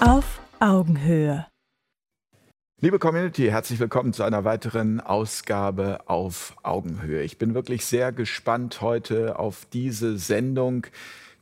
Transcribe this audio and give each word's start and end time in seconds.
Auf 0.00 0.40
Augenhöhe. 0.60 1.46
Liebe 2.80 2.98
Community, 2.98 3.48
herzlich 3.48 3.78
willkommen 3.80 4.14
zu 4.14 4.22
einer 4.22 4.44
weiteren 4.44 4.98
Ausgabe 4.98 5.98
auf 6.06 6.56
Augenhöhe. 6.62 7.22
Ich 7.22 7.36
bin 7.36 7.52
wirklich 7.52 7.84
sehr 7.84 8.10
gespannt 8.10 8.80
heute 8.80 9.38
auf 9.38 9.66
diese 9.70 10.16
Sendung. 10.16 10.86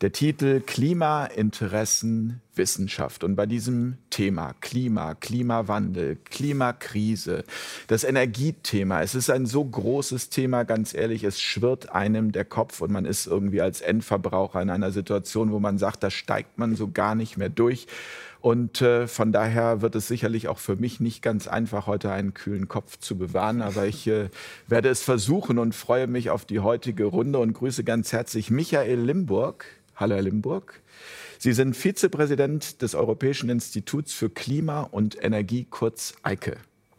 Der 0.00 0.11
Titel 0.11 0.61
Klima, 0.61 1.26
Interessen, 1.26 2.40
Wissenschaft. 2.54 3.22
Und 3.22 3.36
bei 3.36 3.46
diesem 3.46 3.98
Thema 4.11 4.54
Klima, 4.61 5.14
Klimawandel, 5.14 6.16
Klimakrise, 6.16 7.45
das 7.86 8.02
Energiethema, 8.02 9.02
es 9.02 9.14
ist 9.14 9.30
ein 9.30 9.46
so 9.46 9.64
großes 9.64 10.30
Thema, 10.30 10.64
ganz 10.64 10.95
ehrlich, 10.95 11.25
es 11.25 11.40
schwirrt 11.40 11.90
einem 11.90 12.32
der 12.32 12.45
Kopf 12.45 12.80
und 12.80 12.90
man 12.90 13.04
ist 13.04 13.27
irgendwie 13.27 13.61
als 13.61 13.80
Endverbraucher 13.80 14.61
in 14.61 14.70
einer 14.70 14.90
Situation, 14.90 15.53
wo 15.53 15.61
man 15.61 15.79
sagt, 15.79 16.03
da 16.03 16.11
steigt 16.11 16.59
man 16.59 16.75
so 16.75 16.90
gar 16.90 17.14
nicht 17.14 17.36
mehr 17.36 17.48
durch. 17.48 17.86
Und 18.40 18.80
äh, 18.82 19.06
von 19.08 19.32
daher 19.32 19.82
wird 19.82 19.94
es 19.96 20.06
sicherlich 20.06 20.48
auch 20.48 20.58
für 20.58 20.76
mich 20.76 21.00
nicht 21.00 21.22
ganz 21.22 21.48
einfach, 21.48 21.86
heute 21.86 22.12
einen 22.12 22.34
kühlen 22.34 22.68
Kopf 22.68 22.98
zu 22.98 23.18
bewahren. 23.18 23.62
Aber 23.62 23.86
ich 23.86 24.06
äh, 24.06 24.28
werde 24.66 24.88
es 24.88 25.02
versuchen 25.02 25.58
und 25.58 25.74
freue 25.74 26.06
mich 26.06 26.30
auf 26.30 26.44
die 26.44 26.61
heutige 26.61 27.04
Runde 27.04 27.38
und 27.38 27.52
grüße 27.52 27.84
ganz 27.84 28.12
herzlich 28.12 28.50
Michael 28.50 29.00
Limburg. 29.00 29.66
Hallo, 29.96 30.14
Herr 30.14 30.22
Limburg. 30.22 30.80
Sie 31.38 31.52
sind 31.52 31.76
Vizepräsident 31.76 32.83
des 32.83 32.94
Europäischen 32.94 33.48
Instituts 33.48 34.12
für 34.12 34.30
Klima 34.30 34.83
und 34.83 35.22
Energie, 35.22 35.66
kurz 35.69 36.14
EIKE. 36.22 36.56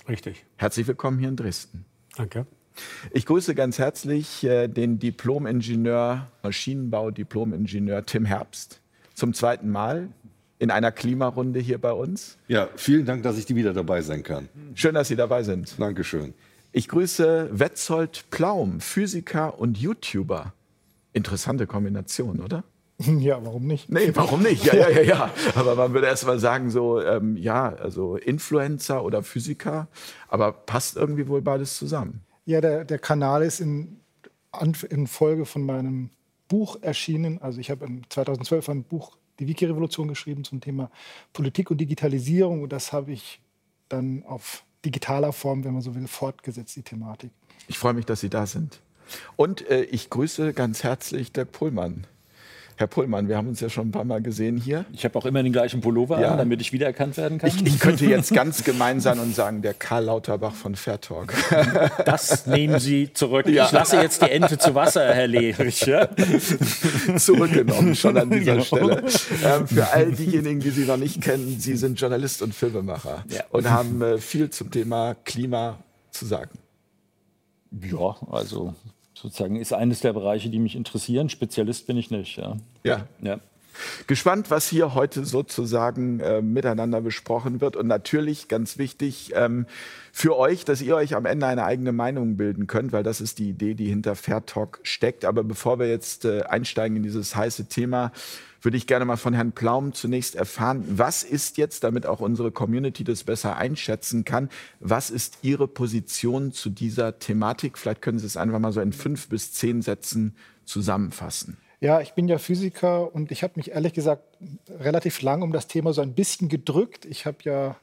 Richtig. 0.07 0.45
Herzlich 0.57 0.87
willkommen 0.87 1.19
hier 1.19 1.29
in 1.29 1.35
Dresden. 1.35 1.85
Danke. 2.15 2.45
Ich 3.11 3.25
grüße 3.25 3.55
ganz 3.55 3.77
herzlich 3.77 4.43
äh, 4.43 4.67
den 4.67 4.99
Diplom-Ingenieur, 4.99 6.27
Maschinenbau, 6.43 7.11
Diplom-Ingenieur 7.11 8.05
Tim 8.05 8.25
Herbst. 8.25 8.81
Zum 9.13 9.33
zweiten 9.33 9.69
Mal 9.69 10.09
in 10.59 10.71
einer 10.71 10.91
Klimarunde 10.91 11.59
hier 11.59 11.79
bei 11.79 11.93
uns. 11.93 12.37
Ja, 12.47 12.69
vielen 12.75 13.05
Dank, 13.05 13.23
dass 13.23 13.37
ich 13.37 13.45
die 13.45 13.55
wieder 13.55 13.73
dabei 13.73 14.01
sein 14.01 14.23
kann. 14.23 14.49
Schön, 14.75 14.93
dass 14.93 15.07
Sie 15.07 15.15
dabei 15.15 15.43
sind. 15.43 15.79
Dankeschön. 15.79 16.33
Ich 16.71 16.87
grüße 16.87 17.49
Wetzold 17.51 18.25
Plaum, 18.29 18.79
Physiker 18.81 19.57
und 19.57 19.77
YouTuber. 19.77 20.53
Interessante 21.13 21.65
Kombination, 21.65 22.41
oder? 22.41 22.63
Ja, 23.19 23.43
warum 23.45 23.65
nicht? 23.65 23.89
Nee, 23.89 24.11
warum 24.13 24.43
nicht? 24.43 24.65
Ja, 24.65 24.75
ja, 24.75 24.89
ja, 24.89 25.01
ja. 25.01 25.33
Aber 25.55 25.75
man 25.75 25.93
würde 25.93 26.07
erst 26.07 26.25
mal 26.25 26.37
sagen, 26.37 26.69
so, 26.69 27.01
ähm, 27.01 27.37
ja, 27.37 27.69
also 27.69 28.17
Influencer 28.17 29.05
oder 29.05 29.23
Physiker, 29.23 29.87
aber 30.27 30.51
passt 30.51 30.97
irgendwie 30.97 31.29
wohl 31.29 31.41
beides 31.41 31.77
zusammen. 31.77 32.21
Ja, 32.45 32.59
der, 32.59 32.83
der 32.83 32.99
Kanal 32.99 33.43
ist 33.43 33.61
in, 33.61 34.01
in 34.89 35.07
Folge 35.07 35.45
von 35.45 35.65
meinem 35.65 36.09
Buch 36.49 36.77
erschienen. 36.81 37.41
Also 37.41 37.61
ich 37.61 37.71
habe 37.71 37.87
2012 38.09 38.69
ein 38.69 38.83
Buch, 38.83 39.17
die 39.39 39.47
Wiki-Revolution, 39.47 40.07
geschrieben 40.07 40.43
zum 40.43 40.61
Thema 40.61 40.91
Politik 41.33 41.71
und 41.71 41.77
Digitalisierung. 41.77 42.63
Und 42.63 42.73
das 42.73 42.93
habe 42.93 43.11
ich 43.11 43.41
dann 43.87 44.23
auf 44.23 44.63
digitaler 44.85 45.33
Form, 45.33 45.63
wenn 45.63 45.73
man 45.73 45.81
so 45.81 45.95
will, 45.95 46.07
fortgesetzt, 46.07 46.75
die 46.75 46.83
Thematik. 46.83 47.31
Ich 47.67 47.77
freue 47.77 47.93
mich, 47.93 48.05
dass 48.05 48.21
Sie 48.21 48.29
da 48.29 48.45
sind. 48.45 48.81
Und 49.35 49.67
äh, 49.69 49.83
ich 49.83 50.09
grüße 50.09 50.53
ganz 50.53 50.83
herzlich 50.83 51.31
Dirk 51.31 51.51
Pohlmann. 51.51 52.05
Herr 52.79 52.87
Pullmann, 52.87 53.27
wir 53.27 53.35
haben 53.35 53.49
uns 53.49 53.59
ja 53.59 53.67
schon 53.67 53.89
ein 53.89 53.91
paar 53.91 54.05
Mal 54.05 54.21
gesehen 54.21 54.55
hier. 54.55 54.85
Ich 54.93 55.03
habe 55.03 55.19
auch 55.19 55.25
immer 55.25 55.43
den 55.43 55.51
gleichen 55.51 55.81
Pullover 55.81 56.21
ja. 56.21 56.31
an, 56.31 56.37
damit 56.37 56.61
ich 56.61 56.71
wiedererkannt 56.71 57.17
werden 57.17 57.37
kann. 57.37 57.49
Ich, 57.49 57.65
ich, 57.65 57.77
könnte 57.77 58.05
jetzt 58.05 58.33
ganz 58.33 58.63
gemein 58.63 59.01
sein 59.01 59.19
und 59.19 59.35
sagen, 59.35 59.61
der 59.61 59.73
Karl 59.73 60.05
Lauterbach 60.05 60.55
von 60.55 60.77
Fairtalk. 60.77 61.33
Das 62.05 62.47
nehmen 62.47 62.79
Sie 62.79 63.11
zurück. 63.11 63.49
Ja. 63.49 63.65
Ich 63.65 63.73
lasse 63.73 63.97
jetzt 63.97 64.21
die 64.21 64.31
Ente 64.31 64.57
zu 64.57 64.75
Wasser, 64.75 65.13
Herr 65.13 65.27
Lehrich. 65.27 65.81
Ja? 65.81 66.07
Zurückgenommen, 67.17 67.95
schon 67.95 68.17
an 68.17 68.29
dieser 68.29 68.53
genau. 68.53 68.63
Stelle. 68.63 69.03
Ähm, 69.43 69.67
für 69.67 69.91
all 69.91 70.13
diejenigen, 70.13 70.61
die 70.61 70.69
Sie 70.69 70.85
noch 70.85 70.95
nicht 70.95 71.19
kennen, 71.19 71.59
Sie 71.59 71.75
sind 71.75 71.99
Journalist 71.99 72.41
und 72.41 72.55
Filmemacher 72.55 73.25
ja. 73.27 73.43
und 73.51 73.69
haben 73.69 74.01
äh, 74.01 74.17
viel 74.19 74.51
zum 74.51 74.71
Thema 74.71 75.17
Klima 75.25 75.79
zu 76.11 76.25
sagen. 76.25 76.51
Ja, 77.71 78.15
also 78.31 78.73
sozusagen 79.21 79.57
ist 79.57 79.73
eines 79.73 79.99
der 79.99 80.13
Bereiche, 80.13 80.49
die 80.49 80.59
mich 80.59 80.75
interessieren. 80.75 81.29
Spezialist 81.29 81.87
bin 81.87 81.97
ich 81.97 82.09
nicht. 82.09 82.37
Ja. 82.37 82.55
ja. 82.83 83.07
ja. 83.21 83.39
Gespannt, 84.07 84.49
was 84.49 84.67
hier 84.67 84.93
heute 84.93 85.25
sozusagen 85.25 86.19
äh, 86.19 86.41
miteinander 86.41 87.01
besprochen 87.01 87.61
wird. 87.61 87.75
Und 87.75 87.87
natürlich 87.87 88.47
ganz 88.47 88.77
wichtig 88.77 89.31
ähm, 89.35 89.65
für 90.11 90.37
euch, 90.37 90.65
dass 90.65 90.81
ihr 90.81 90.95
euch 90.95 91.15
am 91.15 91.25
Ende 91.25 91.47
eine 91.47 91.63
eigene 91.63 91.91
Meinung 91.91 92.35
bilden 92.35 92.67
könnt, 92.67 92.91
weil 92.91 93.03
das 93.03 93.21
ist 93.21 93.39
die 93.39 93.49
Idee, 93.49 93.75
die 93.75 93.87
hinter 93.87 94.15
Fair 94.15 94.45
Talk 94.45 94.79
steckt. 94.83 95.25
Aber 95.25 95.43
bevor 95.43 95.79
wir 95.79 95.87
jetzt 95.87 96.25
äh, 96.25 96.43
einsteigen 96.43 96.97
in 96.97 97.03
dieses 97.03 97.35
heiße 97.35 97.67
Thema, 97.67 98.11
würde 98.61 98.77
ich 98.77 98.87
gerne 98.87 99.05
mal 99.05 99.17
von 99.17 99.33
Herrn 99.33 99.51
Plaum 99.51 99.93
zunächst 99.93 100.35
erfahren, 100.35 100.83
was 100.89 101.23
ist 101.23 101.57
jetzt, 101.57 101.83
damit 101.83 102.05
auch 102.05 102.19
unsere 102.19 102.51
Community 102.51 103.03
das 103.03 103.23
besser 103.23 103.57
einschätzen 103.57 104.25
kann, 104.25 104.49
was 104.79 105.09
ist 105.09 105.39
Ihre 105.41 105.67
Position 105.67 106.51
zu 106.51 106.69
dieser 106.69 107.19
Thematik? 107.19 107.77
Vielleicht 107.77 108.01
können 108.01 108.19
Sie 108.19 108.25
es 108.25 108.37
einfach 108.37 108.59
mal 108.59 108.71
so 108.71 108.81
in 108.81 108.93
fünf 108.93 109.29
bis 109.29 109.53
zehn 109.53 109.81
Sätzen 109.81 110.35
zusammenfassen. 110.65 111.57
Ja, 111.81 112.01
ich 112.01 112.13
bin 112.13 112.27
ja 112.27 112.37
Physiker 112.37 113.15
und 113.15 113.31
ich 113.31 113.41
habe 113.41 113.53
mich 113.55 113.71
ehrlich 113.71 113.93
gesagt 113.93 114.23
relativ 114.69 115.21
lang 115.21 115.41
um 115.41 115.53
das 115.53 115.67
Thema 115.67 115.93
so 115.93 116.01
ein 116.01 116.13
bisschen 116.13 116.49
gedrückt. 116.49 117.05
Ich 117.05 117.25
habe 117.25 117.37
ja 117.43 117.77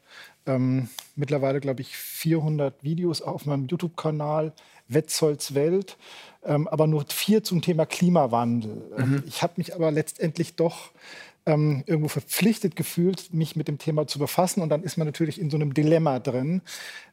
ähm, 0.45 0.89
mittlerweile, 1.15 1.61
glaube 1.61 1.81
ich, 1.81 1.97
400 1.97 2.85
Videos 2.85 3.23
auf 3.23 3.47
meinem 3.47 3.67
YouTube-Kanal 3.67 4.53
Wetzolds 4.89 5.55
Welt, 5.55 5.97
ähm, 6.47 6.69
aber 6.69 6.87
nur 6.87 7.05
vier 7.09 7.43
zum 7.43 7.63
Thema 7.63 7.87
Klimawandel. 7.87 8.91
Ähm, 8.99 9.11
mhm. 9.11 9.25
Ich 9.27 9.43
habe 9.43 9.55
mich 9.57 9.75
aber 9.75 9.91
letztendlich 9.91 10.57
doch 10.57 10.93
ähm, 11.47 11.85
irgendwo 11.87 12.09
verpflichtet 12.09 12.77
gefühlt, 12.77 13.33
mich 13.33 13.57
mit 13.57 13.69
dem 13.69 13.79
Thema 13.79 14.07
zu 14.07 14.19
befassen. 14.19 14.63
Und 14.63 14.69
dann 14.69 14.83
ist 14.83 14.97
man 14.97 15.07
natürlich 15.07 15.41
in 15.41 15.51
so 15.51 15.57
einem 15.57 15.75
Dilemma 15.75 16.19
drin. 16.19 16.63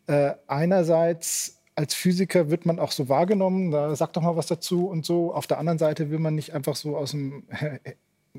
Äh, 0.07 0.33
einerseits 0.47 1.59
als 1.75 1.93
Physiker 1.93 2.49
wird 2.51 2.65
man 2.65 2.79
auch 2.79 2.91
so 2.91 3.09
wahrgenommen, 3.09 3.71
da 3.71 3.95
sag 3.95 4.13
doch 4.13 4.21
mal 4.21 4.35
was 4.35 4.47
dazu 4.47 4.87
und 4.87 5.05
so. 5.05 5.33
Auf 5.33 5.47
der 5.47 5.57
anderen 5.57 5.79
Seite 5.79 6.11
will 6.11 6.19
man 6.19 6.35
nicht 6.35 6.53
einfach 6.53 6.75
so 6.75 6.95
aus 6.95 7.11
dem 7.11 7.43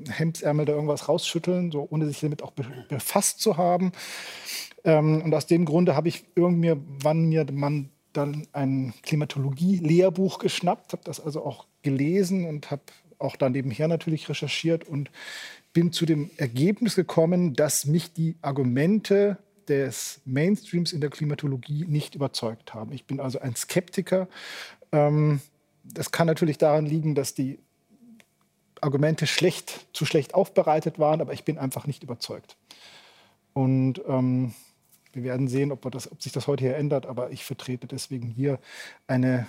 Hemdsärmel 0.07 0.65
da 0.65 0.73
irgendwas 0.73 1.07
rausschütteln, 1.07 1.71
so 1.71 1.87
ohne 1.89 2.07
sich 2.07 2.19
damit 2.19 2.43
auch 2.43 2.51
befasst 2.89 3.39
zu 3.39 3.57
haben. 3.57 3.91
Ähm, 4.83 5.21
und 5.23 5.33
aus 5.33 5.47
dem 5.47 5.65
Grunde 5.65 5.95
habe 5.95 6.07
ich 6.07 6.25
irgendwann 6.35 7.25
mir 7.25 7.45
man 7.51 7.89
dann 8.17 8.47
ein 8.53 8.93
Klimatologie-Lehrbuch 9.03 10.39
geschnappt, 10.39 10.93
habe 10.93 11.03
das 11.03 11.19
also 11.19 11.45
auch 11.45 11.65
gelesen 11.81 12.47
und 12.47 12.71
habe 12.71 12.83
auch 13.17 13.35
dann 13.35 13.53
nebenher 13.53 13.87
natürlich 13.87 14.27
recherchiert 14.29 14.87
und 14.87 15.09
bin 15.73 15.91
zu 15.91 16.05
dem 16.05 16.29
Ergebnis 16.37 16.95
gekommen, 16.95 17.53
dass 17.53 17.85
mich 17.85 18.13
die 18.13 18.35
Argumente 18.41 19.37
des 19.67 20.21
Mainstreams 20.25 20.93
in 20.93 21.01
der 21.01 21.09
Klimatologie 21.09 21.85
nicht 21.87 22.15
überzeugt 22.15 22.73
haben. 22.73 22.91
Ich 22.91 23.05
bin 23.05 23.19
also 23.19 23.39
ein 23.39 23.55
Skeptiker. 23.55 24.27
Ähm, 24.91 25.41
das 25.83 26.11
kann 26.11 26.27
natürlich 26.27 26.57
daran 26.57 26.85
liegen, 26.85 27.15
dass 27.15 27.33
die 27.33 27.59
Argumente 28.81 29.27
schlecht, 29.27 29.87
zu 29.93 30.05
schlecht 30.05 30.33
aufbereitet 30.33 30.99
waren, 30.99 31.21
aber 31.21 31.33
ich 31.33 31.43
bin 31.43 31.57
einfach 31.57 31.87
nicht 31.87 32.03
überzeugt. 32.03 32.57
Und 33.53 34.01
ähm, 34.07 34.53
wir 35.15 35.23
werden 35.23 35.47
sehen, 35.47 35.71
ob, 35.71 35.89
das, 35.91 36.11
ob, 36.11 36.21
sich 36.21 36.31
das 36.31 36.47
heute 36.47 36.65
hier 36.65 36.75
ändert, 36.75 37.05
aber 37.05 37.31
ich 37.31 37.43
vertrete 37.43 37.87
deswegen 37.87 38.27
hier 38.27 38.59
eine, 39.07 39.47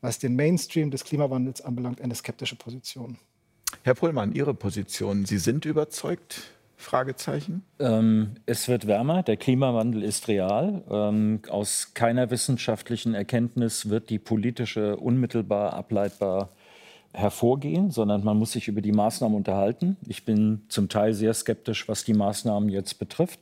was 0.00 0.18
den 0.18 0.36
Mainstream 0.36 0.90
des 0.90 1.04
Klimawandels 1.04 1.60
anbelangt, 1.60 2.00
eine 2.00 2.14
skeptische 2.14 2.56
Position. 2.56 3.16
Herr 3.84 3.94
Pullmann, 3.94 4.32
Ihre 4.32 4.52
Position, 4.52 5.24
Sie 5.24 5.38
sind 5.38 5.64
überzeugt? 5.64 6.52
Fragezeichen? 6.76 7.62
Ähm, 7.78 8.36
es 8.46 8.66
wird 8.66 8.86
wärmer, 8.86 9.22
der 9.22 9.36
Klimawandel 9.36 10.02
ist 10.02 10.28
real. 10.28 10.82
Ähm, 10.90 11.40
aus 11.48 11.92
keiner 11.92 12.30
wissenschaftlichen 12.30 13.14
Erkenntnis 13.14 13.90
wird 13.90 14.08
die 14.08 14.18
politische 14.18 14.96
unmittelbar 14.96 15.74
ableitbar 15.74 16.50
hervorgehen, 17.12 17.90
sondern 17.90 18.22
man 18.22 18.38
muss 18.38 18.52
sich 18.52 18.68
über 18.68 18.80
die 18.80 18.92
Maßnahmen 18.92 19.36
unterhalten. 19.36 19.96
Ich 20.06 20.24
bin 20.24 20.62
zum 20.68 20.88
Teil 20.88 21.12
sehr 21.12 21.34
skeptisch, 21.34 21.88
was 21.88 22.04
die 22.04 22.14
Maßnahmen 22.14 22.68
jetzt 22.68 22.98
betrifft. 22.98 23.40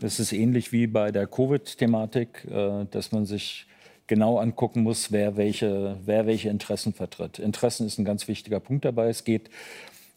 Das 0.00 0.18
ist 0.20 0.32
ähnlich 0.32 0.72
wie 0.72 0.86
bei 0.86 1.12
der 1.12 1.26
Covid-Thematik, 1.26 2.46
äh, 2.50 2.86
dass 2.90 3.12
man 3.12 3.26
sich 3.26 3.66
genau 4.06 4.38
angucken 4.38 4.82
muss, 4.82 5.12
wer 5.12 5.36
welche, 5.36 5.98
wer 6.04 6.26
welche 6.26 6.48
Interessen 6.48 6.92
vertritt. 6.92 7.38
Interessen 7.38 7.86
ist 7.86 7.98
ein 7.98 8.04
ganz 8.04 8.28
wichtiger 8.28 8.60
Punkt 8.60 8.84
dabei. 8.84 9.08
Es 9.08 9.24
geht, 9.24 9.50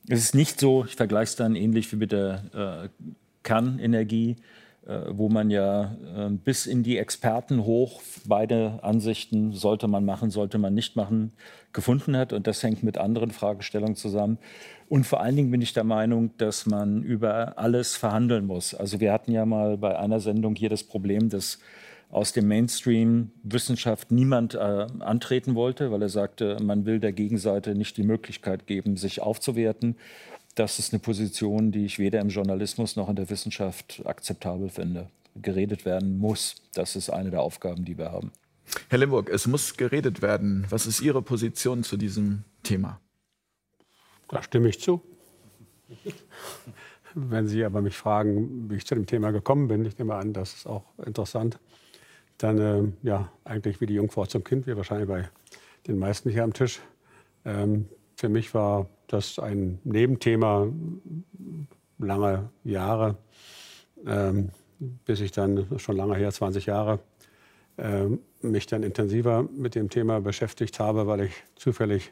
es 0.07 0.19
ist 0.19 0.35
nicht 0.35 0.59
so, 0.59 0.85
ich 0.85 0.95
vergleiche 0.95 1.29
es 1.29 1.35
dann 1.35 1.55
ähnlich 1.55 1.91
wie 1.91 1.97
mit 1.97 2.11
der 2.11 2.89
äh, 2.93 3.05
Kernenergie, 3.43 4.37
äh, 4.85 5.01
wo 5.11 5.29
man 5.29 5.49
ja 5.49 5.95
äh, 6.15 6.29
bis 6.29 6.65
in 6.65 6.83
die 6.83 6.97
Experten 6.97 7.65
hoch 7.65 8.01
beide 8.25 8.79
Ansichten 8.83 9.51
sollte 9.53 9.87
man 9.87 10.05
machen, 10.05 10.29
sollte 10.29 10.57
man 10.57 10.73
nicht 10.73 10.95
machen, 10.95 11.33
gefunden 11.73 12.15
hat. 12.17 12.33
Und 12.33 12.47
das 12.47 12.63
hängt 12.63 12.83
mit 12.83 12.97
anderen 12.97 13.31
Fragestellungen 13.31 13.95
zusammen. 13.95 14.37
Und 14.87 15.05
vor 15.05 15.21
allen 15.21 15.35
Dingen 15.35 15.51
bin 15.51 15.61
ich 15.61 15.73
der 15.73 15.83
Meinung, 15.83 16.35
dass 16.37 16.65
man 16.65 17.03
über 17.03 17.57
alles 17.57 17.95
verhandeln 17.95 18.45
muss. 18.45 18.73
Also 18.73 18.99
wir 18.99 19.13
hatten 19.13 19.31
ja 19.31 19.45
mal 19.45 19.77
bei 19.77 19.97
einer 19.97 20.19
Sendung 20.19 20.55
hier 20.55 20.69
das 20.69 20.83
Problem, 20.83 21.29
dass 21.29 21.59
aus 22.09 22.33
dem 22.33 22.47
Mainstream 22.47 23.31
Wissenschaft 23.43 24.11
niemand 24.11 24.55
äh, 24.55 24.87
antreten 24.99 25.55
wollte, 25.55 25.91
weil 25.91 26.01
er 26.01 26.09
sagte, 26.09 26.57
man 26.61 26.85
will 26.85 26.99
der 26.99 27.13
Gegenseite 27.13 27.75
nicht 27.75 27.97
die 27.97 28.03
Möglichkeit 28.03 28.65
geben, 28.65 28.97
sich 28.97 29.21
aufzuwerten. 29.21 29.95
das 30.55 30.79
ist 30.79 30.91
eine 30.91 30.99
Position, 30.99 31.71
die 31.71 31.85
ich 31.85 31.99
weder 31.99 32.19
im 32.19 32.29
Journalismus 32.29 32.95
noch 32.95 33.09
in 33.09 33.15
der 33.15 33.29
Wissenschaft 33.29 34.01
akzeptabel 34.05 34.69
finde. 34.69 35.07
Geredet 35.35 35.85
werden 35.85 36.17
muss. 36.17 36.55
Das 36.73 36.95
ist 36.95 37.09
eine 37.11 37.29
der 37.29 37.41
Aufgaben, 37.41 37.85
die 37.85 37.97
wir 37.97 38.11
haben. 38.11 38.31
Herr 38.89 38.99
Limburg, 38.99 39.29
es 39.29 39.47
muss 39.47 39.77
geredet 39.77 40.21
werden. 40.21 40.65
Was 40.69 40.85
ist 40.85 41.01
Ihre 41.01 41.21
Position 41.21 41.83
zu 41.83 41.97
diesem 41.97 42.43
Thema? 42.63 42.99
Da 44.29 44.43
stimme 44.43 44.69
ich 44.69 44.79
zu. 44.79 45.01
Wenn 47.15 47.47
Sie 47.47 47.63
aber 47.63 47.81
mich 47.81 47.95
fragen, 47.95 48.69
wie 48.69 48.75
ich 48.75 48.85
zu 48.85 48.95
dem 48.95 49.07
Thema 49.07 49.31
gekommen 49.31 49.67
bin, 49.67 49.85
ich 49.85 49.97
nehme 49.97 50.15
an, 50.15 50.33
das 50.33 50.53
ist 50.53 50.67
auch 50.67 50.83
interessant, 51.05 51.59
dann 52.37 52.57
äh, 52.57 53.07
ja, 53.07 53.31
eigentlich 53.43 53.81
wie 53.81 53.87
die 53.87 53.95
Jungfrau 53.95 54.25
zum 54.25 54.43
Kind, 54.43 54.67
wie 54.67 54.77
wahrscheinlich 54.77 55.07
bei 55.07 55.29
den 55.87 55.97
meisten 55.97 56.29
hier 56.29 56.43
am 56.43 56.53
Tisch. 56.53 56.79
Ähm, 57.45 57.89
für 58.15 58.29
mich 58.29 58.53
war 58.53 58.87
das 59.07 59.39
ein 59.39 59.79
Nebenthema 59.83 60.67
lange 61.97 62.49
Jahre, 62.63 63.17
ähm, 64.05 64.49
bis 64.77 65.19
ich 65.19 65.31
dann 65.31 65.67
schon 65.79 65.97
lange 65.97 66.15
her, 66.15 66.31
20 66.31 66.65
Jahre, 66.67 66.99
mich 68.41 68.65
dann 68.67 68.83
intensiver 68.83 69.43
mit 69.43 69.75
dem 69.75 69.89
Thema 69.89 70.21
beschäftigt 70.21 70.79
habe, 70.79 71.07
weil 71.07 71.21
ich 71.21 71.33
zufällig 71.55 72.11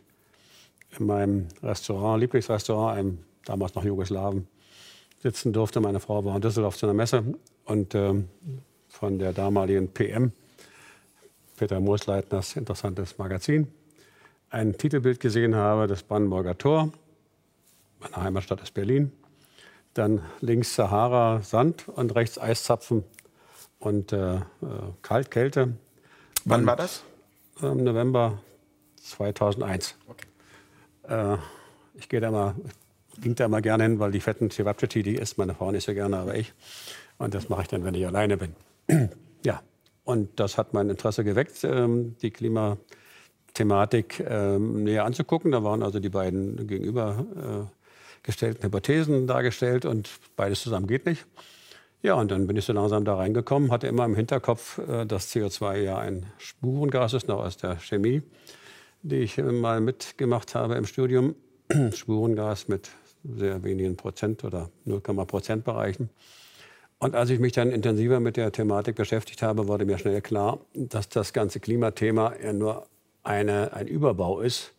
in 0.98 1.06
meinem 1.06 1.48
Restaurant, 1.62 2.22
Lieblingsrestaurant, 2.22 2.98
einem 2.98 3.18
damals 3.46 3.75
noch 3.75 3.84
Jugoslawen, 3.84 4.48
sitzen 5.22 5.54
durfte. 5.54 5.80
Meine 5.80 6.00
Frau 6.00 6.24
war 6.24 6.36
in 6.36 6.42
Düsseldorf 6.42 6.78
zu 6.78 6.86
einer 6.86 6.94
Messe 6.94 7.24
und 7.66 7.96
ähm, 7.96 8.30
von 8.88 9.19
der 9.19 9.34
damaligen 9.34 9.90
PM, 9.90 10.31
Peter 11.58 11.80
Moosleitners 11.80 12.56
interessantes 12.56 13.18
Magazin, 13.18 13.68
ein 14.50 14.78
Titelbild 14.78 15.19
gesehen 15.19 15.56
habe, 15.56 15.88
das 15.88 16.04
Brandenburger 16.04 16.58
Tor. 16.58 16.92
Meine 18.00 18.16
Heimatstadt 18.16 18.62
ist 18.62 18.74
Berlin. 18.74 19.12
Dann 19.94 20.22
links 20.42 20.75
Sahara, 20.75 21.42
Sand 21.42 21.88
und 21.88 22.16
rechts 22.16 22.40
Eiszapfen 22.40 23.04
und 23.80 24.12
äh, 24.14 24.36
äh 24.36 24.42
Kalt, 25.02 25.32
Kälte. 25.32 25.74
Wann 26.46 26.66
war 26.66 26.76
das? 26.76 27.04
Im 27.62 27.84
November 27.84 28.42
2001. 29.02 29.96
Okay. 30.08 30.28
Äh, 31.08 31.38
ich 31.96 32.10
gehe 32.10 32.20
da 32.20 32.32
mal, 32.32 32.56
ging 33.20 33.36
da 33.36 33.48
mal 33.48 33.62
gerne 33.62 33.84
hin, 33.84 34.00
weil 34.00 34.12
die 34.12 34.20
fetten 34.20 34.50
Cevapcici, 34.52 35.04
die 35.04 35.16
isst 35.16 35.38
meine 35.38 35.56
Frau 35.56 35.72
nicht 35.72 35.86
so 35.86 35.94
gerne, 35.94 36.18
aber 36.18 36.36
ich. 36.36 36.54
Und 37.18 37.34
das 37.34 37.50
mache 37.50 37.64
ich 37.64 37.68
dann, 37.68 37.84
wenn 37.84 37.96
ich 37.96 38.06
alleine 38.06 38.38
bin. 38.38 38.56
ja, 39.44 39.62
und 40.04 40.40
das 40.40 40.58
hat 40.58 40.74
mein 40.74 40.90
Interesse 40.90 41.24
geweckt, 41.24 41.64
ähm, 41.64 42.16
die 42.22 42.32
Klimathematik 42.32 44.24
ähm, 44.28 44.84
näher 44.84 45.06
anzugucken. 45.06 45.52
Da 45.52 45.64
waren 45.64 45.84
also 45.84 46.00
die 46.00 46.10
beiden 46.10 46.68
gegenübergestellten 46.68 48.64
Hypothesen 48.64 49.28
dargestellt 49.28 49.86
und 49.86 50.10
beides 50.36 50.62
zusammen 50.62 50.88
geht 50.88 51.06
nicht. 51.06 51.26
Ja, 52.07 52.13
und 52.13 52.31
dann 52.31 52.48
bin 52.48 52.56
ich 52.56 52.63
so 52.63 52.71
langsam 52.71 53.04
da 53.04 53.18
reingekommen, 53.18 53.69
hatte 53.69 53.88
immer 53.88 54.06
im 54.06 54.15
Hinterkopf, 54.15 54.77
äh, 54.77 55.06
dass 55.06 55.30
CO2 55.36 55.81
ja 55.81 55.98
ein 55.98 56.25
Spurengas 56.38 57.12
ist, 57.12 57.27
noch 57.27 57.39
aus 57.39 57.57
der 57.57 57.80
Chemie, 57.81 58.24
die 59.01 59.18
ich 59.18 59.36
mal 59.39 59.81
mitgemacht 59.81 60.56
habe 60.56 60.75
im 60.75 60.86
Studium. 60.86 61.36
Spurengas 61.94 62.69
mit 62.69 62.92
sehr 63.25 63.62
wenigen 63.65 63.98
Prozent 63.98 64.45
oder 64.45 64.69
0, 64.86 65.01
Prozent 65.01 65.65
Bereichen. 65.65 66.09
Und 66.98 67.13
als 67.13 67.30
ich 67.30 67.42
mich 67.42 67.51
dann 67.51 67.71
intensiver 67.71 68.21
mit 68.21 68.38
der 68.38 68.54
Thematik 68.54 68.95
beschäftigt 68.95 69.42
habe, 69.42 69.68
wurde 69.68 69.83
mir 69.83 69.98
schnell 69.98 70.21
klar, 70.21 70.59
dass 70.74 71.09
das 71.09 71.33
ganze 71.33 71.59
Klimathema 71.59 72.36
ja 72.42 72.54
nur 72.54 72.88
eine, 73.24 73.74
ein 73.74 73.88
Überbau 73.88 74.39
ist 74.39 74.71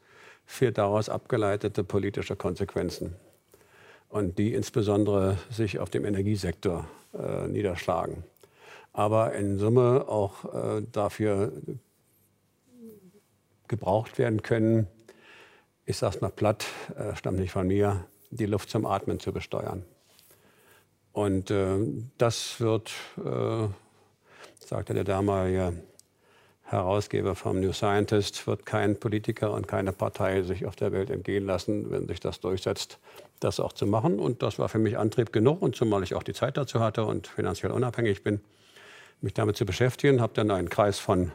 für 0.47 0.73
daraus 0.73 1.11
abgeleitete 1.11 1.85
politische 1.85 2.37
Konsequenzen. 2.37 3.17
Und 4.09 4.39
die 4.39 4.55
insbesondere 4.55 5.37
sich 5.51 5.79
auf 5.79 5.91
dem 5.91 6.05
Energiesektor 6.05 6.89
äh, 7.13 7.47
niederschlagen. 7.47 8.25
Aber 8.93 9.35
in 9.35 9.59
Summe 9.59 10.09
auch 10.09 10.45
äh, 10.79 10.83
dafür 10.91 11.53
gebraucht 13.69 14.19
werden 14.19 14.43
können, 14.43 14.87
ich 15.85 15.97
sage 15.97 16.17
es 16.17 16.21
mal 16.21 16.31
platt, 16.31 16.67
äh, 16.97 17.15
stammt 17.17 17.39
nicht 17.39 17.53
von 17.53 17.67
mir, 17.67 18.05
die 18.31 18.47
Luft 18.47 18.71
zum 18.71 18.85
Atmen 18.85 19.21
zu 19.21 19.33
besteuern. 19.33 19.85
Und 21.13 21.51
äh, 21.51 21.79
das 22.19 22.61
wird, 22.61 22.93
äh, 23.17 23.69
sagte 24.59 24.95
der 24.95 25.05
damalige 25.05 25.73
Herausgeber 26.63 27.35
vom 27.35 27.61
New 27.61 27.73
Scientist, 27.73 28.47
wird 28.47 28.67
kein 28.67 29.01
Politiker 29.01 29.53
und 29.53 29.67
keine 29.67 29.93
Partei 29.93 30.43
sich 30.43 30.67
auf 30.67 30.77
der 30.77 30.93
Welt 30.93 31.09
entgehen 31.09 31.47
lassen, 31.47 31.91
wenn 31.91 32.07
sich 32.07 32.21
das 32.21 32.41
durchsetzt, 32.41 32.99
das 33.41 33.61
auch 33.61 33.73
zu 33.73 33.87
machen. 33.87 34.19
Und 34.19 34.43
das 34.43 34.59
war 34.59 34.69
für 34.69 34.79
mich 34.79 34.99
Antrieb 34.99 35.33
genug. 35.33 35.63
Und 35.63 35.77
zumal 35.77 36.03
ich 36.03 36.15
auch 36.15 36.23
die 36.23 36.35
Zeit 36.35 36.57
dazu 36.57 36.81
hatte 36.81 37.05
und 37.05 37.27
finanziell 37.27 37.73
unabhängig 37.73 38.23
bin, 38.23 38.41
mich 39.21 39.35
damit 39.35 39.57
zu 39.57 39.67
beschäftigen, 39.67 40.21
habe 40.21 40.33
dann 40.35 40.51
einen 40.51 40.69
Kreis 40.69 40.99
von 40.99 41.33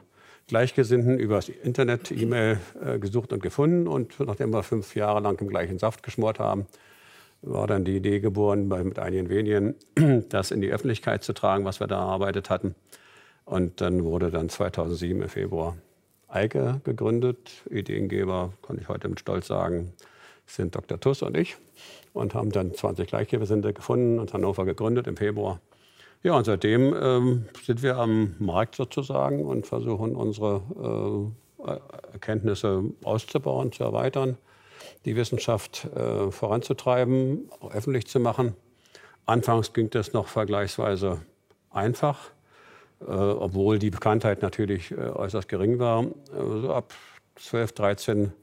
Gleichgesinnten 0.48 1.20
übers 1.20 1.50
Internet, 1.50 2.12
E-Mail 2.12 2.60
äh, 2.84 3.00
gesucht 3.00 3.32
und 3.32 3.42
gefunden. 3.42 3.88
Und 3.88 4.20
nachdem 4.20 4.52
wir 4.52 4.64
fünf 4.64 4.96
Jahre 4.96 5.22
lang 5.22 5.40
im 5.40 5.48
gleichen 5.48 5.80
Saft 5.80 6.04
geschmort 6.04 6.40
haben, 6.40 6.68
war 7.42 7.68
dann 7.68 7.84
die 7.84 7.98
Idee 7.98 8.20
geboren, 8.20 8.68
mit 8.68 9.00
einigen 9.00 9.30
wenigen 9.30 9.76
das 10.30 10.52
in 10.52 10.62
die 10.62 10.72
Öffentlichkeit 10.72 11.24
zu 11.24 11.34
tragen, 11.34 11.66
was 11.66 11.80
wir 11.80 11.88
da 11.88 12.00
erarbeitet 12.00 12.50
hatten. 12.50 12.76
Und 13.46 13.82
dann 13.82 14.04
wurde 14.04 14.32
dann 14.32 14.50
2007 14.50 15.22
im 15.22 15.30
Februar 15.30 15.76
Eike 16.30 16.82
gegründet. 16.84 17.64
Ideengeber, 17.70 18.54
kann 18.66 18.78
ich 18.80 18.88
heute 18.88 19.10
mit 19.10 19.20
Stolz 19.20 19.48
sagen, 19.48 19.94
sind 20.46 20.76
Dr. 20.76 21.00
Tuss 21.00 21.22
und 21.22 21.38
ich. 21.38 21.58
Und 22.14 22.36
haben 22.36 22.52
dann 22.52 22.74
20 22.74 23.08
Gleichgesinnte 23.08 23.74
gefunden 23.74 24.20
und 24.20 24.34
Hannover 24.34 24.66
gegründet 24.66 25.08
im 25.08 25.18
Februar. 25.18 25.60
Ja, 26.22 26.38
und 26.38 26.46
seitdem 26.46 26.96
ähm, 27.00 27.46
sind 27.66 27.82
wir 27.82 27.98
am 27.98 28.36
Markt 28.40 28.76
sozusagen 28.76 29.44
und 29.44 29.66
versuchen 29.68 30.16
unsere 30.16 31.34
äh, 31.66 32.14
Erkenntnisse 32.14 32.84
auszubauen, 33.04 33.72
zu 33.72 33.84
erweitern 33.84 34.38
die 35.06 35.16
Wissenschaft 35.16 35.86
äh, 35.96 36.32
voranzutreiben, 36.32 37.50
auch 37.60 37.74
öffentlich 37.74 38.08
zu 38.08 38.20
machen. 38.20 38.56
Anfangs 39.26 39.74
ging 39.74 39.90
das 39.90 40.14
noch 40.14 40.28
vergleichsweise 40.28 41.22
einfach, 41.70 42.32
äh, 43.02 43.12
obwohl 43.12 43.80
die 43.80 43.90
Bekanntheit 43.90 44.42
natürlich 44.42 44.92
äh, 44.92 44.96
äußerst 44.96 45.48
gering 45.48 45.80
war. 45.80 46.06
Also 46.38 46.74
ab 46.74 46.94
12, 47.36 47.72
13 47.74 48.34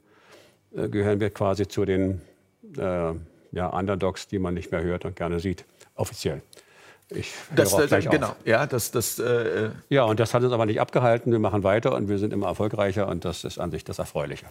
äh, 0.75 0.87
gehören 0.89 1.19
wir 1.19 1.29
quasi 1.29 1.67
zu 1.67 1.85
den 1.85 2.21
äh, 2.77 3.13
ja, 3.51 3.67
Underdogs, 3.67 4.27
die 4.27 4.39
man 4.39 4.53
nicht 4.53 4.71
mehr 4.71 4.81
hört 4.81 5.05
und 5.05 5.15
gerne 5.15 5.39
sieht, 5.39 5.65
offiziell. 5.95 6.41
Ich 7.09 7.33
das, 7.53 7.75
das, 7.75 8.05
genau, 8.05 8.27
auf. 8.27 8.35
ja, 8.45 8.65
das, 8.65 8.91
das, 8.91 9.19
äh, 9.19 9.71
ja, 9.89 10.03
und 10.05 10.19
das 10.19 10.33
hat 10.33 10.43
uns 10.43 10.53
aber 10.53 10.65
nicht 10.65 10.79
abgehalten. 10.79 11.31
Wir 11.31 11.39
machen 11.39 11.63
weiter 11.63 11.93
und 11.93 12.07
wir 12.07 12.17
sind 12.17 12.31
immer 12.31 12.47
erfolgreicher 12.47 13.07
und 13.09 13.25
das 13.25 13.43
ist 13.43 13.59
an 13.59 13.69
sich 13.69 13.83
das 13.83 13.99
Erfreuliche. 13.99 14.45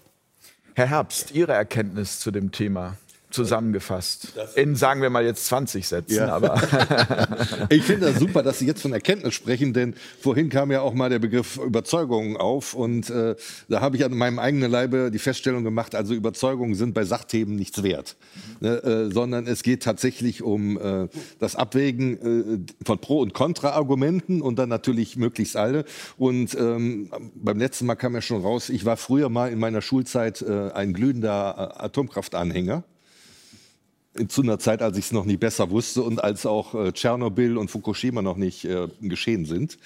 Herr 0.75 0.89
Herbst, 0.89 1.33
Ihre 1.33 1.53
Erkenntnis 1.53 2.21
zu 2.21 2.31
dem 2.31 2.53
Thema 2.53 2.97
zusammengefasst. 3.31 4.35
In, 4.55 4.77
sagen 4.77 5.03
wir 5.03 5.11
mal 5.11 5.25
jetzt 5.25 5.47
20 5.47 5.87
Sätzen. 5.87 6.17
Ja. 6.17 6.35
Aber 6.35 6.61
ich 7.71 7.83
finde 7.83 8.07
das 8.07 8.19
super, 8.19 8.43
dass 8.43 8.59
Sie 8.59 8.67
jetzt 8.67 8.83
von 8.83 8.93
Erkenntnis 8.93 9.35
sprechen, 9.35 9.73
denn 9.73 9.95
vorhin 10.21 10.49
kam 10.49 10.71
ja 10.71 10.81
auch 10.81 10.95
mal 10.95 11.11
der 11.11 11.19
Begriff 11.19 11.59
Überzeugung 11.59 12.37
auf. 12.37 12.75
Und 12.75 13.11
äh, 13.11 13.37
da 13.69 13.81
habe 13.81 13.97
ich 13.97 14.05
an 14.05 14.17
meinem 14.17 14.39
eigenen 14.39 14.71
Leibe 14.71 15.11
die 15.11 15.19
Feststellung 15.19 15.65
gemacht, 15.65 15.95
also 15.95 16.15
Überzeugungen 16.15 16.75
sind 16.75 16.95
bei 16.95 17.05
Sachthemen 17.05 17.57
nichts 17.57 17.83
wert. 17.83 18.17
Ne, 18.61 18.83
äh, 18.83 19.13
sondern 19.13 19.47
es 19.47 19.63
geht 19.63 19.83
tatsächlich 19.83 20.43
um 20.43 20.79
äh, 20.79 21.09
das 21.39 21.57
Abwägen 21.57 22.67
äh, 22.67 22.85
von 22.85 22.99
Pro- 22.99 23.21
und 23.21 23.33
Kontra-Argumenten 23.33 24.43
und 24.43 24.59
dann 24.59 24.69
natürlich 24.69 25.17
möglichst 25.17 25.57
alle. 25.57 25.85
Und 26.19 26.55
ähm, 26.55 27.11
beim 27.35 27.59
letzten 27.59 27.87
Mal 27.87 27.95
kam 27.95 28.15
ja 28.15 28.23
schon 28.23 28.43
raus, 28.43 28.69
ich 28.69 28.85
war 28.85 28.97
früher 28.97 29.29
mal 29.29 29.51
in 29.51 29.59
meiner 29.59 29.83
Schulzeit 29.83 30.43
äh, 30.43 30.71
ein 30.73 30.93
glühender 30.93 31.83
Atomkraftanhänger 31.83 32.85
zu 34.29 34.43
einer 34.43 34.59
Zeit, 34.59 34.83
als 34.83 34.99
ich 34.99 35.07
es 35.07 35.13
noch 35.13 35.25
nicht 35.25 35.41
besser 35.41 35.71
wusste 35.71 36.03
und 36.03 36.23
als 36.23 36.47
auch 36.47 36.75
äh, 36.75 36.93
Tschernobyl 36.93 37.57
und 37.57 37.71
Fukushima 37.71 38.23
noch 38.23 38.37
nicht 38.37 38.65
äh, 38.65 38.89
geschehen 39.01 39.45
sind. 39.45 39.79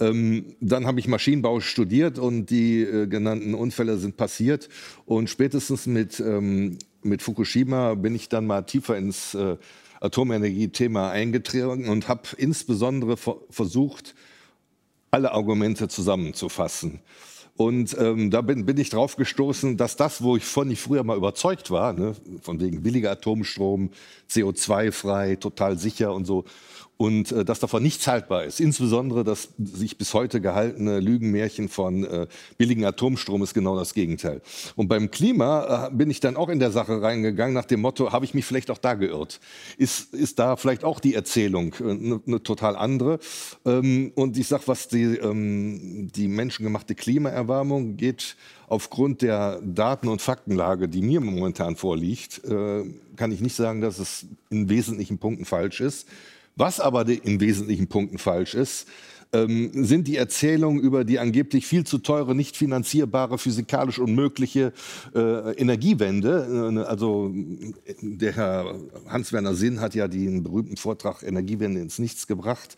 Ähm, 0.00 0.56
dann 0.60 0.86
habe 0.86 1.00
ich 1.00 1.08
Maschinenbau 1.08 1.60
studiert 1.60 2.18
und 2.18 2.46
die 2.46 2.82
äh, 2.82 3.06
genannten 3.06 3.54
Unfälle 3.54 3.96
sind 3.96 4.16
passiert. 4.16 4.68
Und 5.06 5.30
spätestens 5.30 5.86
mit, 5.86 6.20
ähm, 6.20 6.78
mit 7.02 7.22
Fukushima 7.22 7.94
bin 7.94 8.14
ich 8.14 8.28
dann 8.28 8.46
mal 8.46 8.62
tiefer 8.62 8.96
ins 8.96 9.34
äh, 9.34 9.56
Atomenergie-Thema 10.00 11.10
eingetreten 11.10 11.88
und 11.88 12.08
habe 12.08 12.22
insbesondere 12.36 13.16
versucht, 13.16 14.14
alle 15.10 15.32
Argumente 15.32 15.88
zusammenzufassen. 15.88 17.00
Und 17.56 17.96
ähm, 18.00 18.32
da 18.32 18.40
bin, 18.40 18.66
bin 18.66 18.78
ich 18.78 18.90
drauf 18.90 19.14
gestoßen, 19.14 19.76
dass 19.76 19.94
das, 19.94 20.22
wo 20.22 20.36
ich 20.36 20.44
von 20.44 20.68
ich 20.70 20.80
früher 20.80 21.04
mal 21.04 21.16
überzeugt 21.16 21.70
war, 21.70 21.92
ne, 21.92 22.16
von 22.42 22.60
wegen 22.60 22.82
billiger 22.82 23.12
Atomstrom, 23.12 23.90
CO2-frei, 24.28 25.36
total 25.36 25.78
sicher 25.78 26.12
und 26.12 26.24
so, 26.24 26.44
und 27.04 27.32
äh, 27.32 27.44
dass 27.44 27.60
davon 27.60 27.82
nichts 27.82 28.06
haltbar 28.06 28.44
ist. 28.44 28.60
Insbesondere 28.60 29.24
das 29.24 29.50
sich 29.58 29.98
bis 29.98 30.14
heute 30.14 30.40
gehaltene 30.40 31.00
Lügenmärchen 31.00 31.68
von 31.68 32.04
äh, 32.04 32.26
billigen 32.56 32.84
Atomstrom 32.86 33.42
ist 33.42 33.52
genau 33.52 33.76
das 33.76 33.92
Gegenteil. 33.92 34.40
Und 34.74 34.88
beim 34.88 35.10
Klima 35.10 35.88
äh, 35.88 35.94
bin 35.94 36.10
ich 36.10 36.20
dann 36.20 36.36
auch 36.36 36.48
in 36.48 36.60
der 36.60 36.70
Sache 36.70 37.02
reingegangen 37.02 37.52
nach 37.52 37.66
dem 37.66 37.82
Motto, 37.82 38.10
habe 38.10 38.24
ich 38.24 38.32
mich 38.32 38.46
vielleicht 38.46 38.70
auch 38.70 38.78
da 38.78 38.94
geirrt? 38.94 39.40
Ist, 39.76 40.14
ist 40.14 40.38
da 40.38 40.56
vielleicht 40.56 40.82
auch 40.82 40.98
die 40.98 41.14
Erzählung 41.14 41.74
eine, 41.78 42.20
eine 42.26 42.42
total 42.42 42.74
andere? 42.74 43.18
Ähm, 43.66 44.12
und 44.14 44.38
ich 44.38 44.48
sage, 44.48 44.62
was 44.66 44.88
die, 44.88 45.02
ähm, 45.02 46.08
die 46.14 46.28
menschengemachte 46.28 46.94
Klimaerwärmung 46.94 47.98
geht, 47.98 48.36
aufgrund 48.66 49.20
der 49.20 49.60
Daten- 49.62 50.08
und 50.08 50.22
Faktenlage, 50.22 50.88
die 50.88 51.02
mir 51.02 51.20
momentan 51.20 51.76
vorliegt, 51.76 52.42
äh, 52.44 52.84
kann 53.16 53.30
ich 53.30 53.42
nicht 53.42 53.54
sagen, 53.54 53.82
dass 53.82 53.98
es 53.98 54.26
in 54.48 54.70
wesentlichen 54.70 55.18
Punkten 55.18 55.44
falsch 55.44 55.80
ist. 55.80 56.08
Was 56.56 56.80
aber 56.80 57.08
in 57.08 57.40
wesentlichen 57.40 57.88
Punkten 57.88 58.18
falsch 58.18 58.54
ist, 58.54 58.86
ähm, 59.34 59.70
sind 59.84 60.06
die 60.06 60.16
Erzählungen 60.16 60.80
über 60.80 61.04
die 61.04 61.18
angeblich 61.18 61.66
viel 61.66 61.84
zu 61.84 61.98
teure, 61.98 62.34
nicht 62.34 62.56
finanzierbare, 62.56 63.36
physikalisch 63.36 63.98
unmögliche 63.98 64.72
äh, 65.14 65.52
Energiewende. 65.56 66.72
Äh, 66.72 66.78
also 66.84 67.32
der 68.00 68.32
Herr 68.32 68.76
Hans-Werner 69.08 69.54
Sinn 69.54 69.80
hat 69.80 69.94
ja 69.94 70.06
den 70.06 70.44
berühmten 70.44 70.76
Vortrag 70.76 71.22
Energiewende 71.22 71.80
ins 71.80 71.98
Nichts 71.98 72.26
gebracht, 72.26 72.76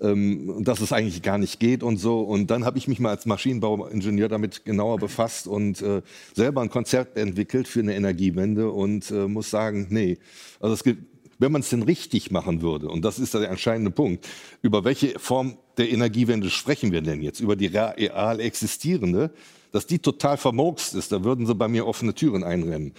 ähm, 0.00 0.64
dass 0.64 0.80
es 0.80 0.92
eigentlich 0.92 1.22
gar 1.22 1.38
nicht 1.38 1.60
geht 1.60 1.82
und 1.82 1.98
so. 1.98 2.20
Und 2.22 2.50
dann 2.50 2.64
habe 2.64 2.78
ich 2.78 2.88
mich 2.88 2.98
mal 2.98 3.10
als 3.10 3.26
Maschinenbauingenieur 3.26 4.28
damit 4.28 4.64
genauer 4.64 4.98
befasst 4.98 5.46
und 5.46 5.80
äh, 5.80 6.02
selber 6.34 6.60
ein 6.62 6.70
Konzept 6.70 7.16
entwickelt 7.16 7.68
für 7.68 7.80
eine 7.80 7.94
Energiewende 7.94 8.70
und 8.70 9.10
äh, 9.12 9.28
muss 9.28 9.50
sagen, 9.50 9.86
nee, 9.90 10.18
also 10.58 10.74
es 10.74 10.82
gibt 10.82 11.13
wenn 11.38 11.52
man 11.52 11.60
es 11.60 11.70
denn 11.70 11.82
richtig 11.82 12.30
machen 12.30 12.62
würde, 12.62 12.88
und 12.88 13.04
das 13.04 13.18
ist 13.18 13.34
der 13.34 13.48
entscheidende 13.50 13.90
Punkt, 13.90 14.26
über 14.62 14.84
welche 14.84 15.18
Form 15.18 15.56
der 15.76 15.90
Energiewende 15.90 16.50
sprechen 16.50 16.92
wir 16.92 17.02
denn 17.02 17.22
jetzt? 17.22 17.40
Über 17.40 17.56
die 17.56 17.66
real 17.66 18.40
existierende, 18.40 19.32
dass 19.72 19.86
die 19.86 19.98
total 19.98 20.36
vermurkst 20.36 20.94
ist, 20.94 21.10
da 21.10 21.24
würden 21.24 21.46
sie 21.46 21.54
bei 21.54 21.66
mir 21.66 21.86
offene 21.86 22.14
Türen 22.14 22.44
einrennen. 22.44 22.94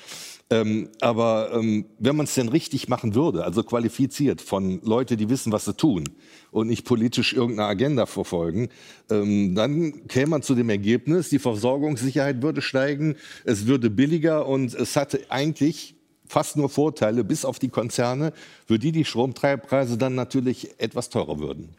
Ähm, 0.51 0.89
aber 1.01 1.51
ähm, 1.54 1.86
wenn 1.98 2.15
man 2.15 2.25
es 2.25 2.36
denn 2.36 2.50
richtig 2.50 2.88
machen 2.88 3.15
würde, 3.15 3.44
also 3.46 3.63
qualifiziert 3.63 4.42
von 4.42 4.80
Leuten, 4.84 5.18
die 5.18 5.30
wissen, 5.30 5.51
was 5.51 5.65
sie 5.65 5.74
tun 5.74 6.04
und 6.51 6.68
nicht 6.68 6.86
politisch 6.86 7.34
irgendeine 7.34 7.70
Agenda 7.70 8.06
verfolgen, 8.06 8.70
ähm, 9.10 9.56
dann 9.56 10.08
käme 10.08 10.27
man 10.27 10.42
zu 10.44 10.54
dem 10.54 10.70
Ergebnis, 10.70 11.30
die 11.30 11.39
Versorgungssicherheit 11.39 12.44
würde 12.44 12.62
steigen, 12.62 13.15
es 13.44 13.65
würde 13.65 13.89
billiger 13.89 14.46
und 14.48 14.75
es 14.75 14.96
hatte 14.96 15.22
eigentlich 15.30 15.95
fast 16.27 16.58
nur 16.58 16.70
Vorteile, 16.70 17.24
bis 17.24 17.46
auf 17.46 17.60
die 17.60 17.70
Konzerne, 17.70 18.34
für 18.67 18.79
die 18.79 18.91
die 18.91 19.05
Strompreise 19.05 19.98
dann 19.98 20.15
natürlich 20.15 20.79
etwas 20.79 21.10
teurer 21.10 21.39
würden. 21.39 21.70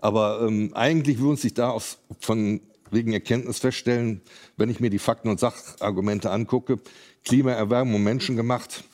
Aber 0.00 0.42
ähm, 0.42 0.72
eigentlich 0.74 1.18
würde 1.18 1.40
sich 1.40 1.54
da 1.54 1.70
aus, 1.70 1.98
von 2.20 2.60
wegen 2.90 3.12
Erkenntnis 3.12 3.58
feststellen, 3.58 4.20
wenn 4.56 4.70
ich 4.70 4.80
mir 4.80 4.90
die 4.90 4.98
Fakten 4.98 5.28
und 5.28 5.40
Sachargumente 5.40 6.30
angucke, 6.30 6.78
Klimaerwärmung 7.24 8.02
menschengemacht, 8.02 8.84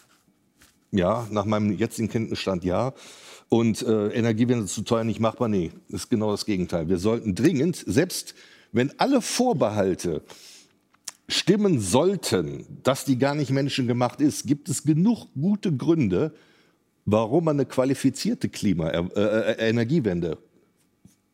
ja, 0.90 1.26
nach 1.30 1.44
meinem 1.44 1.72
jetzigen 1.72 2.08
Kenntnisstand 2.08 2.64
ja. 2.64 2.92
Und 3.48 3.82
äh, 3.82 4.08
Energiewende 4.08 4.66
zu 4.66 4.82
teuer 4.82 5.04
nicht 5.04 5.20
machbar, 5.20 5.48
nee, 5.48 5.72
ist 5.88 6.08
genau 6.08 6.30
das 6.30 6.46
Gegenteil. 6.46 6.88
Wir 6.88 6.98
sollten 6.98 7.34
dringend, 7.34 7.82
selbst 7.86 8.34
wenn 8.72 8.98
alle 8.98 9.20
Vorbehalte 9.20 10.22
stimmen 11.32 11.80
sollten, 11.80 12.64
dass 12.82 13.04
die 13.04 13.18
gar 13.18 13.34
nicht 13.34 13.50
menschengemacht 13.50 14.20
ist, 14.20 14.46
gibt 14.46 14.68
es 14.68 14.84
genug 14.84 15.26
gute 15.34 15.74
Gründe, 15.74 16.34
warum 17.04 17.44
man 17.44 17.56
eine 17.56 17.66
qualifizierte 17.66 18.48
Klima 18.48 18.90
äh, 18.90 19.02
äh, 19.14 19.68
Energiewende 19.68 20.38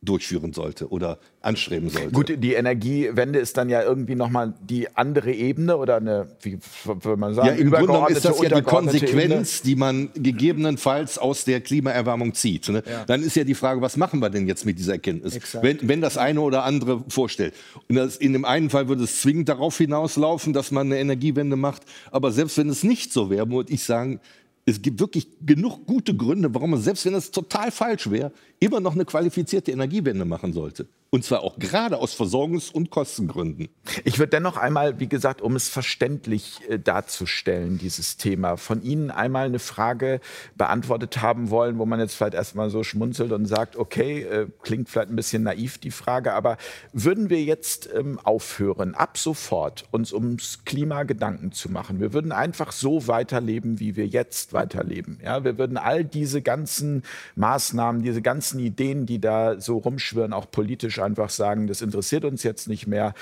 durchführen 0.00 0.52
sollte 0.52 0.88
oder 0.90 1.18
anstreben 1.40 1.88
sollte. 1.88 2.12
Gut, 2.12 2.32
die 2.36 2.52
Energiewende 2.54 3.38
ist 3.40 3.56
dann 3.56 3.68
ja 3.68 3.82
irgendwie 3.82 4.14
nochmal 4.14 4.54
die 4.60 4.94
andere 4.96 5.32
Ebene 5.32 5.76
oder 5.76 5.96
eine, 5.96 6.28
wie 6.42 6.58
würde 6.84 7.16
man 7.16 7.34
sagen, 7.34 7.48
ja, 7.48 7.54
im 7.54 7.70
Grunde 7.70 8.12
ist 8.12 8.24
das 8.24 8.40
ja 8.40 8.48
die 8.48 8.62
Konsequenz, 8.62 9.60
Ebene. 9.60 9.64
die 9.64 9.76
man 9.76 10.10
gegebenenfalls 10.14 11.18
aus 11.18 11.44
der 11.44 11.60
Klimaerwärmung 11.60 12.34
zieht. 12.34 12.68
Ne? 12.68 12.82
Ja. 12.88 13.04
Dann 13.06 13.22
ist 13.22 13.34
ja 13.34 13.42
die 13.42 13.54
Frage, 13.54 13.80
was 13.80 13.96
machen 13.96 14.20
wir 14.20 14.30
denn 14.30 14.46
jetzt 14.46 14.64
mit 14.64 14.78
dieser 14.78 14.92
Erkenntnis, 14.92 15.38
wenn, 15.62 15.78
wenn 15.82 16.00
das 16.00 16.16
eine 16.16 16.40
oder 16.40 16.64
andere 16.64 17.02
vorstellt. 17.08 17.54
In, 17.88 17.96
das, 17.96 18.16
in 18.16 18.32
dem 18.32 18.44
einen 18.44 18.70
Fall 18.70 18.88
würde 18.88 19.02
es 19.02 19.20
zwingend 19.20 19.48
darauf 19.48 19.76
hinauslaufen, 19.78 20.52
dass 20.52 20.70
man 20.70 20.86
eine 20.86 20.98
Energiewende 20.98 21.56
macht, 21.56 21.82
aber 22.12 22.30
selbst 22.30 22.56
wenn 22.58 22.68
es 22.68 22.84
nicht 22.84 23.12
so 23.12 23.30
wäre, 23.30 23.50
würde 23.50 23.72
ich 23.72 23.82
sagen, 23.82 24.20
es 24.68 24.82
gibt 24.82 25.00
wirklich 25.00 25.26
genug 25.44 25.86
gute 25.86 26.14
Gründe, 26.14 26.52
warum 26.54 26.70
man, 26.70 26.80
selbst 26.80 27.04
wenn 27.06 27.14
es 27.14 27.30
total 27.30 27.70
falsch 27.70 28.10
wäre, 28.10 28.32
immer 28.60 28.80
noch 28.80 28.94
eine 28.94 29.04
qualifizierte 29.04 29.72
Energiewende 29.72 30.24
machen 30.24 30.52
sollte. 30.52 30.86
Und 31.10 31.24
zwar 31.24 31.42
auch 31.42 31.58
gerade 31.58 31.96
aus 31.96 32.14
Versorgungs- 32.14 32.70
und 32.70 32.90
Kostengründen. 32.90 33.70
Ich 34.04 34.18
würde 34.18 34.28
dennoch 34.28 34.58
einmal, 34.58 35.00
wie 35.00 35.08
gesagt, 35.08 35.40
um 35.40 35.56
es 35.56 35.66
verständlich 35.66 36.60
äh, 36.68 36.78
darzustellen, 36.78 37.78
dieses 37.78 38.18
Thema, 38.18 38.58
von 38.58 38.82
Ihnen 38.82 39.10
einmal 39.10 39.46
eine 39.46 39.58
Frage 39.58 40.20
beantwortet 40.56 41.22
haben 41.22 41.48
wollen, 41.48 41.78
wo 41.78 41.86
man 41.86 41.98
jetzt 41.98 42.14
vielleicht 42.14 42.34
erstmal 42.34 42.68
so 42.68 42.84
schmunzelt 42.84 43.32
und 43.32 43.46
sagt, 43.46 43.76
okay, 43.76 44.20
äh, 44.22 44.48
klingt 44.60 44.90
vielleicht 44.90 45.08
ein 45.08 45.16
bisschen 45.16 45.44
naiv 45.44 45.78
die 45.78 45.92
Frage, 45.92 46.34
aber 46.34 46.58
würden 46.92 47.30
wir 47.30 47.42
jetzt 47.42 47.88
ähm, 47.94 48.20
aufhören, 48.22 48.94
ab 48.94 49.16
sofort 49.16 49.86
uns 49.90 50.12
ums 50.12 50.66
Klima 50.66 51.04
Gedanken 51.04 51.52
zu 51.52 51.70
machen? 51.70 52.00
Wir 52.00 52.12
würden 52.12 52.32
einfach 52.32 52.70
so 52.70 53.06
weiterleben, 53.06 53.80
wie 53.80 53.96
wir 53.96 54.06
jetzt 54.06 54.52
weiterleben. 54.52 55.20
Ja, 55.24 55.42
wir 55.42 55.56
würden 55.56 55.78
all 55.78 56.04
diese 56.04 56.42
ganzen 56.42 57.02
Maßnahmen, 57.34 58.02
diese 58.02 58.20
ganzen 58.20 58.60
Ideen, 58.60 59.06
die 59.06 59.22
da 59.22 59.58
so 59.58 59.78
rumschwirren, 59.78 60.34
auch 60.34 60.50
politisch 60.50 60.97
einfach 61.00 61.30
sagen, 61.30 61.66
das 61.66 61.82
interessiert 61.82 62.24
uns 62.24 62.42
jetzt 62.42 62.68
nicht 62.68 62.86
mehr. 62.86 63.14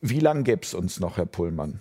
Wie 0.00 0.20
lange 0.20 0.44
gäbe 0.44 0.62
es 0.62 0.74
uns 0.74 1.00
noch, 1.00 1.16
Herr 1.16 1.26
Pullmann? 1.26 1.80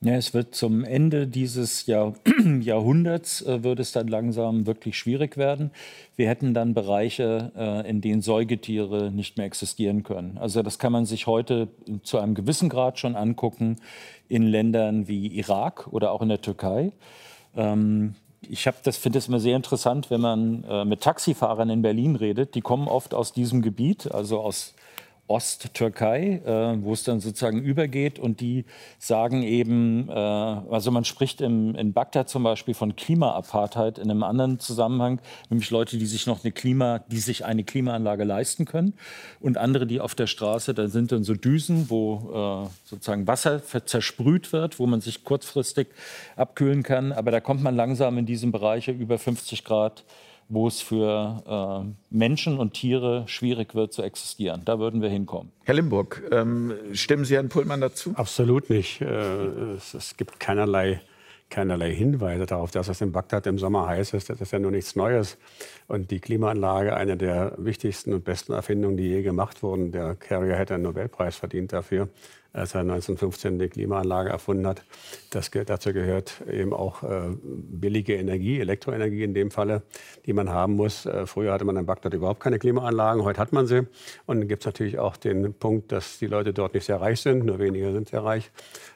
Ja, 0.00 0.14
es 0.14 0.32
wird 0.32 0.54
zum 0.54 0.84
Ende 0.84 1.26
dieses 1.26 1.86
Jahr, 1.86 2.14
Jahrhunderts 2.60 3.42
äh, 3.42 3.64
wird 3.64 3.80
es 3.80 3.90
dann 3.90 4.06
langsam 4.06 4.64
wirklich 4.64 4.96
schwierig 4.96 5.36
werden. 5.36 5.72
Wir 6.14 6.28
hätten 6.28 6.54
dann 6.54 6.72
Bereiche, 6.72 7.50
äh, 7.56 7.88
in 7.90 8.00
denen 8.00 8.22
Säugetiere 8.22 9.10
nicht 9.10 9.36
mehr 9.36 9.46
existieren 9.46 10.04
können. 10.04 10.38
Also 10.38 10.62
das 10.62 10.78
kann 10.78 10.92
man 10.92 11.04
sich 11.04 11.26
heute 11.26 11.66
zu 12.04 12.18
einem 12.18 12.36
gewissen 12.36 12.68
Grad 12.68 13.00
schon 13.00 13.16
angucken 13.16 13.78
in 14.28 14.44
Ländern 14.44 15.08
wie 15.08 15.26
Irak 15.36 15.88
oder 15.88 16.12
auch 16.12 16.22
in 16.22 16.28
der 16.28 16.42
Türkei. 16.42 16.92
Ähm, 17.56 18.14
ich 18.40 18.62
das 18.84 18.96
finde 18.96 19.18
es 19.18 19.28
immer 19.28 19.40
sehr 19.40 19.56
interessant, 19.56 20.10
wenn 20.10 20.20
man 20.20 20.64
äh, 20.64 20.84
mit 20.84 21.02
Taxifahrern 21.02 21.70
in 21.70 21.82
Berlin 21.82 22.16
redet. 22.16 22.54
Die 22.54 22.60
kommen 22.60 22.88
oft 22.88 23.14
aus 23.14 23.32
diesem 23.32 23.62
Gebiet, 23.62 24.12
also 24.12 24.40
aus 24.40 24.74
Osttürkei, 25.28 26.40
äh, 26.44 26.82
wo 26.82 26.92
es 26.94 27.04
dann 27.04 27.20
sozusagen 27.20 27.62
übergeht. 27.62 28.18
Und 28.18 28.40
die 28.40 28.64
sagen 28.98 29.42
eben, 29.42 30.08
äh, 30.08 30.12
also 30.12 30.90
man 30.90 31.04
spricht 31.04 31.40
im, 31.40 31.74
in 31.74 31.92
Bagdad 31.92 32.28
zum 32.28 32.42
Beispiel 32.42 32.74
von 32.74 32.96
Klimaapartheid 32.96 33.98
in 33.98 34.10
einem 34.10 34.22
anderen 34.22 34.58
Zusammenhang, 34.58 35.20
nämlich 35.50 35.70
Leute, 35.70 35.98
die 35.98 36.06
sich 36.06 36.26
noch 36.26 36.42
eine 36.44 36.52
Klima, 36.52 37.00
die 37.08 37.18
sich 37.18 37.44
eine 37.44 37.62
Klimaanlage 37.62 38.24
leisten 38.24 38.64
können. 38.64 38.94
Und 39.40 39.58
andere, 39.58 39.86
die 39.86 40.00
auf 40.00 40.14
der 40.14 40.26
Straße, 40.26 40.74
da 40.74 40.88
sind 40.88 41.12
dann 41.12 41.24
so 41.24 41.34
Düsen, 41.34 41.90
wo 41.90 42.64
äh, 42.64 42.88
sozusagen 42.88 43.26
Wasser 43.26 43.62
zersprüht 43.84 44.52
wird, 44.52 44.78
wo 44.78 44.86
man 44.86 45.00
sich 45.00 45.24
kurzfristig 45.24 45.88
abkühlen 46.36 46.82
kann. 46.82 47.12
Aber 47.12 47.30
da 47.30 47.40
kommt 47.40 47.62
man 47.62 47.76
langsam 47.76 48.16
in 48.16 48.26
diesem 48.26 48.50
Bereich 48.50 48.88
über 48.88 49.18
50 49.18 49.64
Grad 49.64 50.04
wo 50.48 50.66
es 50.66 50.80
für 50.80 51.84
äh, 51.84 52.14
Menschen 52.14 52.58
und 52.58 52.72
Tiere 52.72 53.24
schwierig 53.26 53.74
wird 53.74 53.92
zu 53.92 54.02
existieren. 54.02 54.62
Da 54.64 54.78
würden 54.78 55.02
wir 55.02 55.10
hinkommen. 55.10 55.52
Herr 55.64 55.74
Limburg, 55.74 56.22
ähm, 56.30 56.72
stimmen 56.92 57.24
Sie 57.24 57.34
Herrn 57.34 57.48
Pullmann 57.50 57.80
dazu? 57.80 58.12
Absolut 58.14 58.70
nicht. 58.70 59.00
Äh, 59.00 59.06
es, 59.76 59.92
es, 59.92 60.16
gibt 60.16 60.40
keinerlei, 60.40 61.02
keinerlei 61.50 61.94
Hinweise 61.94 62.46
darauf, 62.46 62.70
dass 62.70 62.88
es 62.88 63.00
in 63.02 63.12
Bagdad 63.12 63.46
im 63.46 63.58
Sommer 63.58 63.86
heiß 63.86 64.14
ist. 64.14 64.30
Das 64.30 64.40
ist 64.40 64.52
ja 64.52 64.58
nur 64.58 64.70
nichts 64.70 64.96
Neues. 64.96 65.36
Und 65.86 66.10
die 66.10 66.20
Klimaanlage, 66.20 66.96
eine 66.96 67.18
der 67.18 67.52
wichtigsten 67.58 68.14
und 68.14 68.24
besten 68.24 68.54
Erfindungen, 68.54 68.96
die 68.96 69.08
je 69.08 69.22
gemacht 69.22 69.62
wurden. 69.62 69.92
Der 69.92 70.14
Carrier 70.14 70.56
hätte 70.56 70.74
einen 70.74 70.84
Nobelpreis 70.84 71.36
verdient 71.36 71.74
dafür 71.74 72.08
als 72.58 72.74
er 72.74 72.80
1915 72.80 73.58
die 73.58 73.68
Klimaanlage 73.68 74.30
erfunden 74.30 74.66
hat. 74.66 74.82
Das, 75.30 75.50
dazu 75.50 75.92
gehört 75.92 76.42
eben 76.50 76.72
auch 76.72 77.02
äh, 77.02 77.30
billige 77.42 78.14
Energie, 78.14 78.60
Elektroenergie 78.60 79.22
in 79.22 79.34
dem 79.34 79.50
Falle, 79.50 79.82
die 80.26 80.32
man 80.32 80.50
haben 80.50 80.74
muss. 80.74 81.06
Äh, 81.06 81.26
früher 81.26 81.52
hatte 81.52 81.64
man 81.64 81.76
in 81.76 81.86
Bagdad 81.86 82.14
überhaupt 82.14 82.40
keine 82.40 82.58
Klimaanlagen, 82.58 83.24
heute 83.24 83.40
hat 83.40 83.52
man 83.52 83.66
sie. 83.66 83.86
Und 84.26 84.40
dann 84.40 84.48
gibt 84.48 84.62
es 84.62 84.66
natürlich 84.66 84.98
auch 84.98 85.16
den 85.16 85.54
Punkt, 85.54 85.92
dass 85.92 86.18
die 86.18 86.26
Leute 86.26 86.52
dort 86.52 86.74
nicht 86.74 86.84
sehr 86.84 87.00
reich 87.00 87.20
sind, 87.20 87.44
nur 87.44 87.58
wenige 87.58 87.92
sind 87.92 88.08
sehr 88.08 88.24
reich, 88.24 88.50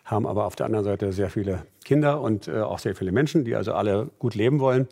haben 0.04 0.26
aber 0.26 0.46
auf 0.46 0.56
der 0.56 0.66
anderen 0.66 0.84
Seite 0.84 1.12
sehr 1.12 1.30
viele 1.30 1.64
Kinder 1.84 2.20
und 2.20 2.48
äh, 2.48 2.60
auch 2.60 2.78
sehr 2.78 2.94
viele 2.94 3.12
Menschen, 3.12 3.44
die 3.44 3.54
also 3.54 3.72
alle 3.72 4.08
gut 4.18 4.34
leben 4.34 4.60
wollen. 4.60 4.88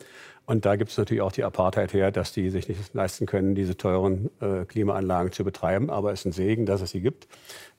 Und 0.51 0.65
da 0.65 0.75
gibt 0.75 0.91
es 0.91 0.99
natürlich 0.99 1.23
auch 1.23 1.31
die 1.31 1.45
Apartheid 1.45 1.93
her, 1.93 2.11
dass 2.11 2.33
die 2.33 2.51
sich 2.51 2.67
nicht 2.67 2.93
leisten 2.93 3.25
können, 3.25 3.55
diese 3.55 3.77
teuren 3.77 4.31
äh, 4.41 4.65
Klimaanlagen 4.65 5.31
zu 5.31 5.45
betreiben. 5.45 5.91
Aber 5.91 6.11
es 6.11 6.23
ist 6.23 6.25
ein 6.27 6.33
Segen, 6.33 6.67
dass 6.67 6.81
es 6.81 6.91
sie 6.91 7.01
gibt. 7.01 7.29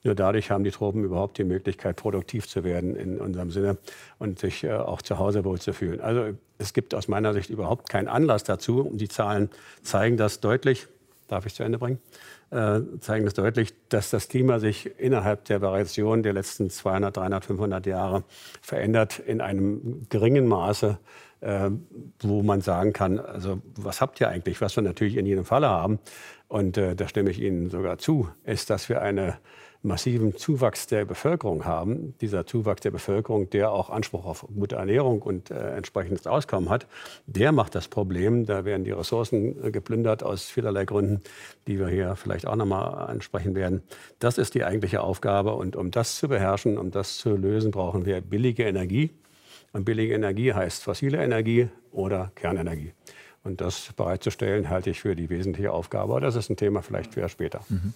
Nur 0.04 0.14
dadurch 0.14 0.50
haben 0.50 0.64
die 0.64 0.70
Tropen 0.70 1.04
überhaupt 1.04 1.36
die 1.36 1.44
Möglichkeit, 1.44 1.96
produktiv 1.96 2.48
zu 2.48 2.64
werden 2.64 2.96
in 2.96 3.20
unserem 3.20 3.50
Sinne 3.50 3.76
und 4.18 4.38
sich 4.38 4.64
äh, 4.64 4.72
auch 4.72 5.02
zu 5.02 5.18
Hause 5.18 5.44
wohlzufühlen. 5.44 6.00
Also 6.00 6.30
es 6.56 6.72
gibt 6.72 6.94
aus 6.94 7.08
meiner 7.08 7.34
Sicht 7.34 7.50
überhaupt 7.50 7.90
keinen 7.90 8.08
Anlass 8.08 8.42
dazu. 8.42 8.80
Und 8.80 9.02
die 9.02 9.08
Zahlen 9.08 9.50
zeigen 9.82 10.16
das 10.16 10.40
deutlich. 10.40 10.86
Darf 11.28 11.44
ich 11.44 11.52
zu 11.52 11.64
Ende 11.64 11.78
bringen? 11.78 11.98
Äh, 12.50 12.80
zeigen 13.00 13.26
das 13.26 13.34
deutlich, 13.34 13.74
dass 13.90 14.08
das 14.08 14.28
Klima 14.28 14.60
sich 14.60 14.98
innerhalb 14.98 15.44
der 15.44 15.60
Variation 15.60 16.22
der 16.22 16.32
letzten 16.32 16.70
200, 16.70 17.18
300, 17.18 17.44
500 17.44 17.84
Jahre 17.84 18.24
verändert 18.62 19.18
in 19.18 19.42
einem 19.42 20.06
geringen 20.08 20.46
Maße, 20.46 20.98
wo 22.20 22.42
man 22.42 22.60
sagen 22.60 22.92
kann, 22.92 23.18
also 23.18 23.60
was 23.74 24.00
habt 24.00 24.20
ihr 24.20 24.28
eigentlich? 24.28 24.60
Was 24.60 24.76
wir 24.76 24.82
natürlich 24.82 25.16
in 25.16 25.26
jedem 25.26 25.44
Falle 25.44 25.68
haben, 25.68 25.98
und 26.52 26.76
äh, 26.76 26.94
da 26.94 27.08
stimme 27.08 27.30
ich 27.30 27.40
Ihnen 27.40 27.70
sogar 27.70 27.96
zu, 27.96 28.28
ist, 28.44 28.68
dass 28.68 28.90
wir 28.90 29.00
eine 29.00 29.38
massiven 29.82 30.36
Zuwachs 30.36 30.86
der 30.86 31.06
Bevölkerung 31.06 31.64
haben, 31.64 32.14
dieser 32.20 32.44
Zuwachs 32.44 32.82
der 32.82 32.90
Bevölkerung, 32.90 33.48
der 33.48 33.72
auch 33.72 33.88
Anspruch 33.88 34.26
auf 34.26 34.46
gute 34.54 34.76
Ernährung 34.76 35.22
und 35.22 35.50
äh, 35.50 35.74
entsprechendes 35.74 36.26
Auskommen 36.26 36.68
hat, 36.68 36.86
der 37.26 37.52
macht 37.52 37.74
das 37.74 37.88
Problem. 37.88 38.44
Da 38.44 38.66
werden 38.66 38.84
die 38.84 38.92
Ressourcen 38.92 39.64
äh, 39.64 39.70
geplündert 39.70 40.22
aus 40.22 40.44
vielerlei 40.44 40.84
Gründen, 40.84 41.22
die 41.66 41.78
wir 41.78 41.88
hier 41.88 42.16
vielleicht 42.16 42.46
auch 42.46 42.56
nochmal 42.56 43.08
ansprechen 43.08 43.54
werden. 43.54 43.82
Das 44.18 44.36
ist 44.36 44.54
die 44.54 44.64
eigentliche 44.64 45.00
Aufgabe. 45.00 45.54
Und 45.54 45.74
um 45.74 45.90
das 45.90 46.16
zu 46.16 46.28
beherrschen, 46.28 46.76
um 46.76 46.90
das 46.90 47.16
zu 47.16 47.34
lösen, 47.34 47.70
brauchen 47.70 48.04
wir 48.04 48.20
billige 48.20 48.64
Energie. 48.64 49.10
Und 49.72 49.84
billige 49.84 50.14
Energie 50.14 50.52
heißt 50.52 50.82
fossile 50.82 51.22
Energie 51.22 51.68
oder 51.90 52.32
Kernenergie. 52.34 52.92
Und 53.44 53.60
das 53.60 53.92
bereitzustellen, 53.96 54.68
halte 54.68 54.90
ich 54.90 55.00
für 55.00 55.16
die 55.16 55.28
wesentliche 55.28 55.72
Aufgabe. 55.72 56.12
Aber 56.12 56.20
das 56.20 56.36
ist 56.36 56.50
ein 56.50 56.56
Thema 56.56 56.82
vielleicht 56.82 57.14
für 57.14 57.28
später. 57.28 57.64
Mhm. 57.68 57.92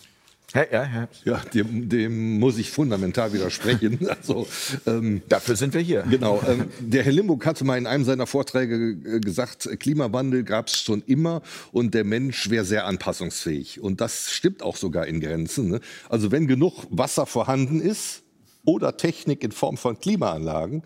Ja, 0.55 0.65
ja, 0.71 1.09
ja. 1.25 1.41
dem, 1.53 1.89
dem, 1.89 2.39
muss 2.39 2.57
ich 2.57 2.71
fundamental 2.71 3.33
widersprechen. 3.33 3.99
Also, 4.09 4.47
ähm, 4.87 5.23
Dafür 5.29 5.57
sind 5.57 5.75
wir 5.75 5.81
hier. 5.81 6.03
Genau. 6.09 6.41
Ähm, 6.47 6.71
der 6.79 7.03
Herr 7.03 7.13
Limburg 7.13 7.45
hatte 7.45 7.65
mal 7.65 7.77
in 7.77 7.87
einem 7.87 8.05
seiner 8.05 8.27
Vorträge 8.27 8.97
gesagt, 9.21 9.69
Klimawandel 9.81 10.45
gab 10.45 10.69
es 10.69 10.81
schon 10.81 11.03
immer 11.07 11.43
und 11.73 11.95
der 11.95 12.05
Mensch 12.05 12.49
wäre 12.49 12.65
sehr 12.65 12.87
anpassungsfähig. 12.87 13.81
Und 13.81 14.01
das 14.01 14.33
stimmt 14.33 14.63
auch 14.63 14.77
sogar 14.77 15.07
in 15.07 15.21
Grenzen. 15.21 15.69
Ne? 15.69 15.81
Also 16.09 16.31
wenn 16.31 16.47
genug 16.47 16.87
Wasser 16.91 17.27
vorhanden 17.27 17.81
ist 17.81 18.23
oder 18.65 18.97
Technik 18.97 19.43
in 19.43 19.53
Form 19.53 19.77
von 19.77 19.99
Klimaanlagen, 19.99 20.83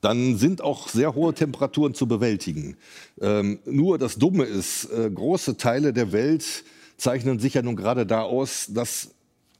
dann 0.00 0.36
sind 0.36 0.62
auch 0.62 0.88
sehr 0.88 1.14
hohe 1.14 1.34
Temperaturen 1.34 1.94
zu 1.94 2.06
bewältigen. 2.06 2.76
Ähm, 3.20 3.58
nur 3.64 3.98
das 3.98 4.16
Dumme 4.16 4.44
ist, 4.44 4.84
äh, 4.92 5.10
große 5.10 5.56
Teile 5.56 5.92
der 5.92 6.12
Welt 6.12 6.64
zeichnen 6.96 7.38
sich 7.38 7.54
ja 7.54 7.62
nun 7.62 7.76
gerade 7.76 8.06
da 8.06 8.22
aus, 8.22 8.66
dass 8.70 9.10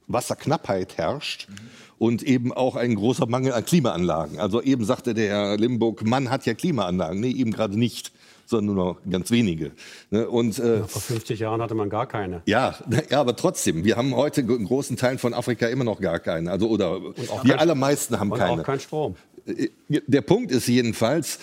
Wasserknappheit 0.07 0.97
herrscht. 0.97 1.47
Mhm. 1.49 1.53
Und 1.97 2.23
eben 2.23 2.53
auch 2.53 2.77
ein 2.77 2.95
großer 2.95 3.25
Mangel 3.25 3.51
an 3.51 3.65
Klimaanlagen. 3.65 4.39
Also 4.39 4.61
eben 4.61 4.85
sagte 4.85 5.13
der 5.13 5.27
Herr 5.27 5.57
Limburg, 5.57 6.05
Mann 6.05 6.29
hat 6.29 6.45
ja 6.45 6.53
Klimaanlagen. 6.53 7.19
Nee, 7.19 7.31
eben 7.31 7.51
gerade 7.51 7.77
nicht 7.77 8.13
sondern 8.49 8.75
nur 8.75 8.85
noch 8.85 8.97
ganz 9.09 9.29
wenige. 9.29 9.71
Ne, 10.09 10.27
und, 10.27 10.57
äh, 10.57 10.79
ja, 10.79 10.87
vor 10.87 11.01
50 11.01 11.39
Jahren 11.39 11.61
hatte 11.61 11.75
man 11.75 11.89
gar 11.89 12.07
keine. 12.07 12.41
Ja, 12.45 12.75
ja, 13.09 13.19
aber 13.19 13.35
trotzdem, 13.35 13.83
wir 13.83 13.95
haben 13.95 14.15
heute 14.15 14.41
in 14.41 14.65
großen 14.65 14.97
Teilen 14.97 15.19
von 15.19 15.33
Afrika 15.33 15.67
immer 15.67 15.83
noch 15.83 16.01
gar 16.01 16.19
keine. 16.19 16.51
Also, 16.51 16.67
oder 16.67 16.99
die 17.43 17.53
allermeisten 17.53 18.19
haben 18.19 18.31
und 18.31 18.39
keine. 18.39 18.61
Auch 18.61 18.65
kein 18.65 18.79
Strom. 18.79 19.15
Der 19.87 20.21
Punkt 20.21 20.51
ist 20.51 20.67
jedenfalls, 20.67 21.39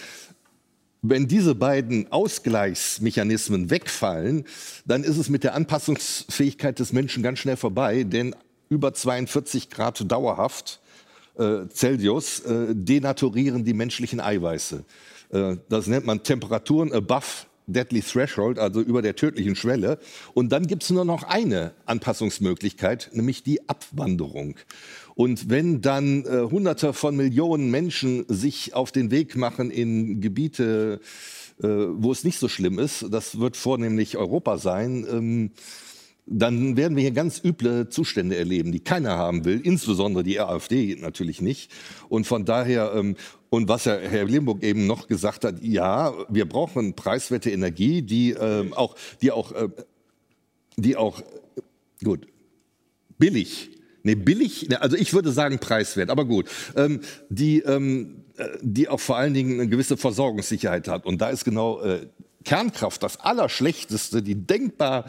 wenn 1.02 1.28
diese 1.28 1.54
beiden 1.54 2.10
Ausgleichsmechanismen 2.10 3.70
wegfallen, 3.70 4.44
dann 4.84 5.04
ist 5.04 5.18
es 5.18 5.28
mit 5.28 5.44
der 5.44 5.54
Anpassungsfähigkeit 5.54 6.78
des 6.78 6.92
Menschen 6.92 7.22
ganz 7.22 7.38
schnell 7.38 7.56
vorbei, 7.56 8.02
denn 8.02 8.34
über 8.68 8.92
42 8.92 9.70
Grad 9.70 10.10
dauerhaft 10.10 10.80
äh, 11.38 11.66
Celsius 11.68 12.40
äh, 12.40 12.74
denaturieren 12.74 13.64
die 13.64 13.74
menschlichen 13.74 14.20
Eiweiße. 14.20 14.84
Äh, 15.30 15.56
das 15.68 15.86
nennt 15.86 16.06
man 16.06 16.22
Temperaturen 16.22 16.92
above 16.92 17.46
Deadly 17.66 18.00
Threshold, 18.00 18.58
also 18.58 18.80
über 18.80 19.02
der 19.02 19.16
tödlichen 19.16 19.56
Schwelle. 19.56 19.98
Und 20.34 20.50
dann 20.50 20.66
gibt 20.66 20.84
es 20.84 20.90
nur 20.90 21.04
noch 21.04 21.24
eine 21.24 21.72
Anpassungsmöglichkeit, 21.84 23.10
nämlich 23.12 23.42
die 23.42 23.68
Abwanderung. 23.68 24.56
Und 25.16 25.48
wenn 25.48 25.80
dann 25.80 26.26
äh, 26.26 26.42
Hunderte 26.50 26.92
von 26.92 27.16
Millionen 27.16 27.70
Menschen 27.70 28.26
sich 28.28 28.74
auf 28.74 28.92
den 28.92 29.10
Weg 29.10 29.34
machen 29.34 29.70
in 29.70 30.20
Gebiete, 30.20 31.00
äh, 31.62 31.66
wo 31.66 32.12
es 32.12 32.22
nicht 32.22 32.38
so 32.38 32.48
schlimm 32.48 32.78
ist, 32.78 33.06
das 33.10 33.40
wird 33.40 33.56
vornehmlich 33.56 34.18
Europa 34.18 34.58
sein, 34.58 35.06
ähm, 35.10 35.50
dann 36.26 36.76
werden 36.76 36.96
wir 36.96 37.02
hier 37.02 37.12
ganz 37.12 37.42
üble 37.42 37.88
Zustände 37.88 38.36
erleben, 38.36 38.72
die 38.72 38.80
keiner 38.80 39.16
haben 39.16 39.46
will, 39.46 39.58
insbesondere 39.64 40.22
die 40.22 40.38
AfD 40.38 40.96
natürlich 41.00 41.40
nicht. 41.40 41.70
Und 42.10 42.26
von 42.26 42.44
daher, 42.44 42.92
ähm, 42.94 43.16
und 43.48 43.68
was 43.68 43.86
Herr 43.86 44.24
Limburg 44.26 44.62
eben 44.62 44.86
noch 44.86 45.08
gesagt 45.08 45.46
hat, 45.46 45.62
ja, 45.62 46.12
wir 46.28 46.46
brauchen 46.46 46.94
preiswerte 46.94 47.50
Energie, 47.50 48.02
die 48.02 48.32
ähm, 48.32 48.74
auch, 48.74 48.96
die 49.22 49.30
auch, 49.30 49.52
äh, 49.52 49.68
die 50.76 50.94
auch, 50.94 51.22
gut, 52.02 52.26
billig 53.18 53.75
Nee, 54.06 54.14
billig, 54.14 54.68
ne, 54.68 54.80
also 54.80 54.96
ich 54.96 55.12
würde 55.14 55.32
sagen 55.32 55.58
preiswert, 55.58 56.10
aber 56.10 56.26
gut. 56.26 56.48
Ähm, 56.76 57.00
die, 57.28 57.58
ähm, 57.62 58.22
äh, 58.36 58.46
die 58.62 58.88
auch 58.88 59.00
vor 59.00 59.16
allen 59.16 59.34
Dingen 59.34 59.54
eine 59.58 59.68
gewisse 59.68 59.96
Versorgungssicherheit 59.96 60.86
hat. 60.86 61.06
Und 61.06 61.20
da 61.20 61.28
ist 61.28 61.44
genau 61.44 61.82
äh, 61.82 62.06
Kernkraft 62.44 63.02
das 63.02 63.18
Allerschlechteste, 63.18 64.22
die 64.22 64.36
denkbar 64.36 65.06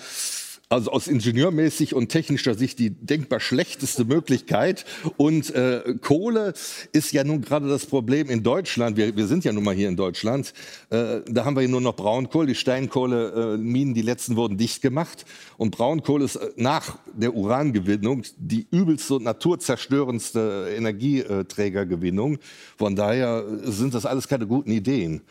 also 0.69 0.91
aus 0.91 1.07
ingenieurmäßig 1.07 1.93
und 1.93 2.09
technischer 2.09 2.53
Sicht 2.53 2.79
die 2.79 2.89
denkbar 2.89 3.39
schlechteste 3.39 4.03
Möglichkeit. 4.03 4.85
Und 5.15 5.53
äh, 5.55 5.95
Kohle 6.01 6.53
ist 6.91 7.13
ja 7.13 7.23
nun 7.23 7.41
gerade 7.41 7.69
das 7.69 7.85
Problem 7.85 8.29
in 8.29 8.43
Deutschland. 8.43 8.97
Wir, 8.97 9.15
wir 9.15 9.27
sind 9.27 9.45
ja 9.45 9.53
nun 9.53 9.63
mal 9.63 9.73
hier 9.73 9.87
in 9.87 9.95
Deutschland. 9.95 10.53
Äh, 10.89 11.21
da 11.25 11.45
haben 11.45 11.55
wir 11.55 11.67
nur 11.69 11.79
noch 11.79 11.95
Braunkohle. 11.95 12.47
Die 12.47 12.55
Steinkohleminen, 12.55 13.91
äh, 13.91 13.95
die 13.95 14.01
letzten 14.01 14.35
wurden 14.35 14.57
dicht 14.57 14.81
gemacht. 14.81 15.25
Und 15.57 15.71
Braunkohle 15.71 16.25
ist 16.25 16.35
äh, 16.35 16.49
nach 16.57 16.97
der 17.13 17.33
Urangewinnung 17.33 18.23
die 18.37 18.67
übelste 18.69 19.15
und 19.15 19.23
naturzerstörendste 19.23 20.73
Energieträgergewinnung. 20.75 22.39
Von 22.77 22.95
daher 22.97 23.45
sind 23.63 23.93
das 23.93 24.05
alles 24.05 24.27
keine 24.27 24.47
guten 24.47 24.71
Ideen. 24.71 25.21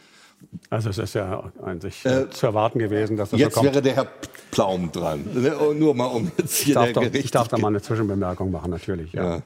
Also 0.71 0.91
es 0.91 0.99
ist 0.99 1.15
ja 1.15 1.53
an 1.63 1.81
sich 1.81 2.05
äh, 2.05 2.29
zu 2.31 2.47
erwarten 2.47 2.79
gewesen, 2.79 3.17
dass 3.17 3.31
das 3.31 3.41
jetzt 3.41 3.55
so 3.55 3.61
kommt. 3.61 3.73
wäre 3.73 3.83
der 3.83 3.95
Herr 3.95 4.09
Plaum 4.51 4.91
dran. 4.93 5.25
Ne? 5.35 5.55
Nur 5.75 5.95
mal 5.95 6.07
um 6.07 6.31
jetzt 6.39 6.57
hier 6.57 6.69
ich 6.69 6.75
darf, 6.75 6.93
doch, 6.93 7.15
ich 7.15 7.31
darf 7.31 7.49
da 7.49 7.59
mal 7.59 7.69
eine 7.69 7.83
Zwischenbemerkung 7.83 8.51
machen, 8.51 8.71
natürlich. 8.71 9.13
Ja. 9.13 9.37
ja. 9.37 9.43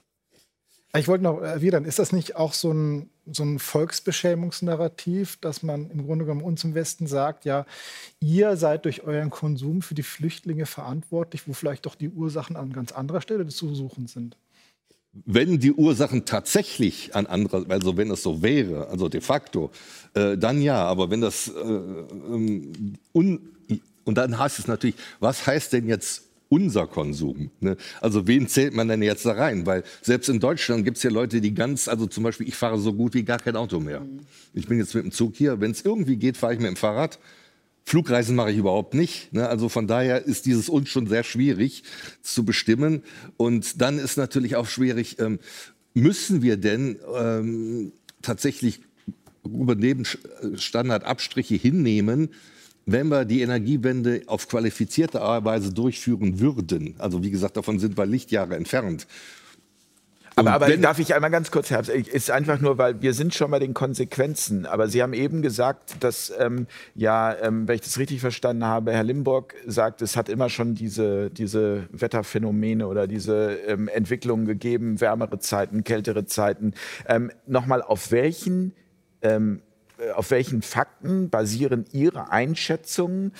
Ich 0.97 1.07
wollte 1.07 1.23
noch 1.23 1.41
erwidern, 1.41 1.85
ist 1.85 2.01
das 2.01 2.13
nicht 2.13 2.35
auch 2.35 2.53
so 2.53 2.73
ein, 2.73 3.11
so 3.31 3.45
ein 3.45 3.61
Volksbeschämungsnarrativ, 3.61 5.37
dass 5.41 5.63
man 5.63 5.89
im 5.91 6.05
Grunde 6.05 6.25
genommen 6.25 6.43
uns 6.43 6.65
im 6.65 6.75
Westen 6.75 7.07
sagt, 7.07 7.45
ja, 7.45 7.65
ihr 8.19 8.57
seid 8.57 8.87
durch 8.87 9.05
euren 9.05 9.31
Konsum 9.31 9.83
für 9.83 9.95
die 9.95 10.03
Flüchtlinge 10.03 10.67
verantwortlich, 10.67 11.47
wo 11.47 11.53
vielleicht 11.53 11.87
doch 11.87 11.95
die 11.95 12.09
Ursachen 12.09 12.57
an 12.57 12.73
ganz 12.73 12.91
anderer 12.91 13.21
Stelle 13.21 13.47
zu 13.47 13.73
suchen 13.73 14.09
sind? 14.09 14.37
Wenn 15.13 15.59
die 15.59 15.73
Ursachen 15.73 16.25
tatsächlich 16.25 17.17
an 17.17 17.27
anderer, 17.27 17.65
also 17.69 17.97
wenn 17.97 18.11
es 18.11 18.23
so 18.23 18.43
wäre, 18.43 18.89
also 18.89 19.09
de 19.09 19.21
facto, 19.21 19.73
äh, 20.15 20.39
dann 20.39 20.63
ja. 20.63 20.85
Aber 20.85 21.11
wenn 21.11 21.21
das 21.21 21.49
äh, 21.49 21.53
ähm, 21.61 22.73
un, 23.13 23.41
und 24.05 24.15
dann 24.19 24.39
heißt 24.39 24.61
es 24.61 24.69
natürlich, 24.69 24.97
was 25.19 25.47
heißt 25.47 25.73
denn 25.73 25.89
jetzt 25.89 26.25
unser 26.49 26.87
Konsum? 26.87 27.51
Ne? 27.61 27.77
Also 28.01 28.27
wen 28.27 28.47
zählt 28.49 28.75
man 28.75 28.89
denn 28.89 29.03
jetzt 29.03 29.25
da 29.27 29.33
rein? 29.33 29.67
Weil 29.67 29.85
selbst 30.03 30.29
in 30.29 30.39
Deutschland 30.39 30.85
gibt 30.85 30.97
es 30.97 31.03
ja 31.03 31.11
Leute, 31.11 31.41
die 31.41 31.55
ganz, 31.55 31.89
also 31.89 32.07
zum 32.07 32.25
Beispiel, 32.25 32.47
ich 32.47 32.57
fahre 32.57 32.79
so 32.79 32.93
gut 32.93 33.15
wie 33.15 33.25
gar 33.25 33.39
kein 33.39 33.57
Auto 33.57 33.81
mehr. 33.81 34.01
Mhm. 34.01 34.21
Ich 34.55 34.69
bin 34.69 34.79
jetzt 34.79 34.95
mit 34.95 35.05
dem 35.05 35.13
Zug 35.13 35.35
hier. 35.37 35.61
Wenn 35.61 35.73
es 35.73 35.83
irgendwie 35.83 36.17
geht, 36.17 36.37
fahre 36.37 36.55
ich 36.55 36.61
mit 36.61 36.69
dem 36.69 36.77
Fahrrad. 36.77 37.19
Flugreisen 37.85 38.37
mache 38.37 38.53
ich 38.53 38.59
überhaupt 38.59 38.95
nicht. 38.95 39.33
Ne? 39.33 39.49
Also 39.49 39.69
von 39.69 39.87
daher 39.87 40.25
ist 40.25 40.47
dieses 40.47 40.69
uns 40.69 40.89
schon 40.89 41.07
sehr 41.07 41.25
schwierig 41.25 41.83
zu 42.23 42.45
bestimmen. 42.45 43.03
Und 43.37 43.81
dann 43.81 43.99
ist 43.99 44.17
natürlich 44.17 44.57
auch 44.57 44.67
schwierig, 44.67 45.19
ähm, 45.19 45.39
müssen 45.95 46.43
wir 46.43 46.57
denn 46.57 46.99
ähm, 47.17 47.93
tatsächlich 48.23 48.81
über 49.45 49.75
Nebenstandardabstriche 49.75 51.55
hinnehmen, 51.55 52.31
wenn 52.87 53.09
wir 53.09 53.25
die 53.25 53.41
Energiewende 53.41 54.23
auf 54.27 54.49
qualifizierte 54.49 55.21
Weise 55.21 55.73
durchführen 55.73 56.41
würden. 56.41 56.95
Also 56.99 57.23
wie 57.23 57.31
gesagt, 57.31 57.57
davon 57.57 57.79
sind 57.79 57.97
wir 57.97 58.07
Lichtjahre 58.07 58.57
entfernt. 58.57 59.07
Aber, 60.41 60.53
aber 60.67 60.77
darf 60.77 60.99
ich 60.99 61.15
einmal 61.15 61.31
ganz 61.31 61.51
kurz, 61.51 61.71
Herbst, 61.71 61.91
ist 61.91 62.31
einfach 62.31 62.61
nur, 62.61 62.79
weil 62.79 63.01
wir 63.03 63.15
sind 63.15 63.35
schon 63.35 63.51
bei 63.51 63.59
den 63.59 63.75
Konsequenzen. 63.75 64.67
Aber 64.67 64.89
Sie 64.89 65.03
haben 65.03 65.13
eben 65.13 65.43
gesagt, 65.43 65.97
dass, 66.01 66.33
ähm, 66.39 66.67
ja, 66.95 67.35
ähm, 67.41 67.69
wenn 67.69 67.75
ich 67.77 67.83
das 67.83 67.99
richtig 67.99 68.21
verstanden 68.21 68.65
habe, 68.65 68.93
Herr 68.93 69.05
Limburg 69.05 69.55
sagt, 69.67 70.03
es 70.03 70.17
hat 70.17 70.29
immer 70.29 70.49
schon 70.49 70.75
diese, 70.75 71.31
diese 71.31 71.89
Wetterphänomene 71.93 72.87
oder 72.87 73.07
diese 73.07 73.53
ähm, 73.67 73.89
Entwicklungen 73.89 74.47
gegeben, 74.47 75.01
wärmere 75.01 75.39
Zeiten, 75.39 75.85
kältere 75.85 76.25
Zeiten. 76.25 76.75
Ähm, 77.07 77.31
Nochmal, 77.47 77.83
auf 77.83 78.11
welchen 78.11 78.73
ähm, 79.23 79.63
äh, 80.01 80.11
auf 80.13 80.31
welchen 80.31 80.63
Fakten 80.63 81.31
basieren 81.31 81.85
Ihre 81.93 82.31
Einschätzungen, 82.31 83.33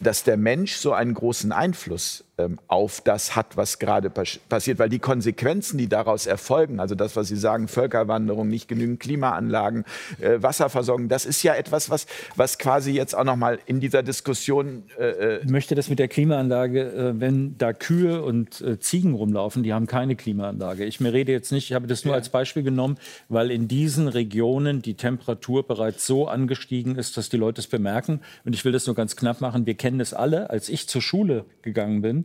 dass 0.00 0.24
der 0.24 0.36
Mensch 0.36 0.74
so 0.74 0.92
einen 0.92 1.14
großen 1.14 1.52
Einfluss 1.52 2.24
ähm, 2.31 2.31
auf 2.68 3.00
das 3.00 3.36
hat, 3.36 3.56
was 3.56 3.78
gerade 3.78 4.10
passiert. 4.10 4.78
Weil 4.78 4.88
die 4.88 4.98
Konsequenzen, 4.98 5.78
die 5.78 5.88
daraus 5.88 6.26
erfolgen, 6.26 6.80
also 6.80 6.94
das, 6.94 7.16
was 7.16 7.28
Sie 7.28 7.36
sagen, 7.36 7.68
Völkerwanderung, 7.68 8.48
nicht 8.48 8.68
genügend 8.68 9.00
Klimaanlagen, 9.00 9.84
äh, 10.20 10.42
Wasserversorgung, 10.42 11.08
das 11.08 11.26
ist 11.26 11.42
ja 11.42 11.54
etwas, 11.54 11.90
was, 11.90 12.06
was 12.36 12.58
quasi 12.58 12.92
jetzt 12.92 13.14
auch 13.14 13.24
noch 13.24 13.36
mal 13.36 13.58
in 13.66 13.80
dieser 13.80 14.02
Diskussion... 14.02 14.84
Äh, 14.98 15.38
ich 15.38 15.50
möchte 15.50 15.74
das 15.74 15.88
mit 15.88 15.98
der 15.98 16.08
Klimaanlage, 16.08 16.80
äh, 16.80 17.20
wenn 17.20 17.56
da 17.58 17.72
Kühe 17.72 18.22
und 18.22 18.60
äh, 18.60 18.78
Ziegen 18.78 19.14
rumlaufen, 19.14 19.62
die 19.62 19.72
haben 19.72 19.86
keine 19.86 20.16
Klimaanlage. 20.16 20.84
Ich 20.84 21.00
mir 21.00 21.12
rede 21.12 21.32
jetzt 21.32 21.52
nicht, 21.52 21.70
ich 21.70 21.74
habe 21.74 21.86
das 21.86 22.04
nur 22.04 22.14
ja. 22.14 22.18
als 22.18 22.28
Beispiel 22.28 22.62
genommen, 22.62 22.96
weil 23.28 23.50
in 23.50 23.68
diesen 23.68 24.08
Regionen 24.08 24.82
die 24.82 24.94
Temperatur 24.94 25.66
bereits 25.66 26.06
so 26.06 26.28
angestiegen 26.28 26.96
ist, 26.96 27.16
dass 27.16 27.28
die 27.28 27.36
Leute 27.36 27.60
es 27.60 27.66
bemerken. 27.66 28.20
Und 28.44 28.54
ich 28.54 28.64
will 28.64 28.72
das 28.72 28.86
nur 28.86 28.94
ganz 28.94 29.16
knapp 29.16 29.40
machen. 29.40 29.66
Wir 29.66 29.74
kennen 29.74 30.00
es 30.00 30.14
alle. 30.14 30.50
Als 30.50 30.68
ich 30.68 30.88
zur 30.88 31.02
Schule 31.02 31.44
gegangen 31.62 32.02
bin, 32.02 32.24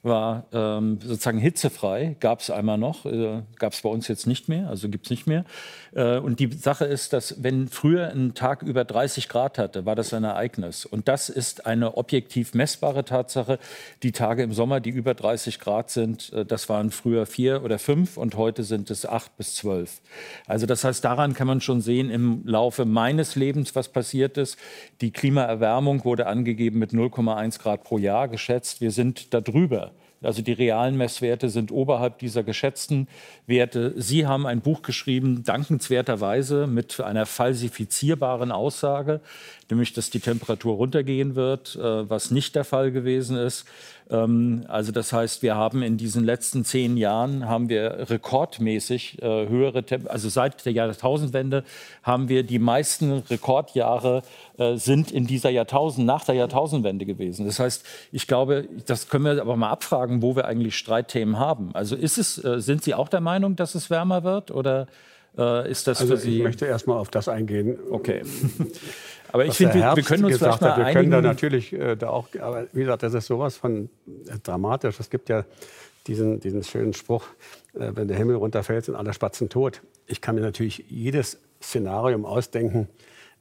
war 0.03 0.45
ähm, 0.51 0.99
sozusagen 1.01 1.37
hitzefrei, 1.37 2.15
gab 2.19 2.39
es 2.39 2.49
einmal 2.49 2.77
noch, 2.77 3.05
äh, 3.05 3.41
gab 3.57 3.73
es 3.73 3.81
bei 3.81 3.89
uns 3.89 4.07
jetzt 4.07 4.27
nicht 4.27 4.49
mehr, 4.49 4.67
also 4.69 4.89
gibt 4.89 5.05
es 5.05 5.09
nicht 5.11 5.27
mehr. 5.27 5.45
Äh, 5.93 6.17
und 6.17 6.39
die 6.39 6.51
Sache 6.51 6.85
ist, 6.85 7.13
dass 7.13 7.43
wenn 7.43 7.67
früher 7.67 8.09
ein 8.09 8.33
Tag 8.33 8.63
über 8.63 8.83
30 8.83 9.29
Grad 9.29 9.57
hatte, 9.57 9.85
war 9.85 9.95
das 9.95 10.13
ein 10.13 10.23
Ereignis. 10.23 10.85
Und 10.85 11.07
das 11.07 11.29
ist 11.29 11.65
eine 11.65 11.97
objektiv 11.97 12.53
messbare 12.53 13.05
Tatsache. 13.05 13.59
Die 14.03 14.11
Tage 14.11 14.43
im 14.43 14.53
Sommer, 14.53 14.79
die 14.79 14.89
über 14.89 15.13
30 15.13 15.59
Grad 15.59 15.89
sind, 15.89 16.33
äh, 16.33 16.45
das 16.45 16.67
waren 16.69 16.91
früher 16.91 17.25
vier 17.25 17.63
oder 17.63 17.79
fünf 17.79 18.17
und 18.17 18.35
heute 18.35 18.63
sind 18.63 18.89
es 18.89 19.05
acht 19.05 19.37
bis 19.37 19.55
zwölf. 19.55 20.01
Also 20.47 20.65
das 20.65 20.83
heißt, 20.83 21.03
daran 21.03 21.33
kann 21.33 21.47
man 21.47 21.61
schon 21.61 21.81
sehen 21.81 22.09
im 22.09 22.41
Laufe 22.45 22.85
meines 22.85 23.35
Lebens, 23.35 23.75
was 23.75 23.89
passiert 23.89 24.37
ist. 24.37 24.57
Die 25.01 25.11
Klimaerwärmung 25.11 26.05
wurde 26.05 26.27
angegeben 26.27 26.79
mit 26.79 26.91
0,1 26.91 27.59
Grad 27.59 27.83
pro 27.83 27.97
Jahr 27.97 28.27
geschätzt. 28.27 28.81
Wir 28.81 28.91
sind 28.91 29.33
darüber 29.33 29.71
drüber. 29.71 29.90
Also 30.21 30.41
die 30.41 30.53
realen 30.53 30.97
Messwerte 30.97 31.49
sind 31.49 31.71
oberhalb 31.71 32.19
dieser 32.19 32.43
geschätzten 32.43 33.07
Werte. 33.47 33.93
Sie 33.99 34.27
haben 34.27 34.45
ein 34.45 34.61
Buch 34.61 34.83
geschrieben, 34.83 35.43
dankenswerterweise 35.43 36.67
mit 36.67 36.99
einer 36.99 37.25
falsifizierbaren 37.25 38.51
Aussage, 38.51 39.21
nämlich 39.71 39.93
dass 39.93 40.09
die 40.09 40.19
Temperatur 40.19 40.75
runtergehen 40.75 41.35
wird, 41.35 41.75
äh, 41.75 42.09
was 42.09 42.29
nicht 42.29 42.55
der 42.55 42.63
Fall 42.63 42.91
gewesen 42.91 43.37
ist. 43.37 43.65
Ähm, 44.11 44.65
also 44.67 44.91
das 44.91 45.13
heißt, 45.13 45.41
wir 45.41 45.55
haben 45.55 45.81
in 45.81 45.97
diesen 45.97 46.23
letzten 46.23 46.63
zehn 46.65 46.97
Jahren 46.97 47.47
haben 47.47 47.69
wir 47.69 48.09
rekordmäßig 48.09 49.21
äh, 49.21 49.47
höhere, 49.47 49.83
Tem 49.83 50.07
also 50.07 50.29
seit 50.29 50.65
der 50.65 50.73
Jahrtausendwende 50.73 51.63
haben 52.03 52.29
wir 52.29 52.43
die 52.43 52.59
meisten 52.59 53.23
Rekordjahre 53.29 54.23
äh, 54.57 54.75
sind 54.75 55.11
in 55.11 55.25
dieser 55.25 55.49
Jahrtausend, 55.49 56.05
nach 56.05 56.25
der 56.25 56.35
Jahrtausendwende 56.35 57.05
gewesen. 57.05 57.45
Das 57.45 57.59
heißt, 57.59 57.85
ich 58.11 58.27
glaube, 58.27 58.67
das 58.85 59.07
können 59.07 59.25
wir 59.25 59.41
aber 59.41 59.55
mal 59.55 59.69
abfragen, 59.69 60.21
wo 60.21 60.35
wir 60.35 60.45
eigentlich 60.45 60.77
Streitthemen 60.77 61.39
haben. 61.39 61.71
Also 61.73 61.95
ist 61.95 62.17
es, 62.17 62.43
äh, 62.43 62.59
sind 62.59 62.83
Sie 62.83 62.93
auch 62.93 63.07
der 63.07 63.21
Meinung, 63.21 63.55
dass 63.55 63.75
es 63.75 63.89
wärmer 63.89 64.23
wird 64.23 64.51
oder 64.51 64.87
äh, 65.37 65.71
ist 65.71 65.87
das 65.87 66.01
also 66.01 66.15
für 66.15 66.19
Sie? 66.19 66.37
Ich 66.37 66.43
möchte 66.43 66.65
erst 66.65 66.87
mal 66.87 66.97
auf 66.97 67.09
das 67.09 67.29
eingehen. 67.29 67.77
Okay. 67.89 68.23
Aber 69.31 69.45
ich 69.45 69.53
finde, 69.53 69.75
wir, 69.75 69.95
wir, 69.95 70.03
können 70.03 70.25
uns 70.25 70.37
vielleicht 70.37 70.61
mal 70.61 70.77
Wir 70.77 70.85
einigen. 70.85 70.99
können 70.99 71.11
da 71.11 71.21
natürlich 71.21 71.73
äh, 71.73 71.95
da 71.95 72.09
auch, 72.09 72.27
aber 72.39 72.67
wie 72.73 72.81
gesagt, 72.81 73.03
das 73.03 73.13
ist 73.13 73.27
sowas 73.27 73.57
von 73.57 73.89
äh, 74.07 74.37
dramatisch. 74.43 74.99
Es 74.99 75.09
gibt 75.09 75.29
ja 75.29 75.45
diesen, 76.07 76.39
diesen 76.39 76.63
schönen 76.63 76.93
Spruch, 76.93 77.25
äh, 77.73 77.91
wenn 77.93 78.07
der 78.07 78.17
Himmel 78.17 78.35
runterfällt, 78.35 78.85
sind 78.85 78.95
alle 78.95 79.13
Spatzen 79.13 79.49
tot. 79.49 79.81
Ich 80.07 80.21
kann 80.21 80.35
mir 80.35 80.41
natürlich 80.41 80.85
jedes 80.89 81.39
Szenarium 81.61 82.25
ausdenken, 82.25 82.87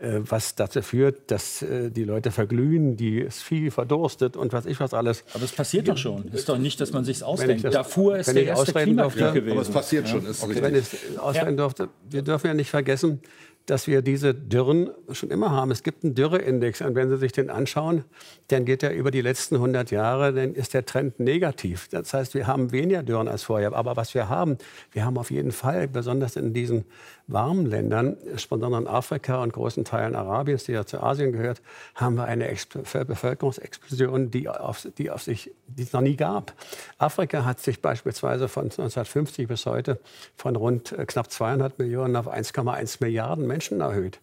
äh, 0.00 0.20
was 0.22 0.54
dazu 0.54 0.80
führt, 0.82 1.30
dass 1.30 1.62
äh, 1.62 1.90
die 1.90 2.04
Leute 2.04 2.30
verglühen, 2.30 2.96
die 2.96 3.20
es 3.20 3.42
Vieh 3.42 3.70
verdurstet 3.70 4.36
und 4.36 4.52
was 4.52 4.66
ich 4.66 4.80
was 4.80 4.94
alles. 4.94 5.24
Aber 5.34 5.44
es 5.44 5.52
passiert 5.52 5.88
doch 5.88 5.96
schon. 5.96 6.28
Es 6.28 6.40
ist 6.40 6.48
doch 6.48 6.58
nicht, 6.58 6.80
dass 6.80 6.92
man 6.92 7.04
sich 7.04 7.22
ausdenkt. 7.22 7.64
Das, 7.64 7.74
Darfur 7.74 8.16
ist 8.16 8.34
der 8.34 8.44
erste 8.44 8.72
Klimakrieg 8.72 9.34
gewesen. 9.34 9.52
Aber 9.52 9.62
es 9.62 9.70
passiert 9.70 10.08
schon. 10.08 10.24
Ja? 10.24 10.30
Okay. 10.30 10.62
Wenn 10.62 10.74
ich 10.74 11.18
ausreden 11.18 11.50
ja. 11.50 11.56
durfte, 11.56 11.88
wir 12.08 12.22
dürfen 12.22 12.46
ja 12.46 12.54
nicht 12.54 12.70
vergessen, 12.70 13.20
dass 13.66 13.86
wir 13.86 14.02
diese 14.02 14.34
Dürren 14.34 14.90
schon 15.12 15.30
immer 15.30 15.50
haben. 15.50 15.70
Es 15.70 15.82
gibt 15.82 16.02
einen 16.02 16.14
Dürreindex 16.14 16.80
und 16.80 16.94
wenn 16.94 17.08
Sie 17.08 17.18
sich 17.18 17.32
den 17.32 17.50
anschauen, 17.50 18.04
dann 18.48 18.64
geht 18.64 18.82
er 18.82 18.92
über 18.92 19.10
die 19.10 19.20
letzten 19.20 19.56
100 19.56 19.90
Jahre, 19.90 20.32
dann 20.32 20.54
ist 20.54 20.74
der 20.74 20.84
Trend 20.84 21.20
negativ. 21.20 21.88
Das 21.88 22.12
heißt, 22.12 22.34
wir 22.34 22.46
haben 22.46 22.72
weniger 22.72 23.02
Dürren 23.02 23.28
als 23.28 23.44
vorher. 23.44 23.72
Aber 23.74 23.96
was 23.96 24.14
wir 24.14 24.28
haben, 24.28 24.58
wir 24.92 25.04
haben 25.04 25.18
auf 25.18 25.30
jeden 25.30 25.52
Fall, 25.52 25.86
besonders 25.88 26.36
in 26.36 26.52
diesen 26.52 26.84
warmen 27.32 27.66
Ländern, 27.66 28.16
insbesondere 28.30 28.80
in 28.82 28.86
Afrika 28.86 29.42
und 29.42 29.52
großen 29.52 29.84
Teilen 29.84 30.14
Arabiens, 30.14 30.64
die 30.64 30.72
ja 30.72 30.84
zu 30.84 31.02
Asien 31.02 31.32
gehört, 31.32 31.62
haben 31.94 32.16
wir 32.16 32.24
eine 32.24 32.48
Bevölkerungsexplosion, 32.48 34.30
die, 34.30 34.48
auf, 34.48 34.86
die, 34.98 35.10
auf 35.10 35.22
sich, 35.22 35.52
die 35.66 35.82
es 35.82 35.92
noch 35.92 36.00
nie 36.00 36.16
gab. 36.16 36.52
Afrika 36.98 37.44
hat 37.44 37.60
sich 37.60 37.80
beispielsweise 37.80 38.48
von 38.48 38.64
1950 38.64 39.48
bis 39.48 39.66
heute 39.66 40.00
von 40.36 40.56
rund 40.56 40.92
äh, 40.92 41.06
knapp 41.06 41.30
200 41.30 41.78
Millionen 41.78 42.16
auf 42.16 42.28
1,1 42.28 42.98
Milliarden 43.00 43.46
Menschen 43.46 43.80
erhöht 43.80 44.20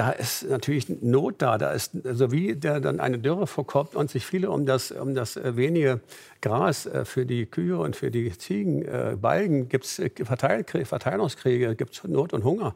da 0.00 0.12
ist 0.12 0.48
natürlich 0.48 0.88
Not 1.02 1.42
da. 1.42 1.58
Da 1.58 1.72
ist, 1.72 1.90
also 2.06 2.32
wie 2.32 2.56
der 2.56 2.80
dann 2.80 3.00
eine 3.00 3.18
Dürre 3.18 3.46
vorkommt 3.46 3.94
und 3.94 4.10
sich 4.10 4.24
viele 4.24 4.50
um 4.50 4.64
das, 4.64 4.92
um 4.92 5.14
das 5.14 5.36
äh, 5.36 5.56
wenige 5.56 6.00
Gras 6.40 6.86
äh, 6.86 7.04
für 7.04 7.26
die 7.26 7.44
Kühe 7.44 7.76
und 7.76 7.96
für 7.96 8.10
die 8.10 8.32
Ziegen 8.38 8.80
äh, 8.80 9.18
balgen, 9.20 9.68
gibt 9.68 9.84
es 9.84 10.00
Verteilungskriege, 10.24 11.76
gibt 11.76 11.92
es 11.92 12.04
Not 12.04 12.32
und 12.32 12.44
Hunger. 12.44 12.74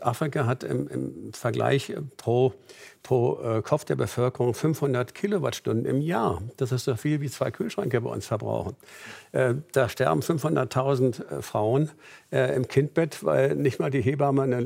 Afrika 0.00 0.46
hat 0.46 0.64
im, 0.64 0.88
im 0.88 1.32
Vergleich 1.34 1.92
pro 2.16 2.54
pro 3.02 3.40
äh, 3.40 3.62
Kopf 3.62 3.84
der 3.84 3.96
Bevölkerung 3.96 4.54
500 4.54 5.14
Kilowattstunden 5.14 5.86
im 5.86 6.00
Jahr. 6.00 6.42
Das 6.56 6.72
ist 6.72 6.84
so 6.84 6.96
viel 6.96 7.20
wie 7.20 7.30
zwei 7.30 7.50
Kühlschränke 7.50 8.00
bei 8.00 8.10
uns 8.10 8.26
verbrauchen. 8.26 8.76
Äh, 9.32 9.54
da 9.72 9.88
sterben 9.88 10.20
500.000 10.20 11.38
äh, 11.38 11.42
Frauen 11.42 11.90
im 12.32 12.68
Kindbett, 12.68 13.24
weil 13.24 13.56
nicht 13.56 13.80
mal 13.80 13.90
die 13.90 14.02
Hebamme 14.02 14.42
eine 14.42 14.60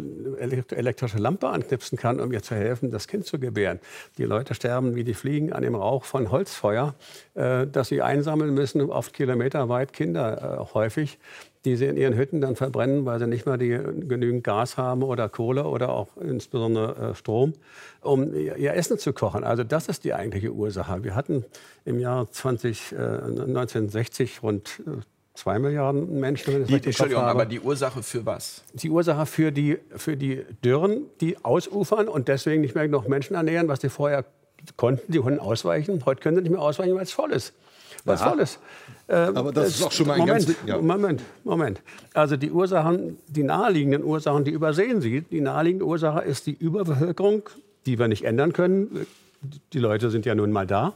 elektrische 0.69 1.17
Lampe 1.17 1.49
anknipsen 1.49 1.97
kann, 1.97 2.21
um 2.21 2.31
ihr 2.31 2.43
zu 2.43 2.55
helfen, 2.55 2.91
das 2.91 3.09
Kind 3.09 3.25
zu 3.25 3.39
gebären. 3.39 3.81
Die 4.19 4.25
Leute 4.25 4.55
sterben 4.55 4.95
wie 4.97 5.03
die 5.03 5.15
Fliegen 5.15 5.51
an 5.51 5.63
dem 5.63 5.75
Rauch 5.75 6.05
von 6.05 6.31
Holzfeuer, 6.31 6.95
das 7.33 7.89
sie 7.89 8.03
einsammeln 8.03 8.53
müssen, 8.53 8.83
oft 8.83 9.15
kilometerweit 9.15 9.95
Kinder 9.95 10.69
häufig 10.75 11.19
die 11.65 11.77
sie 11.77 11.87
in 11.87 11.97
ihren 11.97 12.15
Hütten 12.17 12.41
dann 12.41 12.57
verbrennen, 12.57 13.07
weil 13.07 13.19
sie 13.19 13.27
nicht 13.27 13.47
mehr 13.47 13.57
die, 13.57 13.71
genügend 13.71 14.45
Gas 14.45 14.77
haben 14.77 15.03
oder 15.03 15.29
Kohle 15.29 15.65
oder 15.65 15.91
auch 15.91 16.17
insbesondere 16.17 17.11
äh, 17.11 17.15
Strom, 17.15 17.55
um 18.03 18.35
ihr 18.35 18.75
Essen 18.75 18.99
zu 18.99 19.13
kochen. 19.13 19.45
Also 19.45 19.65
das 19.65 19.89
ist 19.89 20.05
die 20.05 20.13
eigentliche 20.13 20.53
Ursache. 20.53 21.05
Wir 21.05 21.15
hatten 21.15 21.45
im 21.85 21.99
Jahr 21.99 22.31
20, 22.31 22.93
äh, 22.93 22.97
1960 22.97 24.43
rund 24.43 24.83
äh, 24.87 25.01
zwei 25.35 25.59
Milliarden 25.59 26.21
Menschen. 26.21 26.67
Die, 26.67 26.75
Entschuldigung, 26.75 27.25
aber 27.25 27.47
die 27.47 27.61
Ursache 27.61 28.03
für 28.03 28.27
was? 28.27 28.63
Die 28.75 28.91
Ursache 28.91 29.25
für 29.25 29.51
die, 29.51 29.79
für 29.97 30.17
die 30.17 30.45
Dürren, 30.63 31.07
die 31.21 31.43
ausufern 31.43 32.09
und 32.09 32.29
deswegen 32.29 32.61
nicht 32.61 32.75
mehr 32.75 32.85
genug 32.85 33.09
Menschen 33.09 33.37
ernähren, 33.37 33.69
was 33.69 33.81
sie 33.81 33.89
vorher 33.89 34.27
konnten. 34.77 35.11
Die 35.11 35.19
konnten 35.19 35.41
ausweichen. 35.41 36.05
Heute 36.05 36.21
können 36.21 36.37
sie 36.37 36.43
nicht 36.43 36.53
mehr 36.53 36.61
ausweichen, 36.61 36.95
weil 36.95 37.03
es 37.03 37.13
voll 37.13 37.33
ist 37.33 37.55
was 38.05 38.21
ja. 38.21 38.31
Tolles. 38.31 38.59
Äh, 39.07 39.15
Aber 39.15 39.53
das 39.53 39.69
ist 39.69 39.83
auch 39.83 39.93
schon 39.93 40.07
mal 40.07 40.15
ein 40.15 40.21
Moment, 40.21 40.47
ganz... 40.47 40.59
Ja. 40.67 40.81
Moment, 40.81 41.23
Moment. 41.45 41.83
Also 42.15 42.37
die 42.37 42.51
Ursachen, 42.51 43.19
die 43.29 43.43
naheliegenden 43.43 44.03
Ursachen, 44.03 44.45
die 44.45 44.51
übersehen 44.51 45.01
Sie. 45.01 45.21
Die 45.23 45.41
naheliegende 45.41 45.85
Ursache 45.85 46.25
ist 46.25 46.47
die 46.47 46.55
Überbevölkerung, 46.55 47.49
die 47.87 47.99
wir 47.99 48.09
nicht 48.09 48.25
ändern 48.25 48.53
können. 48.53 49.07
Die 49.73 49.79
Leute 49.79 50.11
sind 50.11 50.25
ja 50.25 50.35
nun 50.35 50.53
mal 50.53 50.67
da. 50.67 50.95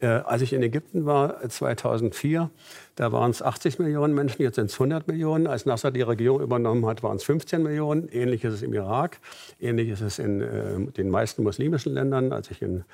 Äh, 0.00 0.06
als 0.06 0.40
ich 0.42 0.52
in 0.52 0.62
Ägypten 0.62 1.04
war, 1.04 1.46
2004, 1.46 2.50
da 2.94 3.12
waren 3.12 3.30
es 3.30 3.42
80 3.42 3.78
Millionen 3.80 4.14
Menschen, 4.14 4.42
jetzt 4.42 4.54
sind 4.54 4.70
es 4.70 4.74
100 4.74 5.06
Millionen. 5.08 5.46
Als 5.46 5.66
Nasser 5.66 5.90
die 5.90 6.00
Regierung 6.00 6.40
übernommen 6.40 6.86
hat, 6.86 7.02
waren 7.02 7.16
es 7.16 7.24
15 7.24 7.62
Millionen. 7.62 8.08
Ähnlich 8.08 8.44
ist 8.44 8.54
es 8.54 8.62
im 8.62 8.72
Irak, 8.72 9.18
ähnlich 9.60 9.90
ist 9.90 10.00
es 10.00 10.18
in 10.18 10.40
äh, 10.40 10.86
den 10.96 11.10
meisten 11.10 11.42
muslimischen 11.42 11.92
Ländern. 11.92 12.32
Als 12.32 12.50
ich 12.50 12.62
in 12.62 12.84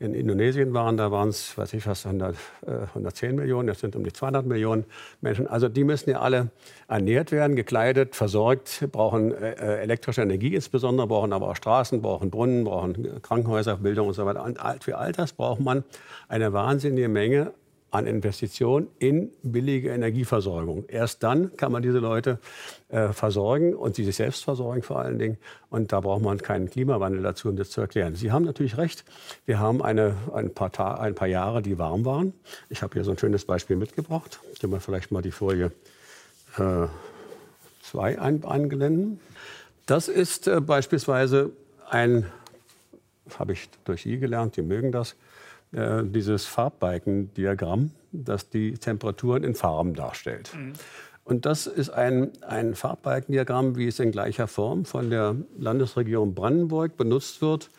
in 0.00 0.12
Indonesien 0.12 0.74
waren, 0.74 0.96
da 0.96 1.10
waren 1.12 1.28
es, 1.28 1.56
weiß 1.56 1.72
ich 1.74 1.86
was, 1.86 2.04
100, 2.04 2.36
äh, 2.66 2.70
110 2.88 3.36
Millionen, 3.36 3.68
jetzt 3.68 3.80
sind 3.80 3.94
um 3.94 4.04
die 4.04 4.12
200 4.12 4.44
Millionen 4.44 4.84
Menschen. 5.20 5.46
Also 5.46 5.68
die 5.68 5.84
müssen 5.84 6.10
ja 6.10 6.20
alle 6.20 6.50
ernährt 6.88 7.30
werden, 7.30 7.54
gekleidet, 7.54 8.16
versorgt, 8.16 8.86
brauchen 8.90 9.32
äh, 9.32 9.52
äh, 9.52 9.82
elektrische 9.82 10.22
Energie 10.22 10.54
insbesondere, 10.54 11.06
brauchen 11.06 11.32
aber 11.32 11.48
auch 11.48 11.56
Straßen, 11.56 12.02
brauchen 12.02 12.30
Brunnen, 12.30 12.64
brauchen 12.64 13.22
Krankenhäuser, 13.22 13.76
Bildung 13.76 14.08
und 14.08 14.14
so 14.14 14.26
weiter. 14.26 14.44
Und 14.44 14.58
für 14.82 14.98
all 14.98 15.12
das 15.12 15.32
braucht 15.32 15.60
man 15.60 15.84
eine 16.28 16.52
wahnsinnige 16.52 17.08
Menge 17.08 17.52
an 17.94 18.08
Investitionen 18.08 18.88
in 18.98 19.30
billige 19.44 19.90
Energieversorgung. 19.90 20.84
Erst 20.88 21.22
dann 21.22 21.56
kann 21.56 21.70
man 21.70 21.80
diese 21.80 21.98
Leute 21.98 22.40
äh, 22.88 23.12
versorgen 23.12 23.72
und 23.72 23.94
sie 23.94 24.02
sich 24.04 24.16
selbst 24.16 24.42
versorgen 24.42 24.82
vor 24.82 24.98
allen 24.98 25.16
Dingen. 25.16 25.38
Und 25.70 25.92
da 25.92 26.00
braucht 26.00 26.22
man 26.22 26.38
keinen 26.38 26.68
Klimawandel 26.68 27.22
dazu, 27.22 27.48
um 27.48 27.56
das 27.56 27.70
zu 27.70 27.80
erklären. 27.80 28.16
Sie 28.16 28.32
haben 28.32 28.44
natürlich 28.44 28.78
recht. 28.78 29.04
Wir 29.46 29.60
haben 29.60 29.80
eine, 29.80 30.16
ein, 30.34 30.52
paar 30.52 31.00
ein 31.00 31.14
paar 31.14 31.28
Jahre, 31.28 31.62
die 31.62 31.78
warm 31.78 32.04
waren. 32.04 32.34
Ich 32.68 32.82
habe 32.82 32.94
hier 32.94 33.04
so 33.04 33.12
ein 33.12 33.18
schönes 33.18 33.44
Beispiel 33.44 33.76
mitgebracht. 33.76 34.40
Kann 34.60 34.70
mal 34.70 34.80
vielleicht 34.80 35.12
mal 35.12 35.22
die 35.22 35.30
Folie 35.30 35.70
2 36.56 38.12
äh, 38.12 38.16
einblenden. 38.18 39.20
Das 39.86 40.08
ist 40.08 40.48
äh, 40.48 40.60
beispielsweise 40.60 41.52
ein, 41.88 42.26
habe 43.38 43.52
ich 43.52 43.68
durch 43.84 44.02
Sie 44.02 44.18
gelernt, 44.18 44.56
die 44.56 44.62
mögen 44.62 44.90
das, 44.90 45.14
äh, 45.74 46.04
dieses 46.04 46.46
Farbbalkendiagramm, 46.46 47.90
das 48.12 48.48
die 48.50 48.74
Temperaturen 48.74 49.44
in 49.44 49.54
Farben 49.54 49.94
darstellt. 49.94 50.52
Mhm. 50.54 50.72
Und 51.24 51.46
das 51.46 51.66
ist 51.66 51.90
ein, 51.90 52.32
ein 52.46 52.74
Farbbalkendiagramm, 52.74 53.76
wie 53.76 53.88
es 53.88 53.98
in 53.98 54.12
gleicher 54.12 54.46
Form 54.46 54.84
von 54.84 55.08
der 55.08 55.36
Landesregierung 55.58 56.34
Brandenburg 56.34 56.96
benutzt 56.96 57.40
wird, 57.40 57.70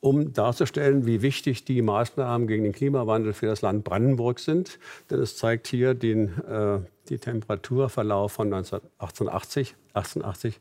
um 0.00 0.32
darzustellen, 0.32 1.04
wie 1.04 1.20
wichtig 1.20 1.64
die 1.64 1.82
Maßnahmen 1.82 2.46
gegen 2.46 2.64
den 2.64 2.72
Klimawandel 2.72 3.32
für 3.32 3.46
das 3.46 3.60
Land 3.60 3.84
Brandenburg 3.84 4.38
sind. 4.38 4.78
Denn 5.10 5.20
es 5.20 5.36
zeigt 5.36 5.66
hier 5.66 5.94
den, 5.94 6.28
äh, 6.44 6.78
die 7.08 7.18
Temperaturverlauf 7.18 8.32
von 8.32 8.52
1880, 8.52 9.74
1880 9.92 10.60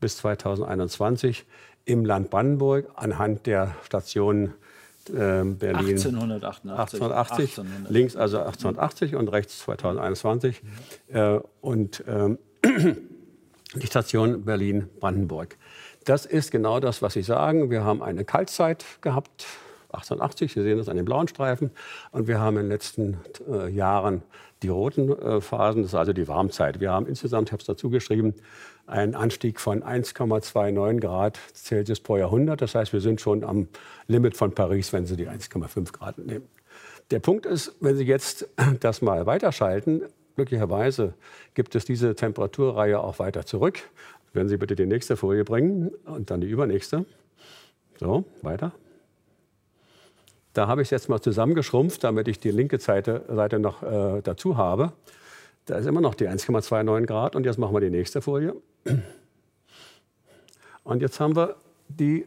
bis 0.00 0.16
2021 0.18 1.46
im 1.84 2.04
Land 2.04 2.30
Brandenburg 2.30 2.90
anhand 2.96 3.46
der 3.46 3.76
Stationen 3.84 4.54
äh, 5.10 5.44
Berlin 5.44 5.96
1888. 5.96 7.00
1880, 7.00 7.58
1800. 7.58 7.90
links 7.90 8.16
also 8.16 8.38
1880 8.38 9.16
und 9.16 9.28
rechts 9.28 9.60
2021 9.60 10.62
mhm. 10.62 11.16
äh, 11.16 11.40
und 11.60 12.04
ähm, 12.06 12.38
die 13.74 13.86
Station 13.86 14.44
Berlin-Brandenburg. 14.44 15.56
Das 16.04 16.24
ist 16.24 16.50
genau 16.50 16.80
das, 16.80 17.02
was 17.02 17.14
Sie 17.14 17.22
sagen. 17.22 17.70
Wir 17.70 17.84
haben 17.84 18.02
eine 18.02 18.24
Kaltzeit 18.24 18.84
gehabt, 19.00 19.46
1880, 19.88 20.52
Sie 20.52 20.62
sehen 20.62 20.78
das 20.78 20.88
an 20.88 20.96
den 20.96 21.04
blauen 21.04 21.28
Streifen, 21.28 21.70
und 22.12 22.28
wir 22.28 22.38
haben 22.38 22.56
in 22.56 22.64
den 22.64 22.70
letzten 22.70 23.18
äh, 23.50 23.68
Jahren 23.68 24.22
die 24.66 24.70
roten 24.70 25.40
Phasen, 25.40 25.82
das 25.82 25.92
ist 25.92 25.94
also 25.94 26.12
die 26.12 26.26
Warmzeit. 26.26 26.80
Wir 26.80 26.90
haben 26.90 27.06
insgesamt, 27.06 27.48
ich 27.48 27.52
habe 27.52 27.60
es 27.60 27.66
dazu 27.66 27.88
geschrieben, 27.88 28.34
einen 28.86 29.14
Anstieg 29.14 29.60
von 29.60 29.84
1,29 29.84 31.00
Grad 31.00 31.38
Celsius 31.54 32.00
pro 32.00 32.16
Jahrhundert. 32.16 32.62
Das 32.62 32.74
heißt, 32.74 32.92
wir 32.92 33.00
sind 33.00 33.20
schon 33.20 33.44
am 33.44 33.68
Limit 34.08 34.36
von 34.36 34.52
Paris, 34.52 34.92
wenn 34.92 35.06
Sie 35.06 35.16
die 35.16 35.28
1,5 35.28 35.92
Grad 35.92 36.18
nehmen. 36.18 36.48
Der 37.12 37.20
Punkt 37.20 37.46
ist, 37.46 37.76
wenn 37.80 37.96
Sie 37.96 38.04
jetzt 38.04 38.48
das 38.80 39.02
mal 39.02 39.24
weiterschalten, 39.26 40.02
glücklicherweise 40.34 41.14
gibt 41.54 41.76
es 41.76 41.84
diese 41.84 42.16
Temperaturreihe 42.16 42.98
auch 42.98 43.20
weiter 43.20 43.46
zurück. 43.46 43.78
Wenn 44.32 44.48
Sie 44.48 44.56
bitte 44.56 44.74
die 44.74 44.86
nächste 44.86 45.16
Folie 45.16 45.44
bringen 45.44 45.92
und 46.06 46.30
dann 46.30 46.40
die 46.40 46.48
übernächste. 46.48 47.06
So, 48.00 48.24
weiter. 48.42 48.72
Da 50.56 50.68
habe 50.68 50.80
ich 50.80 50.86
es 50.86 50.90
jetzt 50.90 51.10
mal 51.10 51.20
zusammengeschrumpft, 51.20 52.02
damit 52.02 52.28
ich 52.28 52.40
die 52.40 52.50
linke 52.50 52.80
Seite, 52.80 53.26
Seite 53.28 53.58
noch 53.58 53.82
äh, 53.82 54.22
dazu 54.22 54.56
habe. 54.56 54.92
Da 55.66 55.76
ist 55.76 55.84
immer 55.84 56.00
noch 56.00 56.14
die 56.14 56.26
1,29 56.26 57.04
Grad. 57.04 57.36
Und 57.36 57.44
jetzt 57.44 57.58
machen 57.58 57.74
wir 57.74 57.80
die 57.80 57.90
nächste 57.90 58.22
Folie. 58.22 58.54
Und 60.82 61.02
jetzt 61.02 61.20
haben 61.20 61.36
wir 61.36 61.56
die 61.88 62.24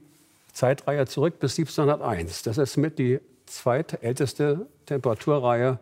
Zeitreihe 0.54 1.08
zurück 1.08 1.40
bis 1.40 1.58
1701. 1.58 2.44
Das 2.44 2.60
ist 2.60 2.78
mit 2.78 3.00
die 3.00 3.20
zweitälteste 3.48 4.68
Temperaturreihe 4.86 5.80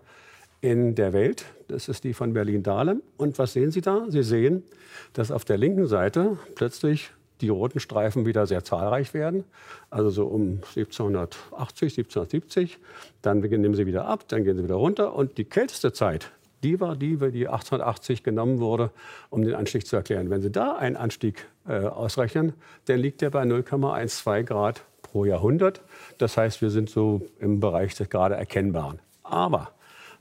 in 0.62 0.96
der 0.96 1.12
Welt. 1.12 1.44
Das 1.68 1.90
ist 1.90 2.06
die 2.06 2.14
von 2.14 2.32
Berlin-Dahlem. 2.32 3.02
Und 3.18 3.40
was 3.40 3.52
sehen 3.52 3.72
Sie 3.72 3.82
da? 3.82 4.06
Sie 4.08 4.24
sehen, 4.24 4.64
dass 5.12 5.32
auf 5.32 5.44
der 5.44 5.58
linken 5.58 5.88
Seite 5.88 6.38
plötzlich 6.56 7.12
die 7.42 7.50
roten 7.50 7.80
Streifen 7.80 8.26
wieder 8.26 8.48
sehr 8.48 8.64
zahlreich 8.64 9.14
werden. 9.14 9.44
Also 9.90 10.10
so 10.10 10.26
um 10.26 10.62
1780, 10.76 11.98
1770. 11.98 12.80
Dann 13.22 13.40
nehmen 13.40 13.76
sie 13.76 13.86
wieder 13.86 14.06
ab, 14.06 14.28
dann 14.28 14.44
gehen 14.44 14.58
sie 14.58 14.64
wieder 14.64 14.76
runter. 14.76 15.14
Und 15.14 15.38
die 15.38 15.46
kälteste 15.46 15.94
Zeit 15.94 16.32
die 16.64 16.80
war 16.80 16.96
die, 16.96 17.18
die 17.18 17.48
1880 17.48 18.24
genommen 18.24 18.60
wurde, 18.60 18.92
um 19.30 19.44
den 19.44 19.54
Anstieg 19.54 19.86
zu 19.86 19.96
erklären. 19.96 20.30
Wenn 20.30 20.42
Sie 20.42 20.52
da 20.52 20.76
einen 20.76 20.96
Anstieg 20.96 21.46
äh, 21.68 21.86
ausrechnen, 21.86 22.54
dann 22.86 23.00
liegt 23.00 23.22
der 23.22 23.30
bei 23.30 23.44
0,12 23.44 24.44
Grad 24.44 24.84
pro 25.02 25.26
Jahrhundert. 25.26 25.82
Das 26.18 26.38
heißt, 26.38 26.62
wir 26.62 26.70
sind 26.70 26.90
so 26.90 27.22
im 27.40 27.60
Bereich 27.60 27.96
des 27.96 28.10
gerade 28.10 28.36
Erkennbaren. 28.36 29.00
Aber 29.24 29.72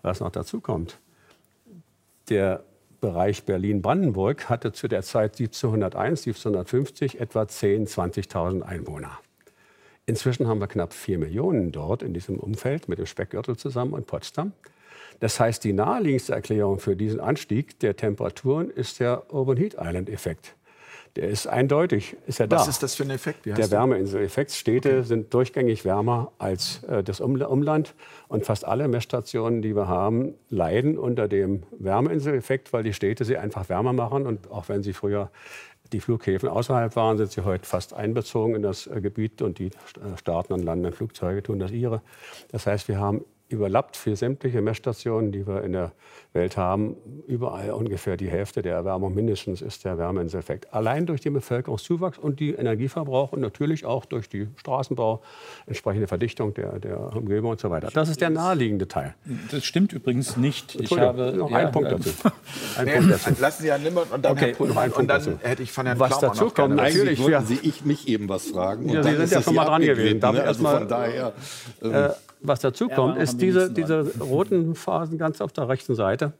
was 0.02 0.20
noch 0.20 0.30
dazu 0.30 0.60
kommt, 0.60 0.98
der 2.28 2.62
Bereich 3.06 3.44
Berlin-Brandenburg 3.44 4.48
hatte 4.48 4.72
zu 4.72 4.88
der 4.88 5.02
Zeit 5.02 5.38
1701, 5.38 6.26
1750 6.26 7.20
etwa 7.20 7.42
10.000, 7.42 7.86
20.000 8.32 8.62
Einwohner. 8.62 9.20
Inzwischen 10.06 10.48
haben 10.48 10.60
wir 10.60 10.66
knapp 10.66 10.92
4 10.92 11.18
Millionen 11.18 11.70
dort 11.70 12.02
in 12.02 12.14
diesem 12.14 12.40
Umfeld 12.40 12.88
mit 12.88 12.98
dem 12.98 13.06
Speckgürtel 13.06 13.56
zusammen 13.56 13.92
und 13.92 14.08
Potsdam. 14.08 14.50
Das 15.20 15.38
heißt, 15.38 15.62
die 15.62 15.72
naheliegendste 15.72 16.32
Erklärung 16.32 16.80
für 16.80 16.96
diesen 16.96 17.20
Anstieg 17.20 17.78
der 17.78 17.94
Temperaturen 17.94 18.70
ist 18.70 18.98
der 18.98 19.32
Urban 19.32 19.56
Heat 19.56 19.76
Island 19.80 20.10
Effekt. 20.10 20.56
Der 21.16 21.28
ist 21.28 21.46
eindeutig, 21.46 22.16
ist 22.26 22.40
er 22.40 22.46
da. 22.46 22.56
Was 22.56 22.68
ist 22.68 22.82
das 22.82 22.94
für 22.94 23.04
ein 23.04 23.10
Effekt? 23.10 23.46
der 23.46 23.70
Wärmeinsel-Effekt. 23.70 24.52
Städte 24.52 24.98
okay. 24.98 25.02
sind 25.02 25.32
durchgängig 25.32 25.84
wärmer 25.84 26.32
als 26.38 26.82
äh, 26.84 27.02
das 27.02 27.20
Umland. 27.20 27.94
Und 28.28 28.44
fast 28.44 28.66
alle 28.66 28.86
Messstationen, 28.86 29.62
die 29.62 29.74
wir 29.74 29.88
haben, 29.88 30.34
leiden 30.50 30.98
unter 30.98 31.26
dem 31.26 31.62
Wärmeinsel-Effekt, 31.78 32.72
weil 32.72 32.82
die 32.82 32.92
Städte 32.92 33.24
sie 33.24 33.38
einfach 33.38 33.68
wärmer 33.68 33.92
machen. 33.92 34.26
Und 34.26 34.50
auch 34.50 34.68
wenn 34.68 34.82
sie 34.82 34.92
früher 34.92 35.30
die 35.92 36.00
Flughäfen 36.00 36.48
außerhalb 36.48 36.96
waren, 36.96 37.16
sind 37.16 37.32
sie 37.32 37.44
heute 37.44 37.66
fast 37.66 37.94
einbezogen 37.94 38.54
in 38.54 38.62
das 38.62 38.86
äh, 38.86 39.00
Gebiet 39.00 39.42
und 39.42 39.58
die 39.58 39.66
äh, 39.66 40.18
starten 40.18 40.52
und 40.52 40.62
landen 40.62 40.92
Flugzeuge 40.92 41.42
tun 41.42 41.58
das 41.58 41.70
ihre. 41.70 42.02
Das 42.50 42.66
heißt, 42.66 42.88
wir 42.88 42.98
haben 42.98 43.24
überlappt 43.48 43.96
für 43.96 44.16
sämtliche 44.16 44.60
Messstationen, 44.60 45.30
die 45.30 45.46
wir 45.46 45.62
in 45.62 45.72
der 45.72 45.92
Welt 46.32 46.56
haben. 46.56 46.96
Überall 47.26 47.70
ungefähr 47.70 48.16
die 48.16 48.28
Hälfte 48.28 48.62
der 48.62 48.74
Erwärmung 48.74 49.14
mindestens 49.14 49.62
ist 49.62 49.84
der 49.84 49.98
Wärmeinseffekt. 49.98 50.72
Allein 50.74 51.06
durch 51.06 51.20
den 51.20 51.32
Bevölkerungszuwachs 51.32 52.18
und 52.18 52.40
die 52.40 52.52
Energieverbrauch 52.52 53.32
und 53.32 53.40
natürlich 53.40 53.84
auch 53.84 54.04
durch 54.04 54.28
die 54.28 54.48
Straßenbau, 54.56 55.22
entsprechende 55.66 56.08
Verdichtung 56.08 56.54
der, 56.54 56.78
der 56.80 57.16
Umgebung 57.16 57.52
und 57.52 57.60
so 57.60 57.70
weiter. 57.70 57.88
Das 57.92 58.08
ist 58.08 58.20
der 58.20 58.30
naheliegende 58.30 58.88
Teil. 58.88 59.14
Das 59.50 59.64
stimmt 59.64 59.92
übrigens 59.92 60.36
nicht. 60.36 60.74
Ich 60.74 60.96
habe 60.96 61.32
noch 61.32 61.52
einen 61.52 61.66
ja, 61.66 61.70
Punkt 61.70 61.92
dazu. 61.92 62.10
Ein 62.76 62.84
nee, 62.84 62.96
Punkt 62.96 63.12
dazu. 63.12 63.30
Lassen 63.40 63.62
Sie 63.62 63.70
Herrn 63.70 63.82
Nimmert 63.82 64.12
und 64.12 64.24
dann 64.24 64.32
okay, 64.32 64.54
Herrn 64.56 64.68
noch 64.68 64.76
einen 64.76 64.92
Punkt 64.92 64.98
und 64.98 65.08
dann 65.08 65.24
dazu. 65.24 65.38
hätte 65.42 65.62
ich 65.62 65.72
von 65.72 65.86
Herrn 65.86 65.98
Was 65.98 66.18
dazu 66.18 66.50
kommt, 66.50 66.74
natürlich 66.74 67.22
wollten 67.22 67.46
Sie 67.46 67.58
ich 67.62 67.84
mich 67.84 68.08
eben 68.08 68.28
was 68.28 68.48
fragen. 68.48 68.88
Ja, 68.88 69.02
Sie 69.02 69.14
sind 69.14 69.30
ja 69.30 69.42
schon 69.42 69.54
mal 69.54 69.64
dran 69.64 69.82
gewesen. 69.82 70.18
Ne? 70.18 70.42
Also 70.42 70.64
von 70.64 70.88
daher. 70.88 71.32
Ähm, 71.82 71.92
äh, 71.94 72.10
was 72.40 72.60
dazu 72.60 72.88
kommt, 72.88 73.18
ist 73.18 73.40
diese, 73.40 73.70
diese 73.70 74.18
roten 74.20 74.74
Phasen 74.74 75.18
ganz 75.18 75.40
auf 75.40 75.52
der 75.52 75.68
rechten 75.68 75.94
Seite. 75.94 76.32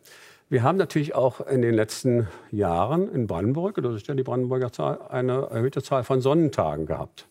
Wir 0.49 0.63
haben 0.63 0.79
natürlich 0.79 1.15
auch 1.15 1.45
in 1.45 1.61
den 1.61 1.75
letzten 1.75 2.29
Jahren 2.53 3.13
in 3.13 3.27
Brandenburg, 3.27 3.81
das 3.83 3.97
ist 3.97 4.07
ja 4.07 4.15
die 4.15 4.23
Brandenburger 4.23 4.71
Zahl, 4.71 5.01
eine 5.09 5.49
erhöhte 5.51 5.83
Zahl 5.83 6.05
von 6.05 6.21
Sonnentagen 6.21 6.87
gehabt, 6.87 7.27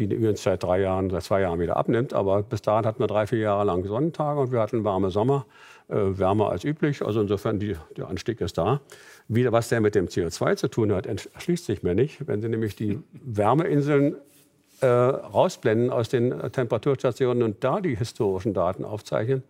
die 0.00 0.04
übrigens 0.04 0.42
seit 0.42 0.64
drei 0.64 0.80
Jahren, 0.80 1.10
seit 1.10 1.22
zwei 1.22 1.42
Jahren 1.42 1.60
wieder 1.60 1.76
abnimmt. 1.76 2.12
Aber 2.12 2.42
bis 2.42 2.60
dahin 2.60 2.86
hatten 2.86 2.98
wir 2.98 3.06
drei, 3.06 3.28
vier 3.28 3.38
Jahre 3.38 3.64
lang 3.64 3.84
Sonnentage 3.84 4.40
und 4.40 4.50
wir 4.50 4.58
hatten 4.58 4.82
warme 4.82 5.10
Sommer, 5.10 5.46
äh, 5.86 5.94
wärmer 5.94 6.50
als 6.50 6.64
üblich. 6.64 7.02
Also 7.02 7.20
insofern, 7.20 7.60
die, 7.60 7.76
der 7.96 8.08
Anstieg 8.08 8.40
ist 8.40 8.58
da. 8.58 8.80
Wie, 9.28 9.50
was 9.52 9.68
der 9.68 9.80
mit 9.80 9.94
dem 9.94 10.06
CO2 10.06 10.56
zu 10.56 10.66
tun 10.66 10.92
hat, 10.92 11.06
erschließt 11.06 11.66
sich 11.66 11.84
mir 11.84 11.94
nicht. 11.94 12.26
Wenn 12.26 12.42
Sie 12.42 12.48
nämlich 12.48 12.74
die 12.74 12.98
Wärmeinseln 13.12 14.16
äh, 14.80 14.86
rausblenden 14.86 15.90
aus 15.90 16.08
den 16.08 16.30
Temperaturstationen 16.52 17.42
und 17.42 17.62
da 17.64 17.80
die 17.80 17.96
historischen 17.96 18.54
Daten 18.54 18.84
aufzeichnen, 18.84 19.42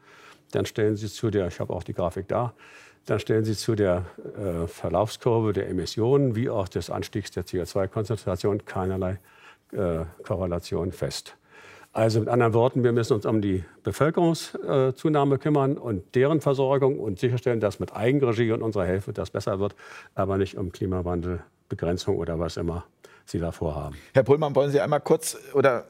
dann 0.52 0.66
stellen 0.66 0.96
Sie 0.96 1.08
zu 1.08 1.30
der, 1.30 1.48
ich 1.48 1.60
habe 1.60 1.72
auch 1.72 1.82
die 1.82 1.94
Grafik 1.94 2.28
da, 2.28 2.52
dann 3.06 3.18
stellen 3.18 3.44
Sie 3.44 3.56
zu 3.56 3.74
der 3.74 4.04
äh, 4.36 4.66
Verlaufskurve 4.66 5.52
der 5.52 5.68
Emissionen 5.68 6.36
wie 6.36 6.50
auch 6.50 6.68
des 6.68 6.90
Anstiegs 6.90 7.30
der 7.30 7.44
CO2-Konzentration 7.44 8.64
keinerlei 8.64 9.18
äh, 9.72 10.04
Korrelation 10.24 10.92
fest. 10.92 11.36
Also 11.92 12.20
mit 12.20 12.28
anderen 12.28 12.54
Worten, 12.54 12.84
wir 12.84 12.92
müssen 12.92 13.14
uns 13.14 13.26
um 13.26 13.42
die 13.42 13.64
Bevölkerungszunahme 13.82 15.38
kümmern 15.38 15.76
und 15.76 16.14
deren 16.14 16.40
Versorgung 16.40 17.00
und 17.00 17.18
sicherstellen, 17.18 17.58
dass 17.58 17.80
mit 17.80 17.96
Eigenregie 17.96 18.52
und 18.52 18.62
unserer 18.62 18.84
Hilfe 18.84 19.12
das 19.12 19.30
besser 19.30 19.58
wird, 19.58 19.74
aber 20.14 20.38
nicht 20.38 20.56
um 20.56 20.70
Klimawandelbegrenzung 20.70 22.16
oder 22.16 22.38
was 22.38 22.56
immer 22.56 22.84
Sie 23.30 23.38
da 23.38 23.52
vorhaben. 23.52 23.96
Herr 24.14 24.22
Pullmann, 24.22 24.54
wollen 24.54 24.70
Sie 24.70 24.80
einmal 24.80 25.00
kurz 25.00 25.36
oder 25.54 25.86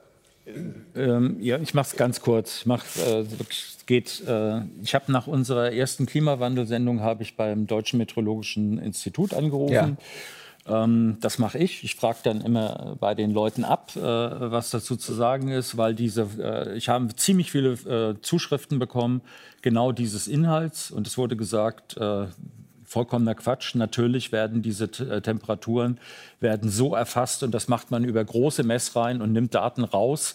ähm, 0.97 1.37
ja, 1.41 1.59
ich 1.59 1.75
mache 1.75 1.89
es 1.91 1.97
ganz 1.97 2.21
kurz. 2.21 2.61
Ich 2.61 2.67
mach, 2.67 2.85
äh, 2.97 3.25
geht. 3.91 4.23
Äh, 4.27 4.61
ich 4.83 4.95
habe 4.95 5.11
nach 5.11 5.27
unserer 5.27 5.73
ersten 5.73 6.07
Klimawandelsendung 6.07 7.01
habe 7.01 7.23
ich 7.23 7.37
beim 7.37 7.67
Deutschen 7.67 7.99
Meteorologischen 7.99 8.79
Institut 8.79 9.35
angerufen. 9.35 9.99
Ja. 10.67 10.85
Ähm, 10.85 11.17
das 11.21 11.39
mache 11.39 11.59
ich. 11.59 11.83
Ich 11.83 11.97
frage 11.97 12.19
dann 12.23 12.41
immer 12.41 12.97
bei 13.01 13.15
den 13.15 13.33
Leuten 13.33 13.65
ab, 13.65 13.93
äh, 13.97 14.01
was 14.01 14.71
dazu 14.71 14.97
zu 14.97 15.13
sagen 15.13 15.49
ist, 15.49 15.77
weil 15.77 15.95
diese, 15.95 16.29
äh, 16.39 16.77
ich 16.77 16.89
habe 16.89 17.15
ziemlich 17.17 17.51
viele 17.51 17.73
äh, 17.73 18.21
Zuschriften 18.23 18.79
bekommen, 18.79 19.23
genau 19.63 19.93
dieses 19.93 20.29
Inhalts. 20.29 20.91
Und 20.91 21.07
es 21.07 21.19
wurde 21.19 21.37
gesagt, 21.37 21.97
äh, 21.97 22.27
vollkommener 22.91 23.37
Quatsch. 23.37 23.77
Natürlich 23.77 24.33
werden 24.33 24.63
diese 24.63 24.87
äh, 24.87 25.21
Temperaturen 25.21 25.99
werden 26.41 26.71
so 26.71 26.97
erfasst 26.97 27.45
und 27.45 27.53
das 27.53 27.69
macht 27.69 27.93
man 27.93 28.03
über 28.03 28.25
große 28.25 28.65
Messreihen 28.65 29.23
und 29.23 29.33
nimmt 29.33 29.55
Daten 29.55 29.85
raus, 29.85 30.35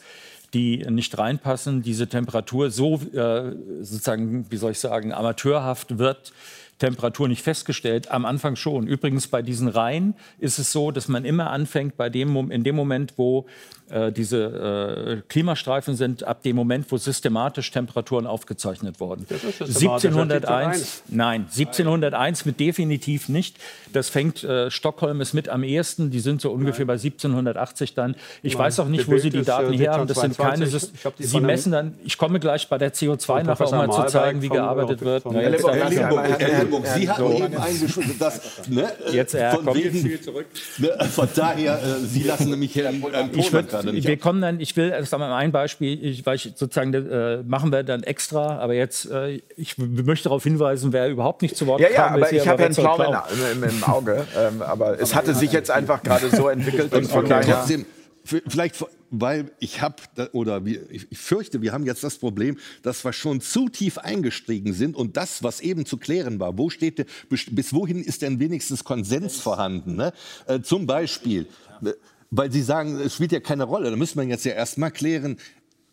die 0.53 0.77
nicht 0.89 1.17
reinpassen. 1.17 1.81
Diese 1.81 2.07
Temperatur 2.07 2.71
so 2.71 3.01
äh, 3.13 3.51
sozusagen, 3.81 4.49
wie 4.49 4.55
soll 4.55 4.71
ich 4.71 4.79
sagen, 4.79 5.11
amateurhaft 5.11 5.97
wird 5.97 6.31
Temperatur 6.79 7.27
nicht 7.27 7.41
festgestellt. 7.41 8.11
Am 8.11 8.25
Anfang 8.25 8.55
schon. 8.55 8.87
Übrigens 8.87 9.27
bei 9.27 9.41
diesen 9.41 9.67
Reihen 9.67 10.15
ist 10.39 10.59
es 10.59 10.71
so, 10.71 10.91
dass 10.91 11.07
man 11.07 11.23
immer 11.25 11.51
anfängt 11.51 11.95
bei 11.97 12.09
dem, 12.09 12.51
in 12.51 12.63
dem 12.63 12.75
Moment, 12.75 13.13
wo 13.17 13.45
äh, 13.89 14.11
diese 14.11 15.17
äh, 15.17 15.21
Klimastreifen 15.29 15.95
sind, 15.95 16.23
ab 16.23 16.41
dem 16.41 16.55
Moment, 16.55 16.91
wo 16.91 16.97
systematisch 16.97 17.69
Temperaturen 17.69 18.25
aufgezeichnet 18.25 18.99
wurden. 18.99 19.27
1701, 19.29 21.03
nein, 21.09 21.41
1701 21.41 22.45
mit 22.45 22.59
definitiv 22.59 23.29
nicht. 23.29 23.57
Das 23.93 24.09
fängt, 24.09 24.43
äh, 24.43 24.71
Stockholm 24.71 25.21
ist 25.21 25.33
mit 25.33 25.49
am 25.49 25.63
ehesten, 25.63 26.09
die 26.09 26.19
sind 26.19 26.41
so 26.41 26.49
ungefähr 26.51 26.85
nein. 26.85 26.97
bei 26.97 27.03
1780 27.03 27.93
dann. 27.93 28.15
Ich 28.41 28.53
nein. 28.53 28.63
weiß 28.63 28.79
auch 28.79 28.87
nicht, 28.87 29.07
wo 29.07 29.19
Sie 29.19 29.29
die 29.29 29.43
Daten 29.43 29.73
her 29.73 29.93
haben. 29.93 30.07
Das 30.07 30.19
sind 30.19 30.35
keine, 30.35 30.65
Sie 30.67 31.39
messen 31.39 31.71
dann, 31.71 31.93
ich 32.03 32.17
komme 32.17 32.39
gleich 32.39 32.67
bei 32.67 32.79
der 32.79 32.91
CO2 32.91 33.43
nachher, 33.43 33.71
um 33.71 33.77
mal 33.77 33.91
zu 33.91 34.05
zeigen, 34.07 34.41
wie 34.41 34.49
gearbeitet 34.49 35.01
wird. 35.01 35.25
Sie 36.95 37.09
hatten 37.09 37.31
eben 37.31 37.57
eingeschrieben, 37.57 38.19
dass, 38.19 38.41
ne, 38.69 38.87
jetzt, 39.11 39.33
äh, 39.35 39.51
von, 39.51 39.73
wegen, 39.75 40.19
ne, 40.77 41.09
von 41.11 41.29
daher, 41.35 41.81
äh, 41.81 42.05
Sie 42.05 42.23
lassen 42.23 42.49
nämlich 42.49 42.75
Herrn, 42.75 43.03
Herrn 43.11 43.31
Pohlmann 43.31 43.67
gerade 43.67 43.93
nicht. 43.93 44.07
Wir 44.07 44.17
kommen 44.17 44.41
dann, 44.41 44.59
ich 44.59 44.75
will 44.75 44.89
erst 44.89 45.13
einmal 45.13 45.33
ein 45.33 45.51
Beispiel, 45.51 46.03
ich, 46.03 46.25
weil 46.25 46.35
ich 46.35 46.53
sozusagen, 46.55 46.93
äh, 46.93 47.43
machen 47.43 47.71
wir 47.71 47.83
dann 47.83 48.03
extra, 48.03 48.59
aber 48.59 48.73
jetzt, 48.73 49.09
äh, 49.09 49.41
ich 49.57 49.77
möchte 49.77 50.25
darauf 50.25 50.43
hinweisen, 50.43 50.93
wer 50.93 51.09
überhaupt 51.09 51.41
nicht 51.41 51.55
zu 51.55 51.67
Wort 51.67 51.81
ja, 51.81 51.89
ja, 51.89 52.07
aber 52.07 52.31
ich 52.31 52.47
habe 52.47 52.63
einen 52.63 52.73
Pflaum 52.73 53.01
im, 53.01 53.63
im, 53.63 53.69
im, 53.69 53.83
Auge, 53.83 54.25
ähm, 54.37 54.61
aber 54.61 54.99
es 54.99 55.15
hatte 55.15 55.33
sich 55.33 55.51
jetzt 55.51 55.71
einfach 55.71 56.03
gerade 56.03 56.29
so 56.29 56.49
entwickelt 56.49 56.93
und 56.93 57.05
von 57.05 57.27
daher... 57.27 57.55
Trotzdem, 57.55 57.85
vielleicht, 58.25 58.75
weil 59.11 59.51
ich 59.59 59.81
habe, 59.81 59.95
oder 60.33 60.65
wir, 60.65 60.89
ich 60.89 61.17
fürchte, 61.17 61.61
wir 61.61 61.73
haben 61.73 61.85
jetzt 61.85 62.03
das 62.03 62.17
Problem, 62.17 62.57
dass 62.81 63.03
wir 63.03 63.13
schon 63.13 63.41
zu 63.41 63.69
tief 63.69 63.97
eingestiegen 63.97 64.73
sind 64.73 64.95
und 64.95 65.17
das, 65.17 65.43
was 65.43 65.59
eben 65.61 65.85
zu 65.85 65.97
klären 65.97 66.39
war, 66.39 66.57
wo 66.57 66.69
steht, 66.69 67.05
bis 67.29 67.73
wohin 67.73 68.03
ist 68.03 68.21
denn 68.21 68.39
wenigstens 68.39 68.83
Konsens 68.83 69.37
vorhanden? 69.37 69.95
Ne? 69.95 70.13
Äh, 70.47 70.61
zum 70.61 70.85
Beispiel, 70.85 71.47
weil 72.31 72.51
Sie 72.51 72.61
sagen, 72.61 72.99
es 72.99 73.15
spielt 73.15 73.31
ja 73.31 73.39
keine 73.39 73.63
Rolle. 73.63 73.89
Da 73.89 73.95
müssen 73.95 74.19
wir 74.19 74.27
jetzt 74.27 74.45
ja 74.45 74.53
erst 74.53 74.77
mal 74.77 74.91
klären, 74.91 75.37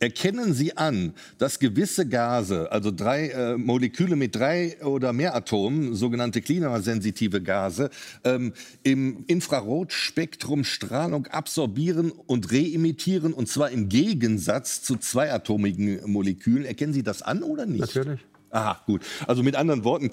erkennen 0.03 0.53
Sie 0.53 0.77
an, 0.77 1.15
dass 1.39 1.61
gewisse 1.61 2.09
Gase, 2.09 2.71
also 2.73 2.91
drei 2.91 3.29
äh, 3.29 3.57
Moleküle 3.57 4.17
mit 4.17 4.35
drei 4.35 4.77
oder 4.85 5.13
mehr 5.13 5.37
Atomen, 5.37 5.95
sogenannte 5.95 6.43
klimasensitive 6.43 7.41
Gase, 7.41 7.89
ähm, 8.25 8.53
im 8.83 9.25
Infrarotspektrum 9.29 10.65
Strahlung 10.65 11.29
absorbieren 11.29 12.11
und 12.11 12.51
reemittieren, 12.51 13.33
und 13.33 13.49
zwar 13.49 13.71
im 13.71 13.89
Gegensatz 13.89 14.83
zu 14.83 14.97
zweiatomigen 14.97 16.01
Molekülen. 16.11 16.65
Erkennen 16.65 16.93
Sie 16.93 17.05
das 17.05 17.23
an 17.23 17.45
oder 17.45 17.65
nicht? 17.65 17.81
Natürlich. 17.81 18.21
Aha, 18.53 18.83
gut. 18.85 19.01
Also 19.27 19.43
mit 19.43 19.57
anderen 19.57 19.83
Worten, 19.83 20.11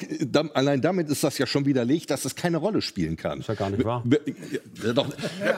allein 0.53 0.81
damit 0.81 1.09
ist 1.09 1.25
das 1.25 1.37
ja 1.37 1.45
schon 1.45 1.65
widerlegt, 1.65 2.09
dass 2.09 2.23
das 2.23 2.35
keine 2.35 2.55
Rolle 2.55 2.81
spielen 2.81 3.17
kann. 3.17 3.39
Das 3.39 3.41
ist 3.41 3.47
ja 3.49 3.55
gar 3.55 3.69
nicht 3.69 3.83
wahr. 3.83 4.01
Ja, 4.81 4.93
doch, 4.93 5.07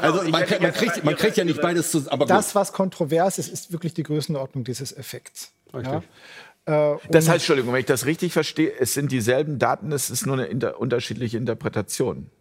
also 0.02 0.24
man, 0.24 0.32
man, 0.32 0.74
kriegt, 0.74 1.04
man, 1.04 1.16
kriegt, 1.16 1.38
ja 1.38 1.44
nicht 1.44 1.62
beides 1.62 1.92
zusammen. 1.92 2.28
das, 2.28 2.56
was 2.56 2.74
kontrovers 2.74 3.38
ist, 3.38 3.50
ist 3.50 3.72
wirklich 3.72 3.94
die 3.94 4.02
Größenordnung 4.02 4.64
dieses 4.64 4.98
Effekts. 4.98 5.52
Richtig. 5.72 6.02
Ja? 6.66 6.94
Äh, 6.94 6.98
das 7.12 7.28
heißt, 7.28 7.36
Entschuldigung, 7.36 7.72
wenn 7.72 7.82
ich 7.82 7.86
das 7.86 8.08
richtig 8.08 8.34
verstehe, 8.34 8.74
es 8.80 8.96
sind 8.96 9.12
dieselben 9.12 9.60
Daten, 9.60 9.92
es 9.92 10.10
ist 10.10 10.26
nur 10.26 10.36
eine 10.36 10.46
inter 10.46 10.80
unterschiedliche 10.80 11.38
Interpretation. 11.38 12.32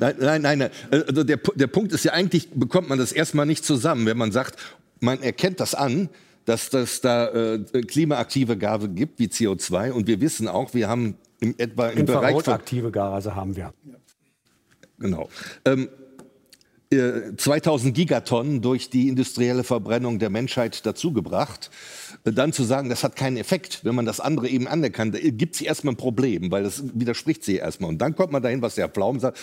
Nein, 0.00 0.16
nein, 0.18 0.42
nein. 0.42 0.70
Also 0.90 1.22
der, 1.22 1.36
der 1.36 1.66
Punkt 1.68 1.92
ist 1.92 2.04
ja 2.04 2.12
eigentlich, 2.12 2.50
bekommt 2.50 2.88
man 2.88 2.98
das 2.98 3.12
erstmal 3.12 3.46
nicht 3.46 3.64
zusammen, 3.64 4.04
wenn 4.06 4.16
man 4.16 4.32
sagt, 4.32 4.58
man 4.98 5.22
erkennt 5.22 5.60
das 5.60 5.76
an, 5.76 6.08
dass 6.50 6.74
es 6.74 7.00
da 7.00 7.28
äh, 7.28 7.60
klimaaktive 7.60 8.58
Gase 8.58 8.88
gibt 8.88 9.20
wie 9.20 9.28
CO2 9.28 9.92
und 9.92 10.08
wir 10.08 10.20
wissen 10.20 10.48
auch, 10.48 10.74
wir 10.74 10.88
haben 10.88 11.16
im 11.38 11.54
etwa 11.58 11.88
im 11.90 12.06
Bereich 12.06 12.42
von 12.42 12.54
aktive 12.54 12.90
Gase 12.90 13.36
haben 13.36 13.54
wir. 13.54 13.72
Genau. 14.98 15.28
Ähm, 15.64 15.88
2000 17.36 17.90
äh, 17.90 17.92
Gigatonnen 17.92 18.62
durch 18.62 18.90
die 18.90 19.08
industrielle 19.08 19.62
Verbrennung 19.62 20.18
der 20.18 20.28
Menschheit 20.28 20.84
dazugebracht. 20.84 21.70
Äh, 22.24 22.32
dann 22.32 22.52
zu 22.52 22.64
sagen, 22.64 22.88
das 22.88 23.04
hat 23.04 23.14
keinen 23.14 23.36
Effekt, 23.36 23.84
wenn 23.84 23.94
man 23.94 24.06
das 24.06 24.18
andere 24.18 24.48
eben 24.48 24.66
anerkannt, 24.66 25.16
gibt 25.22 25.54
es 25.54 25.60
erstmal 25.60 25.94
ein 25.94 25.98
Problem, 25.98 26.50
weil 26.50 26.64
das 26.64 26.82
widerspricht 26.92 27.44
sie 27.44 27.56
erstmal. 27.56 27.90
Und 27.90 27.98
dann 27.98 28.16
kommt 28.16 28.32
man 28.32 28.42
dahin, 28.42 28.60
was 28.60 28.74
der 28.74 28.88
Pflaum 28.88 29.20
sagt, 29.20 29.38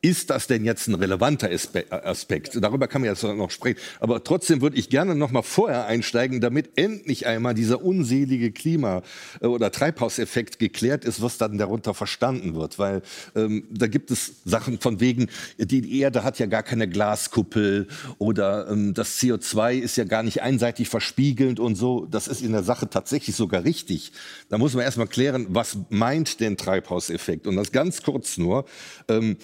ist 0.00 0.30
das 0.30 0.46
denn 0.46 0.64
jetzt 0.64 0.86
ein 0.86 0.94
relevanter 0.94 1.50
Aspekt? 1.90 2.56
Darüber 2.60 2.86
kann 2.86 3.00
man 3.00 3.10
jetzt 3.10 3.24
noch 3.24 3.50
sprechen. 3.50 3.78
Aber 3.98 4.22
trotzdem 4.22 4.60
würde 4.60 4.76
ich 4.76 4.90
gerne 4.90 5.16
noch 5.16 5.32
mal 5.32 5.42
vorher 5.42 5.86
einsteigen, 5.86 6.40
damit 6.40 6.70
endlich 6.76 7.26
einmal 7.26 7.54
dieser 7.54 7.82
unselige 7.82 8.52
Klima- 8.52 9.02
äh, 9.40 9.46
oder 9.46 9.72
Treibhauseffekt 9.72 10.60
geklärt 10.60 11.04
ist, 11.04 11.20
was 11.20 11.38
dann 11.38 11.58
darunter 11.58 11.94
verstanden 11.94 12.54
wird. 12.54 12.78
Weil 12.78 13.02
ähm, 13.34 13.64
da 13.70 13.88
gibt 13.88 14.12
es 14.12 14.34
Sachen 14.44 14.78
von 14.78 15.00
wegen, 15.00 15.28
die 15.58 16.00
Erde 16.00 16.22
hat 16.22 16.38
ja 16.38 16.46
gar 16.46 16.62
keine 16.62 16.88
Glaskuppel 16.88 17.88
oder 18.18 18.68
ähm, 18.70 18.94
das 18.94 19.18
CO2 19.18 19.78
ist 19.78 19.96
ja 19.96 20.04
gar 20.04 20.22
nicht 20.22 20.42
einseitig 20.42 20.88
verspiegelnd 20.88 21.58
und 21.58 21.74
so. 21.74 22.06
Das 22.08 22.28
ist 22.28 22.40
in 22.40 22.52
der 22.52 22.62
Sache 22.62 22.88
tatsächlich 22.88 23.34
sogar 23.34 23.64
richtig. 23.64 24.12
Da 24.48 24.58
muss 24.58 24.74
man 24.74 24.84
erstmal 24.84 25.08
klären, 25.08 25.46
was 25.50 25.76
meint 25.88 26.38
denn 26.38 26.56
Treibhauseffekt? 26.56 27.48
Und 27.48 27.56
das 27.56 27.72
ganz 27.72 28.02
kurz 28.04 28.38
nur. 28.38 28.64
Ähm, 29.08 29.36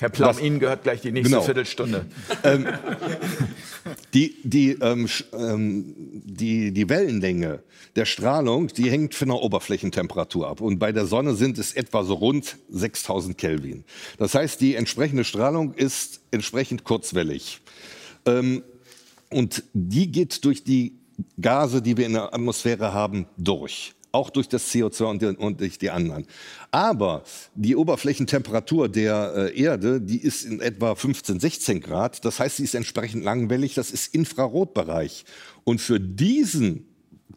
Herr 0.00 0.08
Plaum, 0.08 0.30
was, 0.30 0.40
Ihnen 0.40 0.58
gehört 0.58 0.82
gleich 0.82 1.00
die 1.00 1.12
nächste 1.12 1.30
genau. 1.30 1.42
Viertelstunde. 1.42 2.06
Ähm, 2.42 2.66
die, 4.12 4.36
die, 4.42 4.72
ähm, 4.80 5.08
ähm, 5.32 5.94
die, 6.24 6.72
die 6.72 6.88
Wellenlänge 6.88 7.62
der 7.96 8.04
Strahlung, 8.04 8.68
die 8.68 8.90
hängt 8.90 9.14
von 9.14 9.28
der 9.28 9.38
Oberflächentemperatur 9.38 10.48
ab. 10.48 10.60
Und 10.60 10.78
bei 10.78 10.92
der 10.92 11.06
Sonne 11.06 11.34
sind 11.34 11.58
es 11.58 11.72
etwa 11.72 12.04
so 12.04 12.14
rund 12.14 12.56
6000 12.70 13.38
Kelvin. 13.38 13.84
Das 14.18 14.34
heißt, 14.34 14.60
die 14.60 14.74
entsprechende 14.74 15.24
Strahlung 15.24 15.74
ist 15.74 16.20
entsprechend 16.30 16.84
kurzwellig. 16.84 17.60
Ähm, 18.26 18.62
und 19.30 19.64
die 19.72 20.10
geht 20.10 20.44
durch 20.44 20.64
die 20.64 20.98
Gase, 21.40 21.80
die 21.80 21.96
wir 21.96 22.06
in 22.06 22.14
der 22.14 22.34
Atmosphäre 22.34 22.92
haben, 22.92 23.26
durch 23.36 23.94
auch 24.14 24.30
durch 24.30 24.48
das 24.48 24.72
CO2 24.72 25.04
und, 25.04 25.38
und 25.38 25.60
durch 25.60 25.78
die 25.78 25.90
anderen. 25.90 26.26
Aber 26.70 27.24
die 27.54 27.76
Oberflächentemperatur 27.76 28.88
der 28.88 29.34
äh, 29.36 29.60
Erde, 29.60 30.00
die 30.00 30.18
ist 30.18 30.44
in 30.44 30.60
etwa 30.60 30.94
15, 30.94 31.40
16 31.40 31.80
Grad. 31.80 32.24
Das 32.24 32.38
heißt, 32.38 32.56
sie 32.56 32.64
ist 32.64 32.74
entsprechend 32.74 33.24
langwellig. 33.24 33.74
Das 33.74 33.90
ist 33.90 34.14
Infrarotbereich. 34.14 35.24
Und 35.64 35.80
für 35.80 36.00
diesen 36.00 36.86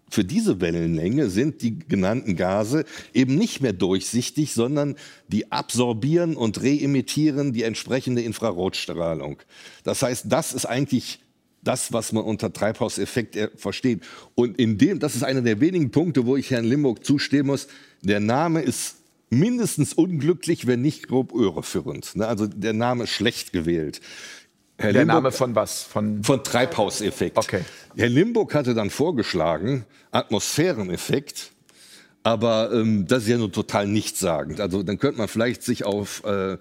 für 0.10 0.24
diese 0.24 0.62
Wellenlänge 0.62 1.30
sind 1.30 1.62
die 1.62 1.80
genannten 1.80 2.38
Gase 2.38 2.86
eben 3.14 3.36
nicht 3.36 3.62
mehr 3.62 3.74
durchsichtig, 3.74 4.54
sondern 4.54 4.96
die 5.28 5.52
absorbieren 5.52 6.38
und 6.38 6.62
reemittieren 6.62 7.52
die 7.52 7.64
entsprechende 7.64 8.22
Infrarotstrahlung. 8.22 9.40
Das 9.84 10.04
heißt, 10.04 10.26
das 10.30 10.54
ist 10.54 10.66
eigentlich 10.66 11.20
das, 11.64 11.92
was 11.94 12.12
man 12.12 12.24
unter 12.24 12.52
Treibhauseffekt 12.52 13.36
äh, 13.36 13.50
versteht. 13.56 14.02
Und 14.36 14.58
in 14.60 14.78
dem, 14.78 15.00
das 15.00 15.16
ist 15.16 15.24
einer 15.24 15.42
der 15.42 15.60
wenigen 15.60 15.92
Punkte, 15.92 16.26
wo 16.26 16.38
ich 16.38 16.52
Herrn 16.52 16.66
Limburg 16.66 17.06
zustimmen 17.06 17.48
muss, 17.48 17.68
der 18.02 18.20
Name 18.20 18.62
ist 18.62 18.98
mindestens 19.30 19.94
unglücklich, 19.94 20.68
wenn 20.68 20.82
nicht 20.82 21.08
grob 21.08 21.34
irreführend. 21.34 22.16
Ne? 22.16 22.28
Also 22.28 22.48
der 22.48 22.74
Name 22.74 23.04
ist 23.06 23.10
schlecht 23.12 23.52
gewählt. 23.52 24.00
Herr 24.78 24.94
der 24.94 25.02
Limburg, 25.02 25.24
Name 25.24 25.32
von 25.32 25.56
was? 25.56 25.84
Von, 25.84 26.24
von 26.24 26.44
Treibhauseffekt. 26.44 27.38
Okay. 27.38 27.62
Herr 27.96 28.10
Limburg 28.10 28.54
hatte 28.54 28.74
dann 28.74 28.90
vorgeschlagen, 28.90 29.86
Atmosphäreneffekt. 30.12 31.52
Aber 32.24 32.72
ähm, 32.74 33.08
das 33.08 33.24
ist 33.24 33.30
ja 33.30 33.38
nur 33.38 33.52
total 33.52 33.88
nichtssagend. 33.88 34.60
Also 34.60 34.84
dann 34.84 35.00
könnte 35.00 35.18
man 35.18 35.30
vielleicht 35.30 35.64
sich 35.64 35.86
auf 35.86 36.24
äh, 36.26 36.58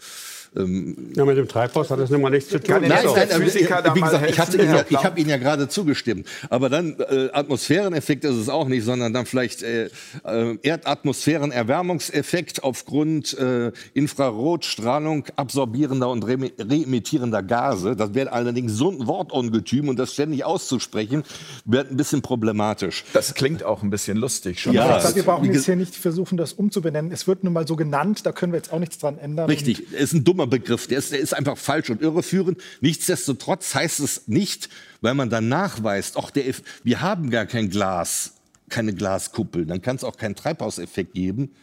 ähm, 0.56 1.12
ja, 1.14 1.24
mit 1.24 1.36
dem 1.36 1.48
Treibhaus 1.48 1.90
hat 1.90 2.00
das 2.00 2.10
immer 2.10 2.30
nichts 2.30 2.50
zu 2.50 2.60
tun. 2.60 2.76
Nein, 2.80 2.88
nein, 2.88 3.04
nein, 3.04 3.28
nein 3.30 3.40
wie 3.40 4.00
gesagt, 4.00 4.30
ich, 4.30 4.38
hatte 4.38 4.64
ja, 4.64 4.84
ich 4.88 5.04
habe 5.04 5.20
Ihnen 5.20 5.30
ja 5.30 5.36
gerade 5.36 5.68
zugestimmt. 5.68 6.26
Aber 6.50 6.68
dann 6.68 6.96
äh, 6.98 7.28
Atmosphäreneffekt 7.32 8.24
ist 8.24 8.36
es 8.36 8.48
auch 8.48 8.68
nicht, 8.68 8.84
sondern 8.84 9.12
dann 9.12 9.26
vielleicht 9.26 9.62
äh, 9.62 9.90
äh 10.24 10.56
Erdatmosphärenerwärmungseffekt 10.62 12.64
aufgrund 12.64 13.38
äh, 13.38 13.72
Infrarotstrahlung 13.94 15.26
absorbierender 15.36 16.08
und 16.08 16.24
re 16.24 16.36
reemittierender 16.58 17.42
Gase. 17.42 17.96
Das 17.96 18.14
wäre 18.14 18.32
allerdings 18.32 18.72
so 18.72 18.90
ein 18.90 19.06
Wortungetüm 19.06 19.88
und 19.88 19.98
das 19.98 20.12
ständig 20.12 20.44
auszusprechen, 20.44 21.24
wird 21.64 21.90
ein 21.90 21.96
bisschen 21.96 22.22
problematisch. 22.22 23.04
Das 23.12 23.34
klingt 23.34 23.64
auch 23.64 23.82
ein 23.82 23.90
bisschen 23.90 24.16
lustig 24.16 24.60
schon. 24.60 24.74
Ja, 24.74 24.98
glaube, 24.98 25.16
wir 25.16 25.22
brauchen 25.22 25.52
jetzt 25.52 25.66
hier 25.66 25.76
nicht 25.76 25.94
versuchen, 25.94 26.36
das 26.36 26.52
umzubenennen. 26.52 27.12
Es 27.12 27.26
wird 27.26 27.44
nun 27.44 27.52
mal 27.52 27.66
so 27.66 27.76
genannt, 27.76 28.24
da 28.24 28.32
können 28.32 28.52
wir 28.52 28.58
jetzt 28.58 28.72
auch 28.72 28.78
nichts 28.78 28.98
dran 28.98 29.18
ändern. 29.18 29.46
Richtig, 29.46 29.82
es 29.92 30.04
ist 30.04 30.12
ein 30.14 30.24
dummer 30.24 30.45
Begriff, 30.46 30.86
der 30.86 30.98
ist, 30.98 31.12
der 31.12 31.20
ist 31.20 31.34
einfach 31.34 31.58
falsch 31.58 31.90
und 31.90 32.02
irreführend. 32.02 32.60
Nichtsdestotrotz 32.80 33.74
heißt 33.74 34.00
es 34.00 34.28
nicht, 34.28 34.68
weil 35.00 35.14
man 35.14 35.30
dann 35.30 35.48
nachweist, 35.48 36.16
ach, 36.16 36.30
der, 36.30 36.44
wir 36.84 37.00
haben 37.00 37.30
gar 37.30 37.46
kein 37.46 37.70
Glas, 37.70 38.34
keine 38.68 38.94
Glaskuppel, 38.94 39.66
dann 39.66 39.82
kann 39.82 39.96
es 39.96 40.04
auch 40.04 40.16
keinen 40.16 40.34
Treibhauseffekt 40.34 41.14
geben. 41.14 41.54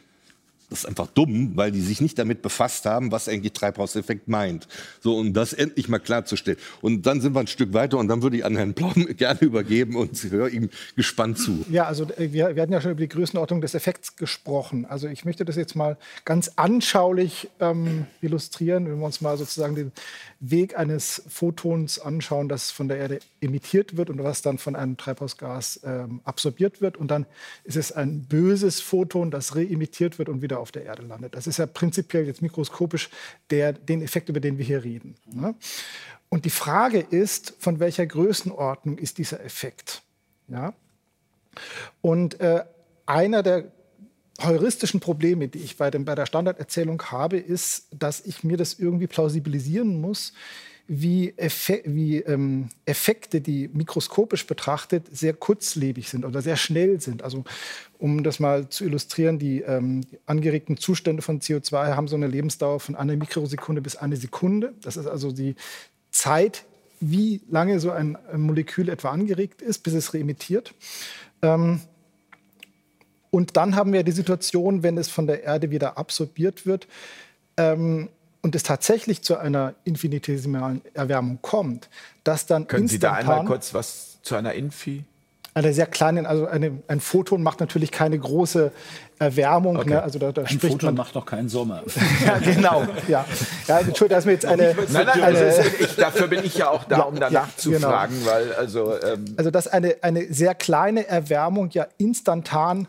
Das 0.69 0.79
ist 0.79 0.85
einfach 0.85 1.07
dumm, 1.07 1.51
weil 1.55 1.71
die 1.71 1.81
sich 1.81 2.01
nicht 2.01 2.17
damit 2.17 2.41
befasst 2.41 2.85
haben, 2.85 3.11
was 3.11 3.27
eigentlich 3.27 3.53
Treibhauseffekt 3.53 4.27
meint. 4.27 4.67
So, 5.01 5.17
um 5.17 5.33
das 5.33 5.53
endlich 5.53 5.89
mal 5.89 5.99
klarzustellen. 5.99 6.57
Und 6.81 7.05
dann 7.05 7.21
sind 7.21 7.35
wir 7.35 7.39
ein 7.39 7.47
Stück 7.47 7.73
weiter 7.73 7.97
und 7.97 8.07
dann 8.07 8.21
würde 8.21 8.37
ich 8.37 8.45
an 8.45 8.55
Herrn 8.55 8.73
Blom 8.73 8.93
gerne 9.17 9.39
übergeben 9.41 9.95
und 9.95 10.21
höre 10.23 10.49
ihm 10.49 10.69
gespannt 10.95 11.37
zu. 11.37 11.65
Ja, 11.69 11.85
also 11.85 12.05
äh, 12.17 12.31
wir, 12.31 12.55
wir 12.55 12.61
hatten 12.61 12.73
ja 12.73 12.81
schon 12.81 12.91
über 12.91 13.01
die 13.01 13.09
Größenordnung 13.09 13.61
des 13.61 13.75
Effekts 13.75 14.15
gesprochen. 14.15 14.85
Also 14.85 15.07
ich 15.07 15.25
möchte 15.25 15.45
das 15.45 15.55
jetzt 15.55 15.75
mal 15.75 15.97
ganz 16.25 16.51
anschaulich 16.55 17.49
ähm, 17.59 18.05
illustrieren, 18.21 18.87
wenn 18.87 18.99
wir 18.99 19.05
uns 19.05 19.21
mal 19.21 19.37
sozusagen 19.37 19.75
den 19.75 19.91
Weg 20.39 20.77
eines 20.77 21.23
Photons 21.27 21.99
anschauen, 21.99 22.49
das 22.49 22.71
von 22.71 22.87
der 22.87 22.97
Erde 22.97 23.19
emittiert 23.41 23.95
wird 23.95 24.09
und 24.09 24.21
was 24.23 24.41
dann 24.41 24.57
von 24.57 24.75
einem 24.75 24.97
Treibhausgas 24.97 25.79
ähm, 25.83 26.21
absorbiert 26.23 26.81
wird. 26.81 26.97
Und 26.97 27.11
dann 27.11 27.25
ist 27.63 27.77
es 27.77 27.91
ein 27.91 28.25
böses 28.25 28.81
Photon, 28.81 29.31
das 29.31 29.55
reemittiert 29.55 30.19
wird 30.19 30.29
und 30.29 30.41
wieder 30.41 30.52
auf 30.59 30.71
der 30.71 30.85
Erde 30.85 31.03
landet. 31.03 31.35
Das 31.35 31.47
ist 31.47 31.57
ja 31.57 31.65
prinzipiell 31.65 32.25
jetzt 32.25 32.41
mikroskopisch 32.41 33.09
der, 33.49 33.73
den 33.73 34.01
Effekt, 34.01 34.29
über 34.29 34.39
den 34.39 34.57
wir 34.57 34.65
hier 34.65 34.83
reden. 34.83 35.15
Ne? 35.25 35.55
Und 36.29 36.45
die 36.45 36.49
Frage 36.49 36.99
ist, 36.99 37.53
von 37.59 37.79
welcher 37.79 38.05
Größenordnung 38.05 38.97
ist 38.97 39.17
dieser 39.17 39.43
Effekt? 39.43 40.01
Ja? 40.47 40.73
Und 42.01 42.39
äh, 42.39 42.63
einer 43.05 43.43
der 43.43 43.71
heuristischen 44.41 44.99
Probleme, 44.99 45.47
die 45.47 45.59
ich 45.59 45.77
bei, 45.77 45.91
dem, 45.91 46.05
bei 46.05 46.15
der 46.15 46.25
Standarderzählung 46.25 47.01
habe, 47.11 47.37
ist, 47.37 47.87
dass 47.91 48.21
ich 48.21 48.43
mir 48.43 48.57
das 48.57 48.79
irgendwie 48.79 49.07
plausibilisieren 49.07 50.01
muss, 50.01 50.33
wie, 50.87 51.33
Effe 51.37 51.81
wie 51.85 52.17
ähm, 52.17 52.69
Effekte, 52.85 53.39
die 53.39 53.69
mikroskopisch 53.71 54.45
betrachtet 54.45 55.07
sehr 55.11 55.33
kurzlebig 55.33 56.09
sind 56.09 56.25
oder 56.25 56.41
sehr 56.41 56.57
schnell 56.57 56.99
sind. 56.99 57.23
Also 57.23 57.45
um 57.99 58.23
das 58.23 58.39
mal 58.39 58.67
zu 58.69 58.83
illustrieren, 58.83 59.39
die, 59.39 59.61
ähm, 59.61 60.01
die 60.01 60.19
angeregten 60.25 60.77
Zustände 60.77 61.21
von 61.21 61.39
CO2 61.39 61.95
haben 61.95 62.07
so 62.07 62.15
eine 62.15 62.27
Lebensdauer 62.27 62.81
von 62.81 62.95
einer 62.95 63.15
Mikrosekunde 63.15 63.81
bis 63.81 63.95
eine 63.95 64.17
Sekunde. 64.17 64.73
Das 64.81 64.97
ist 64.97 65.07
also 65.07 65.31
die 65.31 65.55
Zeit, 66.11 66.65
wie 66.99 67.41
lange 67.49 67.79
so 67.79 67.91
ein, 67.91 68.17
ein 68.31 68.41
Molekül 68.41 68.89
etwa 68.89 69.11
angeregt 69.11 69.61
ist, 69.61 69.83
bis 69.83 69.93
es 69.93 70.13
reemittiert. 70.13 70.73
Ähm, 71.41 71.79
und 73.31 73.57
dann 73.57 73.75
haben 73.75 73.93
wir 73.93 74.03
die 74.03 74.11
Situation, 74.11 74.83
wenn 74.83 74.97
es 74.97 75.09
von 75.09 75.27
der 75.27 75.43
Erde 75.43 75.71
wieder 75.71 75.97
absorbiert 75.97 76.65
wird, 76.65 76.87
ähm, 77.57 78.09
und 78.43 78.55
es 78.55 78.63
tatsächlich 78.63 79.23
zu 79.23 79.37
einer 79.37 79.73
infinitesimalen 79.85 80.81
Erwärmung 80.93 81.39
kommt, 81.41 81.89
dass 82.23 82.45
dann 82.45 82.67
Können 82.67 82.87
Sie 82.87 82.99
da 82.99 83.13
einmal 83.13 83.45
kurz 83.45 83.73
was 83.73 84.21
zu 84.21 84.35
einer 84.35 84.53
Infi? 84.53 85.05
Eine 85.55 85.71
sehr 85.71 85.85
kleine, 85.85 86.27
also 86.27 86.47
eine, 86.47 86.81
ein 86.87 86.99
Photon 86.99 87.43
macht 87.43 87.59
natürlich 87.59 87.91
keine 87.91 88.17
große 88.17 88.71
Erwärmung. 89.19 89.77
Okay. 89.77 89.91
Ne? 89.91 90.03
Also 90.03 90.17
da, 90.17 90.31
da 90.31 90.41
ein 90.41 90.59
Photon 90.59 90.87
man, 90.87 90.95
macht 90.95 91.15
doch 91.15 91.27
keinen 91.27 91.47
Sommer. 91.47 91.83
ja, 92.25 92.39
genau. 92.39 92.87
Ja, 93.07 93.23
ja 93.67 93.79
Entschuldigung, 93.79 94.09
dass 94.09 94.25
mir 94.25 94.31
jetzt 94.31 94.45
eine. 94.45 94.75
Nein, 94.91 95.05
nein, 95.05 95.21
eine, 95.21 95.39
ist, 95.39 95.79
ich, 95.79 95.95
dafür 95.95 96.27
bin 96.27 96.43
ich 96.43 96.57
ja 96.57 96.69
auch 96.69 96.85
da, 96.85 97.01
um 97.01 97.15
danach 97.15 97.31
ja, 97.31 97.49
zu 97.55 97.69
genau. 97.69 97.87
fragen, 97.87 98.15
weil 98.25 98.53
also. 98.53 98.99
Ähm 98.99 99.35
also 99.37 99.51
dass 99.51 99.67
eine, 99.67 99.97
eine 100.01 100.33
sehr 100.33 100.55
kleine 100.55 101.07
Erwärmung 101.07 101.69
ja 101.69 101.85
instantan 101.97 102.87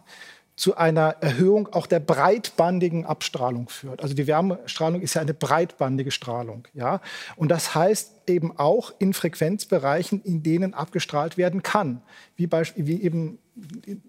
zu 0.56 0.76
einer 0.76 1.16
Erhöhung 1.20 1.68
auch 1.72 1.86
der 1.86 1.98
breitbandigen 1.98 3.06
Abstrahlung 3.06 3.68
führt. 3.68 4.02
Also 4.02 4.14
die 4.14 4.26
Wärmestrahlung 4.26 5.00
ist 5.00 5.14
ja 5.14 5.20
eine 5.20 5.34
breitbandige 5.34 6.12
Strahlung. 6.12 6.68
Ja? 6.74 7.00
Und 7.34 7.48
das 7.48 7.74
heißt 7.74 8.12
eben 8.28 8.56
auch 8.56 8.92
in 8.98 9.14
Frequenzbereichen, 9.14 10.22
in 10.22 10.42
denen 10.44 10.72
abgestrahlt 10.72 11.36
werden 11.36 11.62
kann, 11.62 12.02
wie, 12.36 12.48
wie 12.76 13.02
eben 13.02 13.38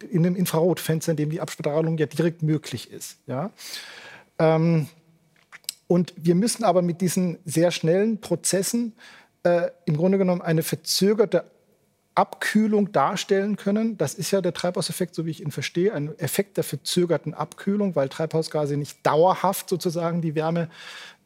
in 0.10 0.26
einem 0.26 0.36
Infrarotfenster, 0.36 1.12
in 1.12 1.18
dem 1.18 1.30
die 1.32 1.42
Abstrahlung 1.42 1.98
ja 1.98 2.06
direkt 2.06 2.44
möglich 2.44 2.92
ist. 2.92 3.18
Ja? 3.26 3.52
Ähm, 4.38 4.88
und 5.88 6.14
wir 6.16 6.36
müssen 6.36 6.64
aber 6.64 6.84
mit 6.84 7.02
diesen 7.02 7.40
sehr 7.46 7.72
schnellen 7.72 8.22
Prozessen 8.22 8.94
äh, 9.44 9.70
im 9.86 9.98
Grunde 9.98 10.20
genommen 10.20 10.42
eine 10.42 10.64
verzögerte 10.64 11.46
Abkühlung 12.16 12.92
darstellen 12.92 13.58
können. 13.58 13.98
Das 13.98 14.14
ist 14.14 14.32
ja 14.32 14.42
der 14.42 14.54
Treibhauseffekt, 14.54 15.14
so 15.14 15.26
wie 15.26 15.32
ich 15.32 15.42
ihn 15.42 15.52
verstehe, 15.52 15.94
ein 15.94 16.18
Effekt 16.18 16.58
der 16.58 16.64
verzögerten 16.64 17.34
Abkühlung, 17.34 17.96
weil 17.96 18.10
Treibhausgase 18.10 18.78
nicht 18.78 19.06
dauerhaft 19.06 19.70
sozusagen 19.70 20.22
die 20.22 20.34
Wärme 20.34 20.70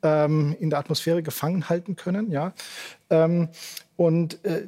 ähm, 0.01 0.55
in 0.59 0.69
der 0.69 0.79
Atmosphäre 0.79 1.21
gefangen 1.21 1.69
halten 1.69 1.95
können. 1.95 2.31
Ja? 2.31 2.53
Ähm, 3.09 3.49
und 3.97 4.43
äh, 4.43 4.67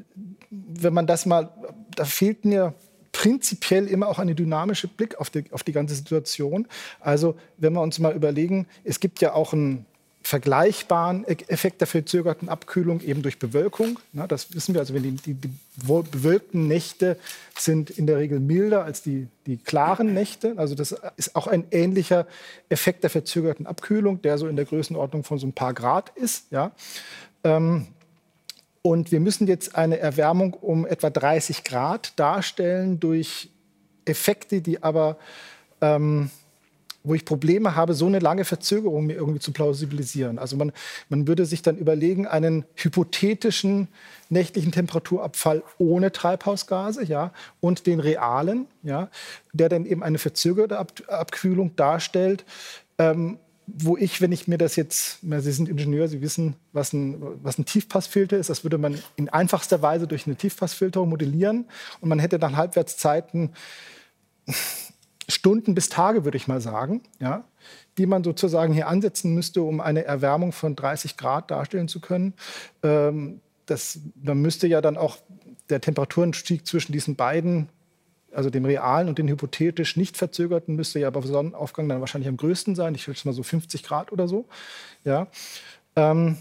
wenn 0.50 0.94
man 0.94 1.08
das 1.08 1.26
mal, 1.26 1.50
da 1.96 2.06
fehlt 2.06 2.46
mir 2.46 2.76
prinzipiell 3.12 3.88
immer 3.88 4.08
auch 4.08 4.20
eine 4.20 4.36
dynamische 4.36 4.88
Blick 4.88 5.20
auf 5.20 5.30
die, 5.30 5.46
auf 5.52 5.64
die 5.64 5.72
ganze 5.72 5.96
Situation. 5.96 6.68
Also 7.00 7.36
wenn 7.58 7.74
wir 7.74 7.82
uns 7.82 8.00
mal 8.00 8.16
überlegen, 8.16 8.68
es 8.84 9.00
gibt 9.00 9.22
ja 9.22 9.34
auch 9.34 9.54
ein 9.54 9.86
vergleichbaren 10.24 11.26
e-, 11.28 11.38
Effekt 11.48 11.82
der 11.82 11.88
verzögerten 11.88 12.50
Abkühlung 12.50 13.02
eben 13.02 13.22
durch 13.22 13.40
Bewölkung. 13.40 14.00
Na, 14.14 14.28
das 14.28 14.54
wissen 14.54 14.74
wir. 14.74 14.82
Also 14.82 14.94
wenn 14.94 15.04
die, 15.04 15.12
die, 15.12 15.34
die, 15.34 15.50
bewölkten 15.86 16.68
Nächte 16.68 17.18
sind 17.58 17.90
in 17.90 18.08
der 18.08 18.18
Regel 18.18 18.40
milder 18.40 18.84
als 18.84 19.02
die, 19.02 19.28
die 19.46 19.58
klaren 19.58 20.14
Nächte. 20.14 20.54
Also 20.58 20.76
das 20.76 20.96
ist 21.18 21.36
auch 21.36 21.48
ein 21.48 21.66
ähnlicher 21.72 22.28
Effekt 22.70 23.04
der 23.04 23.10
verzögerten 23.10 23.66
Abkühlung, 23.66 24.22
der 24.22 24.38
so 24.38 24.48
in 24.48 24.56
der 24.56 24.66
Größenordnung 24.66 25.24
von 25.24 25.40
so 25.40 25.48
ein 25.48 25.54
paar 25.54 25.74
Grad 25.74 26.12
ist. 26.16 26.52
Ja. 26.52 26.72
Ähm, 27.44 27.88
und 28.84 29.12
wir 29.12 29.20
müssen 29.20 29.48
jetzt 29.48 29.76
eine 29.76 30.00
Erwärmung 30.00 30.54
um 30.54 30.86
etwa 30.86 31.10
30 31.10 31.64
Grad 31.64 32.18
darstellen 32.20 33.00
durch 33.00 33.50
Effekte, 34.06 34.62
die 34.62 34.82
aber 34.82 35.18
ähm, 35.82 36.32
wo 37.04 37.16
ich 37.16 37.26
Probleme 37.26 37.76
habe, 37.76 37.94
so 37.94 38.06
eine 38.06 38.20
lange 38.20 38.46
Verzögerung 38.46 39.06
mir 39.06 39.16
irgendwie 39.16 39.40
zu 39.40 39.52
plausibilisieren. 39.52 40.38
Also 40.38 40.56
man, 40.56 40.72
man 41.10 41.28
würde 41.28 41.46
sich 41.46 41.62
dann 41.62 41.78
überlegen, 41.78 42.28
einen 42.28 42.66
hypothetischen 42.76 43.88
nächtlichen 44.30 44.72
Temperaturabfall 44.72 45.64
ohne 45.78 46.12
Treibhausgase, 46.12 47.04
ja, 47.04 47.34
und 47.60 47.88
den 47.88 48.00
realen, 48.00 48.68
ja, 48.84 49.10
der 49.54 49.70
dann 49.70 49.86
eben 49.86 50.04
eine 50.04 50.18
verzögerte 50.18 50.78
Ab 50.78 50.94
Abkühlung 51.08 51.76
darstellt. 51.76 52.46
Ähm, 52.98 53.40
wo 53.74 53.96
ich, 53.96 54.20
wenn 54.20 54.32
ich 54.32 54.48
mir 54.48 54.58
das 54.58 54.76
jetzt, 54.76 55.20
Sie 55.22 55.52
sind 55.52 55.70
Ingenieur, 55.70 56.08
Sie 56.08 56.22
wissen, 56.22 56.56
was 56.74 56.94
ein, 56.94 57.22
was 57.42 57.58
ein 57.58 57.66
Tiefpassfilter 57.66 58.38
ist, 58.38 58.50
das 58.50 58.64
würde 58.64 58.78
man 58.78 59.02
in 59.16 59.30
einfachster 59.30 59.82
Weise 59.82 60.08
durch 60.08 60.26
eine 60.26 60.36
Tiefpassfilterung 60.36 61.10
modellieren 61.10 61.66
und 62.02 62.10
man 62.10 62.20
hätte 62.20 62.40
dann 62.40 62.58
Halbwertszeiten 62.58 63.52
Stunden 65.34 65.76
bis 65.76 65.90
Tage, 65.90 66.26
würde 66.26 66.38
ich 66.38 66.48
mal 66.48 66.62
sagen, 66.62 67.02
ja, 67.20 67.44
die 67.98 68.06
man 68.06 68.24
sozusagen 68.24 68.74
hier 68.74 68.88
ansetzen 68.88 69.34
müsste, 69.34 69.62
um 69.62 69.82
eine 69.82 70.06
Erwärmung 70.06 70.52
von 70.52 70.76
30 70.76 71.18
Grad 71.18 71.52
darstellen 71.52 71.88
zu 71.88 72.00
können. 72.00 72.34
Ähm, 72.84 73.42
das, 73.66 74.00
man 74.22 74.42
müsste 74.42 74.68
ja 74.68 74.82
dann 74.82 74.98
auch 74.98 75.18
der 75.70 75.82
Temperaturenstieg 75.82 76.68
zwischen 76.68 76.92
diesen 76.92 77.16
beiden, 77.16 77.70
also 78.34 78.50
dem 78.50 78.66
realen 78.66 79.08
und 79.08 79.18
den 79.18 79.28
hypothetisch 79.28 79.98
nicht 79.98 80.18
verzögerten, 80.18 80.76
müsste 80.76 81.00
ja 81.00 81.10
bei 81.10 81.22
Sonnenaufgang 81.22 81.88
dann 81.90 82.00
wahrscheinlich 82.00 82.30
am 82.30 82.38
größten 82.38 82.76
sein. 82.76 82.96
Ich 82.96 83.04
schätze 83.04 83.28
mal 83.28 83.34
so 83.34 83.44
50 83.44 83.84
Grad 83.84 84.12
oder 84.12 84.28
so. 84.28 84.46
Ja. 85.04 85.28
Ähm, 85.96 86.38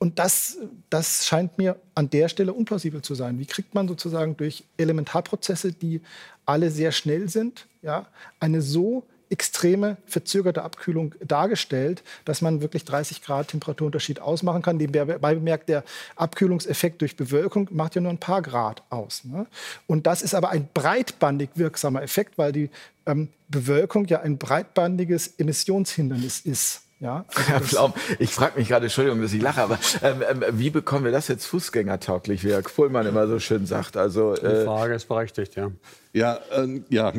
und 0.00 0.18
das, 0.18 0.56
das 0.88 1.26
scheint 1.26 1.58
mir 1.58 1.76
an 1.94 2.08
der 2.08 2.30
Stelle 2.30 2.54
unplausibel 2.54 3.02
zu 3.02 3.14
sein. 3.14 3.38
Wie 3.38 3.44
kriegt 3.44 3.74
man 3.74 3.86
sozusagen 3.86 4.34
durch 4.34 4.64
Elementarprozesse, 4.78 5.72
die 5.72 6.00
alle 6.46 6.70
sehr 6.70 6.90
schnell 6.90 7.28
sind, 7.28 7.66
ja, 7.82 8.06
eine 8.40 8.62
so 8.62 9.04
extreme 9.28 9.98
verzögerte 10.06 10.62
Abkühlung 10.62 11.14
dargestellt, 11.22 12.02
dass 12.24 12.40
man 12.40 12.62
wirklich 12.62 12.86
30 12.86 13.20
Grad 13.22 13.48
Temperaturunterschied 13.48 14.20
ausmachen 14.20 14.62
kann. 14.62 14.78
Nebenbei 14.78 15.34
bemerkt, 15.34 15.68
der 15.68 15.84
Abkühlungseffekt 16.16 17.02
durch 17.02 17.14
Bewölkung 17.14 17.68
macht 17.70 17.94
ja 17.94 18.00
nur 18.00 18.10
ein 18.10 18.18
paar 18.18 18.40
Grad 18.40 18.82
aus. 18.88 19.24
Ne? 19.24 19.46
Und 19.86 20.06
das 20.06 20.22
ist 20.22 20.34
aber 20.34 20.48
ein 20.48 20.66
breitbandig 20.72 21.50
wirksamer 21.56 22.02
Effekt, 22.02 22.38
weil 22.38 22.52
die 22.52 22.70
ähm, 23.04 23.28
Bewölkung 23.48 24.06
ja 24.06 24.22
ein 24.22 24.38
breitbandiges 24.38 25.34
Emissionshindernis 25.38 26.40
ist. 26.40 26.84
Ja, 27.02 27.24
also 27.34 27.48
Herr 27.48 27.60
Pflaum, 27.62 27.94
ich 28.18 28.30
frage 28.30 28.58
mich 28.58 28.68
gerade, 28.68 28.84
Entschuldigung, 28.86 29.22
dass 29.22 29.32
ich 29.32 29.40
lache, 29.40 29.62
aber 29.62 29.78
ähm, 30.02 30.22
ähm, 30.28 30.44
wie 30.58 30.68
bekommen 30.68 31.06
wir 31.06 31.12
das 31.12 31.28
jetzt 31.28 31.46
fußgängertauglich, 31.46 32.44
wie 32.44 32.50
Herr 32.50 32.60
Pohlmann 32.60 33.06
immer 33.06 33.26
so 33.26 33.38
schön 33.38 33.64
sagt? 33.64 33.96
Also, 33.96 34.34
äh 34.34 34.60
Die 34.60 34.64
Frage 34.66 34.94
ist 34.94 35.08
berechtigt, 35.08 35.56
ja. 35.56 35.70
Ja, 36.12 36.38
äh, 36.52 36.82
ja. 36.90 37.10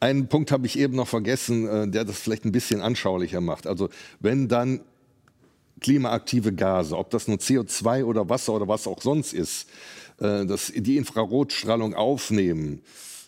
Einen 0.00 0.26
Punkt 0.26 0.50
habe 0.50 0.66
ich 0.66 0.76
eben 0.76 0.96
noch 0.96 1.06
vergessen, 1.06 1.68
äh, 1.68 1.88
der 1.88 2.04
das 2.04 2.18
vielleicht 2.18 2.44
ein 2.44 2.50
bisschen 2.50 2.80
anschaulicher 2.80 3.40
macht. 3.40 3.68
Also 3.68 3.88
wenn 4.18 4.48
dann 4.48 4.80
klimaaktive 5.80 6.52
Gase, 6.52 6.98
ob 6.98 7.10
das 7.10 7.28
nur 7.28 7.36
CO2 7.36 8.04
oder 8.04 8.28
Wasser 8.28 8.52
oder 8.52 8.66
was 8.66 8.88
auch 8.88 9.00
sonst 9.00 9.32
ist, 9.32 9.68
äh, 10.18 10.44
das, 10.44 10.72
die 10.74 10.96
Infrarotstrahlung 10.96 11.94
aufnehmen, 11.94 12.82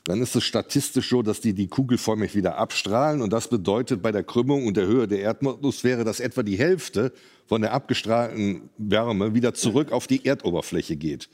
dann 0.04 0.20
ist 0.20 0.36
es 0.36 0.44
statistisch 0.44 1.08
so, 1.08 1.22
dass 1.22 1.40
die 1.40 1.54
die 1.54 1.66
kugelförmig 1.66 2.34
wieder 2.34 2.58
abstrahlen. 2.58 3.22
Und 3.22 3.32
das 3.32 3.48
bedeutet 3.48 4.02
bei 4.02 4.12
der 4.12 4.22
Krümmung 4.22 4.66
und 4.66 4.76
der 4.76 4.86
Höhe 4.86 5.08
der 5.08 5.20
Erdatmosphäre, 5.20 6.04
dass 6.04 6.20
etwa 6.20 6.42
die 6.42 6.58
Hälfte 6.58 7.12
von 7.46 7.62
der 7.62 7.72
abgestrahlten 7.72 8.68
Wärme 8.76 9.34
wieder 9.34 9.54
zurück 9.54 9.92
auf 9.92 10.06
die 10.06 10.26
Erdoberfläche 10.26 10.96
geht. 10.96 11.30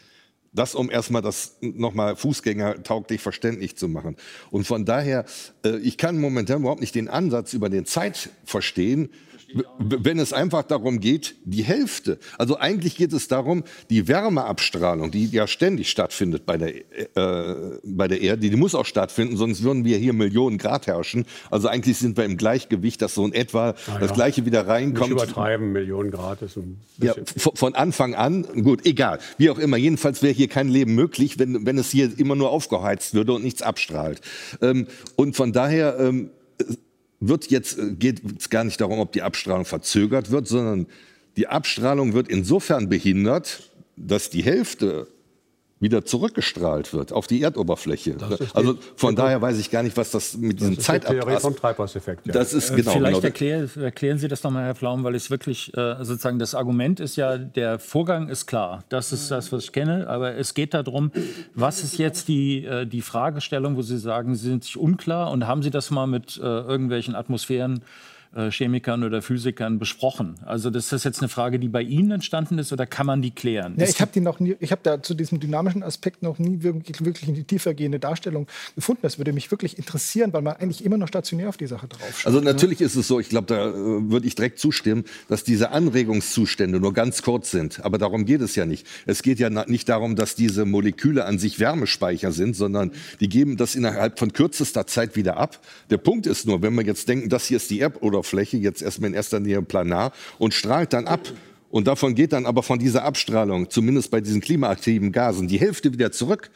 Das, 0.53 0.75
um 0.75 0.91
erstmal 0.91 1.23
das 1.23 1.57
nochmal 1.61 2.17
Fußgänger 2.17 2.83
tauglich 2.83 3.21
verständlich 3.21 3.77
zu 3.77 3.89
machen. 3.89 4.17
Und 4.51 4.67
von 4.67 4.85
daher, 4.85 5.25
äh, 5.65 5.77
ich 5.79 5.97
kann 5.97 6.21
momentan 6.21 6.61
überhaupt 6.61 6.81
nicht 6.81 6.95
den 6.95 7.09
Ansatz 7.09 7.53
über 7.53 7.69
den 7.69 7.87
Zeit 7.87 8.31
verstehen, 8.45 9.11
wenn 9.79 10.19
es 10.19 10.33
einfach 10.33 10.63
darum 10.63 11.01
geht, 11.01 11.35
die 11.45 11.63
Hälfte. 11.63 12.19
Also 12.39 12.59
eigentlich 12.59 12.97
geht 12.97 13.13
es 13.13 13.29
darum, 13.29 13.65
die 13.89 14.09
Wärmeabstrahlung, 14.09 15.11
die 15.11 15.27
ja 15.27 15.47
ständig 15.47 15.91
stattfindet 15.91 16.47
bei 16.47 16.57
der, 16.57 16.75
äh, 17.17 17.79
bei 17.85 18.09
der 18.09 18.21
Erde, 18.21 18.49
die 18.49 18.57
muss 18.57 18.75
auch 18.75 18.87
stattfinden, 18.87 19.37
sonst 19.37 19.63
würden 19.63 19.85
wir 19.85 19.99
hier 19.99 20.13
Millionen 20.13 20.59
Grad 20.59 20.87
herrschen. 20.87 21.27
Also 21.51 21.69
eigentlich 21.69 21.99
sind 21.99 22.17
wir 22.17 22.25
im 22.25 22.37
Gleichgewicht, 22.37 23.03
dass 23.03 23.15
so 23.15 23.25
in 23.25 23.33
etwa 23.33 23.75
ja, 23.87 23.99
das 23.99 24.13
Gleiche 24.13 24.47
wieder 24.47 24.67
reinkommt. 24.67 25.13
Nicht 25.13 25.23
übertreiben, 25.23 25.73
Millionen 25.73 26.11
Grad 26.11 26.43
ist 26.43 26.57
ein 26.57 26.81
Ja, 26.99 27.15
von 27.37 27.75
Anfang 27.75 28.15
an, 28.15 28.47
gut, 28.63 28.87
egal, 28.87 29.19
wie 29.39 29.51
auch 29.51 29.59
immer. 29.59 29.77
Jedenfalls 29.77 30.23
wäre 30.23 30.33
hier 30.33 30.49
kein 30.49 30.69
Leben 30.69 30.95
möglich, 30.95 31.39
wenn, 31.39 31.67
wenn 31.67 31.79
es 31.79 31.91
hier 31.91 32.11
immer 32.19 32.37
nur 32.37 32.51
aufgeheizt 32.51 33.15
würde 33.15 33.33
und 33.33 33.45
nichts 33.45 33.63
abstrahlt. 33.63 34.21
Ähm, 34.63 34.87
und 35.17 35.37
von 35.37 35.53
daher 35.53 35.99
ähm, 35.99 36.31
wird 37.21 37.51
jetzt, 37.51 37.79
äh, 37.79 37.93
geht 37.93 38.23
es 38.39 38.51
gar 38.51 38.65
nicht 38.65 38.81
darum, 38.81 38.99
ob 38.99 39.13
die 39.13 39.23
Abstrahlung 39.23 39.65
verzögert 39.65 40.31
wird, 40.31 40.49
sondern 40.49 40.87
die 41.37 41.47
Abstrahlung 41.47 42.15
wird 42.15 42.29
insofern 42.29 42.89
behindert, 42.89 43.71
dass 43.97 44.31
die 44.31 44.43
Hälfte 44.43 45.07
wieder 45.81 46.05
zurückgestrahlt 46.05 46.93
wird 46.93 47.13
auf 47.13 47.27
die 47.27 47.43
Erdoberfläche. 47.43 48.17
Also 48.53 48.79
von 48.97 49.17
daher 49.17 49.41
weiß 49.41 49.59
ich 49.59 49.71
gar 49.71 49.83
nicht, 49.83 49.97
was 49.97 50.11
das 50.11 50.37
mit 50.37 50.61
diesem 50.61 50.79
Zeitablauf... 50.79 51.41
vom 51.41 51.57
Treibhauseffekt. 51.57 52.27
Ja. 52.27 52.35
Das 52.35 52.53
ist 52.53 52.77
genau. 52.77 52.93
Vielleicht 52.93 53.15
genau. 53.17 53.27
Erklär, 53.27 53.69
erklären 53.77 54.19
Sie 54.19 54.29
das 54.29 54.43
nochmal, 54.43 54.67
Herr 54.67 54.75
Pflaum, 54.75 55.05
weil 55.05 55.15
es 55.15 55.31
wirklich 55.31 55.75
äh, 55.77 55.97
sozusagen 56.05 56.39
das 56.39 56.55
Argument 56.55 57.01
ist 57.01 57.17
ja, 57.17 57.39
der 57.39 57.79
Vorgang 57.79 58.29
ist 58.29 58.47
klar. 58.47 58.85
Das 58.91 59.13
ist 59.13 59.31
das, 59.31 59.51
was 59.53 59.65
ich 59.65 59.73
kenne. 59.73 60.07
Aber 60.09 60.35
es 60.35 60.53
geht 60.53 60.75
darum, 60.75 61.13
was 61.55 61.83
ist 61.83 61.97
jetzt 61.97 62.29
die, 62.29 62.65
äh, 62.65 62.87
die 62.87 63.01
Fragestellung, 63.01 63.77
wo 63.77 63.83
Sie 63.83 63.99
sagen, 63.99 64.35
Sie 64.35 64.49
sind 64.49 64.65
sich 64.65 64.77
unklar 64.77 65.31
und 65.31 65.47
haben 65.47 65.63
Sie 65.63 65.71
das 65.71 65.91
mal 65.91 66.07
mit 66.07 66.37
äh, 66.37 66.43
irgendwelchen 66.43 67.15
Atmosphären 67.15 67.79
äh, 67.79 67.81
Chemikern 68.33 69.03
oder 69.03 69.23
Physikern 69.23 69.81
besprochen? 69.81 70.37
Also 70.45 70.71
das 70.71 70.93
ist 70.93 71.05
jetzt 71.05 71.21
eine 71.21 71.29
Frage, 71.29 71.59
die 71.59 71.69
bei 71.69 71.83
Ihnen 71.83 72.13
entstanden 72.13 72.59
ist 72.59 72.73
oder 72.73 72.87
kann 72.87 73.07
man 73.07 73.23
die 73.23 73.33
klären? 73.33 73.75
Ja, 73.77 73.87
ich 73.87 74.01
habe 74.01 74.13
die 74.15 74.21
noch 74.21 74.39
nie, 74.39 74.57
ich 74.61 74.71
habe 74.71 74.83
da 74.85 75.03
zu 75.03 75.15
diesem 75.15 75.41
dynamischen 75.41 75.83
Aspekt 75.83 76.23
noch 76.23 76.39
nie 76.39 76.63
wirklich, 76.63 77.05
wirklich 77.05 77.29
in 77.29 77.35
die 77.35 77.43
tiefergehende 77.43 77.99
Darstellung 77.99 78.47
gefunden. 78.77 79.01
Das 79.03 79.19
würde 79.19 79.33
mich 79.33 79.51
wirklich 79.51 79.79
interessieren, 79.79 80.33
weil 80.33 80.43
man 80.43 80.55
eigentlich 80.57 80.85
immer 80.85 80.97
noch 80.97 81.09
stationär 81.09 81.49
auf 81.49 81.57
die 81.57 81.67
Sache 81.67 81.89
drauf 81.89 82.21
schaut. 82.21 82.27
Also 82.27 82.39
ne? 82.39 82.45
natürlich 82.45 82.79
ne? 82.79 82.87
ist 82.87 82.95
es 82.95 83.09
so, 83.09 83.19
ich 83.19 83.29
glaube, 83.29 83.49
da 83.49 83.69
äh, 83.69 83.73
würde 83.75 84.29
ich 84.29 84.37
direkt 84.37 84.61
zustimmen, 84.61 85.05
dass 85.29 85.43
diese 85.43 85.73
Anregungszustände 85.73 86.79
nur 86.79 86.95
ganz 86.95 87.23
kurz 87.23 87.51
sind. 87.51 87.85
Aber 87.85 87.99
darum 87.99 88.27
geht 88.27 88.43
es 88.43 88.55
ja 88.55 88.65
nicht. 88.65 88.87
Es 89.07 89.23
geht 89.23 89.41
ja 89.41 89.51
nicht 89.51 89.89
darum, 89.89 90.15
dass 90.15 90.37
diese 90.37 90.65
Moleküle 90.67 91.25
an 91.25 91.41
sich 91.41 91.59
Wärmespeicher 91.59 92.31
sind, 92.31 92.55
sondern 92.55 92.93
die 93.19 93.29
geben 93.29 93.57
das 93.57 93.75
innerhalb 93.75 94.21
von 94.21 94.33
kürzester 94.33 94.87
Zeit 94.87 95.17
wieder 95.17 95.37
ab. 95.37 95.59
Der 95.91 95.99
Punkt 95.99 96.27
ist 96.27 96.47
nur, 96.47 96.63
wenn 96.63 96.75
wir 96.75 96.85
jetzt 96.85 97.09
denken, 97.09 97.29
das 97.29 97.47
hier 97.47 97.57
ist 97.57 97.71
die 97.71 97.81
Erd- 97.81 98.01
oder 98.03 98.20
Oberfläche, 98.21 98.59
jetzt 98.59 98.83
erstmal 98.83 99.11
in 99.11 99.15
erster 99.15 99.41
Linie 99.41 99.63
planar, 99.63 100.13
und 100.39 100.55
strahlt 100.55 100.93
dann 100.93 101.07
ab. 101.07 101.21
Und 101.71 101.87
davon 101.87 102.15
geht 102.15 102.33
dann 102.33 102.47
aber 102.47 102.63
von 102.63 102.79
dieser 102.79 103.05
Abstrahlung, 103.05 103.71
zumindest 103.71 104.11
bei 104.11 104.21
diesen 104.21 104.41
klimaaktiven 104.41 105.13
Gasen, 105.13 105.49
die 105.49 105.59
Hälfte 105.59 105.93
wieder 105.93 106.13
zurück. 106.13 106.51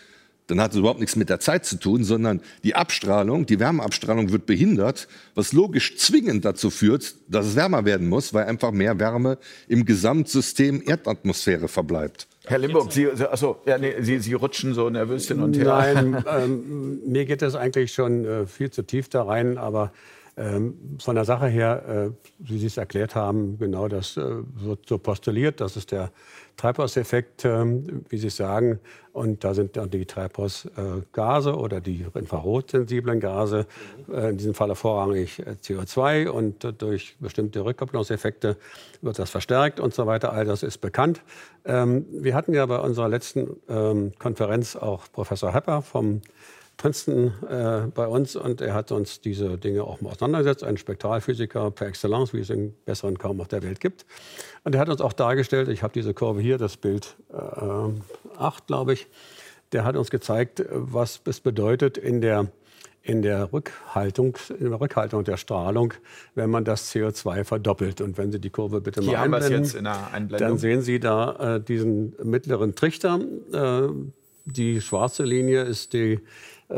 Dann 0.46 0.60
hat 0.60 0.72
es 0.72 0.76
überhaupt 0.76 1.00
nichts 1.00 1.16
mit 1.16 1.30
der 1.30 1.40
Zeit 1.40 1.64
zu 1.64 1.76
tun, 1.76 2.04
sondern 2.04 2.42
die 2.64 2.74
Abstrahlung, 2.74 3.46
die 3.46 3.58
Wärmeabstrahlung 3.58 4.30
wird 4.30 4.44
behindert, 4.44 5.08
was 5.34 5.54
logisch 5.54 5.96
zwingend 5.96 6.44
dazu 6.44 6.68
führt, 6.68 7.14
dass 7.28 7.46
es 7.46 7.56
wärmer 7.56 7.86
werden 7.86 8.08
muss, 8.08 8.34
weil 8.34 8.44
einfach 8.44 8.70
mehr 8.70 8.98
Wärme 8.98 9.38
im 9.68 9.86
Gesamtsystem 9.86 10.82
Erdatmosphäre 10.84 11.68
verbleibt. 11.68 12.26
Herr 12.46 12.58
Limburg, 12.58 12.92
Sie, 12.92 13.08
achso, 13.08 13.56
ja, 13.64 13.78
nee, 13.78 13.94
Sie, 14.00 14.18
Sie 14.18 14.34
rutschen 14.34 14.74
so 14.74 14.90
nervös 14.90 15.28
hin 15.28 15.40
und 15.40 15.56
her. 15.56 15.64
Nein, 15.64 16.24
ähm, 16.30 17.00
mir 17.06 17.24
geht 17.24 17.40
das 17.40 17.54
eigentlich 17.54 17.94
schon 17.94 18.26
äh, 18.26 18.46
viel 18.46 18.70
zu 18.70 18.82
tief 18.82 19.08
da 19.08 19.22
rein, 19.22 19.56
aber 19.56 19.92
ähm, 20.36 20.96
von 20.98 21.14
der 21.14 21.24
Sache 21.24 21.46
her, 21.46 21.84
äh, 21.86 22.10
wie 22.38 22.58
Sie 22.58 22.66
es 22.66 22.76
erklärt 22.76 23.14
haben, 23.14 23.56
genau 23.58 23.86
das 23.86 24.16
äh, 24.16 24.22
wird 24.54 24.80
so 24.88 24.98
postuliert. 24.98 25.60
Das 25.60 25.76
ist 25.76 25.92
der 25.92 26.10
Treibhauseffekt, 26.56 27.44
äh, 27.44 27.64
wie 28.08 28.18
Sie 28.18 28.30
sagen. 28.30 28.80
Und 29.12 29.44
da 29.44 29.54
sind 29.54 29.76
dann 29.76 29.90
die 29.90 30.06
Treibhausgase 30.06 31.54
oder 31.54 31.80
die 31.80 32.04
infrarotsensiblen 32.14 33.20
Gase, 33.20 33.66
äh, 34.12 34.30
in 34.30 34.38
diesem 34.38 34.54
Falle 34.54 34.74
vorrangig 34.74 35.38
äh, 35.38 35.52
CO2. 35.62 36.26
Und 36.28 36.82
durch 36.82 37.16
bestimmte 37.20 37.64
Rückkopplungseffekte 37.64 38.56
wird 39.02 39.18
das 39.20 39.30
verstärkt 39.30 39.78
und 39.78 39.94
so 39.94 40.06
weiter. 40.08 40.32
All 40.32 40.44
das 40.44 40.64
ist 40.64 40.78
bekannt. 40.78 41.22
Ähm, 41.64 42.06
wir 42.10 42.34
hatten 42.34 42.54
ja 42.54 42.66
bei 42.66 42.78
unserer 42.78 43.08
letzten 43.08 43.56
ähm, 43.68 44.10
Konferenz 44.18 44.74
auch 44.74 45.04
Professor 45.12 45.54
Hepper 45.54 45.80
vom 45.82 46.22
Princeton 46.76 47.32
äh, 47.48 47.86
bei 47.94 48.06
uns 48.06 48.36
und 48.36 48.60
er 48.60 48.74
hat 48.74 48.92
uns 48.92 49.20
diese 49.20 49.58
Dinge 49.58 49.84
auch 49.84 50.00
mal 50.00 50.10
auseinandergesetzt, 50.10 50.64
ein 50.64 50.76
Spektralphysiker 50.76 51.70
per 51.70 51.88
Excellence, 51.88 52.32
wie 52.32 52.40
es 52.40 52.50
einen 52.50 52.74
besseren 52.84 53.18
kaum 53.18 53.40
auf 53.40 53.48
der 53.48 53.62
Welt 53.62 53.80
gibt. 53.80 54.06
Und 54.64 54.74
er 54.74 54.80
hat 54.80 54.88
uns 54.88 55.00
auch 55.00 55.12
dargestellt, 55.12 55.68
ich 55.68 55.82
habe 55.82 55.92
diese 55.92 56.14
Kurve 56.14 56.40
hier, 56.40 56.58
das 56.58 56.76
Bild 56.76 57.16
äh, 57.32 58.38
8, 58.38 58.66
glaube 58.66 58.94
ich, 58.94 59.06
der 59.72 59.84
hat 59.84 59.96
uns 59.96 60.10
gezeigt, 60.10 60.64
was 60.70 61.20
es 61.24 61.40
bedeutet 61.40 61.98
in 61.98 62.20
der, 62.20 62.46
in 63.02 63.22
der, 63.22 63.52
Rückhaltung, 63.52 64.36
in 64.58 64.70
der 64.70 64.80
Rückhaltung 64.80 65.24
der 65.24 65.36
Strahlung, 65.36 65.94
wenn 66.34 66.48
man 66.48 66.64
das 66.64 66.94
CO2 66.94 67.44
verdoppelt. 67.44 68.00
Und 68.00 68.16
wenn 68.16 68.30
Sie 68.30 68.40
die 68.40 68.50
Kurve 68.50 68.80
bitte 68.80 69.00
hier 69.00 69.26
mal 69.26 69.42
einblenden, 69.42 69.84
dann 70.30 70.58
sehen 70.58 70.82
Sie 70.82 71.00
da 71.00 71.56
äh, 71.56 71.60
diesen 71.60 72.14
mittleren 72.22 72.74
Trichter. 72.74 73.20
Äh, 73.52 73.88
die 74.46 74.80
schwarze 74.80 75.24
Linie 75.24 75.62
ist 75.62 75.92
die 75.92 76.20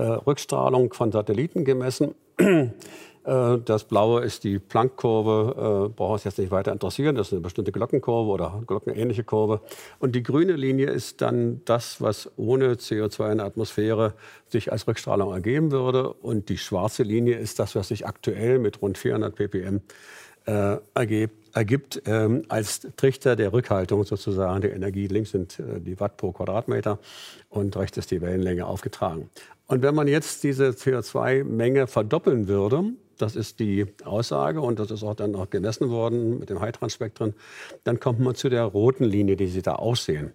Rückstrahlung 0.03 0.93
von 0.93 1.13
Satelliten 1.13 1.65
gemessen. 1.65 2.15
Äh, 3.27 3.59
das 3.65 3.85
Blaue 3.85 4.23
ist 4.23 4.45
die 4.45 4.59
Planck-Kurve, 4.59 5.89
äh, 5.89 5.93
braucht 5.93 6.13
uns 6.13 6.25
jetzt 6.25 6.39
nicht 6.39 6.51
weiter 6.51 6.73
interessieren. 6.73 7.17
Das 7.17 7.29
ist 7.29 7.33
eine 7.33 7.43
bestimmte 7.43 7.73
Glockenkurve 7.73 8.31
oder 8.31 8.63
glockenähnliche 8.67 9.25
Kurve. 9.25 9.61
Und 9.99 10.15
die 10.15 10.23
grüne 10.23 10.53
Linie 10.53 10.91
ist 10.91 11.21
dann 11.21 11.61
das, 11.65 12.01
was 12.01 12.31
ohne 12.37 12.75
CO2 12.75 13.33
in 13.33 13.39
der 13.39 13.47
Atmosphäre 13.47 14.15
sich 14.49 14.71
als 14.71 14.87
Rückstrahlung 14.87 15.33
ergeben 15.33 15.73
würde. 15.73 16.13
Und 16.13 16.49
die 16.49 16.59
schwarze 16.59 17.03
Linie 17.03 17.37
ist 17.37 17.59
das, 17.59 17.75
was 17.75 17.89
sich 17.89 18.07
aktuell 18.07 18.59
mit 18.61 18.81
rund 18.81 18.97
400 18.97 19.35
ppm 19.35 19.81
äh, 20.47 20.77
ergibt, 20.95 21.57
ergibt 21.57 22.03
ähm, 22.07 22.45
als 22.49 22.87
Trichter 22.97 23.35
der 23.35 23.53
Rückhaltung 23.53 24.05
sozusagen 24.05 24.61
der 24.61 24.75
Energie. 24.75 25.09
Links 25.09 25.33
sind 25.33 25.59
äh, 25.59 25.81
die 25.81 25.99
Watt 25.99 26.17
pro 26.17 26.31
Quadratmeter 26.31 27.01
und 27.49 27.77
rechts 27.77 27.99
ist 27.99 28.13
die 28.13 28.21
Wellenlänge 28.21 28.67
aufgetragen. 28.67 29.29
Und 29.67 29.83
wenn 29.83 29.95
man 29.95 30.07
jetzt 30.07 30.45
diese 30.45 30.69
CO2-Menge 30.69 31.87
verdoppeln 31.87 32.47
würde, 32.47 32.85
das 33.19 33.35
ist 33.35 33.59
die 33.61 33.87
Aussage 34.05 34.61
und 34.61 34.79
das 34.79 34.91
ist 34.91 35.03
auch 35.03 35.15
dann 35.15 35.33
noch 35.33 35.51
gemessen 35.51 35.89
worden 35.89 36.39
mit 36.39 36.51
dem 36.51 36.61
Hightranspektren, 36.61 37.35
dann 37.85 37.99
kommt 37.99 38.21
man 38.21 38.35
zu 38.35 38.49
der 38.49 38.65
roten 38.65 39.05
Linie, 39.05 39.37
die 39.37 39.49
Sie 39.49 39.63
da 39.63 39.75
aussehen. 39.75 40.33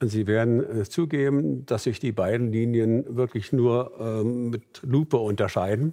Und 0.00 0.10
Sie 0.10 0.28
werden 0.28 0.82
äh, 0.82 0.84
zugeben, 0.84 1.66
dass 1.66 1.84
sich 1.84 1.98
die 1.98 2.12
beiden 2.12 2.52
Linien 2.52 3.16
wirklich 3.16 3.52
nur 3.52 3.92
ähm, 3.98 4.50
mit 4.50 4.62
Lupe 4.82 5.16
unterscheiden. 5.16 5.92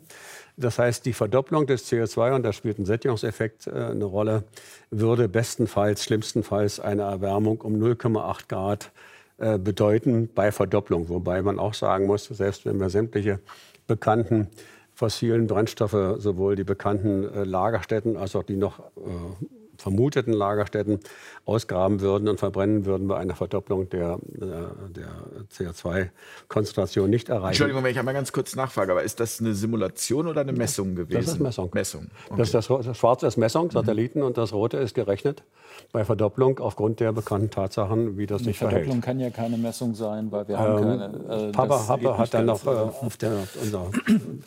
Das 0.58 0.78
heißt, 0.78 1.06
die 1.06 1.14
Verdopplung 1.14 1.66
des 1.66 1.92
CO2, 1.92 2.36
und 2.36 2.44
da 2.44 2.54
spielt 2.54 2.78
ein 2.78 2.86
Sättigungseffekt 2.86 3.66
äh, 3.66 3.72
eine 3.72 4.06
Rolle, 4.06 4.44
würde 4.92 5.28
bestenfalls, 5.28 6.04
schlimmstenfalls 6.04 6.80
eine 6.80 7.02
Erwärmung 7.02 7.62
um 7.62 7.82
0,8 7.82 8.48
Grad 8.48 8.92
bedeuten 9.38 10.30
bei 10.34 10.52
Verdopplung. 10.52 11.10
Wobei 11.10 11.42
man 11.42 11.60
auch 11.60 11.74
sagen 11.74 12.06
muss, 12.06 12.26
selbst 12.26 12.66
wenn 12.66 12.80
wir 12.80 12.90
sämtliche 12.90 13.40
bekannten 13.88 14.48
fossilen 14.96 15.48
Brennstoffe, 15.48 16.16
sowohl 16.20 16.56
die 16.56 16.64
bekannten 16.64 17.26
äh, 17.34 17.44
Lagerstätten 17.44 18.18
als 18.18 18.36
auch 18.36 18.44
die 18.44 18.56
noch 18.56 18.80
äh, 18.80 19.46
vermuteten 19.78 20.34
Lagerstätten 20.34 21.00
ausgraben 21.46 22.02
würden 22.02 22.28
und 22.28 22.40
verbrennen 22.40 22.86
würden, 22.86 23.08
bei 23.08 23.18
einer 23.18 23.36
Verdopplung 23.36 23.90
der, 23.90 24.20
äh, 24.36 24.90
der 24.90 25.08
CO2-Konzentration 25.54 27.10
nicht 27.10 27.30
erreichen. 27.30 27.48
Entschuldigung, 27.48 27.84
wenn 27.84 27.92
ich 27.92 28.00
einmal 28.00 28.14
ganz 28.14 28.32
kurz 28.32 28.56
nachfrage, 28.56 28.92
aber 28.92 29.04
ist 29.04 29.20
das 29.20 29.40
eine 29.40 29.54
Simulation 29.54 30.28
oder 30.28 30.42
eine 30.42 30.54
Messung 30.54 30.96
gewesen? 30.96 31.18
Das 31.18 31.28
ist 31.34 31.40
Messung. 31.40 31.70
Messung. 31.74 32.08
Okay. 32.30 32.36
Das, 32.38 32.52
das, 32.52 32.68
das 32.68 32.98
Schwarze 32.98 33.28
ist 33.28 33.38
Messung, 33.38 33.72
Satelliten, 33.72 34.20
mhm. 34.20 34.26
und 34.26 34.38
das 34.38 34.54
Rote 34.54 34.78
ist 34.78 34.96
gerechnet 34.96 35.44
bei 35.92 36.04
Verdopplung 36.06 36.60
aufgrund 36.60 37.00
der 37.00 37.12
bekannten 37.12 37.50
Tatsachen, 37.50 38.18
wie 38.18 38.26
das 38.26 38.44
sich 38.44 38.58
verhält. 38.58 38.86
Verdopplung 38.86 39.02
kann 39.02 39.20
ja 39.20 39.30
keine 39.30 39.58
Messung 39.58 39.94
sein, 39.94 40.32
weil 40.32 40.48
wir 40.48 40.58
haben 40.58 40.78
ähm, 40.78 41.00
keine. 41.28 41.48
Äh, 41.48 41.52
Papa 41.52 41.88
Happe 41.88 42.18
hat 42.18 42.34
dann 42.34 42.46
noch 42.46 42.66
äh, 42.66 42.70
auf 42.70 43.18
der 43.18 43.32
unserer 43.62 43.92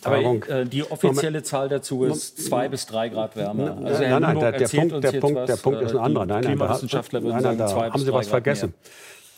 Tagung. 0.02 0.44
Aber, 0.44 0.60
äh, 0.60 0.66
die 0.66 0.90
offizielle 0.90 1.42
Zahl 1.42 1.68
dazu 1.68 2.04
ist 2.04 2.44
zwei 2.44 2.68
bis 2.68 2.86
drei 2.86 3.08
Grad 3.08 3.36
Wärme. 3.36 3.76
Also 3.84 4.02
nein, 4.02 4.22
nein, 4.22 4.38
der, 4.38 4.52
der 4.52 4.68
Punkt, 4.68 5.04
der 5.04 5.20
Punkt, 5.20 5.27
der 5.34 5.56
Punkt 5.56 5.82
ist 5.82 5.92
ein 5.92 5.96
äh, 5.96 6.00
anderer. 6.00 6.26
Nein, 6.26 6.42
nein, 6.42 6.56
Klimawissenschaftler 6.56 7.22
würden 7.22 7.40
sagen, 7.40 7.58
da 7.58 7.92
haben 7.92 7.98
Sie 8.02 8.12
was 8.12 8.28
vergessen. 8.28 8.74